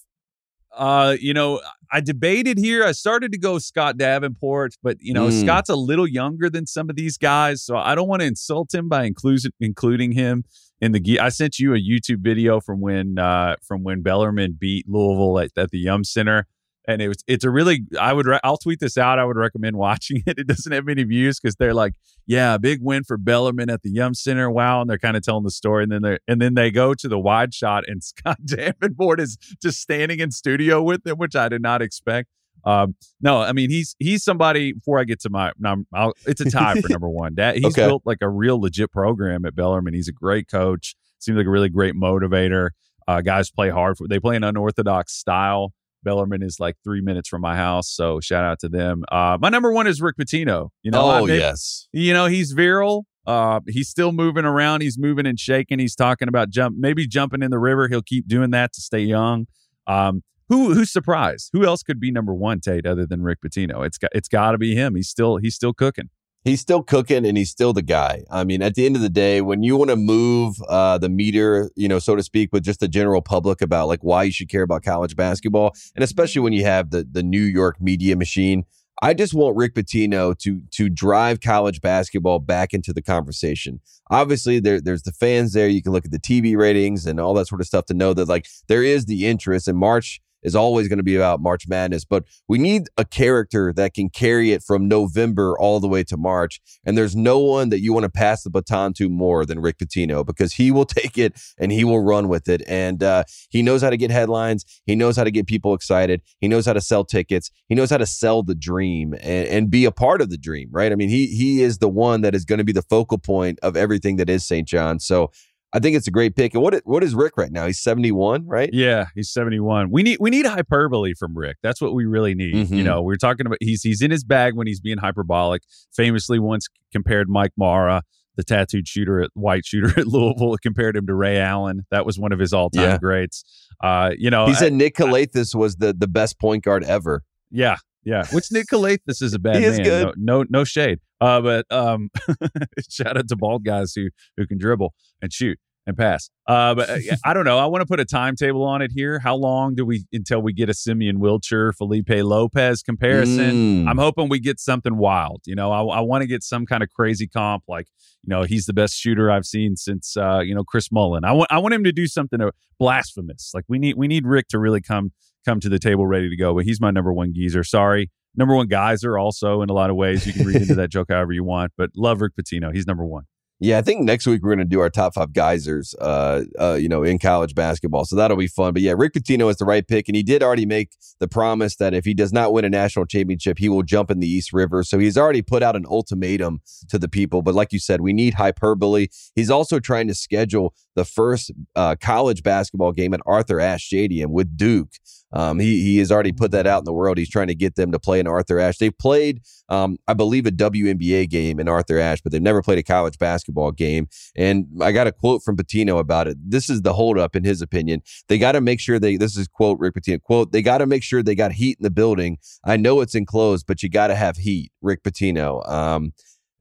Uh, 0.77 1.17
you 1.21 1.35
know, 1.35 1.61
I 1.93 2.01
debated 2.01 2.59
here. 2.59 2.85
I 2.85 2.93
started 2.93 3.33
to 3.33 3.39
go 3.39 3.59
Scott 3.59 3.97
Davenport, 3.97 4.77
but 4.83 4.99
you 5.01 5.13
know, 5.13 5.29
mm. 5.29 5.41
Scott's 5.41 5.69
a 5.69 5.77
little 5.77 6.07
younger 6.07 6.49
than 6.49 6.67
some 6.67 6.89
of 6.89 6.97
these 6.97 7.19
guys, 7.19 7.63
so 7.63 7.77
I 7.77 7.95
don't 7.95 8.09
want 8.09 8.21
to 8.21 8.27
insult 8.27 8.73
him 8.73 8.89
by 8.89 9.05
including 9.05 9.51
including 9.61 10.13
him 10.13 10.45
in 10.81 10.93
the. 10.93 11.21
I 11.21 11.29
sent 11.31 11.59
you 11.59 11.75
a 11.75 11.79
YouTube 11.79 12.19
video 12.19 12.61
from 12.61 12.81
when 12.81 13.19
uh 13.19 13.57
from 13.63 13.83
when 13.83 14.03
Bellarmine 14.03 14.57
beat 14.59 14.89
Louisville 14.89 15.41
at, 15.41 15.51
at 15.57 15.71
the 15.71 15.79
Yum 15.79 16.05
Center 16.05 16.47
and 16.91 17.03
it 17.03 17.09
was 17.09 17.19
it's 17.27 17.45
a 17.45 17.51
really 17.51 17.83
I 17.99 18.13
would 18.13 18.27
re- 18.27 18.41
I'll 18.43 18.57
tweet 18.57 18.81
this 18.81 18.99
out. 18.99 19.19
I 19.19 19.25
would 19.25 19.37
recommend 19.37 19.77
watching 19.77 20.23
it. 20.27 20.39
It 20.39 20.47
doesn't 20.47 20.73
have 20.73 20.85
many 20.85 21.05
views 21.05 21.39
because 21.41 21.57
they're 21.57 21.75
like, 21.75 21.95
yeah, 22.27 22.59
big 22.59 22.81
win 22.83 23.05
for 23.05 23.17
Bellarmine 23.17 23.71
at 23.71 23.83
the 23.83 23.91
Yum 23.91 24.15
Center. 24.15 24.51
Wow, 24.51 24.81
and 24.81 24.91
they're 24.91 24.99
kind 24.99 25.17
of 25.17 25.23
telling 25.23 25.45
the 25.45 25.51
story, 25.51 25.85
and 25.85 25.93
then 25.93 26.03
they 26.03 26.19
and 26.29 26.41
then 26.41 26.55
they 26.55 26.71
go 26.71 26.95
to 26.95 27.09
the 27.09 27.19
wide 27.19 27.55
shot, 27.55 27.85
and 27.87 28.03
Scott 28.11 28.39
Davenport 28.45 29.21
is 29.21 29.37
just 29.63 29.81
standing 29.81 30.21
in 30.21 30.31
studio 30.31 30.83
with 30.83 31.05
them, 31.05 31.19
which 31.19 31.37
I 31.37 31.49
did 31.49 31.63
not 31.63 31.83
expect. 31.83 32.29
Um, 32.65 32.95
no, 33.21 33.41
I 33.41 33.53
mean 33.53 33.71
he's 33.71 33.97
he's 33.99 34.23
somebody. 34.23 34.73
Before 34.73 34.99
I 34.99 35.05
get 35.05 35.21
to 35.21 35.31
my, 35.31 35.53
I'll, 35.95 36.13
it's 36.27 36.41
a 36.41 36.51
tie 36.51 36.81
for 36.81 36.89
number 36.91 37.09
one. 37.09 37.37
That 37.37 37.57
he's 37.57 37.67
okay. 37.67 37.87
built 37.87 38.03
like 38.05 38.19
a 38.21 38.29
real 38.29 38.61
legit 38.61 38.91
program 38.91 39.45
at 39.45 39.55
Bellarmine. 39.55 39.95
He's 39.95 40.09
a 40.09 40.13
great 40.13 40.49
coach. 40.49 40.95
Seems 41.19 41.37
like 41.37 41.47
a 41.47 41.51
really 41.51 41.69
great 41.69 41.95
motivator. 41.95 42.71
Uh, 43.09 43.21
guys 43.21 43.51
play 43.51 43.71
hard 43.71 43.97
for. 43.97 44.07
They 44.07 44.21
play 44.21 44.37
an 44.37 44.45
unorthodox 44.45 45.15
style. 45.15 45.73
Bellarmine 46.03 46.43
is 46.43 46.59
like 46.59 46.77
three 46.85 47.01
minutes 47.01 47.29
from 47.29 47.43
my 47.43 47.57
house, 47.57 47.89
so 47.89 48.21
shout 48.21 48.45
out 48.45 48.59
to 48.61 48.69
them. 48.69 49.03
Uh, 49.11 49.39
my 49.41 49.49
number 49.49 49.73
one 49.73 49.87
is 49.87 50.01
Rick 50.01 50.17
Pitino. 50.17 50.71
You 50.83 50.91
know, 50.91 51.11
oh 51.11 51.27
yes, 51.27 51.89
you 51.93 52.13
know 52.13 52.27
he's 52.27 52.55
viral. 52.55 53.05
Uh, 53.27 53.61
he's 53.69 53.89
still 53.89 54.13
moving 54.13 54.45
around. 54.45 54.81
He's 54.81 54.99
moving 54.99 55.27
and 55.27 55.39
shaking. 55.39 55.79
He's 55.79 55.95
talking 55.95 56.29
about 56.29 56.51
jump, 56.51 56.77
maybe 56.79 57.07
jumping 57.07 57.43
in 57.43 57.51
the 57.51 57.59
river. 57.59 57.89
He'll 57.89 58.03
keep 58.03 58.27
doing 58.27 58.51
that 58.51 58.73
to 58.73 58.81
stay 58.81 59.01
young. 59.01 59.47
Um, 59.87 60.23
who 60.49 60.75
who's 60.75 60.93
surprised? 60.93 61.51
Who 61.53 61.65
else 61.65 61.83
could 61.83 62.01
be 62.01 62.11
number 62.11 62.35
one, 62.35 62.61
Tate, 62.61 62.87
other 62.87 63.07
than 63.07 63.23
Rick 63.23 63.39
Pitino? 63.45 63.87
It's 63.87 63.99
got 63.99 64.11
it's 64.15 64.29
got 64.29 64.53
to 64.53 64.59
be 64.59 64.75
him. 64.75 64.97
He's 64.97 65.09
still 65.09 65.37
he's 65.37 65.55
still 65.55 65.73
cooking 65.73 66.11
he's 66.45 66.61
still 66.61 66.83
cooking 66.83 67.27
and 67.27 67.37
he's 67.37 67.51
still 67.51 67.73
the 67.73 67.83
guy. 67.83 68.25
I 68.31 68.45
mean, 68.45 68.63
at 68.63 68.75
the 68.75 68.87
end 68.87 68.97
of 68.97 69.03
the 69.03 69.11
day, 69.11 69.41
when 69.41 69.63
you 69.63 69.77
want 69.77 69.91
to 69.91 69.97
move 69.97 70.57
uh, 70.69 70.99
the 70.99 71.09
meter, 71.09 71.71
you 71.77 71.89
know, 71.89 71.99
so 71.99 72.17
to 72.17 72.23
speak, 72.23 72.51
with 72.53 72.65
just 72.65 72.81
the 72.81 72.89
general 72.89 73.23
public 73.23 73.61
about 73.61 73.89
like 73.89 74.03
why 74.03 74.25
you 74.25 74.33
should 74.33 74.49
care 74.49 74.63
about 74.63 74.83
college 74.83 75.17
basketball, 75.17 75.75
and 75.95 76.03
especially 76.03 76.41
when 76.41 76.53
you 76.53 76.65
have 76.65 76.91
the 76.91 77.07
the 77.11 77.23
New 77.23 77.43
York 77.43 77.81
media 77.81 78.17
machine. 78.17 78.65
I 79.03 79.15
just 79.15 79.33
want 79.33 79.57
Rick 79.57 79.75
Pitino 79.75 80.37
to 80.41 80.61
to 80.73 80.91
drive 80.91 81.41
college 81.41 81.81
basketball 81.81 82.39
back 82.39 82.75
into 82.75 82.93
the 82.93 83.01
conversation. 83.01 83.81
Obviously, 84.11 84.61
there, 84.61 84.79
there's 84.79 85.05
the 85.05 85.13
fans 85.13 85.55
there. 85.55 85.69
You 85.69 85.83
can 85.83 85.93
look 85.93 86.05
at 86.05 86.11
the 86.11 86.19
TV 86.19 86.55
ratings 86.55 87.07
and 87.07 87.19
all 87.19 87.33
that 87.35 87.47
sort 87.47 87.63
of 87.63 87.67
stuff 87.67 87.87
to 87.87 87.95
know 87.95 88.13
that 88.13 88.29
like 88.29 88.47
there 88.69 88.83
is 88.83 89.07
the 89.07 89.27
interest. 89.27 89.69
And 89.69 89.79
March 89.79 90.21
is 90.43 90.55
always 90.55 90.89
going 90.89 90.99
to 90.99 91.03
be 91.03 91.17
about 91.17 91.41
March 91.41 91.69
Madness, 91.69 92.05
but 92.05 92.25
we 92.49 92.59
need 92.59 92.89
a 92.97 93.05
character 93.05 93.73
that 93.75 93.95
can 93.95 94.09
carry 94.09 94.53
it 94.53 94.63
from 94.63 94.89
November 94.89 95.59
all 95.59 95.81
the 95.81 95.89
way 95.89 96.03
to 96.05 96.17
March. 96.17 96.61
And 96.85 96.97
there's 96.97 97.17
no 97.17 97.39
one 97.39 97.69
that 97.71 97.81
you 97.81 97.93
want 97.93 98.05
to 98.05 98.11
pass 98.11 98.43
the 98.43 98.51
baton 98.51 98.93
to 98.95 99.09
more 99.09 99.45
than 99.45 99.61
Rick 99.61 99.79
Pitino 99.79 100.25
because 100.25 100.55
he 100.55 100.71
will 100.71 100.85
take 101.01 101.19
it 101.19 101.41
and 101.59 101.73
he 101.73 101.85
will 101.85 102.01
run 102.01 102.29
with 102.29 102.49
it. 102.49 102.63
And 102.67 103.03
uh, 103.03 103.25
he 103.51 103.63
knows 103.63 103.83
how 103.83 103.91
to 103.91 103.97
get 103.97 104.11
headlines. 104.11 104.65
He 104.87 104.97
knows 104.97 105.17
how 105.17 105.25
to 105.25 105.31
get 105.31 105.47
people 105.47 105.75
excited. 105.75 106.23
He 106.41 106.49
knows 106.49 106.67
how 106.67 106.73
to 106.73 106.81
sell 106.81 107.05
tickets. 107.05 107.51
He 107.69 107.75
knows 107.75 107.91
how 107.91 107.99
to 107.99 108.07
sell 108.07 108.43
the 108.43 108.55
dream 108.55 109.15
and, 109.15 109.49
and 109.49 109.71
be 109.71 109.85
a 109.85 109.93
part 109.93 110.21
of 110.21 110.31
the 110.31 110.39
dream, 110.39 110.69
right? 110.71 110.93
I 110.93 110.95
mean, 110.95 111.09
he 111.09 111.27
he 111.27 111.63
is 111.63 111.79
the 111.79 111.89
one 111.89 112.23
that 112.23 112.35
is 112.35 112.45
going 112.45 112.59
to 112.59 112.65
be 112.65 112.73
the 112.73 112.83
focal 112.83 113.19
point 113.19 113.59
of 113.63 113.77
everything 113.77 114.17
that 114.17 114.31
is 114.31 114.47
St. 114.47 114.67
John. 114.67 114.99
So 114.99 115.31
I 115.73 115.79
think 115.79 115.97
it's 115.97 116.09
a 116.09 116.11
great 116.11 116.35
pick. 116.35 116.53
And 116.55 116.63
what 116.63 116.81
what 116.85 117.05
is 117.05 117.15
Rick 117.15 117.37
right 117.37 117.53
now? 117.53 117.67
He's 117.67 117.81
71, 117.81 118.47
right? 118.47 118.71
Yeah, 118.73 119.07
he's 119.15 119.31
71. 119.31 119.91
We 119.91 120.03
need 120.03 120.19
we 120.21 120.31
need 120.31 120.45
hyperbole 120.47 121.15
from 121.15 121.37
Rick. 121.37 121.59
That's 121.63 121.81
what 121.81 121.95
we 121.95 122.07
really 122.07 122.35
need. 122.35 122.55
Mhm. 122.69 122.71
You 122.77 122.83
know, 122.85 123.03
we're 123.03 123.17
talking 123.17 123.47
about 123.47 123.59
he's 123.61 123.83
he's 123.83 124.03
in 124.03 124.11
his 124.11 124.25
bag 124.25 124.55
when 124.57 124.67
he's 124.67 124.81
being 124.81 124.99
hyperbolic. 124.99 125.63
Famously 125.95 126.39
once 126.41 126.67
compared 126.93 127.29
Mike 127.29 127.53
Marra, 127.61 128.03
the 128.37 128.43
tattooed 128.43 128.89
shooter 128.89 129.21
at 129.23 129.31
white 129.35 129.65
shooter 129.65 129.89
at 130.01 130.07
Louisville, 130.09 130.57
compared 130.63 130.97
him 130.97 131.07
to 131.07 131.15
Ray 131.15 131.39
Allen. 131.39 131.87
That 131.91 132.05
was 132.05 132.19
one 132.19 132.33
of 132.33 132.39
his 132.41 132.53
all-time 132.53 132.83
Yeah. 132.83 132.99
greats. 132.99 133.45
Uh, 133.83 134.11
you 134.19 134.29
know, 134.31 134.47
He 134.47 134.53
I- 134.53 134.57
said 134.57 134.73
Nick 134.73 134.97
Calathes 134.97 135.55
was 135.55 135.77
the 135.77 135.93
the 135.93 136.09
best 136.09 136.41
point 136.41 136.65
guard 136.65 136.83
ever. 136.85 137.23
Yeah, 137.53 137.77
yeah. 138.05 138.25
Which 138.33 138.51
Nick 138.51 138.67
Calathes 138.69 139.23
is 139.23 139.35
a 139.35 139.39
bad 139.39 139.57
He 139.57 139.65
is 139.65 139.79
man. 139.79 139.85
good. 139.85 140.15
No, 140.17 140.39
no, 140.39 140.47
no 140.49 140.65
shade. 140.65 141.01
Uh, 141.21 141.41
but 141.41 141.67
um, 141.71 142.11
shout 142.91 143.17
out 143.17 143.29
to 143.29 143.37
bald 143.37 143.65
guys 143.65 143.93
who 143.95 144.09
who 144.37 144.47
can 144.47 144.59
dribble 144.59 144.95
and 145.21 145.33
shoot 145.33 145.59
and 145.87 145.97
pass. 145.97 146.31
Uh, 146.47 146.75
but 146.75 146.89
uh, 146.89 146.99
I 147.25 147.35
don't 147.35 147.45
know. 147.45 147.59
I 147.59 147.67
want 147.67 147.83
to 147.83 147.87
put 147.87 148.01
a 148.01 148.05
timetable 148.05 148.65
on 148.65 148.81
it 148.81 148.91
here. 148.95 149.19
How 149.19 149.37
long 149.37 149.75
do 149.75 149.85
we 149.85 150.07
until 150.13 150.41
we 150.41 150.53
get 150.53 150.69
a 150.69 150.75
Simeon 150.75 151.19
Wilcher, 151.19 151.75
Felipe 151.77 152.09
Lopez 152.09 152.83
comparison? 152.83 153.85
Mm. 153.85 153.89
I'm 153.89 153.99
hoping 153.99 154.29
we 154.29 154.41
get 154.41 154.59
something 154.61 154.97
wild. 154.97 155.43
You 155.45 155.55
know, 155.55 155.71
I, 155.71 155.99
I 155.99 156.01
want 156.01 156.23
to 156.23 156.27
get 156.27 156.43
some 156.43 156.65
kind 156.67 156.83
of 156.83 156.91
crazy 156.91 157.27
comp, 157.27 157.65
like 157.69 157.87
you 158.23 158.29
know, 158.31 158.43
he's 158.43 158.67
the 158.67 158.75
best 158.75 158.95
shooter 158.95 159.31
I've 159.31 159.47
seen 159.47 159.77
since 159.77 160.17
uh, 160.17 160.41
you 160.41 160.55
know 160.55 160.65
Chris 160.65 160.91
Mullin. 160.91 161.25
I 161.25 161.33
want 161.33 161.53
I 161.53 161.59
want 161.59 161.75
him 161.75 161.85
to 161.85 161.93
do 161.93 162.07
something 162.07 162.41
uh, 162.41 162.51
blasphemous. 162.79 163.51
Like 163.55 163.65
we 163.69 163.79
need 163.79 163.97
we 163.97 164.09
need 164.09 164.27
Rick 164.27 164.49
to 164.49 164.59
really 164.59 164.81
come 164.81 165.13
come 165.45 165.61
to 165.61 165.69
the 165.69 165.79
table 165.79 166.07
ready 166.07 166.29
to 166.29 166.37
go. 166.37 166.55
But 166.55 166.65
he's 166.65 166.81
my 166.81 166.91
number 166.91 167.13
one 167.13 167.33
geezer. 167.35 167.65
Sorry, 167.65 168.11
number 168.37 168.55
one 168.55 168.69
geyser. 168.69 169.19
Also, 169.19 169.63
in 169.63 169.71
a 169.71 169.75
lot 169.75 169.91
of 169.91 169.97
ways, 169.97 170.27
you 170.27 170.33
can 170.33 170.47
read 170.47 170.57
into 170.57 170.75
that 170.77 170.91
joke 170.91 171.09
however 171.11 171.33
you 171.33 171.45
want. 171.45 171.73
But 171.77 171.91
love 171.97 172.21
Rick 172.21 172.33
Pitino. 172.37 172.75
He's 172.75 172.87
number 172.87 173.05
one. 173.05 173.25
Yeah, 173.63 173.77
I 173.77 173.83
think 173.83 174.05
next 174.05 174.27
week 174.27 174.43
we're 174.43 174.49
going 174.49 174.61
to 174.61 174.65
do 174.65 174.81
our 174.81 174.89
top 174.89 175.13
five 175.13 175.35
geysers, 175.35 175.95
uh, 176.01 176.45
uh, 176.59 176.79
you 176.81 176.89
know, 176.89 177.03
in 177.03 177.19
college 177.19 177.55
basketball. 177.55 178.07
So 178.07 178.17
that'll 178.17 178.39
be 178.39 178.47
fun. 178.47 178.73
But 178.73 178.81
yeah, 178.81 178.95
Rick 178.97 179.13
Pitino 179.13 179.51
is 179.51 179.59
the 179.59 179.67
right 179.67 179.87
pick, 179.87 180.09
and 180.09 180.17
he 180.17 180.23
did 180.23 180.43
already 180.43 180.65
make 180.65 180.93
the 181.19 181.29
promise 181.29 181.77
that 181.77 181.93
if 181.93 182.07
he 182.07 182.15
does 182.15 182.33
not 182.33 182.55
win 182.55 182.65
a 182.65 182.71
national 182.71 183.05
championship, 183.05 183.59
he 183.59 183.69
will 183.69 183.83
jump 183.83 184.11
in 184.11 184.19
the 184.19 184.27
East 184.27 184.55
River. 184.55 184.83
So 184.83 184.99
he's 184.99 185.19
already 185.19 185.43
put 185.43 185.63
out 185.63 185.77
an 185.77 185.85
ultimatum 185.85 186.63
to 186.89 186.99
the 186.99 187.09
people. 187.09 187.43
But 187.43 187.55
like 187.55 187.71
you 187.71 187.79
said, 187.79 188.01
we 188.01 188.15
need 188.15 188.33
hyperbole. 188.33 189.09
He's 189.35 189.51
also 189.51 189.79
trying 189.79 190.09
to 190.09 190.15
schedule 190.15 190.73
the 190.97 191.05
first 191.05 191.53
uh, 191.77 191.97
college 192.01 192.43
basketball 192.43 192.93
game 192.93 193.13
at 193.13 193.21
Arthur 193.27 193.61
Ashe 193.61 193.85
Stadium 193.85 194.33
with 194.33 194.57
Duke. 194.57 194.95
Um, 195.33 195.59
he 195.59 195.83
he 195.83 195.99
has 195.99 196.11
already 196.11 196.33
put 196.33 196.51
that 196.51 196.67
out 196.67 196.81
in 196.81 196.85
the 196.85 196.93
world. 196.93 197.19
He's 197.19 197.31
trying 197.31 197.49
to 197.49 197.55
get 197.55 197.77
them 197.77 197.93
to 197.93 197.99
play 197.99 198.19
in 198.19 198.27
Arthur 198.27 198.59
Ashe. 198.59 198.79
They've 198.79 198.97
played, 198.97 199.43
um, 199.69 199.97
I 200.09 200.15
believe, 200.15 200.47
a 200.47 200.51
WNBA 200.51 201.29
game 201.29 201.61
in 201.61 201.69
Arthur 201.69 201.99
Ashe, 201.99 202.21
but 202.21 202.33
they've 202.33 202.43
never 202.43 202.63
played 202.63 202.79
a 202.79 202.83
college 202.83 203.19
basketball 203.19 203.71
game. 203.71 204.09
And 204.37 204.67
I 204.81 204.93
got 204.93 205.07
a 205.07 205.13
quote 205.13 205.43
from 205.43 205.57
Pitino 205.57 205.99
about 205.99 206.27
it. 206.27 206.37
This 206.45 206.69
is 206.69 206.83
the 206.83 206.95
holdup, 206.95 207.37
in 207.37 207.45
his 207.45 207.63
opinion. 207.63 208.03
They 208.29 208.39
got 208.39 208.53
to 208.53 208.61
make 208.61 208.81
sure 208.81 208.99
they. 208.99 209.17
This 209.17 209.37
is 209.37 209.47
quote 209.47 209.79
Rick 209.79 209.95
Pitino 209.95 210.21
quote. 210.21 210.53
They 210.53 210.63
got 210.63 210.79
to 210.79 210.87
make 210.87 211.03
sure 211.03 211.23
they 211.23 211.35
got 211.35 211.53
heat 211.53 211.79
in 211.79 211.85
the 211.85 211.91
building. 211.91 212.39
I 212.65 212.77
know 212.77 213.01
it's 213.01 213.15
enclosed, 213.15 213.67
but 213.67 213.83
you 213.83 213.89
got 213.89 214.09
to 214.09 214.15
have 214.15 214.37
heat. 214.37 214.73
Rick 214.83 215.03
Pitino. 215.03 215.69
Um, 215.69 216.13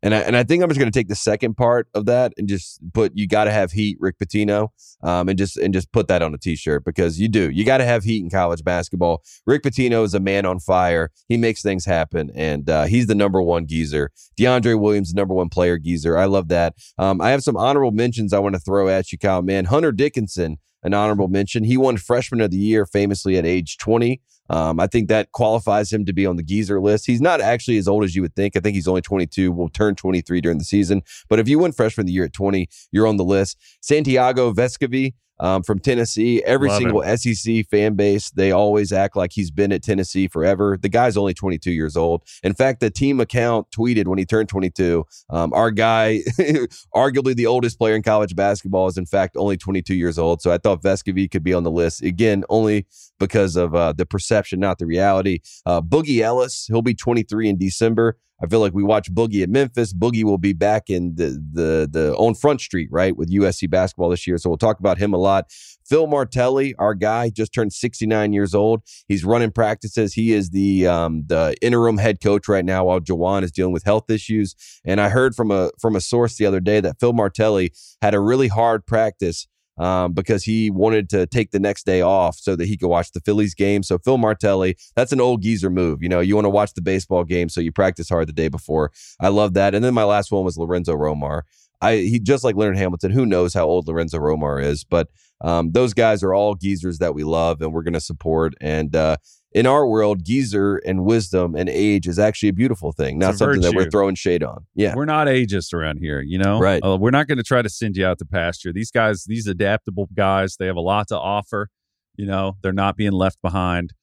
and 0.02 0.16
I, 0.16 0.20
and 0.20 0.36
I 0.38 0.44
think 0.44 0.64
I'm 0.64 0.70
just 0.70 0.80
going 0.80 0.92
to 0.92 0.98
take 0.98 1.10
the 1.10 1.16
second 1.16 1.56
part 1.56 1.88
of 1.94 2.06
that 2.06 2.34
and 2.38 2.48
just 2.48 2.80
put 2.94 3.12
you 3.16 3.28
got 3.28 3.46
to 3.46 3.52
have 3.52 3.72
heat, 3.72 3.98
Rick 4.00 4.18
Pitino, 4.18 4.70
um, 5.04 5.30
and 5.30 5.38
just 5.38 5.58
and 5.58 5.74
just 5.74 5.92
put 5.92 6.08
that 6.08 6.22
on 6.22 6.34
a 6.34 6.38
t-shirt 6.38 6.86
because 6.86 7.20
you 7.20 7.28
do. 7.28 7.50
You 7.50 7.66
got 7.66 7.80
to 7.80 7.86
have 7.86 8.04
heat 8.04 8.24
in 8.24 8.30
college 8.30 8.64
basketball. 8.64 9.24
Rick 9.46 9.64
Pitino 9.64 10.04
is 10.04 10.14
a 10.14 10.20
man 10.20 10.46
on 10.46 10.60
fire. 10.60 11.12
He 11.28 11.38
makes 11.38 11.62
things 11.62 11.86
happen, 11.86 12.32
and 12.34 12.70
uh, 12.70 12.86
he's 12.86 13.08
the 13.08 13.16
number 13.16 13.42
one 13.42 13.68
geezer. 13.68 14.12
DeAndre 14.40 14.80
Williams, 14.80 15.14
number 15.14 15.34
one 15.34 15.50
player 15.50 15.78
geezer. 15.78 16.18
I 16.18 16.26
love 16.26 16.48
that. 16.50 16.76
Um, 16.98 17.20
I 17.22 17.32
have 17.32 17.44
some 17.44 17.58
honorable 17.58 17.92
mentions 17.92 18.34
I 18.34 18.40
want 18.40 18.56
to 18.56 18.62
throw 18.62 18.88
at 18.88 19.12
you, 19.12 19.18
Kyle. 19.18 19.42
Man, 19.42 19.66
Hunter 19.66 19.92
Dickinson, 19.92 20.58
an 20.84 20.94
honorable 20.94 21.28
mention. 21.28 21.64
He 21.64 21.78
won 21.78 21.98
Freshman 21.98 22.42
of 22.42 22.52
the 22.52 22.58
Year 22.58 22.86
famously 22.86 23.38
at 23.38 23.46
age 23.46 23.78
20. 23.78 24.22
Um, 24.50 24.80
I 24.80 24.88
think 24.88 25.10
that 25.10 25.32
qualifies 25.32 25.92
him 25.92 26.06
to 26.06 26.14
be 26.14 26.26
on 26.26 26.36
the 26.36 26.44
geezer 26.44 26.82
list. 26.82 27.06
He's 27.06 27.22
not 27.22 27.42
actually 27.42 27.78
as 27.78 27.88
old 27.88 28.04
as 28.04 28.16
you 28.16 28.22
would 28.22 28.36
think. 28.36 28.58
I 28.58 28.60
think 28.60 28.76
he's 28.76 28.88
only 28.88 29.02
22, 29.02 29.52
will 29.52 29.70
turn 29.70 29.96
23 29.96 30.42
during 30.42 30.58
the 30.58 30.64
season. 30.64 31.02
But 31.28 31.40
if 31.40 31.48
you 31.48 31.60
win 31.60 31.72
freshman 31.72 32.04
of 32.04 32.08
the 32.08 32.14
year 32.14 32.26
at 32.26 32.34
20, 32.34 32.68
you're 32.92 33.08
on 33.08 33.18
the 33.18 33.24
list. 33.24 33.58
Santiago 33.82 34.52
Vescovi 34.54 35.14
um, 35.40 35.64
from 35.64 35.80
Tennessee, 35.80 36.44
every 36.44 36.70
Love 36.70 36.78
single 36.78 37.18
SEC 37.18 37.66
fan 37.70 37.96
base, 37.96 38.30
they 38.32 38.52
always 38.52 38.92
act 38.92 39.16
like 39.16 39.32
he's 39.32 39.52
been 39.52 39.72
at 39.72 39.84
Tennessee 39.84 40.28
forever. 40.28 40.78
The 40.80 40.90
guy's 40.90 41.18
only 41.18 41.34
22 41.34 41.72
years 41.72 41.96
old. 41.96 42.24
In 42.44 42.54
fact, 42.54 42.80
the 42.80 42.90
team 42.90 43.20
account 43.20 43.68
tweeted 43.72 44.08
when 44.08 44.20
he 44.20 44.26
turned 44.26 44.50
22, 44.50 45.06
um, 45.30 45.54
our 45.54 45.72
guy, 45.72 46.20
arguably 46.96 47.36
the 47.36 47.46
oldest 47.46 47.78
player 47.78 47.96
in 47.96 48.04
college 48.04 48.36
basketball, 48.36 48.88
is 48.88 48.98
in 48.98 49.06
fact 49.06 49.38
only 49.38 49.58
22 49.58 49.96
years 49.96 50.18
old. 50.18 50.42
So 50.42 50.52
I 50.52 50.58
thought 50.58 50.82
Vescovi 50.82 51.30
could 51.30 51.44
be 51.44 51.54
on 51.54 51.64
the 51.64 51.72
list. 51.72 52.04
Again, 52.04 52.44
only 52.50 52.86
because 53.20 53.56
of 53.56 53.76
uh, 53.76 53.94
the 53.94 54.06
perception, 54.06 54.60
not 54.60 54.80
the 54.80 54.86
reality. 54.86 55.40
Uh, 55.66 55.82
Boogie 55.82 56.22
Ellis, 56.22 56.66
he'll 56.68 56.82
be 56.82 56.94
23 56.94 57.50
in 57.50 57.58
December. 57.58 58.18
I 58.42 58.48
feel 58.48 58.60
like 58.60 58.74
we 58.74 58.84
watch 58.84 59.12
Boogie 59.14 59.44
at 59.44 59.50
Memphis. 59.50 59.94
Boogie 59.94 60.24
will 60.24 60.38
be 60.38 60.54
back 60.54 60.90
in 60.90 61.16
the 61.16 61.44
the 61.52 61.90
the 61.92 62.16
on 62.16 62.36
Front 62.36 62.62
Street, 62.62 62.90
right, 62.92 63.16
with 63.16 63.32
USC 63.32 63.70
basketball 63.70 64.10
this 64.10 64.26
year. 64.26 64.38
So 64.38 64.50
we'll 64.50 64.58
talk 64.58 64.80
about 64.80 64.98
him 64.98 65.14
a 65.14 65.18
lot. 65.18 65.52
Phil 65.86 66.08
Martelli, 66.08 66.76
our 66.76 66.94
guy, 66.94 67.30
just 67.30 67.54
turned 67.54 67.74
69 67.74 68.32
years 68.32 68.54
old. 68.54 68.84
He's 69.08 69.26
running 69.26 69.52
practices. 69.52 70.14
He 70.14 70.34
is 70.34 70.52
the 70.52 70.88
um, 70.88 71.24
the 71.28 71.56
interim 71.62 71.98
head 71.98 72.22
coach 72.22 72.48
right 72.48 72.66
now 72.66 72.86
while 72.86 73.00
Juwan 73.00 73.44
is 73.44 73.52
dealing 73.52 73.74
with 73.74 73.84
health 73.84 74.10
issues. 74.10 74.56
And 74.86 75.02
I 75.02 75.10
heard 75.10 75.36
from 75.36 75.52
a 75.52 75.72
from 75.80 75.96
a 75.96 76.02
source 76.02 76.38
the 76.38 76.46
other 76.46 76.60
day 76.60 76.80
that 76.80 77.00
Phil 77.00 77.14
Martelli 77.14 77.74
had 78.02 78.14
a 78.14 78.20
really 78.20 78.48
hard 78.48 78.86
practice 78.86 79.48
um, 79.80 80.14
because 80.14 80.44
he 80.44 80.70
wanted 80.70 81.10
to 81.10 81.26
take 81.26 81.52
the 81.52 81.60
next 81.60 81.86
day 81.86 82.02
off 82.02 82.38
so 82.38 82.56
that 82.56 82.68
he 82.68 82.78
could 82.78 82.90
watch 82.90 83.12
the 83.12 83.22
Phillies 83.22 83.56
game. 83.56 83.82
So 83.82 83.98
Phil 83.98 84.18
Martelli, 84.18 84.76
that's 84.96 85.12
an 85.12 85.22
old 85.22 85.42
geezer 85.42 85.70
move. 85.70 86.04
You 86.04 86.10
know, 86.10 86.20
you 86.20 86.36
want 86.36 86.46
to 86.46 86.50
watch 86.50 86.74
the 86.74 86.82
baseball 86.82 87.24
game, 87.24 87.50
so 87.50 87.62
you 87.62 87.72
practice 87.72 88.10
hard 88.10 88.28
the 88.28 88.34
day 88.34 88.50
before. 88.50 88.92
I 89.20 89.30
love 89.30 89.54
that. 89.56 89.74
And 89.74 89.84
then 89.84 89.94
my 89.94 90.04
last 90.04 90.32
one 90.32 90.44
was 90.44 90.58
Lorenzo 90.58 90.94
Romar. 90.94 91.44
I 91.82 91.96
he 91.98 92.20
just 92.20 92.44
like 92.44 92.56
Leonard 92.56 92.78
Hamilton. 92.78 93.12
Who 93.12 93.26
knows 93.26 93.54
how 93.54 93.66
old 93.66 93.88
Lorenzo 93.88 94.20
Romar 94.20 94.62
is? 94.62 94.84
But 94.84 95.08
um, 95.42 95.72
those 95.72 95.94
guys 95.94 96.24
are 96.24 96.34
all 96.34 96.56
geezers 96.56 97.00
that 97.00 97.14
we 97.16 97.24
love 97.24 97.62
and 97.62 97.72
we're 97.72 97.84
going 97.84 97.94
to 97.94 98.02
support. 98.02 98.54
And 98.60 98.96
uh, 98.96 99.18
in 99.52 99.66
our 99.66 99.88
world, 99.88 100.24
geezer 100.24 100.78
and 100.78 101.04
wisdom 101.04 101.56
and 101.56 101.70
age 101.70 102.08
is 102.08 102.20
actually 102.20 102.50
a 102.50 102.54
beautiful 102.54 102.92
thing, 102.92 103.18
not 103.18 103.36
something 103.36 103.62
that 103.62 103.74
we're 103.74 103.90
throwing 103.90 104.16
shade 104.16 104.44
on. 104.44 104.66
Yeah. 104.76 104.94
We're 104.96 105.06
not 105.06 105.28
ageist 105.28 105.74
around 105.74 105.98
here, 105.98 106.22
you 106.22 106.38
know? 106.38 106.60
Right. 106.60 106.84
Uh, 106.84 106.98
we're 106.98 107.12
not 107.12 107.28
going 107.28 107.40
to 107.40 107.44
try 107.44 107.62
to 107.62 107.70
send 107.70 107.98
you 107.98 108.06
out 108.06 108.20
to 108.20 108.26
pasture. 108.26 108.72
These 108.72 108.92
guys, 108.92 109.26
these 109.26 109.48
adaptable 109.48 110.08
guys, 110.14 110.58
they 110.58 110.68
have 110.68 110.76
a 110.76 110.82
lot 110.82 111.08
to 111.08 111.18
offer. 111.18 111.70
You 112.16 112.28
know, 112.28 112.58
they're 112.62 112.74
not 112.74 112.96
being 112.96 113.14
left 113.14 113.42
behind. 113.42 113.94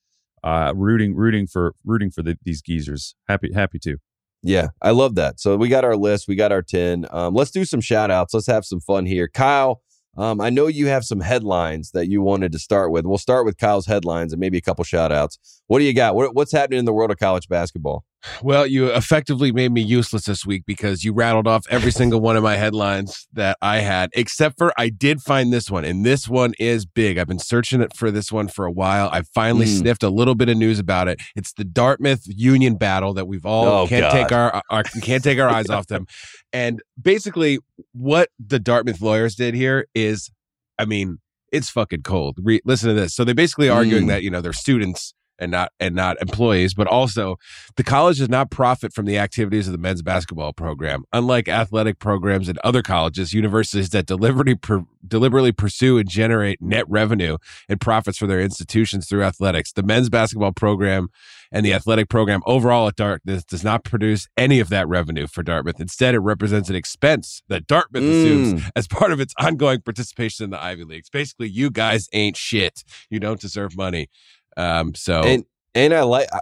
Uh, 0.43 0.73
rooting, 0.75 1.15
rooting 1.15 1.47
for, 1.47 1.75
rooting 1.85 2.11
for 2.11 2.23
the, 2.23 2.37
these 2.45 2.63
geezers. 2.63 3.15
Happy, 3.29 3.53
happy 3.53 3.79
to. 3.81 3.99
Yeah, 4.43 4.69
I 4.81 4.91
love 4.91 5.17
that. 5.17 5.41
So 5.41 5.57
we 5.57 5.69
got 5.69 5.85
our 5.85 5.97
list, 5.97 6.29
we 6.29 6.37
got 6.37 6.53
our 6.53 6.63
10. 6.63 7.07
Um, 7.11 7.35
let's 7.35 7.51
do 7.51 7.65
some 7.65 7.81
shout 7.81 8.11
outs. 8.11 8.33
Let's 8.35 8.47
have 8.47 8.65
some 8.65 8.81
fun 8.81 9.07
here. 9.07 9.29
Kyle, 9.29 9.81
um, 10.17 10.41
I 10.41 10.51
know 10.51 10.67
you 10.67 10.87
have 10.87 11.05
some 11.05 11.21
headlines 11.21 11.91
that 11.93 12.09
you 12.09 12.23
wanted 12.23 12.53
to 12.53 12.59
start 12.59 12.91
with. 12.91 13.05
We'll 13.05 13.19
start 13.19 13.45
with 13.45 13.59
Kyle's 13.59 13.87
headlines 13.87 14.33
and 14.33 14.41
maybe 14.41 14.59
a 14.59 14.63
couple 14.63 14.85
shout 14.85 15.13
outs. 15.13 15.39
What 15.67 15.79
do 15.79 15.85
you 15.85 15.93
got? 15.93 16.15
What, 16.15 16.35
what's 16.35 16.53
happening 16.53 16.79
in 16.79 16.85
the 16.85 16.93
world 16.93 17.11
of 17.11 17.19
college 17.19 17.49
basketball? 17.49 18.05
Well, 18.43 18.67
you 18.67 18.89
effectively 18.89 19.53
made 19.53 19.73
me 19.73 19.81
useless 19.83 20.25
this 20.25 20.45
week 20.47 20.65
because 20.67 21.05
you 21.05 21.13
rattled 21.13 21.47
off 21.47 21.67
every 21.71 21.91
single 21.91 22.21
one 22.21 22.37
of 22.37 22.43
my 22.43 22.57
headlines 22.57 23.27
that 23.33 23.57
I 23.63 23.79
had, 23.79 24.11
except 24.15 24.59
for 24.59 24.73
I 24.79 24.89
did 24.89 25.21
find 25.21 25.53
this 25.53 25.71
one, 25.71 25.85
and 25.85 26.05
this 26.05 26.29
one 26.29 26.55
is 26.59 26.87
big. 26.87 27.19
I've 27.19 27.29
been 27.29 27.39
searching 27.39 27.81
it 27.81 27.97
for 27.97 28.11
this 28.11 28.31
one 28.33 28.49
for 28.49 28.65
a 28.67 28.73
while. 28.73 29.09
I 29.13 29.23
finally 29.35 29.67
Mm. 29.67 29.79
sniffed 29.79 30.03
a 30.03 30.11
little 30.11 30.35
bit 30.35 30.49
of 30.49 30.57
news 30.57 30.79
about 30.79 31.09
it. 31.09 31.21
It's 31.35 31.53
the 31.53 31.65
Dartmouth 31.65 32.23
Union 32.27 32.77
battle 32.77 33.15
that 33.15 33.27
we've 33.27 33.47
all 33.47 33.65
Oh, 33.67 33.87
can't 33.87 34.03
God. 34.03 34.11
take 34.13 34.33
our, 34.33 34.63
our 34.71 34.83
can't 35.03 35.23
take 35.25 35.39
our 35.39 35.49
eyes 35.49 35.69
off 35.71 35.87
them. 35.87 36.07
And 36.53 36.83
basically, 37.01 37.59
what 37.93 38.29
the 38.45 38.59
Dartmouth 38.59 39.01
lawyers 39.01 39.35
did 39.35 39.55
here 39.55 39.87
is, 39.95 40.31
I 40.79 40.85
mean, 40.85 41.19
it's 41.53 41.71
fucking 41.71 42.03
cold. 42.03 42.39
Re- 42.43 42.61
listen 42.65 42.89
to 42.89 42.95
this. 42.95 43.15
So 43.15 43.25
they 43.25 43.33
basically 43.33 43.69
arguing 43.69 44.05
Mm. 44.05 44.09
that 44.09 44.23
you 44.23 44.31
know 44.31 44.41
their 44.41 44.53
students 44.53 45.15
and 45.39 45.51
not 45.51 45.73
and 45.81 45.95
not 45.95 46.21
employees, 46.21 46.75
but 46.75 46.87
also 46.87 47.37
the 47.77 47.85
college 47.85 48.19
does 48.19 48.29
not 48.29 48.51
profit 48.51 48.93
from 48.93 49.07
the 49.07 49.19
activities 49.19 49.67
of 49.69 49.73
the 49.73 49.79
men's 49.79 50.03
basketball 50.03 50.53
program. 50.53 51.05
Unlike 51.13 51.49
athletic 51.49 51.99
programs 51.99 52.49
at 52.49 52.57
other 52.65 52.83
colleges, 52.83 53.33
universities 53.33 53.91
that 53.91 54.07
deliberately 54.07 54.55
per, 54.55 54.85
deliberately 55.07 55.53
pursue 55.53 55.99
and 55.99 56.09
generate 56.09 56.61
net 56.63 56.85
revenue 56.89 57.37
and 57.69 57.81
profits 57.81 58.19
for 58.19 58.27
their 58.27 58.41
institutions 58.41 59.09
through 59.09 59.23
athletics, 59.23 59.73
the 59.73 59.83
men's 59.83 60.09
basketball 60.09 60.53
program 60.53 61.09
and 61.53 61.65
the 61.65 61.73
athletic 61.73 62.09
program 62.09 62.41
overall 62.45 62.89
at 62.89 62.97
Dartmouth 62.97 63.47
does 63.47 63.63
not 63.63 63.85
produce 63.85 64.27
any 64.37 64.59
of 64.59 64.69
that 64.69 64.89
revenue 64.89 65.29
for 65.29 65.45
Dartmouth. 65.45 65.81
Instead, 65.81 66.15
it 66.15 66.19
represents 66.19 66.69
an 66.69 66.75
expense 66.75 67.43
that 67.49 67.67
Dartmouth 67.69 68.03
Mm. 68.03 68.11
assumes 68.11 68.63
as 68.75 68.89
part 68.89 69.13
of 69.13 69.21
its 69.21 69.33
ongoing 69.39 69.81
participation 69.81 70.45
in 70.45 70.51
the 70.51 70.63
Ivy 70.63 70.85
Leagues. 70.85 71.09
Basically, 71.09 71.49
you 71.49 71.71
guys 71.71 72.09
ain't 72.13 72.37
shit. 72.37 72.83
You 73.11 73.21
don't 73.21 73.41
deserve 73.41 73.77
money. 73.77 74.09
Um, 74.57 74.95
so 74.95 75.23
And 75.23 75.45
and 75.75 75.93
I 75.95 76.03
like 76.03 76.29
I, 76.33 76.41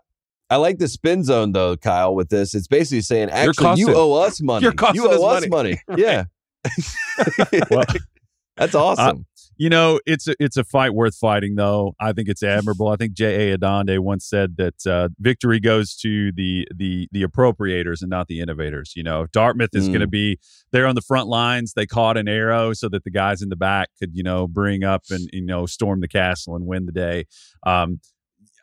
I 0.51 0.57
like 0.57 0.79
the 0.79 0.89
spin 0.89 1.25
zone 1.25 1.53
though, 1.53 1.77
Kyle. 1.77 2.15
With 2.15 2.29
this, 2.29 2.55
it's 2.55 2.69
basically 2.69 3.01
saying 3.01 3.31
actually 3.31 3.65
costing- 3.65 3.89
you 3.89 3.95
owe 3.95 4.13
us 4.15 4.41
money. 4.43 4.63
you're 4.63 4.73
costing 4.73 5.03
you 5.03 5.11
owe 5.11 5.27
us 5.29 5.45
us 5.45 5.49
money. 5.51 5.81
Yeah, 5.97 6.25
Well, 7.71 7.85
that's 8.57 8.75
awesome. 8.75 9.27
You 9.57 9.71
know, 9.71 10.01
it's 10.07 10.27
a, 10.27 10.35
it's 10.41 10.57
a 10.57 10.65
fight 10.65 10.95
worth 10.95 11.17
fighting, 11.17 11.55
though. 11.55 11.95
I 12.01 12.13
think 12.13 12.29
it's 12.29 12.43
admirable. 12.43 12.89
I 12.89 12.97
think 12.97 13.13
J. 13.13 13.53
A. 13.53 13.59
Adande 13.59 13.99
once 14.01 14.27
said 14.27 14.57
that 14.57 14.87
uh, 14.87 15.09
victory 15.19 15.61
goes 15.61 15.95
to 15.99 16.33
the 16.33 16.67
the 16.75 17.09
the 17.13 17.23
appropriators 17.25 18.01
and 18.01 18.11
not 18.11 18.27
the 18.29 18.41
innovators. 18.41 18.93
You 18.97 19.03
know, 19.05 19.27
Dartmouth 19.33 19.71
is 19.75 19.89
Mm. 19.89 19.93
going 19.93 20.01
to 20.01 20.07
be 20.07 20.39
there 20.73 20.87
on 20.87 20.95
the 20.95 21.03
front 21.03 21.29
lines. 21.29 21.75
They 21.75 21.87
caught 21.87 22.17
an 22.17 22.29
arrow 22.29 22.73
so 22.73 22.89
that 22.89 23.05
the 23.05 23.11
guys 23.11 23.43
in 23.43 23.49
the 23.49 23.57
back 23.57 23.91
could, 23.99 24.11
you 24.15 24.23
know, 24.23 24.47
bring 24.49 24.83
up 24.83 25.05
and 25.11 25.29
you 25.33 25.43
know 25.45 25.67
storm 25.67 26.01
the 26.01 26.09
castle 26.09 26.57
and 26.57 26.67
win 26.67 26.87
the 26.87 26.93
day. 26.93 27.27
Um, 27.65 28.01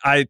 I 0.03 0.27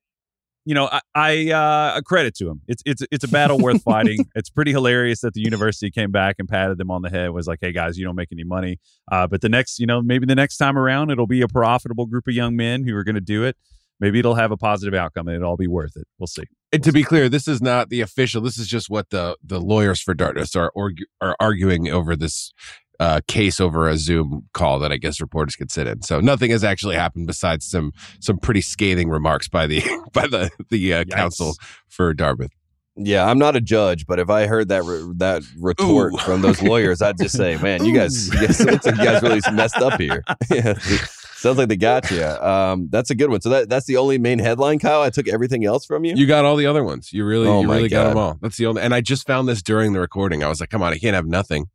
you 0.65 0.75
know, 0.75 0.87
I, 0.91 1.01
I 1.15 1.51
uh, 1.51 1.97
a 1.97 2.01
credit 2.03 2.35
to 2.35 2.49
him. 2.49 2.61
It's 2.67 2.83
it's 2.85 3.01
it's 3.11 3.23
a 3.23 3.27
battle 3.27 3.57
worth 3.57 3.81
fighting. 3.83 4.25
It's 4.35 4.49
pretty 4.49 4.71
hilarious 4.71 5.21
that 5.21 5.33
the 5.33 5.41
university 5.41 5.89
came 5.89 6.11
back 6.11 6.35
and 6.39 6.47
patted 6.47 6.77
them 6.77 6.91
on 6.91 7.01
the 7.01 7.09
head. 7.09 7.31
Was 7.31 7.47
like, 7.47 7.59
hey 7.61 7.71
guys, 7.71 7.97
you 7.97 8.05
don't 8.05 8.15
make 8.15 8.29
any 8.31 8.43
money. 8.43 8.79
Uh, 9.11 9.27
but 9.27 9.41
the 9.41 9.49
next, 9.49 9.79
you 9.79 9.85
know, 9.85 10.01
maybe 10.01 10.25
the 10.25 10.35
next 10.35 10.57
time 10.57 10.77
around, 10.77 11.09
it'll 11.09 11.27
be 11.27 11.41
a 11.41 11.47
profitable 11.47 12.05
group 12.05 12.27
of 12.27 12.33
young 12.33 12.55
men 12.55 12.83
who 12.83 12.95
are 12.95 13.03
going 13.03 13.15
to 13.15 13.21
do 13.21 13.43
it. 13.43 13.57
Maybe 13.99 14.17
it'll 14.17 14.35
have 14.35 14.51
a 14.51 14.57
positive 14.57 14.95
outcome 14.95 15.27
and 15.27 15.37
it'll 15.37 15.51
all 15.51 15.57
be 15.57 15.67
worth 15.67 15.95
it. 15.95 16.07
We'll 16.17 16.27
see. 16.27 16.43
And 16.71 16.83
to 16.83 16.91
be 16.91 17.03
clear, 17.03 17.29
this 17.29 17.47
is 17.47 17.61
not 17.61 17.89
the 17.89 18.01
official. 18.01 18.41
This 18.41 18.57
is 18.57 18.67
just 18.67 18.89
what 18.89 19.09
the 19.09 19.37
the 19.43 19.59
lawyers 19.59 20.01
for 20.01 20.13
Dartmouth 20.13 20.55
are 20.55 20.71
argu- 20.75 21.05
are 21.19 21.35
arguing 21.39 21.89
over 21.89 22.15
this 22.15 22.53
uh, 23.01 23.19
case 23.27 23.59
over 23.59 23.89
a 23.89 23.97
Zoom 23.97 24.47
call 24.53 24.77
that 24.77 24.91
I 24.91 24.97
guess 24.97 25.19
reporters 25.19 25.55
could 25.55 25.71
sit 25.71 25.87
in. 25.87 26.03
So 26.03 26.19
nothing 26.19 26.51
has 26.51 26.63
actually 26.63 26.95
happened 26.95 27.25
besides 27.25 27.65
some 27.65 27.93
some 28.19 28.37
pretty 28.37 28.61
scathing 28.61 29.09
remarks 29.09 29.47
by 29.47 29.65
the 29.65 29.81
by 30.13 30.27
the 30.27 30.51
the 30.69 30.93
uh, 30.93 31.03
Yikes. 31.03 31.09
counsel 31.09 31.55
for 31.89 32.13
Dartmouth. 32.13 32.51
Yeah, 32.95 33.25
I'm 33.25 33.39
not 33.39 33.55
a 33.55 33.61
judge, 33.61 34.05
but 34.05 34.19
if 34.19 34.29
I 34.29 34.45
heard 34.45 34.67
that 34.69 34.83
re- 34.83 35.13
that 35.15 35.41
retort 35.57 36.13
Ooh. 36.13 36.17
from 36.17 36.43
those 36.43 36.61
lawyers, 36.61 37.01
I'd 37.01 37.17
just 37.17 37.35
say, 37.35 37.57
man, 37.57 37.83
you 37.83 37.95
guys, 37.95 38.27
you 38.27 38.39
guys, 38.39 38.63
like 38.63 38.85
you 38.85 38.91
guys 38.91 39.23
really 39.23 39.41
messed 39.51 39.77
up 39.77 39.99
here. 39.99 40.23
yeah, 40.51 40.73
sounds 40.75 41.57
like 41.57 41.69
they 41.69 41.77
got 41.77 42.11
you. 42.11 42.23
Um, 42.23 42.87
that's 42.91 43.09
a 43.09 43.15
good 43.15 43.31
one. 43.31 43.41
So 43.41 43.49
that 43.49 43.67
that's 43.67 43.87
the 43.87 43.97
only 43.97 44.19
main 44.19 44.37
headline, 44.37 44.77
Kyle. 44.77 45.01
I 45.01 45.09
took 45.09 45.27
everything 45.27 45.65
else 45.65 45.87
from 45.87 46.05
you. 46.05 46.13
You 46.15 46.27
got 46.27 46.45
all 46.45 46.55
the 46.55 46.67
other 46.67 46.83
ones. 46.83 47.11
You 47.11 47.25
really 47.25 47.47
Oh 47.47 47.61
you 47.61 47.67
my 47.67 47.77
really 47.77 47.89
got 47.89 48.09
them 48.09 48.17
all. 48.17 48.37
That's 48.43 48.57
the 48.57 48.67
only. 48.67 48.83
And 48.83 48.93
I 48.93 49.01
just 49.01 49.25
found 49.25 49.47
this 49.47 49.63
during 49.63 49.93
the 49.93 49.99
recording. 49.99 50.43
I 50.43 50.49
was 50.49 50.59
like, 50.59 50.69
come 50.69 50.83
on, 50.83 50.93
I 50.93 50.99
can't 50.99 51.15
have 51.15 51.25
nothing. 51.25 51.65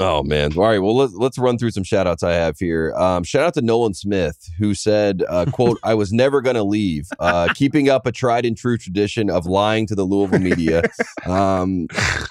Oh 0.00 0.24
man! 0.24 0.52
All 0.56 0.64
right, 0.64 0.80
well 0.80 0.96
let's 0.96 1.12
let's 1.14 1.38
run 1.38 1.56
through 1.56 1.70
some 1.70 1.84
shout 1.84 2.08
outs 2.08 2.24
I 2.24 2.32
have 2.32 2.58
here. 2.58 2.92
Um, 2.96 3.22
shout 3.22 3.44
out 3.44 3.54
to 3.54 3.62
Nolan 3.62 3.94
Smith 3.94 4.50
who 4.58 4.74
said, 4.74 5.22
uh, 5.28 5.44
"quote 5.52 5.78
I 5.84 5.94
was 5.94 6.12
never 6.12 6.40
going 6.40 6.56
to 6.56 6.64
leave, 6.64 7.06
uh, 7.20 7.48
keeping 7.54 7.88
up 7.88 8.04
a 8.04 8.12
tried 8.12 8.44
and 8.44 8.56
true 8.56 8.76
tradition 8.76 9.30
of 9.30 9.46
lying 9.46 9.86
to 9.86 9.94
the 9.94 10.04
Louisville 10.04 10.40
media." 10.40 10.82
Um, 11.26 11.86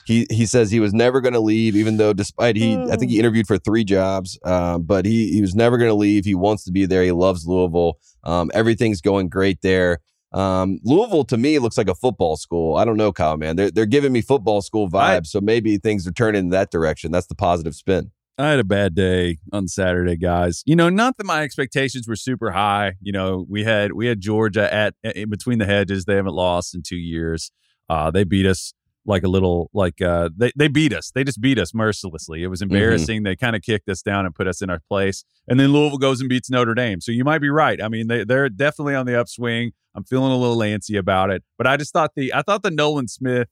he 0.06 0.28
he 0.30 0.46
says 0.46 0.70
he 0.70 0.80
was 0.80 0.94
never 0.94 1.20
going 1.20 1.34
to 1.34 1.40
leave, 1.40 1.76
even 1.76 1.98
though 1.98 2.14
despite 2.14 2.56
he 2.56 2.76
I 2.76 2.96
think 2.96 3.10
he 3.10 3.18
interviewed 3.18 3.48
for 3.48 3.58
three 3.58 3.84
jobs, 3.84 4.38
uh, 4.44 4.78
but 4.78 5.06
he 5.06 5.32
he 5.32 5.42
was 5.42 5.56
never 5.56 5.78
going 5.78 5.90
to 5.90 5.96
leave. 5.96 6.26
He 6.26 6.36
wants 6.36 6.64
to 6.66 6.72
be 6.72 6.86
there. 6.86 7.02
He 7.02 7.12
loves 7.12 7.48
Louisville. 7.48 7.98
Um, 8.24 8.52
everything's 8.54 9.02
going 9.02 9.30
great 9.30 9.62
there. 9.62 10.00
Um, 10.34 10.80
Louisville 10.84 11.24
to 11.26 11.38
me 11.38 11.60
looks 11.60 11.78
like 11.78 11.90
a 11.90 11.96
football 11.96 12.38
school. 12.38 12.76
I 12.76 12.86
don't 12.86 12.98
know, 12.98 13.12
Kyle, 13.12 13.38
man. 13.38 13.56
They're 13.56 13.72
they're 13.72 13.86
giving 13.86 14.12
me 14.12 14.22
football 14.22 14.62
school 14.62 14.90
vibes, 14.90 15.00
I- 15.00 15.22
so 15.24 15.42
maybe 15.42 15.78
things 15.78 16.08
are 16.08 16.12
turning 16.12 16.46
in 16.46 16.50
that 16.50 16.72
direction. 16.72 17.12
That's 17.12 17.28
the 17.28 17.36
positive 17.36 17.76
spin. 17.76 18.12
I 18.40 18.50
had 18.50 18.58
a 18.60 18.64
bad 18.64 18.96
day 18.96 19.38
on 19.52 19.68
Saturday, 19.68 20.18
guys. 20.18 20.64
You 20.66 20.76
know, 20.76 20.90
not 20.90 21.18
that 21.18 21.26
my 21.26 21.44
expectations 21.44 22.08
were 22.08 22.16
super 22.16 22.50
high. 22.52 22.94
You 23.00 23.12
know, 23.12 23.46
we 23.48 23.64
had 23.64 23.94
we 23.94 24.08
had 24.08 24.22
Georgia 24.22 24.74
at 24.74 24.96
in 25.04 25.30
between 25.30 25.60
the 25.60 25.66
hedges. 25.68 26.06
They 26.06 26.16
haven't 26.16 26.34
lost 26.34 26.74
in 26.74 26.82
two 26.82 26.96
years. 26.98 27.52
Uh, 27.90 28.10
they 28.10 28.24
beat 28.24 28.48
us 28.48 28.74
like 29.06 29.24
a 29.24 29.28
little 29.28 29.70
like 29.74 30.02
uh, 30.02 30.30
they 30.36 30.52
they 30.56 30.68
beat 30.68 30.94
us. 30.94 31.12
They 31.12 31.24
just 31.24 31.42
beat 31.42 31.60
us 31.60 31.74
mercilessly. 31.74 32.44
It 32.44 32.48
was 32.48 32.62
embarrassing. 32.62 33.24
They 33.24 33.36
kind 33.36 33.56
of 33.56 33.62
kicked 33.62 33.90
us 33.90 34.02
down 34.02 34.26
and 34.26 34.34
put 34.34 34.48
us 34.48 34.62
in 34.62 34.70
our 34.70 34.80
place. 34.90 35.26
And 35.48 35.60
then 35.60 35.74
Louisville 35.74 35.98
goes 35.98 36.20
and 36.22 36.30
beats 36.30 36.50
Notre 36.50 36.74
Dame. 36.74 37.02
So 37.02 37.12
you 37.12 37.24
might 37.24 37.40
be 37.40 37.50
right. 37.50 37.82
I 37.82 37.90
mean, 37.90 38.08
they 38.08 38.24
they're 38.24 38.50
definitely 38.50 38.96
on 38.96 39.06
the 39.06 39.20
upswing. 39.20 39.72
I'm 39.96 40.04
feeling 40.04 40.32
a 40.32 40.38
little 40.38 40.58
antsy 40.58 40.98
about 40.98 41.30
it. 41.30 41.44
But 41.58 41.68
I 41.68 41.78
just 41.78 41.94
thought 41.94 42.12
the 42.16 42.34
I 42.34 42.42
thought 42.42 42.64
the 42.64 42.72
Nolan 42.72 43.08
Smith 43.08 43.48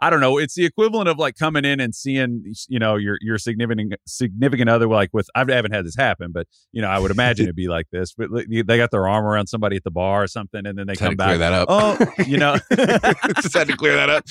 I 0.00 0.10
don't 0.10 0.20
know. 0.20 0.36
It's 0.38 0.54
the 0.54 0.66
equivalent 0.66 1.08
of 1.08 1.18
like 1.18 1.36
coming 1.36 1.64
in 1.64 1.80
and 1.80 1.94
seeing, 1.94 2.52
you 2.68 2.78
know, 2.78 2.96
your 2.96 3.18
your 3.22 3.38
significant 3.38 3.94
significant 4.06 4.68
other 4.68 4.86
like 4.86 5.10
with. 5.12 5.28
I 5.34 5.40
haven't 5.40 5.72
had 5.72 5.86
this 5.86 5.96
happen, 5.96 6.32
but 6.32 6.46
you 6.72 6.82
know, 6.82 6.88
I 6.88 6.98
would 6.98 7.10
imagine 7.10 7.44
it'd 7.46 7.56
be 7.56 7.68
like 7.68 7.86
this. 7.90 8.12
But 8.12 8.28
they 8.48 8.76
got 8.76 8.90
their 8.90 9.08
arm 9.08 9.24
around 9.24 9.46
somebody 9.46 9.76
at 9.76 9.84
the 9.84 9.90
bar 9.90 10.24
or 10.24 10.26
something, 10.26 10.66
and 10.66 10.76
then 10.78 10.86
they 10.86 10.92
Just 10.94 11.00
had 11.02 11.16
come 11.16 11.16
to 11.16 11.24
clear 11.24 11.38
back. 11.38 11.50
that 11.50 11.52
up. 11.52 11.68
Oh, 11.70 12.22
you 12.26 12.36
know, 12.36 12.56
just 13.40 13.54
had 13.54 13.68
to 13.68 13.76
clear 13.76 13.96
that 13.96 14.10
up. 14.10 14.24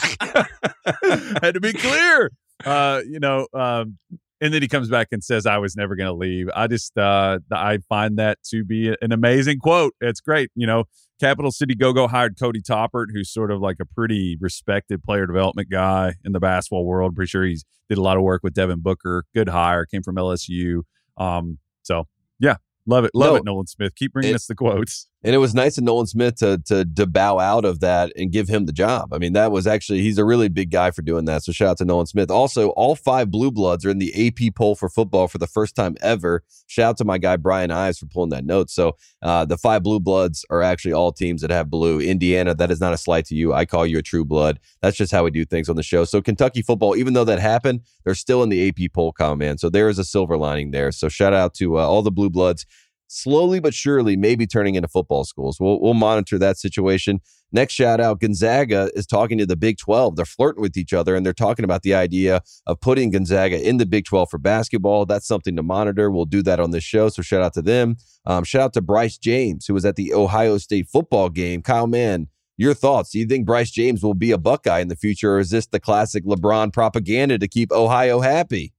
had 1.42 1.56
to 1.56 1.60
be 1.60 1.74
clear. 1.74 2.32
Uh, 2.64 3.02
you 3.08 3.20
know, 3.20 3.48
um, 3.54 3.98
and 4.42 4.54
then 4.54 4.62
he 4.62 4.68
comes 4.68 4.90
back 4.90 5.08
and 5.12 5.24
says, 5.24 5.46
"I 5.46 5.58
was 5.58 5.76
never 5.76 5.96
going 5.96 6.08
to 6.10 6.14
leave." 6.16 6.48
I 6.56 6.68
just, 6.68 6.98
uh, 6.98 7.40
I 7.52 7.80
find 7.90 8.18
that 8.18 8.38
to 8.52 8.64
be 8.64 8.96
an 9.02 9.12
amazing 9.12 9.60
quote. 9.60 9.94
It's 10.02 10.22
great. 10.22 10.52
You 10.56 10.68
know, 10.68 10.84
Capital 11.20 11.52
City 11.52 11.76
Go 11.76 11.94
Go 11.94 12.08
hired 12.08 12.38
Cody 12.40 12.62
Toppert, 12.62 13.06
who's 13.14 13.32
sort 13.32 13.52
of 13.52 13.62
like 13.62 13.78
a 13.80 13.86
pretty 13.86 14.38
respected 14.40 15.02
player 15.04 15.26
development 15.26 15.70
guy 15.70 16.16
in 16.26 16.34
the 16.34 16.40
basketball 16.40 16.86
world. 16.86 17.16
Pretty 17.16 17.30
sure 17.30 17.44
he's 17.46 17.64
did 17.90 17.98
a 17.98 18.02
lot 18.02 18.18
of 18.18 18.24
work 18.24 18.42
with 18.44 18.54
Devin 18.54 18.80
Booker. 18.82 19.26
Good 19.34 19.50
hire, 19.50 19.86
came 19.86 20.04
from 20.04 20.16
LSU. 20.16 20.82
Um, 21.18 21.60
so 21.84 22.08
yeah, 22.40 22.56
love 22.86 23.06
it, 23.06 23.12
love 23.14 23.32
No, 23.34 23.36
it, 23.38 23.46
Nolan 23.46 23.68
Smith. 23.68 23.96
Keep 23.96 24.14
bringing 24.14 24.32
it- 24.32 24.36
us 24.36 24.46
the 24.48 24.56
quotes. 24.56 25.08
And 25.26 25.34
it 25.34 25.40
was 25.40 25.56
nice 25.56 25.80
of 25.80 25.84
Nolan 25.84 26.06
Smith 26.06 26.36
to, 26.36 26.62
to 26.66 26.86
to 26.86 27.08
bow 27.08 27.40
out 27.40 27.66
of 27.66 27.80
that 27.80 28.12
and 28.16 28.32
give 28.32 28.48
him 28.48 28.68
the 28.68 28.72
job. 28.72 29.12
I 29.12 29.18
mean, 29.18 29.34
that 29.34 29.52
was 29.52 29.66
actually 29.66 30.02
he's 30.02 30.20
a 30.20 30.24
really 30.24 30.50
big 30.50 30.70
guy 30.70 30.92
for 30.92 31.02
doing 31.02 31.26
that. 31.26 31.42
So 31.42 31.52
shout 31.52 31.70
out 31.70 31.78
to 31.80 31.86
Nolan 31.86 32.06
Smith. 32.06 32.30
Also, 32.30 32.70
all 32.70 32.96
five 32.96 33.32
Blue 33.32 33.50
Bloods 33.50 33.84
are 33.88 33.90
in 33.90 33.98
the 33.98 34.28
AP 34.28 34.54
poll 34.54 34.76
for 34.76 34.88
football 34.88 35.28
for 35.28 35.40
the 35.40 35.48
first 35.48 35.76
time 35.76 35.96
ever. 36.00 36.44
Shout 36.68 36.90
out 36.90 36.98
to 36.98 37.06
my 37.06 37.18
guy 37.18 37.38
Brian 37.38 37.72
Ives 37.72 37.98
for 37.98 38.06
pulling 38.06 38.30
that 38.30 38.46
note. 38.46 38.70
So 38.70 38.98
uh, 39.24 39.46
the 39.46 39.58
five 39.58 39.82
Blue 39.82 40.00
Bloods 40.00 40.46
are 40.52 40.62
actually 40.62 40.94
all 40.94 41.12
teams 41.12 41.42
that 41.42 41.50
have 41.50 41.72
blue. 41.72 42.00
Indiana, 42.00 42.54
that 42.54 42.70
is 42.70 42.80
not 42.80 42.94
a 42.94 42.98
slight 42.98 43.26
to 43.26 43.36
you. 43.36 43.52
I 43.52 43.66
call 43.66 43.88
you 43.88 43.98
a 43.98 44.04
true 44.04 44.26
blood. 44.26 44.60
That's 44.84 44.96
just 44.96 45.12
how 45.12 45.24
we 45.24 45.32
do 45.32 45.44
things 45.44 45.70
on 45.70 45.76
the 45.76 45.82
show. 45.82 46.06
So 46.06 46.22
Kentucky 46.22 46.62
football, 46.62 46.96
even 46.96 47.14
though 47.14 47.26
that 47.26 47.40
happened, 47.40 47.82
they're 48.04 48.14
still 48.14 48.44
in 48.44 48.50
the 48.50 48.70
AP 48.70 48.94
poll, 48.94 49.12
man. 49.36 49.58
So 49.58 49.72
there 49.72 49.90
is 49.90 49.98
a 49.98 50.04
silver 50.04 50.38
lining 50.38 50.70
there. 50.70 50.92
So 50.92 51.10
shout 51.10 51.34
out 51.34 51.56
to 51.56 51.80
uh, 51.80 51.82
all 51.82 52.04
the 52.04 52.12
Blue 52.12 52.30
Bloods 52.30 52.68
slowly 53.08 53.60
but 53.60 53.74
surely 53.74 54.16
maybe 54.16 54.48
turning 54.48 54.76
into 54.76 54.88
football 54.88 55.24
schools. 55.24 55.58
We'll, 55.60 55.80
we'll 55.82 55.94
monitor 55.94 56.38
that 56.40 56.58
situation. 56.58 57.20
Next 57.52 57.74
shout 57.74 58.02
out 58.02 58.20
Gonzaga 58.20 58.90
is 58.96 59.06
talking 59.06 59.38
to 59.38 59.46
the 59.46 59.56
Big 59.56 59.78
12. 59.78 60.16
They're 60.16 60.26
flirting 60.26 60.62
with 60.62 60.76
each 60.76 60.94
other 60.94 61.16
and 61.16 61.26
they're 61.26 61.34
talking 61.34 61.64
about 61.64 61.84
the 61.84 61.94
idea 61.94 62.42
of 62.66 62.82
putting 62.82 63.12
Gonzaga 63.12 63.62
in 63.62 63.78
the 63.78 63.86
Big 63.86 64.06
12 64.06 64.30
for 64.30 64.38
basketball. 64.38 65.06
That's 65.06 65.28
something 65.28 65.56
to 65.56 65.64
monitor. 65.64 66.12
We'll 66.12 66.26
do 66.26 66.42
that 66.44 66.60
on 66.60 66.72
this 66.72 66.84
show. 66.84 67.10
So 67.10 67.22
shout 67.22 67.42
out 67.42 67.54
to 67.54 67.62
them. 67.62 67.98
Um, 68.26 68.44
shout 68.44 68.62
out 68.62 68.74
to 68.74 68.82
Bryce 68.82 69.18
James, 69.18 69.68
who 69.68 69.74
was 69.74 69.86
at 69.86 69.96
the 69.96 70.14
Ohio 70.14 70.58
State 70.58 70.88
football 70.88 71.30
game. 71.30 71.62
Kyle 71.62 71.88
Mann, 71.88 72.28
your 72.58 72.74
thoughts? 72.74 73.12
Do 73.12 73.20
you 73.20 73.26
think 73.26 73.46
Bryce 73.46 73.72
James 73.72 74.02
will 74.04 74.14
be 74.14 74.32
a 74.32 74.38
Buckeye 74.38 74.80
in 74.80 74.88
the 74.88 74.96
future, 74.96 75.36
or 75.36 75.40
is 75.40 75.50
this 75.50 75.68
the 75.68 75.80
classic 75.80 76.26
LeBron 76.26 76.74
propaganda 76.74 77.38
to 77.38 77.48
keep 77.48 77.72
Ohio 77.72 78.22
happy? 78.22 78.74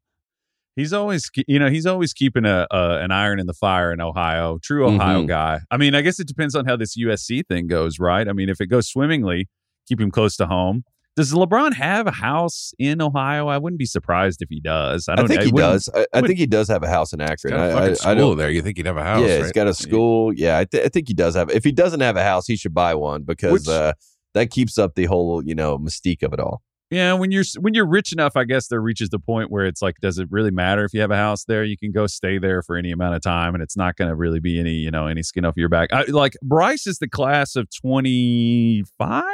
He's 0.77 0.93
always, 0.93 1.31
you 1.49 1.59
know, 1.59 1.70
he's 1.70 1.87
always 1.87 2.12
keeping 2.12 2.45
a, 2.45 2.66
a 2.70 2.99
an 3.03 3.11
iron 3.11 3.41
in 3.41 3.47
the 3.47 3.55
fire 3.55 3.93
in 3.93 4.01
Ohio. 4.01 4.59
True 4.62 4.87
Ohio 4.87 5.22
Mhm. 5.22 5.27
guy. 5.29 5.61
I 5.70 5.77
mean, 5.79 5.95
I 5.95 6.03
guess 6.03 6.20
it 6.20 6.29
depends 6.29 6.55
on 6.55 6.66
how 6.66 6.77
this 6.77 6.97
USC 6.97 7.43
thing 7.49 7.66
goes, 7.66 7.99
right? 7.99 8.29
I 8.29 8.33
mean, 8.35 8.49
if 8.51 8.61
it 8.61 8.66
goes 8.66 8.87
swimmingly, 8.89 9.49
keep 9.89 10.01
him 10.01 10.11
close 10.11 10.37
to 10.37 10.47
home. 10.47 10.85
Does 11.16 11.33
LeBron 11.33 11.72
have 11.72 12.07
a 12.07 12.11
house 12.11 12.74
in 12.79 13.01
Ohio? 13.01 13.49
I 13.49 13.57
wouldn't 13.57 13.79
be 13.79 13.87
surprised 13.87 14.43
if 14.43 14.51
he 14.51 14.61
does. 14.61 15.09
I 15.09 15.14
I, 15.14 15.16
don't. 15.16 15.29
think 15.29 15.41
he 15.45 15.51
wouldn't- 15.51 15.72
does. 15.72 15.89
I, 15.95 16.07
I 16.12 16.20
think 16.20 16.39
he 16.39 16.45
does 16.45 16.68
have 16.68 16.83
a 16.83 16.89
house 16.91 17.14
in 17.14 17.22
Akron. 17.22 17.55
got 17.55 17.70
a 17.70 17.72
I, 17.72 18.11
I, 18.11 18.11
I 18.11 18.14
don't. 18.14 18.37
there. 18.37 18.51
You 18.51 18.61
think 18.61 18.77
he'd 18.77 18.85
have 18.85 18.99
a 18.99 19.03
house? 19.03 19.27
yeah, 19.27 19.37
right? 19.37 19.43
he's 19.45 19.53
got 19.53 19.66
a 19.66 19.72
school. 19.72 20.35
Yeah, 20.35 20.59
I, 20.59 20.66
th- 20.66 20.85
I 20.85 20.89
think 20.91 21.09
he 21.09 21.14
does 21.14 21.35
have. 21.35 21.49
If 21.49 21.64
he 21.64 21.72
doesn't 21.72 22.01
have 22.01 22.16
a 22.18 22.22
house, 22.22 22.47
he 22.47 22.55
should 22.57 22.74
buy 22.74 22.95
one 22.95 23.22
because 23.22 23.53
Which- 23.53 23.68
uh, 23.68 23.95
that 24.35 24.51
keeps 24.51 24.77
up 24.77 24.95
the 24.95 25.07
whole 25.07 25.43
you 25.43 25.55
know 25.55 25.79
mystique 25.79 26.22
of 26.22 26.35
it 26.35 26.39
all. 26.41 26.61
Yeah, 26.91 27.14
when 27.14 27.32
you're 27.32 27.43
when 27.59 27.74
you're 27.74 27.87
rich 27.87 28.12
enough, 28.12 28.37
I 28.37 28.45
guess 28.45 28.68
there 28.68 28.80
reaches 28.80 29.09
the 29.09 29.18
point 29.18 29.51
where 29.51 29.66
it's 29.66 29.82
like, 29.82 29.97
does 30.01 30.18
it 30.18 30.28
really 30.30 30.53
matter 30.53 30.84
if 30.84 30.95
you 30.95 31.01
have 31.01 31.11
a 31.11 31.16
house 31.16 31.45
there? 31.45 31.64
You 31.64 31.76
can 31.76 31.91
go 31.91 32.07
stay 32.07 32.39
there 32.39 32.62
for 32.62 32.76
any 32.76 32.93
amount 32.93 33.16
of 33.16 33.22
time, 33.22 33.55
and 33.55 33.62
it's 33.62 33.76
not 33.76 33.97
going 33.97 34.09
to 34.09 34.14
really 34.14 34.39
be 34.39 34.61
any 34.61 34.74
you 34.74 34.93
know 34.93 35.09
any 35.09 35.24
skin 35.24 35.45
off 35.45 35.55
your 35.57 35.68
back. 35.68 35.93
I, 35.93 36.05
like 36.05 36.34
Bryce 36.43 36.87
is 36.87 36.99
the 36.99 37.09
class 37.09 37.57
of 37.57 37.68
twenty 37.74 38.84
five. 38.99 39.24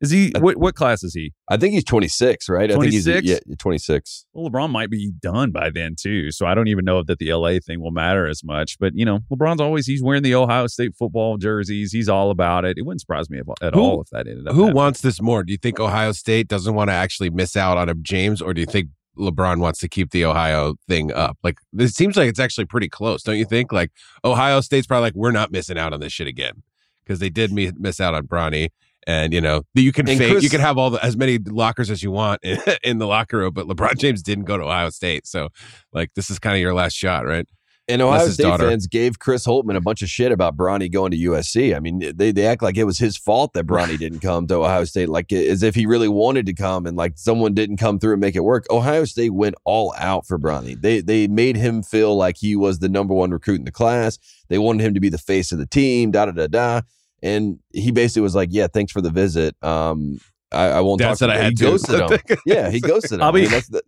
Is 0.00 0.10
he 0.12 0.32
what 0.38 0.56
what 0.58 0.76
class 0.76 1.02
is 1.02 1.12
he? 1.12 1.32
I 1.48 1.56
think 1.56 1.74
he's 1.74 1.82
26, 1.82 2.48
right? 2.48 2.70
I 2.70 2.74
think 2.74 2.92
he's 2.92 3.04
26? 3.06 3.26
yeah, 3.48 3.54
26. 3.58 4.26
Well, 4.32 4.48
LeBron 4.48 4.70
might 4.70 4.90
be 4.90 5.10
done 5.20 5.50
by 5.50 5.70
then 5.70 5.96
too, 5.98 6.30
so 6.30 6.46
I 6.46 6.54
don't 6.54 6.68
even 6.68 6.84
know 6.84 7.00
if 7.00 7.06
that 7.06 7.18
the 7.18 7.32
LA 7.32 7.58
thing 7.64 7.80
will 7.80 7.90
matter 7.90 8.26
as 8.28 8.44
much. 8.44 8.78
But 8.78 8.92
you 8.94 9.04
know, 9.04 9.18
LeBron's 9.30 9.60
always 9.60 9.86
he's 9.86 10.02
wearing 10.02 10.22
the 10.22 10.36
Ohio 10.36 10.68
State 10.68 10.94
football 10.96 11.36
jerseys. 11.36 11.90
He's 11.90 12.08
all 12.08 12.30
about 12.30 12.64
it. 12.64 12.78
It 12.78 12.82
wouldn't 12.86 13.00
surprise 13.00 13.28
me 13.28 13.38
if, 13.40 13.46
at 13.60 13.74
Who- 13.74 13.80
all 13.80 14.00
if 14.02 14.08
that 14.10 14.28
ended 14.28 14.46
up. 14.46 14.54
Who 14.54 14.62
happening. 14.62 14.76
wants 14.76 15.00
this 15.00 15.20
more? 15.20 15.42
Do 15.42 15.50
you 15.52 15.58
think 15.58 15.80
Ohio 15.80 16.12
State 16.12 16.46
doesn't 16.46 16.74
want 16.74 16.90
to 16.90 16.94
actually 16.94 17.30
miss 17.30 17.56
out 17.56 17.76
on 17.76 17.88
a 17.88 17.94
James, 17.94 18.40
or 18.40 18.54
do 18.54 18.60
you 18.60 18.66
think 18.66 18.90
LeBron 19.18 19.58
wants 19.58 19.80
to 19.80 19.88
keep 19.88 20.12
the 20.12 20.24
Ohio 20.24 20.76
thing 20.86 21.12
up? 21.12 21.36
Like, 21.42 21.58
it 21.76 21.88
seems 21.88 22.16
like 22.16 22.28
it's 22.28 22.38
actually 22.38 22.66
pretty 22.66 22.88
close, 22.88 23.24
don't 23.24 23.36
you 23.36 23.44
think? 23.44 23.72
Like, 23.72 23.90
Ohio 24.24 24.60
State's 24.60 24.86
probably 24.86 25.06
like, 25.08 25.14
we're 25.16 25.32
not 25.32 25.50
missing 25.50 25.76
out 25.76 25.92
on 25.92 25.98
this 25.98 26.12
shit 26.12 26.28
again 26.28 26.62
because 27.04 27.18
they 27.18 27.30
did 27.30 27.50
mi- 27.52 27.72
miss 27.76 27.98
out 28.00 28.14
on 28.14 28.28
Bronny. 28.28 28.68
And 29.06 29.32
you 29.32 29.40
know 29.40 29.62
you 29.74 29.92
can 29.92 30.06
fake, 30.06 30.30
Chris- 30.32 30.44
you 30.44 30.50
can 30.50 30.60
have 30.60 30.76
all 30.76 30.90
the 30.90 31.02
as 31.04 31.16
many 31.16 31.38
lockers 31.38 31.90
as 31.90 32.02
you 32.02 32.10
want 32.10 32.40
in, 32.42 32.58
in 32.82 32.98
the 32.98 33.06
locker 33.06 33.38
room, 33.38 33.54
but 33.54 33.66
LeBron 33.66 33.98
James 33.98 34.22
didn't 34.22 34.44
go 34.44 34.56
to 34.58 34.64
Ohio 34.64 34.90
State, 34.90 35.26
so 35.26 35.48
like 35.92 36.10
this 36.14 36.28
is 36.30 36.38
kind 36.38 36.56
of 36.56 36.60
your 36.60 36.74
last 36.74 36.94
shot, 36.94 37.24
right? 37.24 37.46
And 37.90 38.02
Ohio 38.02 38.28
State 38.28 38.42
daughter- 38.42 38.68
fans 38.68 38.86
gave 38.86 39.18
Chris 39.18 39.46
Holtmann 39.46 39.74
a 39.76 39.80
bunch 39.80 40.02
of 40.02 40.10
shit 40.10 40.30
about 40.30 40.58
Bronny 40.58 40.92
going 40.92 41.10
to 41.10 41.16
USC. 41.16 41.74
I 41.74 41.80
mean, 41.80 42.12
they, 42.14 42.32
they 42.32 42.46
act 42.46 42.62
like 42.62 42.76
it 42.76 42.84
was 42.84 42.98
his 42.98 43.16
fault 43.16 43.54
that 43.54 43.66
Bronny 43.66 43.98
didn't 43.98 44.18
come 44.20 44.46
to 44.48 44.56
Ohio 44.56 44.84
State, 44.84 45.08
like 45.08 45.32
as 45.32 45.62
if 45.62 45.74
he 45.74 45.86
really 45.86 46.08
wanted 46.08 46.44
to 46.46 46.52
come 46.52 46.84
and 46.84 46.98
like 46.98 47.14
someone 47.16 47.54
didn't 47.54 47.78
come 47.78 47.98
through 47.98 48.12
and 48.12 48.20
make 48.20 48.36
it 48.36 48.44
work. 48.44 48.66
Ohio 48.70 49.06
State 49.06 49.32
went 49.32 49.54
all 49.64 49.94
out 49.96 50.26
for 50.26 50.38
Bronny. 50.38 50.78
They 50.78 51.00
they 51.00 51.28
made 51.28 51.56
him 51.56 51.82
feel 51.82 52.14
like 52.14 52.36
he 52.36 52.56
was 52.56 52.80
the 52.80 52.90
number 52.90 53.14
one 53.14 53.30
recruit 53.30 53.58
in 53.60 53.64
the 53.64 53.72
class. 53.72 54.18
They 54.48 54.58
wanted 54.58 54.84
him 54.84 54.92
to 54.92 55.00
be 55.00 55.08
the 55.08 55.16
face 55.16 55.50
of 55.50 55.58
the 55.58 55.66
team. 55.66 56.10
Da 56.10 56.26
da 56.26 56.32
da 56.32 56.46
da. 56.46 56.80
And 57.22 57.58
he 57.72 57.90
basically 57.90 58.22
was 58.22 58.34
like, 58.34 58.50
"Yeah, 58.52 58.68
thanks 58.72 58.92
for 58.92 59.00
the 59.00 59.10
visit. 59.10 59.56
Um, 59.62 60.20
I, 60.52 60.66
I 60.68 60.80
won't 60.80 61.00
Dad 61.00 61.08
talk." 61.08 61.18
said 61.18 61.26
to 61.28 61.32
I 61.34 61.36
had 61.36 61.50
he 61.50 61.54
to. 61.56 61.64
ghosted 61.64 62.00
him. 62.00 62.38
yeah, 62.46 62.70
he 62.70 62.80
ghosted 62.80 63.12
him. 63.12 63.22
I'll 63.22 63.32
be- 63.32 63.40
I 63.40 63.42
mean, 63.42 63.50
that's 63.50 63.68
the, 63.68 63.82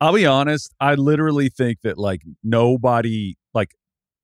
I'll 0.00 0.12
be 0.12 0.26
honest. 0.26 0.74
I 0.80 0.94
literally 0.94 1.48
think 1.48 1.80
that 1.82 1.96
like 1.98 2.22
nobody, 2.42 3.36
like 3.54 3.70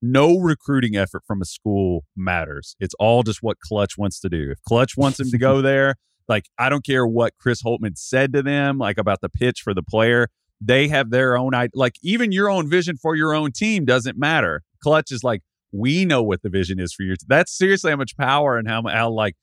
no 0.01 0.37
recruiting 0.37 0.95
effort 0.95 1.23
from 1.25 1.41
a 1.41 1.45
school 1.45 2.03
matters. 2.15 2.75
It's 2.79 2.93
all 2.99 3.23
just 3.23 3.41
what 3.41 3.59
Klutch 3.59 3.97
wants 3.97 4.19
to 4.21 4.29
do. 4.29 4.51
If 4.51 4.61
Klutch 4.67 4.95
wants 4.97 5.19
him 5.19 5.29
to 5.31 5.37
go 5.37 5.61
there, 5.63 5.95
like 6.27 6.45
I 6.57 6.69
don't 6.69 6.85
care 6.85 7.07
what 7.07 7.33
Chris 7.39 7.63
Holtmann 7.63 7.97
said 7.97 8.33
to 8.33 8.43
them, 8.43 8.77
like 8.77 8.97
about 8.97 9.21
the 9.21 9.29
pitch 9.29 9.61
for 9.61 9.73
the 9.73 9.83
player. 9.83 10.27
They 10.61 10.89
have 10.89 11.09
their 11.09 11.37
own 11.37 11.53
idea. 11.55 11.71
Like 11.73 11.95
even 12.03 12.31
your 12.33 12.49
own 12.49 12.69
vision 12.69 12.97
for 12.97 13.15
your 13.15 13.33
own 13.33 13.51
team 13.51 13.85
doesn't 13.85 14.17
matter. 14.17 14.61
Klutch 14.83 15.11
is 15.11 15.23
like 15.23 15.41
we 15.71 16.05
know 16.05 16.23
what 16.23 16.41
the 16.41 16.49
vision 16.49 16.79
is 16.79 16.93
for 16.93 17.03
your. 17.03 17.15
T-. 17.15 17.25
That's 17.27 17.55
seriously 17.55 17.91
how 17.91 17.97
much 17.97 18.17
power 18.17 18.57
and 18.57 18.67
how 18.67 18.83
how 18.87 19.09
like 19.09 19.35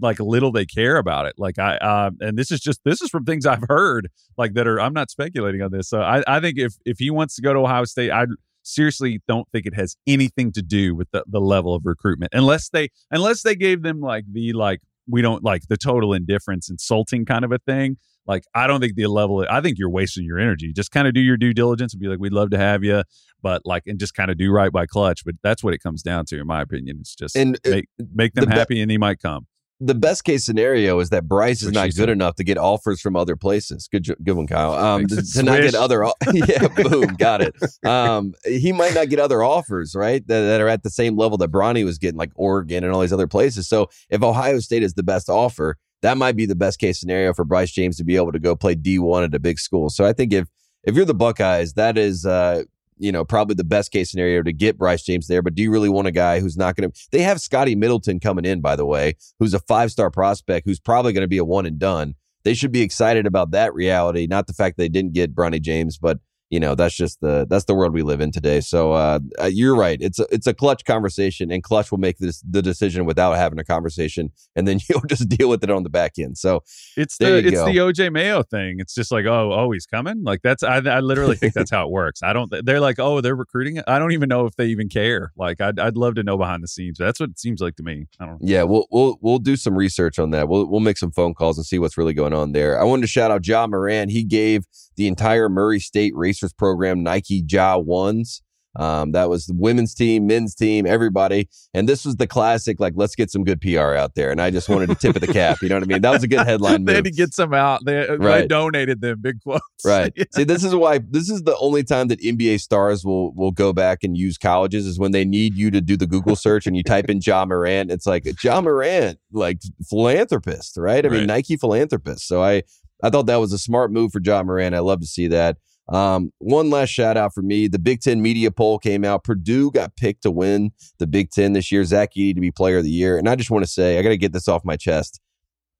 like 0.00 0.18
little 0.18 0.50
they 0.50 0.64
care 0.64 0.96
about 0.96 1.26
it. 1.26 1.34
Like 1.38 1.58
I 1.58 1.76
uh, 1.76 2.10
and 2.20 2.38
this 2.38 2.50
is 2.50 2.60
just 2.60 2.80
this 2.84 3.02
is 3.02 3.10
from 3.10 3.24
things 3.24 3.46
I've 3.46 3.64
heard 3.68 4.08
like 4.36 4.54
that 4.54 4.66
are 4.66 4.80
I'm 4.80 4.94
not 4.94 5.10
speculating 5.10 5.62
on 5.62 5.70
this. 5.72 5.88
So 5.88 6.00
I, 6.00 6.22
I 6.26 6.40
think 6.40 6.58
if 6.58 6.74
if 6.84 6.98
he 6.98 7.10
wants 7.10 7.36
to 7.36 7.42
go 7.42 7.52
to 7.52 7.60
Ohio 7.60 7.84
State, 7.84 8.10
I 8.10 8.26
seriously 8.62 9.20
don't 9.28 9.46
think 9.52 9.66
it 9.66 9.74
has 9.74 9.96
anything 10.06 10.50
to 10.52 10.62
do 10.62 10.94
with 10.94 11.10
the, 11.12 11.22
the 11.26 11.40
level 11.40 11.74
of 11.74 11.82
recruitment 11.84 12.32
unless 12.34 12.70
they 12.70 12.88
unless 13.10 13.42
they 13.42 13.54
gave 13.54 13.82
them 13.82 14.00
like 14.00 14.24
the 14.32 14.52
like 14.54 14.80
we 15.06 15.20
don't 15.20 15.44
like 15.44 15.62
the 15.68 15.76
total 15.76 16.14
indifference 16.14 16.70
insulting 16.70 17.26
kind 17.26 17.44
of 17.44 17.52
a 17.52 17.58
thing 17.58 17.98
like 18.26 18.44
i 18.54 18.66
don't 18.66 18.80
think 18.80 18.94
the 18.94 19.06
level 19.06 19.46
i 19.50 19.60
think 19.60 19.78
you're 19.78 19.90
wasting 19.90 20.24
your 20.24 20.38
energy 20.38 20.72
just 20.72 20.90
kind 20.90 21.06
of 21.06 21.14
do 21.14 21.20
your 21.20 21.36
due 21.36 21.52
diligence 21.52 21.92
and 21.92 22.00
be 22.00 22.08
like 22.08 22.18
we'd 22.18 22.32
love 22.32 22.50
to 22.50 22.58
have 22.58 22.82
you 22.84 23.02
but 23.42 23.62
like 23.64 23.82
and 23.86 23.98
just 23.98 24.14
kind 24.14 24.30
of 24.30 24.38
do 24.38 24.50
right 24.50 24.72
by 24.72 24.86
Klutch 24.86 25.24
but 25.24 25.34
that's 25.42 25.62
what 25.62 25.74
it 25.74 25.78
comes 25.78 26.02
down 26.02 26.24
to 26.26 26.40
in 26.40 26.46
my 26.46 26.62
opinion 26.62 26.98
it's 27.00 27.14
just 27.14 27.36
And, 27.36 27.56
uh, 27.66 27.70
make, 27.70 27.88
make 28.14 28.34
them 28.34 28.44
the 28.44 28.50
be- 28.50 28.56
happy 28.56 28.80
and 28.82 28.90
he 28.90 28.98
might 28.98 29.20
come 29.20 29.46
the 29.80 29.94
best 29.94 30.24
case 30.24 30.44
scenario 30.44 30.98
is 31.00 31.10
that 31.10 31.26
Bryce 31.28 31.62
is 31.62 31.72
not 31.72 31.86
good 31.86 31.94
said. 31.94 32.08
enough 32.08 32.36
to 32.36 32.44
get 32.44 32.56
offers 32.58 33.00
from 33.00 33.16
other 33.16 33.36
places. 33.36 33.88
Good, 33.90 34.06
good 34.22 34.36
one, 34.36 34.46
Kyle. 34.46 34.72
Um, 34.84 35.06
to 35.06 35.42
not 35.42 35.60
get 35.60 35.74
other, 35.74 36.04
yeah, 36.32 36.68
boom, 36.68 37.14
got 37.14 37.40
it. 37.40 37.54
Um, 37.84 38.34
he 38.44 38.72
might 38.72 38.94
not 38.94 39.08
get 39.08 39.18
other 39.18 39.42
offers, 39.42 39.94
right? 39.94 40.26
That, 40.26 40.40
that 40.40 40.60
are 40.60 40.68
at 40.68 40.82
the 40.82 40.90
same 40.90 41.16
level 41.16 41.36
that 41.38 41.50
Bronny 41.50 41.84
was 41.84 41.98
getting, 41.98 42.16
like 42.18 42.30
Oregon 42.34 42.82
and 42.84 42.92
all 42.92 43.00
these 43.00 43.12
other 43.12 43.26
places. 43.26 43.68
So 43.68 43.88
if 44.10 44.22
Ohio 44.22 44.58
State 44.60 44.82
is 44.82 44.94
the 44.94 45.02
best 45.02 45.28
offer, 45.28 45.76
that 46.04 46.18
might 46.18 46.36
be 46.36 46.44
the 46.44 46.54
best 46.54 46.78
case 46.78 47.00
scenario 47.00 47.32
for 47.32 47.44
Bryce 47.44 47.70
James 47.70 47.96
to 47.96 48.04
be 48.04 48.16
able 48.16 48.32
to 48.32 48.38
go 48.38 48.54
play 48.54 48.74
D 48.74 48.98
one 48.98 49.24
at 49.24 49.34
a 49.34 49.38
big 49.38 49.58
school. 49.58 49.88
So 49.88 50.04
I 50.04 50.12
think 50.12 50.32
if 50.32 50.48
if 50.82 50.94
you're 50.94 51.06
the 51.06 51.14
Buckeyes, 51.14 51.72
that 51.74 51.96
is 51.96 52.26
uh, 52.26 52.64
you 52.98 53.10
know, 53.10 53.24
probably 53.24 53.54
the 53.54 53.64
best 53.64 53.90
case 53.90 54.10
scenario 54.10 54.42
to 54.42 54.52
get 54.52 54.78
Bryce 54.78 55.02
James 55.02 55.26
there. 55.26 55.42
But 55.42 55.54
do 55.54 55.62
you 55.62 55.70
really 55.70 55.88
want 55.88 56.06
a 56.06 56.12
guy 56.12 56.40
who's 56.40 56.56
not 56.56 56.76
going 56.76 56.90
to? 56.90 57.08
They 57.10 57.22
have 57.22 57.40
Scotty 57.40 57.74
Middleton 57.74 58.20
coming 58.20 58.44
in, 58.44 58.60
by 58.60 58.76
the 58.76 58.86
way, 58.86 59.16
who's 59.38 59.54
a 59.54 59.58
five 59.60 59.90
star 59.90 60.10
prospect 60.10 60.66
who's 60.66 60.78
probably 60.78 61.12
going 61.12 61.22
to 61.22 61.28
be 61.28 61.38
a 61.38 61.44
one 61.44 61.66
and 61.66 61.78
done. 61.78 62.14
They 62.44 62.54
should 62.54 62.72
be 62.72 62.82
excited 62.82 63.26
about 63.26 63.52
that 63.52 63.72
reality, 63.72 64.26
not 64.26 64.46
the 64.46 64.52
fact 64.52 64.76
they 64.76 64.90
didn't 64.90 65.14
get 65.14 65.34
Bronny 65.34 65.62
James, 65.62 65.96
but 65.96 66.18
you 66.54 66.60
know 66.60 66.76
that's 66.76 66.94
just 66.94 67.20
the 67.20 67.48
that's 67.50 67.64
the 67.64 67.74
world 67.74 67.92
we 67.92 68.02
live 68.02 68.20
in 68.20 68.30
today. 68.30 68.60
So 68.60 68.92
uh, 68.92 69.18
uh, 69.40 69.46
you're 69.46 69.74
right. 69.74 69.98
It's 70.00 70.20
a, 70.20 70.26
it's 70.30 70.46
a 70.46 70.54
Klutch 70.54 70.84
conversation, 70.84 71.50
and 71.50 71.64
Klutch 71.64 71.90
will 71.90 71.98
make 71.98 72.18
this 72.18 72.44
the 72.48 72.62
decision 72.62 73.06
without 73.06 73.32
having 73.32 73.58
a 73.58 73.64
conversation, 73.64 74.30
and 74.54 74.68
then 74.68 74.78
you'll 74.88 75.02
just 75.08 75.28
deal 75.28 75.48
with 75.48 75.64
it 75.64 75.70
on 75.70 75.82
the 75.82 75.90
back 75.90 76.12
end. 76.16 76.38
So 76.38 76.62
It's 76.96 77.18
the 77.18 77.38
it's 77.38 77.50
go. 77.56 77.64
the 77.66 77.76
OJ 77.78 78.12
Mayo 78.12 78.44
thing. 78.44 78.76
It's 78.78 78.94
just 78.94 79.10
like, 79.10 79.24
oh, 79.24 79.52
oh, 79.52 79.72
he's 79.72 79.84
coming. 79.84 80.22
Like 80.22 80.42
that's 80.42 80.62
I, 80.62 80.76
I 80.76 81.00
literally 81.00 81.34
think 81.34 81.54
that's 81.54 81.70
how 81.72 81.86
it 81.86 81.90
works. 81.90 82.22
I 82.22 82.32
don't. 82.32 82.54
They're 82.64 82.78
like, 82.78 83.00
oh, 83.00 83.20
they're 83.20 83.34
recruiting. 83.34 83.82
I 83.88 83.98
don't 83.98 84.12
even 84.12 84.28
know 84.28 84.46
if 84.46 84.54
they 84.54 84.66
even 84.66 84.88
care. 84.88 85.32
Like, 85.36 85.60
I'd 85.60 85.80
I'd 85.80 85.96
love 85.96 86.14
to 86.14 86.22
know 86.22 86.38
behind 86.38 86.62
the 86.62 86.68
scenes. 86.68 86.98
That's 86.98 87.18
what 87.18 87.30
it 87.30 87.38
seems 87.40 87.60
like 87.60 87.74
to 87.76 87.82
me. 87.82 88.06
I 88.20 88.26
don't. 88.26 88.40
know. 88.40 88.48
Yeah, 88.48 88.62
we'll 88.62 88.86
we'll 88.92 89.18
we'll 89.20 89.40
do 89.40 89.56
some 89.56 89.74
research 89.76 90.20
on 90.20 90.30
that. 90.30 90.46
We'll 90.48 90.66
we'll 90.66 90.78
make 90.78 90.98
some 90.98 91.10
phone 91.10 91.34
calls 91.34 91.58
and 91.58 91.66
see 91.66 91.80
what's 91.80 91.98
really 91.98 92.14
going 92.14 92.32
on 92.32 92.52
there. 92.52 92.80
I 92.80 92.84
wanted 92.84 93.02
to 93.02 93.08
shout 93.08 93.32
out 93.32 93.44
Ja 93.44 93.66
Morant. 93.66 94.12
He 94.12 94.22
gave 94.22 94.66
the 94.96 95.08
entire 95.08 95.48
Murray 95.48 95.80
State 95.80 96.14
Program 96.52 97.02
Nike 97.02 97.42
Ja 97.48 97.76
ones. 97.78 98.42
Um, 98.76 99.12
that 99.12 99.28
was 99.30 99.46
the 99.46 99.54
women's 99.54 99.94
team, 99.94 100.26
men's 100.26 100.52
team, 100.52 100.84
everybody. 100.84 101.48
And 101.74 101.88
this 101.88 102.04
was 102.04 102.16
the 102.16 102.26
classic, 102.26 102.80
like, 102.80 102.94
let's 102.96 103.14
get 103.14 103.30
some 103.30 103.44
good 103.44 103.60
PR 103.60 103.94
out 103.94 104.16
there. 104.16 104.32
And 104.32 104.40
I 104.40 104.50
just 104.50 104.68
wanted 104.68 104.88
to 104.88 104.96
tip 104.96 105.14
of 105.14 105.20
the 105.22 105.32
cap. 105.32 105.62
You 105.62 105.68
know 105.68 105.76
what 105.76 105.84
I 105.84 105.86
mean? 105.86 106.02
That 106.02 106.10
was 106.10 106.24
a 106.24 106.26
good 106.26 106.44
headline 106.44 106.84
they 106.84 106.94
had 106.96 107.04
move. 107.04 107.12
to 107.12 107.16
get 107.16 107.32
some 107.34 107.54
out. 107.54 107.84
They, 107.84 108.04
they 108.04 108.16
Right. 108.16 108.48
donated 108.48 109.00
them 109.00 109.20
big 109.20 109.40
quotes. 109.44 109.62
Right. 109.84 110.12
Yeah. 110.16 110.24
See, 110.34 110.42
this 110.42 110.64
is 110.64 110.74
why 110.74 110.98
this 110.98 111.30
is 111.30 111.44
the 111.44 111.56
only 111.58 111.84
time 111.84 112.08
that 112.08 112.20
NBA 112.20 112.58
stars 112.60 113.04
will 113.04 113.32
will 113.34 113.52
go 113.52 113.72
back 113.72 114.02
and 114.02 114.18
use 114.18 114.36
colleges 114.36 114.86
is 114.86 114.98
when 114.98 115.12
they 115.12 115.24
need 115.24 115.54
you 115.54 115.70
to 115.70 115.80
do 115.80 115.96
the 115.96 116.08
Google 116.08 116.34
search 116.34 116.66
and 116.66 116.76
you 116.76 116.82
type 116.82 117.08
in 117.08 117.20
Ja 117.24 117.44
Morant. 117.44 117.92
It's 117.92 118.06
like 118.06 118.26
Ja 118.42 118.60
Morant, 118.60 119.20
like 119.32 119.60
philanthropist, 119.88 120.76
right? 120.76 121.06
I 121.06 121.08
mean, 121.08 121.26
Nike 121.26 121.56
philanthropist. 121.56 122.26
So 122.26 122.42
I 122.42 122.62
I 123.04 123.10
thought 123.10 123.26
that 123.26 123.36
was 123.36 123.52
a 123.52 123.58
smart 123.58 123.92
move 123.92 124.10
for 124.12 124.20
Ja 124.24 124.42
Morant. 124.42 124.74
I 124.74 124.80
love 124.80 125.00
to 125.00 125.06
see 125.06 125.28
that. 125.28 125.58
Um, 125.88 126.32
one 126.38 126.70
last 126.70 126.88
shout 126.88 127.16
out 127.16 127.34
for 127.34 127.42
me. 127.42 127.68
The 127.68 127.78
Big 127.78 128.00
Ten 128.00 128.22
media 128.22 128.50
poll 128.50 128.78
came 128.78 129.04
out. 129.04 129.24
Purdue 129.24 129.70
got 129.70 129.96
picked 129.96 130.22
to 130.22 130.30
win 130.30 130.72
the 130.98 131.06
Big 131.06 131.30
Ten 131.30 131.52
this 131.52 131.70
year. 131.70 131.84
Zach 131.84 132.14
Edey 132.16 132.34
to 132.34 132.40
be 132.40 132.50
player 132.50 132.78
of 132.78 132.84
the 132.84 132.90
year. 132.90 133.18
And 133.18 133.28
I 133.28 133.36
just 133.36 133.50
want 133.50 133.64
to 133.64 133.70
say, 133.70 133.98
I 133.98 134.02
got 134.02 134.08
to 134.10 134.16
get 134.16 134.32
this 134.32 134.48
off 134.48 134.64
my 134.64 134.76
chest. 134.76 135.20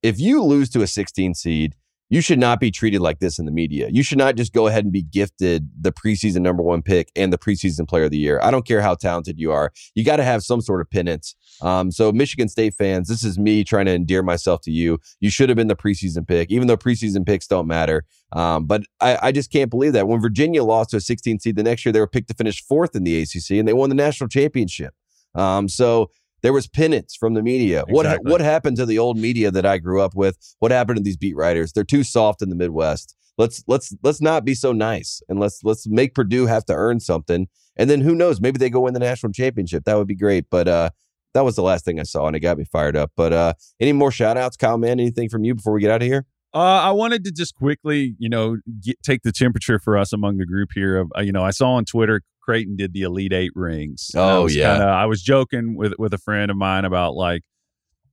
If 0.03 0.21
you 0.21 0.43
lose 0.43 0.69
to 0.71 0.83
a 0.83 0.87
16 0.87 1.35
seed, 1.35 1.75
you 2.15 2.21
should 2.21 2.39
not 2.39 2.61
be 2.61 2.71
treated 2.71 3.01
like 3.01 3.19
this 3.19 3.41
in 3.41 3.45
the 3.45 3.51
media. 3.51 3.89
You 3.91 4.05
should 4.05 4.19
not 4.19 4.37
just 4.37 4.53
go 4.53 4.69
ahead 4.69 4.85
and 4.85 4.93
be 4.93 5.03
gifted 5.03 5.69
the 5.81 5.91
preseason 5.91 6.43
number 6.43 6.63
one 6.63 6.81
pick 6.81 7.11
and 7.17 7.33
the 7.33 7.39
preseason 7.39 7.89
player 7.89 8.05
of 8.05 8.13
the 8.13 8.17
year. 8.19 8.39
I 8.41 8.53
don't 8.53 8.65
care 8.65 8.81
how 8.81 8.95
talented 8.95 9.41
you 9.41 9.51
are. 9.51 9.73
You 9.97 10.05
got 10.05 10.19
to 10.19 10.23
have 10.23 10.45
some 10.45 10.61
sort 10.61 10.81
of 10.81 10.89
penance. 10.89 11.35
Um, 11.61 11.91
so, 11.91 12.13
Michigan 12.13 12.49
State 12.49 12.75
fans, 12.75 13.09
this 13.09 13.25
is 13.25 13.37
me 13.37 13.65
trying 13.65 13.87
to 13.87 13.95
endear 13.95 14.23
myself 14.23 14.61
to 14.61 14.71
you. 14.71 15.01
You 15.19 15.29
should 15.29 15.49
have 15.49 15.57
been 15.57 15.67
the 15.67 15.75
preseason 15.75 16.25
pick, 16.25 16.53
even 16.53 16.69
though 16.69 16.77
preseason 16.77 17.27
picks 17.27 17.49
don't 17.49 17.67
matter. 17.67 18.05
Um, 18.31 18.67
but 18.67 18.85
I, 19.01 19.19
I 19.21 19.33
just 19.33 19.51
can't 19.51 19.69
believe 19.69 19.95
that 19.95 20.07
when 20.07 20.21
Virginia 20.21 20.63
lost 20.63 20.91
to 20.91 20.99
a 20.99 21.01
16 21.01 21.41
seed 21.41 21.57
the 21.57 21.65
next 21.65 21.85
year, 21.85 21.93
they 21.93 21.99
were 21.99 22.07
picked 22.07 22.29
to 22.29 22.35
finish 22.35 22.63
fourth 22.63 22.95
in 22.95 23.03
the 23.03 23.21
ACC 23.23 23.59
and 23.59 23.67
they 23.67 23.73
won 23.73 23.89
the 23.89 23.97
national 23.97 24.29
championship. 24.29 24.95
Um, 25.35 25.69
so 25.69 26.13
there 26.45 26.53
was 26.53 26.69
penance 26.69 27.17
from 27.17 27.33
the 27.33 27.43
media. 27.43 27.85
What 27.89 28.21
what 28.23 28.43
happened 28.43 28.77
to 28.77 28.85
the 28.85 28.99
old 28.99 29.17
media 29.17 29.51
that 29.51 29.65
I 29.65 29.79
grew 29.79 30.03
up 30.03 30.15
with? 30.15 30.37
What 30.59 30.73
happened 30.73 30.99
to 30.99 31.03
these 31.03 31.17
beat 31.17 31.35
writers? 31.35 31.73
They're 31.73 31.85
too 31.85 32.05
soft 32.05 32.43
in 32.43 32.51
the 32.51 32.55
Midwest. 32.55 33.17
Let's 33.39 33.65
let's 33.67 33.97
let's 34.03 34.21
not 34.21 34.45
be 34.45 34.55
so 34.55 34.73
nice 34.73 35.23
and 35.31 35.41
let's 35.41 35.65
let's 35.65 35.87
make 35.89 36.15
Purdue 36.15 36.45
have 36.45 36.67
to 36.67 36.75
earn 36.75 37.01
something. 37.01 37.49
And 37.77 37.89
then 37.89 38.03
who 38.03 38.15
knows? 38.15 38.43
Maybe 38.43 38.59
they 38.59 38.69
go 38.69 38.81
win 38.81 38.93
the 38.93 39.01
national 39.01 39.33
championship. 39.33 39.85
That 39.85 39.97
would 39.97 40.07
be 40.07 40.15
great. 40.15 40.45
But 40.51 40.69
uh, 40.69 40.91
that 41.33 41.47
was 41.47 41.57
the 41.57 41.63
last 41.63 41.87
thing 41.87 41.99
I 41.99 42.03
saw, 42.03 42.27
and 42.27 42.37
it 42.37 42.41
got 42.41 42.59
me 42.59 42.67
fired 42.71 42.95
up. 42.95 43.11
But 43.17 43.33
uh, 43.33 43.55
any 43.81 43.95
more 43.95 44.13
shout 44.13 44.37
outs, 44.37 44.59
Kyle? 44.59 44.77
Man, 44.77 45.01
anything 45.01 45.31
from 45.31 45.45
you 45.45 45.55
before 45.55 45.73
we 45.73 45.81
get 45.81 45.91
out 45.91 46.03
of 46.03 46.07
here? 46.07 46.27
Uh, 46.55 46.59
I 46.59 46.93
wanted 46.93 47.25
to 47.25 47.33
just 47.33 47.55
quickly, 47.57 48.15
you 48.19 48.29
know, 48.29 48.59
get, 48.81 49.03
take 49.03 49.23
the 49.23 49.33
temperature 49.33 49.79
for 49.81 49.99
us 49.99 50.13
among 50.13 50.37
the 50.37 50.47
group 50.47 50.71
here. 50.75 50.97
Of 50.99 51.11
uh, 51.19 51.21
you 51.23 51.33
know, 51.33 51.43
I 51.43 51.51
saw 51.51 51.73
on 51.73 51.85
Twitter 51.85 52.23
Creighton 52.43 52.77
did 52.77 52.93
the 52.93 53.03
Elite 53.03 53.33
Eight 53.33 53.51
rings. 53.55 54.11
I 54.15 54.19
Oh, 54.21 54.43
was 54.45 54.55
yeah. 54.55 54.73
kinda- 54.77 54.87
I 54.93 55.07
was 55.07 55.23
joking 55.23 55.77
with 55.77 55.95
with 55.99 56.15
a 56.15 56.19
friend 56.19 56.51
of 56.51 56.57
mine 56.57 56.85
about 56.85 57.15
like, 57.15 57.43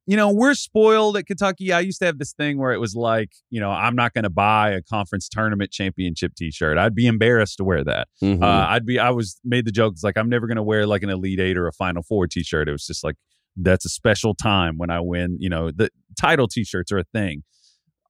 you 0.07 0.17
know, 0.17 0.33
we're 0.33 0.55
spoiled 0.55 1.15
at 1.17 1.27
Kentucky. 1.27 1.71
I 1.71 1.81
used 1.81 1.99
to 1.99 2.05
have 2.05 2.17
this 2.17 2.33
thing 2.33 2.57
where 2.57 2.71
it 2.71 2.79
was 2.79 2.95
like, 2.95 3.29
you 3.51 3.59
know, 3.59 3.69
I'm 3.69 3.95
not 3.95 4.13
going 4.15 4.23
to 4.23 4.29
buy 4.31 4.71
a 4.71 4.81
conference 4.81 5.29
tournament 5.29 5.69
championship 5.71 6.33
T-shirt. 6.35 6.77
I'd 6.79 6.95
be 6.95 7.05
embarrassed 7.05 7.57
to 7.57 7.63
wear 7.63 7.83
that. 7.83 8.07
Mhm. 8.23 8.41
Uh, 8.41 8.65
I'd 8.69 8.85
be. 8.87 8.97
I 8.97 9.11
was 9.11 9.39
made 9.45 9.65
the 9.65 9.71
joke. 9.71 9.93
It's 9.93 10.03
like 10.03 10.17
I'm 10.17 10.29
never 10.29 10.47
going 10.47 10.55
to 10.57 10.63
wear 10.63 10.87
like 10.87 11.03
an 11.03 11.09
Elite 11.11 11.39
Eight 11.39 11.57
or 11.57 11.67
a 11.67 11.71
Final 11.73 12.01
Four 12.01 12.25
T-shirt. 12.25 12.67
It 12.67 12.71
was 12.71 12.87
just 12.87 13.03
like 13.03 13.15
that's 13.55 13.85
a 13.85 13.89
special 13.89 14.33
time 14.33 14.77
when 14.79 14.89
I 14.89 14.99
win. 15.01 15.37
You 15.39 15.49
know, 15.49 15.69
the 15.69 15.89
title 16.19 16.47
T-shirts 16.47 16.91
are 16.91 16.97
a 16.97 17.03
thing. 17.13 17.43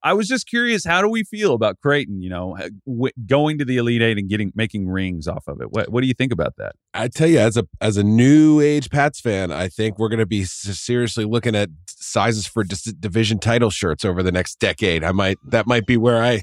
I 0.04 0.14
was 0.14 0.28
just 0.28 0.48
curious. 0.48 0.84
How 0.84 1.00
do 1.00 1.08
we 1.08 1.22
feel 1.22 1.54
about 1.54 1.78
Creighton? 1.80 2.22
You 2.22 2.30
know, 2.30 2.58
w- 2.86 3.12
going 3.26 3.58
to 3.58 3.64
the 3.64 3.76
Elite 3.76 4.02
Eight 4.02 4.18
and 4.18 4.28
getting 4.28 4.52
making 4.54 4.88
rings 4.88 5.28
off 5.28 5.44
of 5.46 5.60
it. 5.60 5.70
What 5.70 5.90
What 5.90 6.00
do 6.00 6.06
you 6.08 6.14
think 6.14 6.32
about 6.32 6.56
that? 6.56 6.74
I 6.94 7.08
tell 7.08 7.28
you, 7.28 7.38
as 7.38 7.56
a 7.56 7.64
as 7.80 7.96
a 7.96 8.02
new 8.02 8.60
age 8.60 8.90
Pats 8.90 9.20
fan, 9.20 9.52
I 9.52 9.68
think 9.68 9.98
we're 9.98 10.08
going 10.08 10.18
to 10.18 10.26
be 10.26 10.44
seriously 10.44 11.24
looking 11.24 11.54
at 11.54 11.70
sizes 11.86 12.46
for 12.46 12.64
dis- 12.64 12.82
division 12.82 13.38
title 13.38 13.70
shirts 13.70 14.04
over 14.04 14.22
the 14.22 14.32
next 14.32 14.58
decade. 14.58 15.04
I 15.04 15.12
might 15.12 15.38
that 15.48 15.66
might 15.66 15.86
be 15.86 15.96
where 15.96 16.22
I 16.22 16.42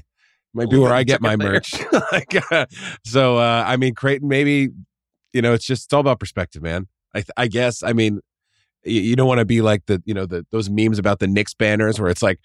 might 0.54 0.70
be 0.70 0.78
where 0.78 0.92
I 0.92 1.04
get 1.04 1.20
my 1.20 1.36
merch. 1.36 1.74
Like, 2.12 2.50
uh, 2.50 2.66
so, 3.04 3.36
uh, 3.38 3.64
I 3.66 3.76
mean, 3.76 3.94
Creighton, 3.94 4.26
maybe 4.26 4.70
you 5.32 5.42
know, 5.42 5.52
it's 5.52 5.64
just 5.64 5.84
it's 5.84 5.92
all 5.92 6.00
about 6.00 6.18
perspective, 6.18 6.62
man. 6.62 6.88
I 7.14 7.18
th- 7.18 7.30
I 7.36 7.46
guess. 7.46 7.82
I 7.82 7.92
mean, 7.92 8.20
you, 8.84 9.00
you 9.00 9.16
don't 9.16 9.28
want 9.28 9.38
to 9.38 9.44
be 9.44 9.60
like 9.60 9.86
the 9.86 10.02
you 10.04 10.14
know 10.14 10.26
the 10.26 10.44
those 10.50 10.68
memes 10.70 10.98
about 10.98 11.18
the 11.18 11.26
Knicks 11.28 11.54
banners 11.54 12.00
where 12.00 12.10
it's 12.10 12.22
like 12.22 12.40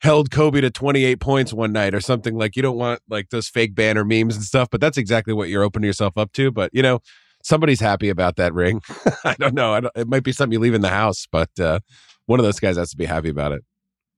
held 0.00 0.30
Kobe 0.30 0.60
to 0.60 0.70
28 0.70 1.20
points 1.20 1.52
one 1.52 1.72
night 1.72 1.94
or 1.94 2.00
something 2.00 2.36
like 2.36 2.56
you 2.56 2.62
don't 2.62 2.76
want 2.76 3.00
like 3.08 3.30
those 3.30 3.48
fake 3.48 3.74
banner 3.74 4.04
memes 4.04 4.36
and 4.36 4.44
stuff, 4.44 4.68
but 4.70 4.80
that's 4.80 4.98
exactly 4.98 5.32
what 5.32 5.48
you're 5.48 5.62
opening 5.62 5.86
yourself 5.86 6.16
up 6.16 6.32
to. 6.32 6.50
But 6.50 6.70
you 6.72 6.82
know, 6.82 7.00
somebody's 7.42 7.80
happy 7.80 8.08
about 8.08 8.36
that 8.36 8.52
ring. 8.52 8.80
I 9.24 9.34
don't 9.38 9.54
know. 9.54 9.72
I 9.74 9.80
don't, 9.80 9.92
it 9.96 10.08
might 10.08 10.24
be 10.24 10.32
something 10.32 10.52
you 10.52 10.60
leave 10.60 10.74
in 10.74 10.82
the 10.82 10.88
house, 10.88 11.26
but 11.30 11.50
uh, 11.60 11.80
one 12.26 12.40
of 12.40 12.44
those 12.44 12.60
guys 12.60 12.76
has 12.76 12.90
to 12.90 12.96
be 12.96 13.04
happy 13.04 13.28
about 13.28 13.52
it. 13.52 13.62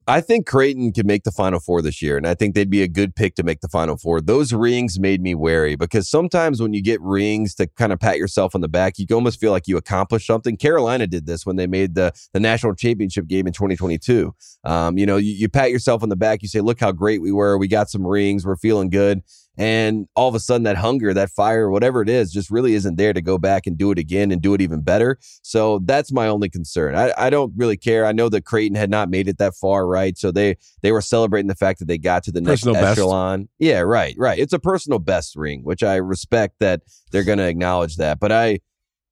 I 0.08 0.20
think 0.20 0.46
Creighton 0.46 0.92
could 0.92 1.06
make 1.06 1.24
the 1.24 1.32
Final 1.32 1.58
Four 1.58 1.82
this 1.82 2.00
year, 2.00 2.16
and 2.16 2.28
I 2.28 2.34
think 2.34 2.54
they'd 2.54 2.70
be 2.70 2.82
a 2.82 2.88
good 2.88 3.16
pick 3.16 3.34
to 3.36 3.42
make 3.42 3.60
the 3.60 3.68
Final 3.68 3.96
Four. 3.96 4.20
Those 4.20 4.52
rings 4.52 5.00
made 5.00 5.20
me 5.20 5.34
wary 5.34 5.74
because 5.74 6.08
sometimes 6.08 6.62
when 6.62 6.72
you 6.72 6.82
get 6.82 7.00
rings 7.00 7.56
to 7.56 7.66
kind 7.66 7.92
of 7.92 7.98
pat 7.98 8.16
yourself 8.16 8.54
on 8.54 8.60
the 8.60 8.68
back, 8.68 8.98
you 8.98 9.06
almost 9.12 9.40
feel 9.40 9.50
like 9.50 9.66
you 9.66 9.76
accomplished 9.76 10.26
something. 10.26 10.56
Carolina 10.56 11.08
did 11.08 11.26
this 11.26 11.44
when 11.44 11.56
they 11.56 11.66
made 11.66 11.96
the 11.96 12.12
the 12.32 12.38
national 12.38 12.74
championship 12.74 13.26
game 13.26 13.48
in 13.48 13.52
2022. 13.52 14.32
Um, 14.62 14.96
you 14.96 15.06
know, 15.06 15.16
you, 15.16 15.32
you 15.32 15.48
pat 15.48 15.72
yourself 15.72 16.04
on 16.04 16.08
the 16.08 16.16
back, 16.16 16.40
you 16.40 16.48
say, 16.48 16.60
"Look 16.60 16.78
how 16.78 16.92
great 16.92 17.20
we 17.20 17.32
were. 17.32 17.58
We 17.58 17.66
got 17.66 17.90
some 17.90 18.06
rings. 18.06 18.46
We're 18.46 18.56
feeling 18.56 18.90
good." 18.90 19.22
And 19.56 20.06
all 20.14 20.28
of 20.28 20.34
a 20.34 20.40
sudden, 20.40 20.64
that 20.64 20.76
hunger, 20.76 21.14
that 21.14 21.30
fire, 21.30 21.70
whatever 21.70 22.02
it 22.02 22.08
is, 22.08 22.30
just 22.30 22.50
really 22.50 22.74
isn't 22.74 22.96
there 22.96 23.12
to 23.12 23.22
go 23.22 23.38
back 23.38 23.66
and 23.66 23.78
do 23.78 23.90
it 23.90 23.98
again 23.98 24.30
and 24.30 24.42
do 24.42 24.54
it 24.54 24.60
even 24.60 24.82
better. 24.82 25.18
So 25.42 25.80
that's 25.84 26.12
my 26.12 26.28
only 26.28 26.48
concern. 26.48 26.94
I, 26.94 27.12
I 27.16 27.30
don't 27.30 27.52
really 27.56 27.76
care. 27.76 28.04
I 28.04 28.12
know 28.12 28.28
that 28.28 28.44
Creighton 28.44 28.76
had 28.76 28.90
not 28.90 29.08
made 29.08 29.28
it 29.28 29.38
that 29.38 29.54
far, 29.54 29.86
right? 29.86 30.16
So 30.18 30.30
they 30.30 30.56
they 30.82 30.92
were 30.92 31.00
celebrating 31.00 31.48
the 31.48 31.54
fact 31.54 31.78
that 31.78 31.86
they 31.88 31.98
got 31.98 32.22
to 32.24 32.32
the 32.32 32.40
next 32.40 32.60
Personal 32.62 32.74
best. 32.74 32.98
echelon. 32.98 33.48
Yeah, 33.58 33.80
right, 33.80 34.14
right. 34.18 34.38
It's 34.38 34.52
a 34.52 34.58
personal 34.58 34.98
best 34.98 35.36
ring, 35.36 35.62
which 35.62 35.82
I 35.82 35.96
respect 35.96 36.56
that 36.60 36.82
they're 37.10 37.24
going 37.24 37.38
to 37.38 37.48
acknowledge 37.48 37.96
that. 37.96 38.20
But 38.20 38.32
I 38.32 38.60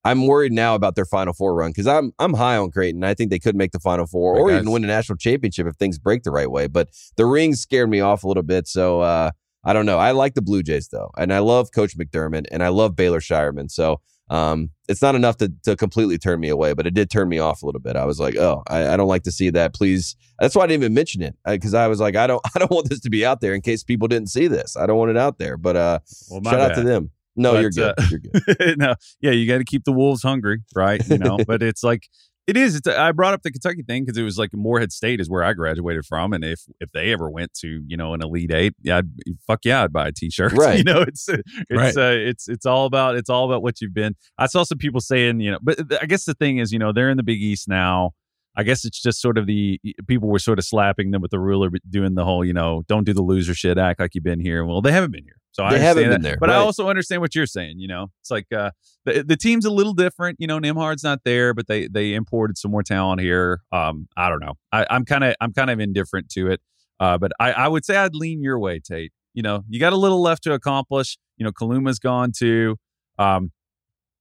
I'm 0.04 0.26
worried 0.26 0.52
now 0.52 0.74
about 0.74 0.96
their 0.96 1.06
Final 1.06 1.32
Four 1.32 1.54
run 1.54 1.70
because 1.70 1.86
I'm 1.86 2.12
I'm 2.18 2.34
high 2.34 2.56
on 2.58 2.70
Creighton. 2.70 3.02
I 3.04 3.14
think 3.14 3.30
they 3.30 3.38
could 3.38 3.56
make 3.56 3.72
the 3.72 3.80
Final 3.80 4.06
Four 4.06 4.36
or 4.36 4.50
even 4.50 4.70
win 4.70 4.84
a 4.84 4.86
national 4.86 5.16
championship 5.16 5.66
if 5.66 5.76
things 5.76 5.98
break 5.98 6.22
the 6.24 6.30
right 6.30 6.50
way. 6.50 6.66
But 6.66 6.90
the 7.16 7.24
rings 7.24 7.60
scared 7.60 7.88
me 7.88 8.00
off 8.00 8.22
a 8.22 8.28
little 8.28 8.42
bit. 8.42 8.68
So 8.68 9.00
uh, 9.00 9.30
I 9.64 9.72
don't 9.72 9.86
know. 9.86 9.98
I 9.98 10.10
like 10.12 10.34
the 10.34 10.42
Blue 10.42 10.62
Jays 10.62 10.88
though, 10.88 11.10
and 11.16 11.32
I 11.32 11.38
love 11.38 11.70
Coach 11.72 11.96
McDermott, 11.96 12.46
and 12.50 12.62
I 12.62 12.68
love 12.68 12.94
Baylor 12.96 13.20
Scheierman. 13.20 13.70
So 13.70 14.00
um, 14.30 14.70
it's 14.88 15.02
not 15.02 15.14
enough 15.14 15.36
to 15.38 15.52
to 15.64 15.76
completely 15.76 16.18
turn 16.18 16.40
me 16.40 16.48
away, 16.48 16.72
but 16.72 16.86
it 16.86 16.94
did 16.94 17.10
turn 17.10 17.28
me 17.28 17.38
off 17.38 17.62
a 17.62 17.66
little 17.66 17.80
bit. 17.80 17.96
I 17.96 18.04
was 18.04 18.18
like, 18.18 18.36
oh, 18.36 18.62
I, 18.68 18.88
I 18.88 18.96
don't 18.96 19.08
like 19.08 19.22
to 19.24 19.32
see 19.32 19.50
that. 19.50 19.74
Please, 19.74 20.16
that's 20.38 20.54
why 20.54 20.64
I 20.64 20.66
didn't 20.66 20.82
even 20.82 20.94
mention 20.94 21.22
it 21.22 21.36
because 21.46 21.74
I 21.74 21.88
was 21.88 22.00
like, 22.00 22.16
I 22.16 22.26
don't 22.26 22.40
I 22.54 22.58
don't 22.58 22.70
want 22.70 22.88
this 22.88 23.00
to 23.00 23.10
be 23.10 23.24
out 23.24 23.40
there 23.40 23.54
in 23.54 23.60
case 23.60 23.84
people 23.84 24.08
didn't 24.08 24.28
see 24.30 24.46
this. 24.46 24.76
I 24.76 24.86
don't 24.86 24.98
want 24.98 25.10
it 25.10 25.16
out 25.16 25.38
there. 25.38 25.56
But 25.56 25.76
uh, 25.76 25.98
Well, 26.30 26.42
shout 26.42 26.60
out 26.60 26.74
to 26.76 26.82
them. 26.82 27.10
No, 27.36 27.52
But, 27.52 27.60
you're 27.62 27.70
good. 27.70 27.94
uh, 27.98 28.02
you're 28.10 28.20
good. 28.20 28.78
no, 28.78 28.94
yeah, 29.20 29.32
you 29.32 29.48
got 29.48 29.58
to 29.58 29.64
keep 29.64 29.84
the 29.84 29.92
wolves 29.92 30.22
hungry, 30.22 30.62
right? 30.74 31.06
You 31.08 31.18
know, 31.18 31.38
but 31.46 31.62
it's 31.62 31.82
like 31.82 32.08
it 32.46 32.56
is. 32.56 32.76
It's, 32.76 32.86
I 32.86 33.12
brought 33.12 33.34
up 33.34 33.42
the 33.42 33.50
Kentucky 33.50 33.82
thing 33.82 34.04
because 34.04 34.18
it 34.18 34.22
was 34.22 34.38
like 34.38 34.50
Morehead 34.52 34.92
State 34.92 35.20
is 35.20 35.30
where 35.30 35.42
I 35.42 35.52
graduated 35.54 36.04
from, 36.04 36.32
and 36.32 36.44
if 36.44 36.62
if 36.80 36.90
they 36.92 37.12
ever 37.12 37.30
went 37.30 37.54
to 37.60 37.82
you 37.86 37.96
know 37.96 38.14
an 38.14 38.22
Elite 38.22 38.52
Eight, 38.52 38.74
yeah, 38.82 38.98
I'd, 38.98 39.06
eh, 39.26 39.32
fuck 39.46 39.60
yeah, 39.64 39.84
I'd 39.84 39.92
buy 39.92 40.08
a 40.08 40.12
T-shirt. 40.12 40.52
Right. 40.56 40.78
You 40.78 40.84
know, 40.84 41.02
it's 41.02 41.28
eh, 41.28 41.38
it's 41.70 41.96
Right. 41.96 41.96
uh, 41.96 42.16
it's 42.16 42.48
it's 42.48 42.66
all 42.66 42.86
about 42.86 43.16
it's 43.16 43.30
all 43.30 43.46
about 43.46 43.62
what 43.62 43.80
you've 43.80 43.94
been. 43.94 44.14
I 44.38 44.46
saw 44.46 44.62
some 44.62 44.78
people 44.78 45.00
saying, 45.00 45.40
you 45.40 45.50
know, 45.52 45.58
but 45.62 45.78
eh, 45.80 45.98
I 46.02 46.06
guess 46.06 46.24
the 46.24 46.34
thing 46.34 46.58
is, 46.58 46.72
you 46.72 46.78
know, 46.78 46.92
they're 46.92 47.10
in 47.10 47.16
the 47.16 47.22
Big 47.22 47.40
East 47.42 47.68
now. 47.68 48.10
I 48.56 48.62
guess 48.62 48.84
it's 48.84 49.02
just 49.02 49.20
sort 49.20 49.36
of 49.36 49.46
the 49.46 49.80
people 50.06 50.28
were 50.28 50.38
sort 50.38 50.60
of 50.60 50.64
slapping 50.64 51.10
them 51.10 51.20
with 51.20 51.32
the 51.32 51.40
ruler, 51.40 51.70
doing 51.90 52.14
the 52.14 52.24
whole, 52.24 52.44
you 52.44 52.52
know, 52.52 52.84
don't 52.86 53.02
do 53.04 53.12
the 53.12 53.20
loser 53.22 53.52
shit, 53.52 53.78
act 53.78 53.98
like 53.98 54.14
you've 54.14 54.22
been 54.22 54.38
here. 54.38 54.64
Well, 54.64 54.80
they 54.80 54.92
haven't 54.92 55.10
been 55.10 55.24
here, 55.24 55.38
so 55.54 55.62
I 55.62 55.74
They 55.74 55.78
haven't 55.78 56.02
been 56.02 56.10
that. 56.10 56.22
there, 56.22 56.36
But 56.38 56.50
I 56.50 56.56
also 56.56 56.88
understand 56.88 57.22
what 57.22 57.34
you're 57.34 57.46
saying. 57.46 57.78
You 57.78 57.86
know, 57.86 58.08
it's 58.20 58.30
like 58.30 58.52
uh, 58.52 58.72
the 59.04 59.22
the 59.22 59.36
team's 59.36 59.64
a 59.64 59.70
little 59.70 59.94
different. 59.94 60.36
You 60.40 60.48
know, 60.48 60.58
Nembhard's 60.58 61.04
not 61.04 61.20
there, 61.24 61.54
but 61.54 61.68
they 61.68 61.86
they 61.86 62.12
imported 62.14 62.58
some 62.58 62.72
more 62.72 62.82
talent 62.82 63.20
here. 63.20 63.60
Um, 63.70 64.08
I 64.16 64.28
don't 64.28 64.40
know. 64.40 64.54
I, 64.72 64.84
I'm 64.90 65.04
kind 65.04 65.22
of 65.22 65.36
I'm 65.40 65.52
kind 65.52 65.70
of 65.70 65.78
indifferent 65.78 66.28
to 66.30 66.50
it. 66.50 66.60
Uh, 66.98 67.18
but 67.18 67.30
I 67.38 67.52
I 67.52 67.68
would 67.68 67.84
say 67.84 67.96
I'd 67.96 68.16
lean 68.16 68.42
your 68.42 68.58
way, 68.58 68.80
Tate. 68.80 69.12
You 69.32 69.42
know, 69.42 69.62
you 69.68 69.78
got 69.78 69.92
a 69.92 69.96
little 69.96 70.20
left 70.20 70.42
to 70.44 70.52
accomplish. 70.54 71.18
You 71.36 71.44
know, 71.44 71.52
Kaluma's 71.52 72.00
gone 72.00 72.32
too. 72.36 72.76
Um, 73.18 73.52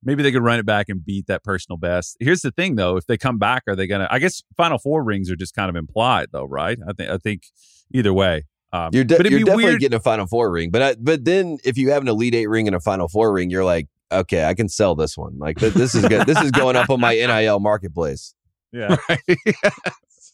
maybe 0.04 0.22
they 0.22 0.32
could 0.32 0.44
run 0.44 0.60
it 0.60 0.68
back 0.68 0.88
and 0.88 1.04
beat 1.04 1.26
that 1.28 1.44
personal 1.44 1.78
best. 1.78 2.16
Here's 2.20 2.42
the 2.42 2.52
thing, 2.52 2.76
though: 2.76 2.96
if 2.98 3.08
they 3.08 3.18
come 3.18 3.40
back, 3.40 3.64
are 3.68 3.76
they 3.76 3.88
gonna? 3.88 4.08
I 4.12 4.20
guess 4.20 4.44
Final 4.56 4.78
Four 4.78 5.04
rings 5.04 5.32
are 5.32 5.36
just 5.36 5.56
kind 5.56 5.70
of 5.70 5.76
implied, 5.76 6.28
though, 6.32 6.46
right? 6.46 6.78
I 6.88 6.94
think 6.94 7.10
I 7.10 7.18
think 7.18 7.44
either 7.92 8.14
way. 8.14 8.44
Um, 8.74 8.90
You're, 8.92 9.04
de- 9.04 9.14
you're 9.30 9.40
definitely 9.42 9.66
weird. 9.66 9.80
getting 9.82 9.96
a 9.96 10.00
Final 10.02 10.26
Four 10.26 10.50
ring, 10.52 10.72
but 10.72 10.82
I, 10.82 10.96
but 11.00 11.24
then 11.24 11.60
if 11.64 11.78
you 11.78 11.92
have 11.92 12.02
an 12.02 12.08
Elite 12.08 12.34
Eight 12.34 12.48
ring 12.48 12.66
and 12.66 12.76
a 12.76 12.80
Final 12.80 13.08
Four 13.08 13.32
ring, 13.32 13.52
you're 13.52 13.64
like, 13.64 13.88
okay, 14.12 14.46
I 14.46 14.56
can 14.56 14.68
sell 14.68 14.96
this 14.96 15.16
one. 15.16 15.38
Like 15.38 15.60
th- 15.60 15.74
this 15.74 15.94
is 15.94 16.04
good. 16.08 16.26
this 16.26 16.42
is 16.42 16.50
going 16.50 16.76
up 16.76 16.90
on 16.90 17.00
my 17.00 17.14
NIL 17.14 17.60
marketplace. 17.60 18.34
yeah. 18.72 18.96
yes. 19.28 20.34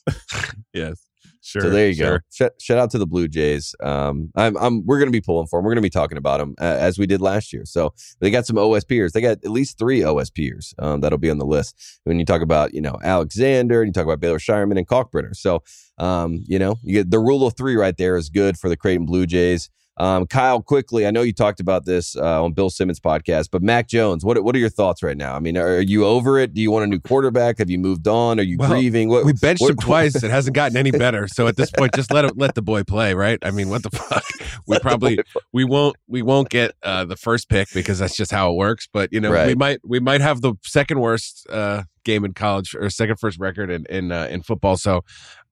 yes. 0.74 1.09
Sure. 1.49 1.63
so 1.63 1.69
there 1.71 1.88
you 1.88 1.95
sure. 1.95 2.19
go. 2.19 2.26
Shout, 2.31 2.51
shout 2.61 2.77
out 2.77 2.91
to 2.91 2.99
the 2.99 3.07
Blue 3.07 3.27
Jays. 3.27 3.73
Um, 3.81 4.30
I'm, 4.35 4.55
I'm, 4.57 4.85
we're 4.85 4.99
going 4.99 5.07
to 5.07 5.11
be 5.11 5.19
pulling 5.19 5.47
for 5.47 5.57
them. 5.57 5.65
We're 5.65 5.71
going 5.71 5.81
to 5.81 5.85
be 5.85 5.89
talking 5.89 6.19
about 6.19 6.38
them 6.38 6.53
uh, 6.61 6.77
as 6.80 6.99
we 6.99 7.07
did 7.07 7.21
last 7.21 7.51
year. 7.51 7.65
So 7.65 7.91
they 8.19 8.30
got 8.30 8.45
some 8.45 8.55
OSPers. 8.57 9.13
They 9.13 9.21
got 9.21 9.43
at 9.43 9.49
least 9.49 9.80
three 9.80 10.01
OSPers 10.01 10.76
um, 10.77 11.01
that'll 11.01 11.17
be 11.17 11.31
on 11.31 11.39
the 11.39 11.47
list. 11.47 11.76
When 12.03 12.19
you 12.19 12.26
talk 12.26 12.43
about, 12.43 12.76
you 12.76 12.81
know, 12.81 12.99
Alexander, 13.03 13.81
and 13.81 13.89
you 13.89 13.93
talk 13.93 14.03
about 14.03 14.19
Baylor 14.19 14.38
Scheierman 14.38 14.77
and 14.77 14.88
Kalkbrenner. 14.88 15.35
So, 15.35 15.63
um, 15.97 16.43
you 16.45 16.59
know, 16.59 16.76
you 16.84 16.93
get 16.93 17.09
the 17.09 17.19
rule 17.19 17.47
of 17.47 17.57
three 17.57 17.76
right 17.76 17.97
there 17.97 18.15
is 18.15 18.30
good 18.30 18.55
for 18.55 18.69
the 18.69 18.77
Creighton 18.77 19.07
Blue 19.07 19.26
Jays. 19.26 19.71
Um, 19.99 20.26
Kyle, 20.27 20.61
quickly, 20.61 21.05
I 21.05 21.11
know 21.11 21.21
you 21.23 21.34
talked 21.34 21.59
about 21.59 21.84
this 21.85 22.15
uh, 22.15 22.43
on 22.43 22.53
Bill 22.53 22.69
Simmons' 22.69 23.01
podcast, 23.01 23.49
but 23.51 23.61
Mac 23.61 23.88
Jones, 23.89 24.23
what 24.23 24.41
what 24.43 24.55
are 24.55 24.59
your 24.59 24.69
thoughts 24.69 25.03
right 25.03 25.17
now? 25.17 25.35
I 25.35 25.39
mean, 25.39 25.57
are 25.57 25.81
you 25.81 26.05
over 26.05 26.39
it? 26.39 26.53
Do 26.53 26.61
you 26.61 26.71
want 26.71 26.85
a 26.85 26.88
new 26.88 26.99
quarterback? 26.99 27.57
Have 27.57 27.69
you 27.69 27.77
moved 27.77 28.07
on? 28.07 28.39
Are 28.39 28.43
you 28.43 28.57
Well, 28.57 28.69
grieving? 28.69 29.09
What, 29.09 29.26
We 29.26 29.34
benched 29.34 29.61
what- 29.61 29.71
him 29.71 29.77
twice. 29.77 30.23
It 30.23 30.31
hasn't 30.31 30.55
gotten 30.55 30.77
any 30.77 30.91
better. 30.91 31.27
So 31.27 31.47
at 31.47 31.57
this 31.57 31.69
point, 31.69 31.93
just 31.95 32.13
let 32.13 32.23
him, 32.26 32.31
let 32.38 32.55
the 32.55 32.61
boy 32.61 32.84
play, 32.84 33.13
right? 33.13 33.38
I 33.43 33.51
mean, 33.51 33.69
what 33.69 33.84
the 33.84 33.89
fuck? 33.91 34.23
We 34.67 34.77
probably 34.80 35.19
we 35.51 35.63
won't 35.63 35.95
we 36.07 36.21
won't 36.21 36.49
get 36.49 36.76
uh, 36.84 37.03
the 37.05 37.15
first 37.15 37.49
pick 37.49 37.69
because 37.73 37.97
that's 37.97 38.15
just 38.15 38.31
how 38.31 38.51
it 38.51 38.55
works. 38.55 38.88
But 38.91 39.11
you 39.11 39.19
know, 39.19 39.31
we 39.47 39.55
might 39.55 39.80
we 39.84 39.99
might 39.99 40.21
have 40.21 40.41
the 40.41 40.53
second 40.63 40.99
worst 40.99 41.47
uh, 41.49 41.84
game 42.03 42.23
in 42.23 42.34
college 42.34 42.76
or 42.76 42.89
second 42.91 43.17
first 43.19 43.39
record 43.39 43.71
in 43.71 43.85
in 43.89 44.11
uh, 44.11 44.27
in 44.30 44.43
football. 44.43 44.77
So 44.77 45.03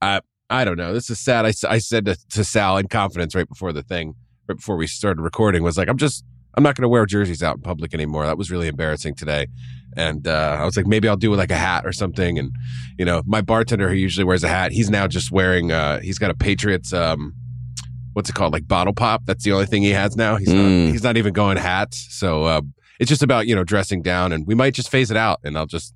I 0.01 0.63
don't 0.63 0.77
know. 0.77 0.93
This 0.93 1.09
is 1.09 1.19
sad. 1.19 1.45
I, 1.45 1.53
I 1.69 1.77
said 1.79 2.05
to, 2.05 2.15
to 2.31 2.43
Sal 2.43 2.77
in 2.77 2.87
confidence 2.87 3.35
right 3.35 3.47
before 3.47 3.73
the 3.73 3.83
thing, 3.83 4.15
right 4.47 4.55
before 4.57 4.77
we 4.77 4.87
started 4.87 5.21
recording, 5.21 5.63
was 5.63 5.77
like, 5.77 5.87
I'm 5.89 5.97
just 5.97 6.23
I'm 6.55 6.63
not 6.63 6.75
going 6.75 6.83
to 6.83 6.89
wear 6.89 7.05
jerseys 7.05 7.43
out 7.43 7.55
in 7.57 7.61
public 7.61 7.93
anymore. 7.93 8.25
That 8.25 8.37
was 8.37 8.49
really 8.49 8.67
embarrassing 8.67 9.13
today. 9.15 9.47
And 9.95 10.27
uh, 10.27 10.57
I 10.59 10.65
was 10.65 10.75
like, 10.75 10.87
maybe 10.87 11.07
I'll 11.07 11.15
do 11.17 11.33
like 11.35 11.51
a 11.51 11.55
hat 11.57 11.85
or 11.85 11.91
something. 11.91 12.39
And 12.39 12.51
you 12.97 13.05
know, 13.05 13.21
my 13.25 13.41
bartender 13.41 13.87
who 13.89 13.95
usually 13.95 14.23
wears 14.23 14.43
a 14.43 14.47
hat, 14.47 14.71
he's 14.71 14.89
now 14.89 15.07
just 15.07 15.31
wearing. 15.31 15.71
uh 15.71 15.99
He's 15.99 16.17
got 16.17 16.31
a 16.31 16.35
Patriots. 16.35 16.93
um 16.93 17.33
What's 18.13 18.29
it 18.29 18.33
called? 18.33 18.51
Like 18.53 18.67
bottle 18.67 18.93
pop. 18.93 19.25
That's 19.25 19.43
the 19.43 19.51
only 19.51 19.67
thing 19.67 19.83
he 19.83 19.91
has 19.91 20.15
now. 20.17 20.37
He's 20.37 20.49
Mm. 20.49 20.85
not. 20.85 20.91
He's 20.91 21.03
not 21.03 21.17
even 21.17 21.33
going 21.33 21.57
hats. 21.57 22.07
So 22.09 22.43
uh, 22.45 22.61
it's 22.99 23.09
just 23.09 23.21
about 23.21 23.45
you 23.45 23.53
know 23.55 23.63
dressing 23.63 24.01
down, 24.01 24.31
and 24.31 24.47
we 24.47 24.55
might 24.55 24.73
just 24.73 24.89
phase 24.89 25.11
it 25.11 25.17
out, 25.17 25.39
and 25.43 25.55
I'll 25.57 25.67
just. 25.67 25.93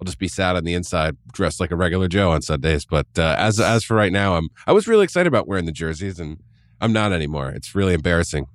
I'll 0.00 0.04
just 0.04 0.18
be 0.18 0.26
sad 0.28 0.56
on 0.56 0.64
the 0.64 0.74
inside, 0.74 1.16
dressed 1.32 1.60
like 1.60 1.70
a 1.70 1.76
regular 1.76 2.08
Joe 2.08 2.32
on 2.32 2.42
Sundays. 2.42 2.84
But 2.84 3.06
uh, 3.16 3.36
as 3.38 3.60
as 3.60 3.84
for 3.84 3.94
right 3.94 4.12
now, 4.12 4.34
I'm 4.34 4.48
I 4.66 4.72
was 4.72 4.86
really 4.88 5.04
excited 5.04 5.28
about 5.28 5.46
wearing 5.48 5.64
the 5.66 5.72
jerseys, 5.72 6.18
and 6.18 6.38
I'm 6.84 6.92
not 6.92 7.12
anymore. 7.12 7.50
It's 7.50 7.74
really 7.74 7.94
embarrassing. 7.94 8.46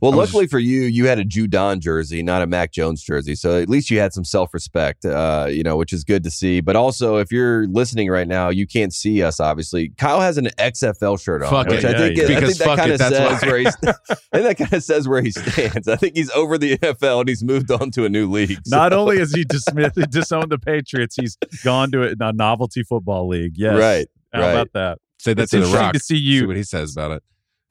Well, 0.00 0.12
I 0.12 0.16
was- 0.16 0.30
luckily 0.30 0.48
for 0.48 0.58
you, 0.58 0.80
you 0.82 1.06
had 1.06 1.20
a 1.20 1.24
Judon 1.24 1.78
jersey, 1.78 2.24
not 2.24 2.42
a 2.42 2.46
Mac 2.48 2.72
Jones 2.72 3.04
jersey. 3.04 3.36
So 3.36 3.60
at 3.62 3.68
least 3.68 3.88
you 3.88 4.00
had 4.00 4.12
some 4.12 4.24
self 4.24 4.52
respect, 4.52 5.04
uh, 5.04 5.46
you 5.48 5.62
know, 5.62 5.76
which 5.76 5.92
is 5.92 6.02
good 6.02 6.24
to 6.24 6.30
see. 6.30 6.60
But 6.60 6.74
also, 6.74 7.18
if 7.18 7.30
you're 7.30 7.68
listening 7.68 8.10
right 8.10 8.26
now, 8.26 8.48
you 8.48 8.66
can't 8.66 8.92
see 8.92 9.22
us, 9.22 9.38
obviously. 9.38 9.90
Kyle 9.98 10.20
has 10.20 10.38
an 10.38 10.48
XFL 10.58 11.16
shirt 11.22 11.44
on, 11.44 11.50
Fuck 11.50 11.68
which 11.68 11.84
it. 11.84 11.94
I 11.94 11.98
think, 11.98 12.16
Yeah, 12.18 12.24
I 12.24 12.28
because 12.40 12.58
think 12.58 12.68
that 12.68 12.78
kind 12.78 12.90
of 12.92 12.98
says 13.00 13.42
why. 13.42 13.48
where 13.48 13.58
he's, 13.58 13.76
I 13.86 13.92
think 14.40 14.44
that 14.48 14.56
kind 14.58 14.72
of 14.72 14.82
says 14.82 15.06
where 15.08 15.22
he 15.22 15.30
stands. 15.30 15.86
I 15.86 15.94
think 15.94 16.16
he's 16.16 16.30
over 16.32 16.58
the 16.58 16.76
NFL 16.78 17.20
and 17.20 17.28
he's 17.28 17.44
moved 17.44 17.70
on 17.70 17.92
to 17.92 18.04
a 18.04 18.08
new 18.08 18.28
league. 18.28 18.58
So- 18.66 18.76
Not 18.76 18.92
only 18.92 19.18
has 19.20 19.32
he 19.32 19.44
dismissed, 19.44 19.94
disowned 20.10 20.50
the 20.50 20.58
Patriots, 20.58 21.14
he's 21.14 21.36
gone 21.62 21.92
to 21.92 22.12
a 22.20 22.32
novelty 22.32 22.82
football 22.82 23.28
league. 23.28 23.52
Yes. 23.56 23.78
right. 23.78 24.08
How 24.32 24.40
right. 24.40 24.50
about 24.50 24.72
that? 24.72 24.98
Say 25.20 25.34
that 25.34 25.42
It's 25.42 25.52
to 25.52 25.60
the 25.60 25.66
rock. 25.66 25.92
to 25.92 26.00
see 26.00 26.16
See 26.16 26.20
you. 26.20 26.48
what 26.48 26.56
he 26.56 26.64
says 26.64 26.90
about 26.96 27.12
it. 27.12 27.22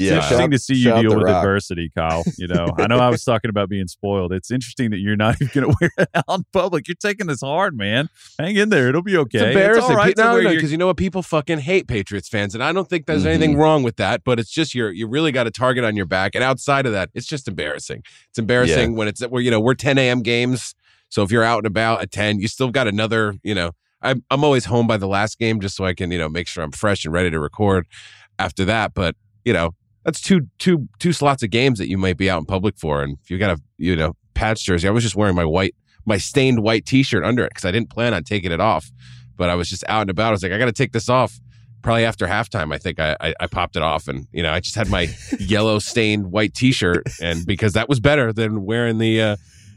It's 0.03 0.11
interesting 0.11 0.38
Shout- 0.40 0.52
to 0.52 0.60
see 0.60 0.73
you 0.76 1.02
deal 1.02 1.15
with 1.15 1.23
Rock. 1.28 1.38
adversity, 1.44 1.91
Kyle. 1.95 2.23
You 2.38 2.48
know, 2.48 2.68
I 2.78 2.88
know 2.88 2.98
I 2.99 3.10
was 3.10 3.23
talking 3.23 3.49
about 3.49 3.69
being 3.69 3.88
spoiled. 3.88 4.32
It's 4.34 4.52
interesting 4.52 4.91
that 4.91 4.99
you're 4.99 5.15
not 5.15 5.36
even 5.41 5.61
going 5.61 5.72
to 5.72 5.78
wear 5.82 5.91
it 5.98 6.10
out 6.15 6.38
in 6.40 6.45
public. 6.53 6.88
You're 6.88 6.95
taking 6.95 7.28
this 7.28 7.41
hard, 7.41 7.78
man. 7.78 8.10
Hang 8.40 8.56
in 8.56 8.69
there. 8.69 8.90
It'll 8.90 9.02
be 9.02 9.18
okay. 9.18 9.38
It's 9.40 9.48
embarrassing. 9.48 9.84
all 9.91 9.95
right 9.98 10.15
to 10.15 10.22
no, 10.23 10.34
wear 10.34 10.44
no, 10.44 10.49
your- 10.49 10.57
because 10.57 10.72
you 10.72 10.78
know 10.78 10.88
what? 10.88 10.98
People 10.98 11.22
fucking 11.22 11.60
hate 11.60 11.88
Patriots 11.88 12.28
fans, 12.30 12.53
and 12.56 12.64
I 12.64 12.72
don't 12.73 12.90
think 12.90 13.06
there's 13.06 13.23
Mhm. 13.23 13.28
anything 13.28 13.57
wrong 13.57 13.84
with 13.84 13.98
that. 13.98 14.23
But 14.23 14.40
it's 14.40 14.49
just 14.52 14.73
you're 14.76 14.91
you 14.91 15.07
really 15.07 15.32
got 15.32 15.48
a 15.48 15.52
target 15.52 15.84
on 15.84 15.95
your 15.95 16.06
back, 16.06 16.36
and 16.36 16.44
outside 16.44 16.86
of 16.86 16.91
that, 16.94 17.10
it's 17.14 17.28
just 17.28 17.48
embarrassing. 17.48 18.03
It's 18.30 18.40
embarrassing 18.40 18.95
when 18.95 19.07
it's 19.07 19.22
where 19.28 19.41
you 19.41 19.52
know 19.52 19.60
we're 19.60 19.73
10 19.76 19.98
a.m. 19.98 20.22
games, 20.22 20.73
so 21.10 21.23
if 21.23 21.32
you're 21.32 21.44
out 21.44 21.60
and 21.60 21.68
about 21.68 22.02
at 22.02 22.11
10, 22.11 22.40
you 22.40 22.48
still 22.48 22.69
got 22.72 22.88
another. 22.88 23.36
You 23.44 23.56
know, 23.56 23.72
I'm 24.02 24.23
I'm 24.32 24.44
always 24.44 24.65
home 24.65 24.88
by 24.88 24.98
the 24.98 25.07
last 25.07 25.38
game 25.40 25.60
just 25.60 25.76
so 25.76 25.86
I 25.86 25.94
can 25.94 26.11
you 26.11 26.18
know 26.18 26.30
make 26.30 26.48
sure 26.48 26.64
I'm 26.64 26.72
fresh 26.72 27.06
and 27.06 27.14
ready 27.14 27.30
to 27.32 27.40
record 27.40 27.86
after 28.40 28.65
that. 28.65 28.94
But 28.94 29.15
you 29.45 29.53
know, 29.53 29.72
that's 30.03 30.22
two 30.22 30.48
two 30.60 30.88
two 30.99 31.14
slots 31.14 31.44
of 31.44 31.49
games 31.49 31.80
that 31.80 31.90
you 31.90 31.98
might 31.98 32.18
be 32.18 32.30
out 32.30 32.40
in 32.40 32.45
public 32.45 32.78
for, 32.78 33.03
and 33.03 33.18
if 33.23 33.30
you 33.30 33.38
got 33.38 33.57
a 33.57 33.61
you 33.78 33.95
know 33.95 34.15
patch 34.34 34.64
jersey, 34.64 34.88
I 34.88 34.91
was 34.91 35.03
just 35.03 35.15
wearing 35.15 35.36
my 35.36 35.45
white 35.45 35.76
my 36.06 36.18
stained 36.18 36.64
white 36.64 36.86
T-shirt 36.86 37.23
under 37.23 37.44
it 37.44 37.52
because 37.52 37.65
I 37.65 37.72
didn't 37.72 37.91
plan 37.91 38.14
on 38.14 38.23
taking 38.23 38.52
it 38.52 38.60
off 38.60 38.91
but 39.41 39.49
I 39.49 39.56
was 39.56 39.69
just 39.69 39.84
out 39.88 40.02
and 40.02 40.11
about. 40.11 40.28
I 40.28 40.32
was 40.32 40.44
like, 40.44 40.52
I 40.52 40.60
got 40.60 40.65
to 40.65 40.72
take 40.72 40.91
this 40.91 41.10
off. 41.10 41.40
Probably 41.82 42.06
after 42.06 42.28
halftime, 42.28 42.72
I 42.72 42.78
think 42.78 42.99
I, 42.99 43.18
I 43.19 43.34
I 43.40 43.48
popped 43.48 43.76
it 43.76 43.82
off, 43.82 44.07
and 44.07 44.28
you 44.32 44.44
know, 44.44 44.52
I 44.52 44.60
just 44.60 44.76
had 44.76 44.88
my 44.88 45.07
yellow 45.40 45.80
stained 45.80 46.32
white 46.32 46.53
T-shirt, 46.53 47.07
and 47.19 47.44
because 47.44 47.73
that 47.73 47.90
was 47.90 47.99
better 47.99 48.32
than 48.32 48.65
wearing 48.65 48.99
the 48.99 49.19
uh, 49.19 49.36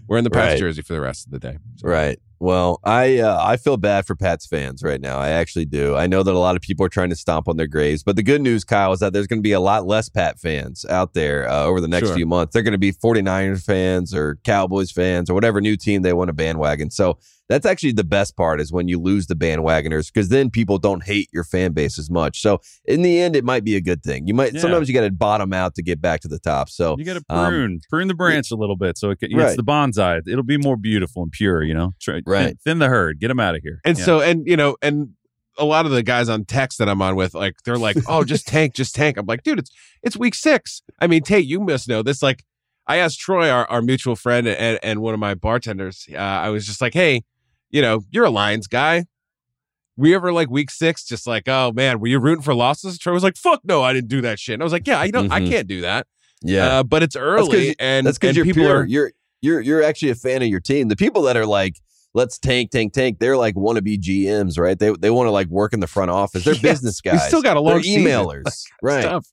wearing 0.09 0.25
the 0.25 0.31
Pats 0.31 0.53
Right. 0.53 0.59
jersey 0.59 0.83
for 0.83 0.93
the 0.95 1.01
rest 1.01 1.27
of 1.27 1.33
the 1.33 1.39
day. 1.39 1.59
So, 1.77 1.89
Right. 1.89 2.19
Well, 2.41 2.79
I 2.85 3.21
uh, 3.21 3.41
I 3.43 3.57
feel 3.57 3.79
bad 3.79 4.07
for 4.07 4.15
Pats 4.15 4.45
fans 4.47 4.83
right 4.83 5.01
now. 5.01 5.19
I 5.19 5.31
actually 5.31 5.65
do. 5.65 5.97
I 5.97 6.07
know 6.07 6.23
that 6.23 6.35
a 6.35 6.39
lot 6.39 6.57
of 6.57 6.63
people 6.63 6.85
are 6.85 6.91
trying 6.91 7.09
to 7.09 7.17
stomp 7.17 7.49
on 7.49 7.57
their 7.57 7.69
graves, 7.69 8.03
but 8.03 8.17
the 8.17 8.23
good 8.23 8.43
news, 8.43 8.65
Kyle, 8.65 8.93
is 8.93 9.01
that 9.01 9.15
there's 9.15 9.27
going 9.27 9.39
to 9.39 9.43
be 9.43 9.53
a 9.53 9.61
lot 9.61 9.87
less 9.87 10.11
Pat 10.11 10.39
fans 10.39 10.85
out 10.91 11.15
there 11.15 11.49
uh, 11.49 11.63
over 11.65 11.81
the 11.81 11.89
next 11.89 12.09
Sure. 12.09 12.17
few 12.17 12.27
months. 12.27 12.53
They're 12.53 12.63
going 12.63 12.73
to 12.73 12.79
be 12.79 12.93
49ers 12.93 13.65
fans 13.65 14.15
or 14.15 14.37
Cowboys 14.45 14.91
fans 14.91 15.31
or 15.31 15.35
whatever 15.35 15.61
new 15.63 15.77
team 15.77 16.03
they 16.03 16.13
want 16.13 16.29
to 16.29 16.35
bandwagon. 16.35 16.91
So 16.91 17.19
that's 17.49 17.67
actually 17.67 17.93
the 17.93 18.05
best 18.05 18.37
part 18.37 18.61
is 18.61 18.73
when 18.73 18.89
you 18.89 18.99
lose 19.01 19.27
the 19.27 19.35
bandwagoners 19.35 20.13
because 20.13 20.29
then 20.31 20.51
people 20.51 20.79
don't 20.79 21.05
hate 21.05 21.29
your 21.33 21.45
fan 21.45 21.73
base 21.73 21.99
as 21.99 22.11
much. 22.11 22.41
So 22.41 22.61
in 22.87 23.03
the 23.03 23.21
end, 23.21 23.37
it 23.37 23.45
might 23.45 23.65
be 23.65 23.77
a 23.77 23.81
good 23.81 24.03
thing. 24.03 24.27
You 24.27 24.35
might 24.35 24.55
Yeah. 24.55 24.61
sometimes 24.61 24.89
you 24.89 24.95
got 24.95 25.03
to 25.03 25.11
bottom 25.13 25.53
out 25.53 25.75
to 25.75 25.83
get 25.83 26.01
back 26.01 26.21
to 26.23 26.29
the 26.29 26.39
top. 26.39 26.69
So 26.71 26.97
You 26.99 27.05
got 27.05 27.15
to 27.19 27.25
Um, 27.29 27.49
prune, 27.51 27.81
prune 27.91 28.09
the 28.09 28.15
branch 28.15 28.51
a 28.51 28.57
little 28.57 28.77
bit 28.77 28.97
so 28.97 29.11
it 29.11 29.19
can, 29.21 29.35
Right. 29.37 29.49
it's 29.49 29.57
the 29.57 29.63
bonsai. 29.65 30.23
It'll 30.27 30.43
be 30.43 30.57
more 30.59 30.77
beautiful 30.77 31.23
and 31.23 31.31
pure. 31.33 31.63
You 31.63 31.75
know, 31.75 31.93
Try, 32.01 32.23
Right. 32.27 32.47
Thin, 32.47 32.57
thin 32.65 32.79
the 32.79 32.89
herd. 32.89 33.21
Get 33.21 33.29
them 33.29 33.41
out 33.41 33.55
of 33.55 33.63
here. 33.63 33.81
and 33.85 33.99
Yeah. 33.99 34.05
so 34.05 34.21
and 34.21 34.47
you 34.47 34.57
know 34.57 34.77
and 34.83 35.11
a 35.57 35.65
lot 35.65 35.87
of 35.87 35.93
the 35.93 36.03
guys 36.03 36.29
on 36.29 36.45
text 36.45 36.79
that 36.79 36.89
I'm 36.89 37.01
on 37.01 37.15
with, 37.15 37.33
like 37.35 37.55
they're 37.65 37.79
like, 37.79 37.97
"Oh, 38.09 38.25
just 38.35 38.49
tank, 38.49 38.75
just 38.75 38.93
tank." 38.95 39.17
I'm 39.17 39.27
like, 39.27 39.45
"Dude, 39.45 39.59
it's 39.61 39.71
it's 40.03 40.17
week 40.17 40.35
six. 40.35 40.83
I 41.01 41.07
mean, 41.07 41.23
Tate, 41.23 41.45
you 41.45 41.61
must 41.61 41.89
know 41.89 42.03
this. 42.03 42.23
Like, 42.25 42.43
I 42.89 42.97
asked 42.97 43.21
Troy, 43.21 43.49
our, 43.51 43.65
our 43.71 43.81
mutual 43.81 44.17
friend 44.17 44.49
and, 44.49 44.81
and 44.83 45.01
one 45.01 45.15
of 45.15 45.21
my 45.21 45.35
bartenders, 45.35 46.07
uh, 46.13 46.17
I 46.17 46.49
was 46.49 46.67
just 46.67 46.81
like, 46.81 46.93
"Hey, 46.95 47.23
you 47.75 47.83
know, 47.83 48.01
you're 48.11 48.25
a 48.25 48.31
Lions 48.31 48.67
guy. 48.69 49.05
We 49.97 50.15
ever 50.15 50.33
like 50.33 50.49
week 50.51 50.71
six, 50.71 51.05
just 51.05 51.27
like, 51.27 51.47
oh 51.49 51.73
man, 51.73 52.01
were 52.01 52.07
you 52.09 52.19
rooting 52.21 52.43
for 52.43 52.55
losses?" 52.55 52.99
Troy 52.99 53.13
was 53.13 53.23
like, 53.23 53.37
"Fuck 53.37 53.61
no, 53.65 53.83
I 53.83 53.93
didn't 53.93 54.09
do 54.09 54.21
that 54.23 54.39
shit." 54.39 54.55
And 54.55 54.63
I 54.63 54.65
was 54.65 54.73
like, 54.73 54.87
"Yeah, 54.87 54.99
I 54.99 55.11
don't, 55.11 55.31
I 55.31 55.41
Mhm. 55.41 55.51
can't 55.51 55.69
do 55.69 55.81
that." 55.83 56.07
yeah. 56.43 56.79
uh, 56.79 56.83
but 56.83 57.03
it's 57.03 57.17
early, 57.17 57.69
you- 57.69 57.75
and 57.79 58.07
That's 58.07 58.19
because 58.19 58.37
people 58.37 58.53
pure. 58.65 58.81
are 58.83 58.87
You're 58.87 59.13
you're 59.43 59.61
you're 59.61 59.83
actually 59.83 60.11
a 60.11 60.15
fan 60.15 60.43
of 60.43 60.49
your 60.49 60.61
team. 60.61 60.89
The 60.89 60.97
people 60.97 61.23
that 61.23 61.37
are 61.37 61.47
like, 61.47 61.75
let's 62.15 62.39
tank, 62.39 62.71
tank, 62.71 62.93
tank. 62.93 63.19
They're 63.21 63.37
like 63.37 63.57
want 63.57 63.77
to 63.77 63.83
be 63.83 63.97
GMs, 63.99 64.59
right? 64.59 64.79
They 64.79 64.93
they 64.99 65.11
want 65.11 65.27
to 65.27 65.31
like 65.33 65.49
work 65.49 65.73
in 65.73 65.81
the 65.81 65.87
front 65.87 66.11
office. 66.11 66.45
They're 66.45 66.55
Yes, 66.63 66.63
business 66.63 67.01
we 67.05 67.11
guys. 67.13 67.27
still 67.29 67.43
got 67.43 67.57
a 67.57 67.61
long 67.61 67.81
They're 67.83 67.83
emailers, 68.01 68.65
right? 68.83 69.03
Tough. 69.05 69.27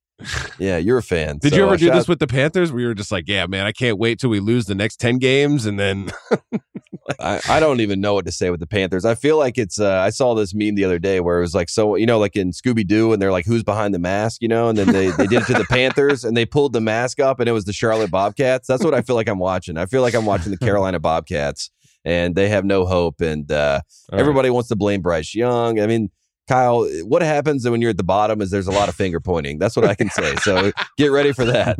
Yeah, 0.60 0.78
you're 0.78 0.98
a 0.98 1.04
fan. 1.04 1.38
Did 1.38 1.52
So, 1.52 1.58
you 1.58 1.66
ever 1.66 1.78
do 1.78 1.92
this 1.92 2.08
with 2.08 2.20
the 2.20 2.28
Panthers? 2.28 2.72
We 2.72 2.86
were 2.86 2.94
just 2.94 3.12
like, 3.12 3.26
yeah, 3.28 3.46
man, 3.48 3.66
I 3.66 3.72
can't 3.72 3.98
wait 3.98 4.20
till 4.20 4.30
we 4.30 4.40
lose 4.40 4.66
the 4.66 4.76
next 4.76 4.98
ten 4.98 5.18
games, 5.18 5.66
and 5.66 5.80
then 5.80 6.12
I, 7.20 7.42
I 7.50 7.60
don't 7.60 7.80
even 7.82 8.00
know 8.02 8.14
what 8.14 8.26
to 8.26 8.32
say 8.32 8.50
with 8.50 8.60
the 8.60 8.68
Panthers. 8.68 9.06
I 9.06 9.16
feel 9.16 9.38
like 9.38 9.58
it's. 9.58 9.80
Uh, 9.80 10.00
I 10.00 10.10
saw 10.10 10.34
this 10.34 10.54
meme 10.54 10.76
the 10.76 10.86
other 10.86 11.00
day 11.00 11.20
where 11.20 11.38
it 11.38 11.42
was 11.42 11.56
like, 11.56 11.70
so 11.70 11.96
you 11.96 12.06
know, 12.06 12.20
like 12.20 12.36
in 12.36 12.52
Scooby 12.52 12.86
Doo, 12.86 13.14
and 13.14 13.22
they're 13.22 13.32
like, 13.32 13.46
"Who's 13.46 13.64
behind 13.64 13.94
the 13.94 14.00
mask?" 14.00 14.42
You 14.42 14.48
know, 14.48 14.70
and 14.70 14.78
then 14.78 14.88
they 14.88 15.10
they 15.12 15.28
did 15.28 15.44
it 15.44 15.46
to 15.48 15.54
the 15.54 15.66
Panthers, 15.66 16.24
and 16.24 16.36
they 16.38 16.46
pulled 16.46 16.74
the 16.74 16.82
mask 16.82 17.20
up, 17.20 17.40
and 17.40 17.50
it 17.50 17.54
was 17.54 17.66
the 17.66 17.74
Charlotte 17.74 18.12
Bobcats. 18.12 18.68
That's 18.68 18.84
what 18.84 18.94
I 18.94 19.02
feel 19.02 19.16
like 19.16 19.28
I'm 19.28 19.40
watching. 19.40 19.78
I 19.78 19.86
feel 19.86 20.02
like 20.02 20.14
I'm 20.14 20.26
watching 20.26 20.52
the 20.52 20.58
Carolina 20.66 21.00
Bobcats, 21.00 21.72
and 22.06 22.36
they 22.36 22.50
have 22.50 22.66
no 22.66 22.86
hope, 22.86 23.22
and 23.22 23.52
uh, 23.52 23.82
everybody 24.14 24.50
wants 24.50 24.70
to 24.70 24.76
blame 24.76 25.02
Bryce 25.02 25.34
Young. 25.36 25.80
I 25.80 25.88
mean. 25.88 26.12
Kyle, 26.52 26.86
what 27.06 27.22
happens 27.22 27.68
when 27.70 27.80
you're 27.80 27.92
at 27.92 27.98
the 27.98 28.04
bottom 28.04 28.42
is 28.42 28.52
there's 28.52 28.68
a 28.68 28.72
lot 28.72 28.90
of 28.90 28.96
finger 28.96 29.22
pointing. 29.22 29.58
That's 29.58 29.76
what 29.78 29.86
I 29.86 29.96
can 29.96 30.10
say. 30.10 30.36
So 30.38 30.72
get 30.98 31.08
ready 31.08 31.32
for 31.32 31.46
that. 31.46 31.78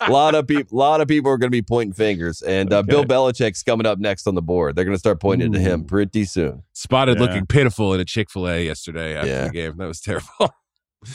a 0.00 0.10
lot 0.10 0.34
of 0.34 0.48
people, 0.48 0.76
a 0.76 0.80
lot 0.80 1.00
of 1.00 1.06
people 1.06 1.30
are 1.30 1.38
going 1.38 1.46
to 1.46 1.56
be 1.56 1.62
pointing 1.62 1.92
fingers, 1.94 2.42
and 2.42 2.72
uh, 2.72 2.82
Bill 2.82 3.04
Belichick's 3.04 3.62
coming 3.62 3.86
up 3.86 4.00
next 4.00 4.26
on 4.26 4.34
the 4.34 4.42
board. 4.42 4.74
They're 4.74 4.84
going 4.84 4.96
to 4.96 4.98
start 4.98 5.20
pointing 5.20 5.52
to 5.52 5.60
him 5.60 5.84
pretty 5.84 6.24
soon. 6.24 6.64
spotted 6.72 7.18
Yeah. 7.18 7.26
looking 7.26 7.46
pitiful 7.46 7.94
in 7.94 8.00
a 8.00 8.04
Chick 8.04 8.30
Fil 8.30 8.48
A 8.48 8.64
yesterday 8.64 9.14
after 9.14 9.28
Yeah. 9.28 9.44
the 9.44 9.50
game. 9.50 9.76
That 9.76 9.86
was 9.86 10.00
terrible. 10.00 10.26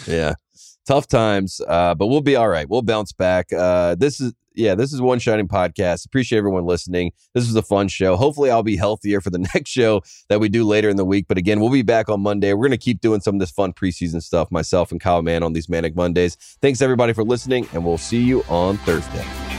Yeah, 0.07 0.35
tough 0.89 1.07
times, 1.07 1.61
uh, 1.67 1.93
but 1.93 2.07
we'll 2.07 2.19
be 2.19 2.35
all 2.35 2.49
right. 2.49 2.67
We'll 2.67 2.81
bounce 2.81 3.11
back. 3.11 3.53
Uh, 3.53 3.93
this 3.93 4.19
is 4.19 4.33
yeah, 4.55 4.73
this 4.73 4.91
is 4.91 4.99
one 4.99 5.19
shining 5.19 5.47
podcast. 5.47 6.03
Appreciate 6.05 6.39
everyone 6.39 6.65
listening. 6.65 7.11
This 7.35 7.45
was 7.45 7.55
a 7.55 7.61
fun 7.61 7.87
show. 7.87 8.15
Hopefully, 8.17 8.49
I'll 8.49 8.63
be 8.63 8.75
healthier 8.75 9.21
for 9.21 9.29
the 9.29 9.37
next 9.53 9.69
show 9.69 10.01
that 10.29 10.39
we 10.39 10.49
do 10.49 10.65
later 10.65 10.89
in 10.89 10.97
the 10.97 11.05
week. 11.05 11.25
But 11.29 11.37
again, 11.37 11.59
we'll 11.59 11.69
be 11.69 11.83
back 11.83 12.09
on 12.09 12.21
Monday. 12.21 12.53
We're 12.53 12.69
to 12.69 12.77
keep 12.77 13.01
doing 13.01 13.21
some 13.21 13.35
of 13.35 13.39
this 13.39 13.51
fun 13.51 13.71
preseason 13.71 14.23
stuff. 14.23 14.51
Myself 14.51 14.91
and 14.91 14.99
Kyle 14.99 15.21
Mann 15.21 15.43
on 15.43 15.53
these 15.53 15.69
Manic 15.69 15.95
Mondays. 15.95 16.35
Thanks 16.59 16.81
everybody 16.81 17.13
for 17.13 17.23
listening, 17.23 17.67
and 17.73 17.85
we'll 17.85 17.99
see 17.99 18.23
you 18.23 18.43
on 18.49 18.77
Thursday. 18.79 19.58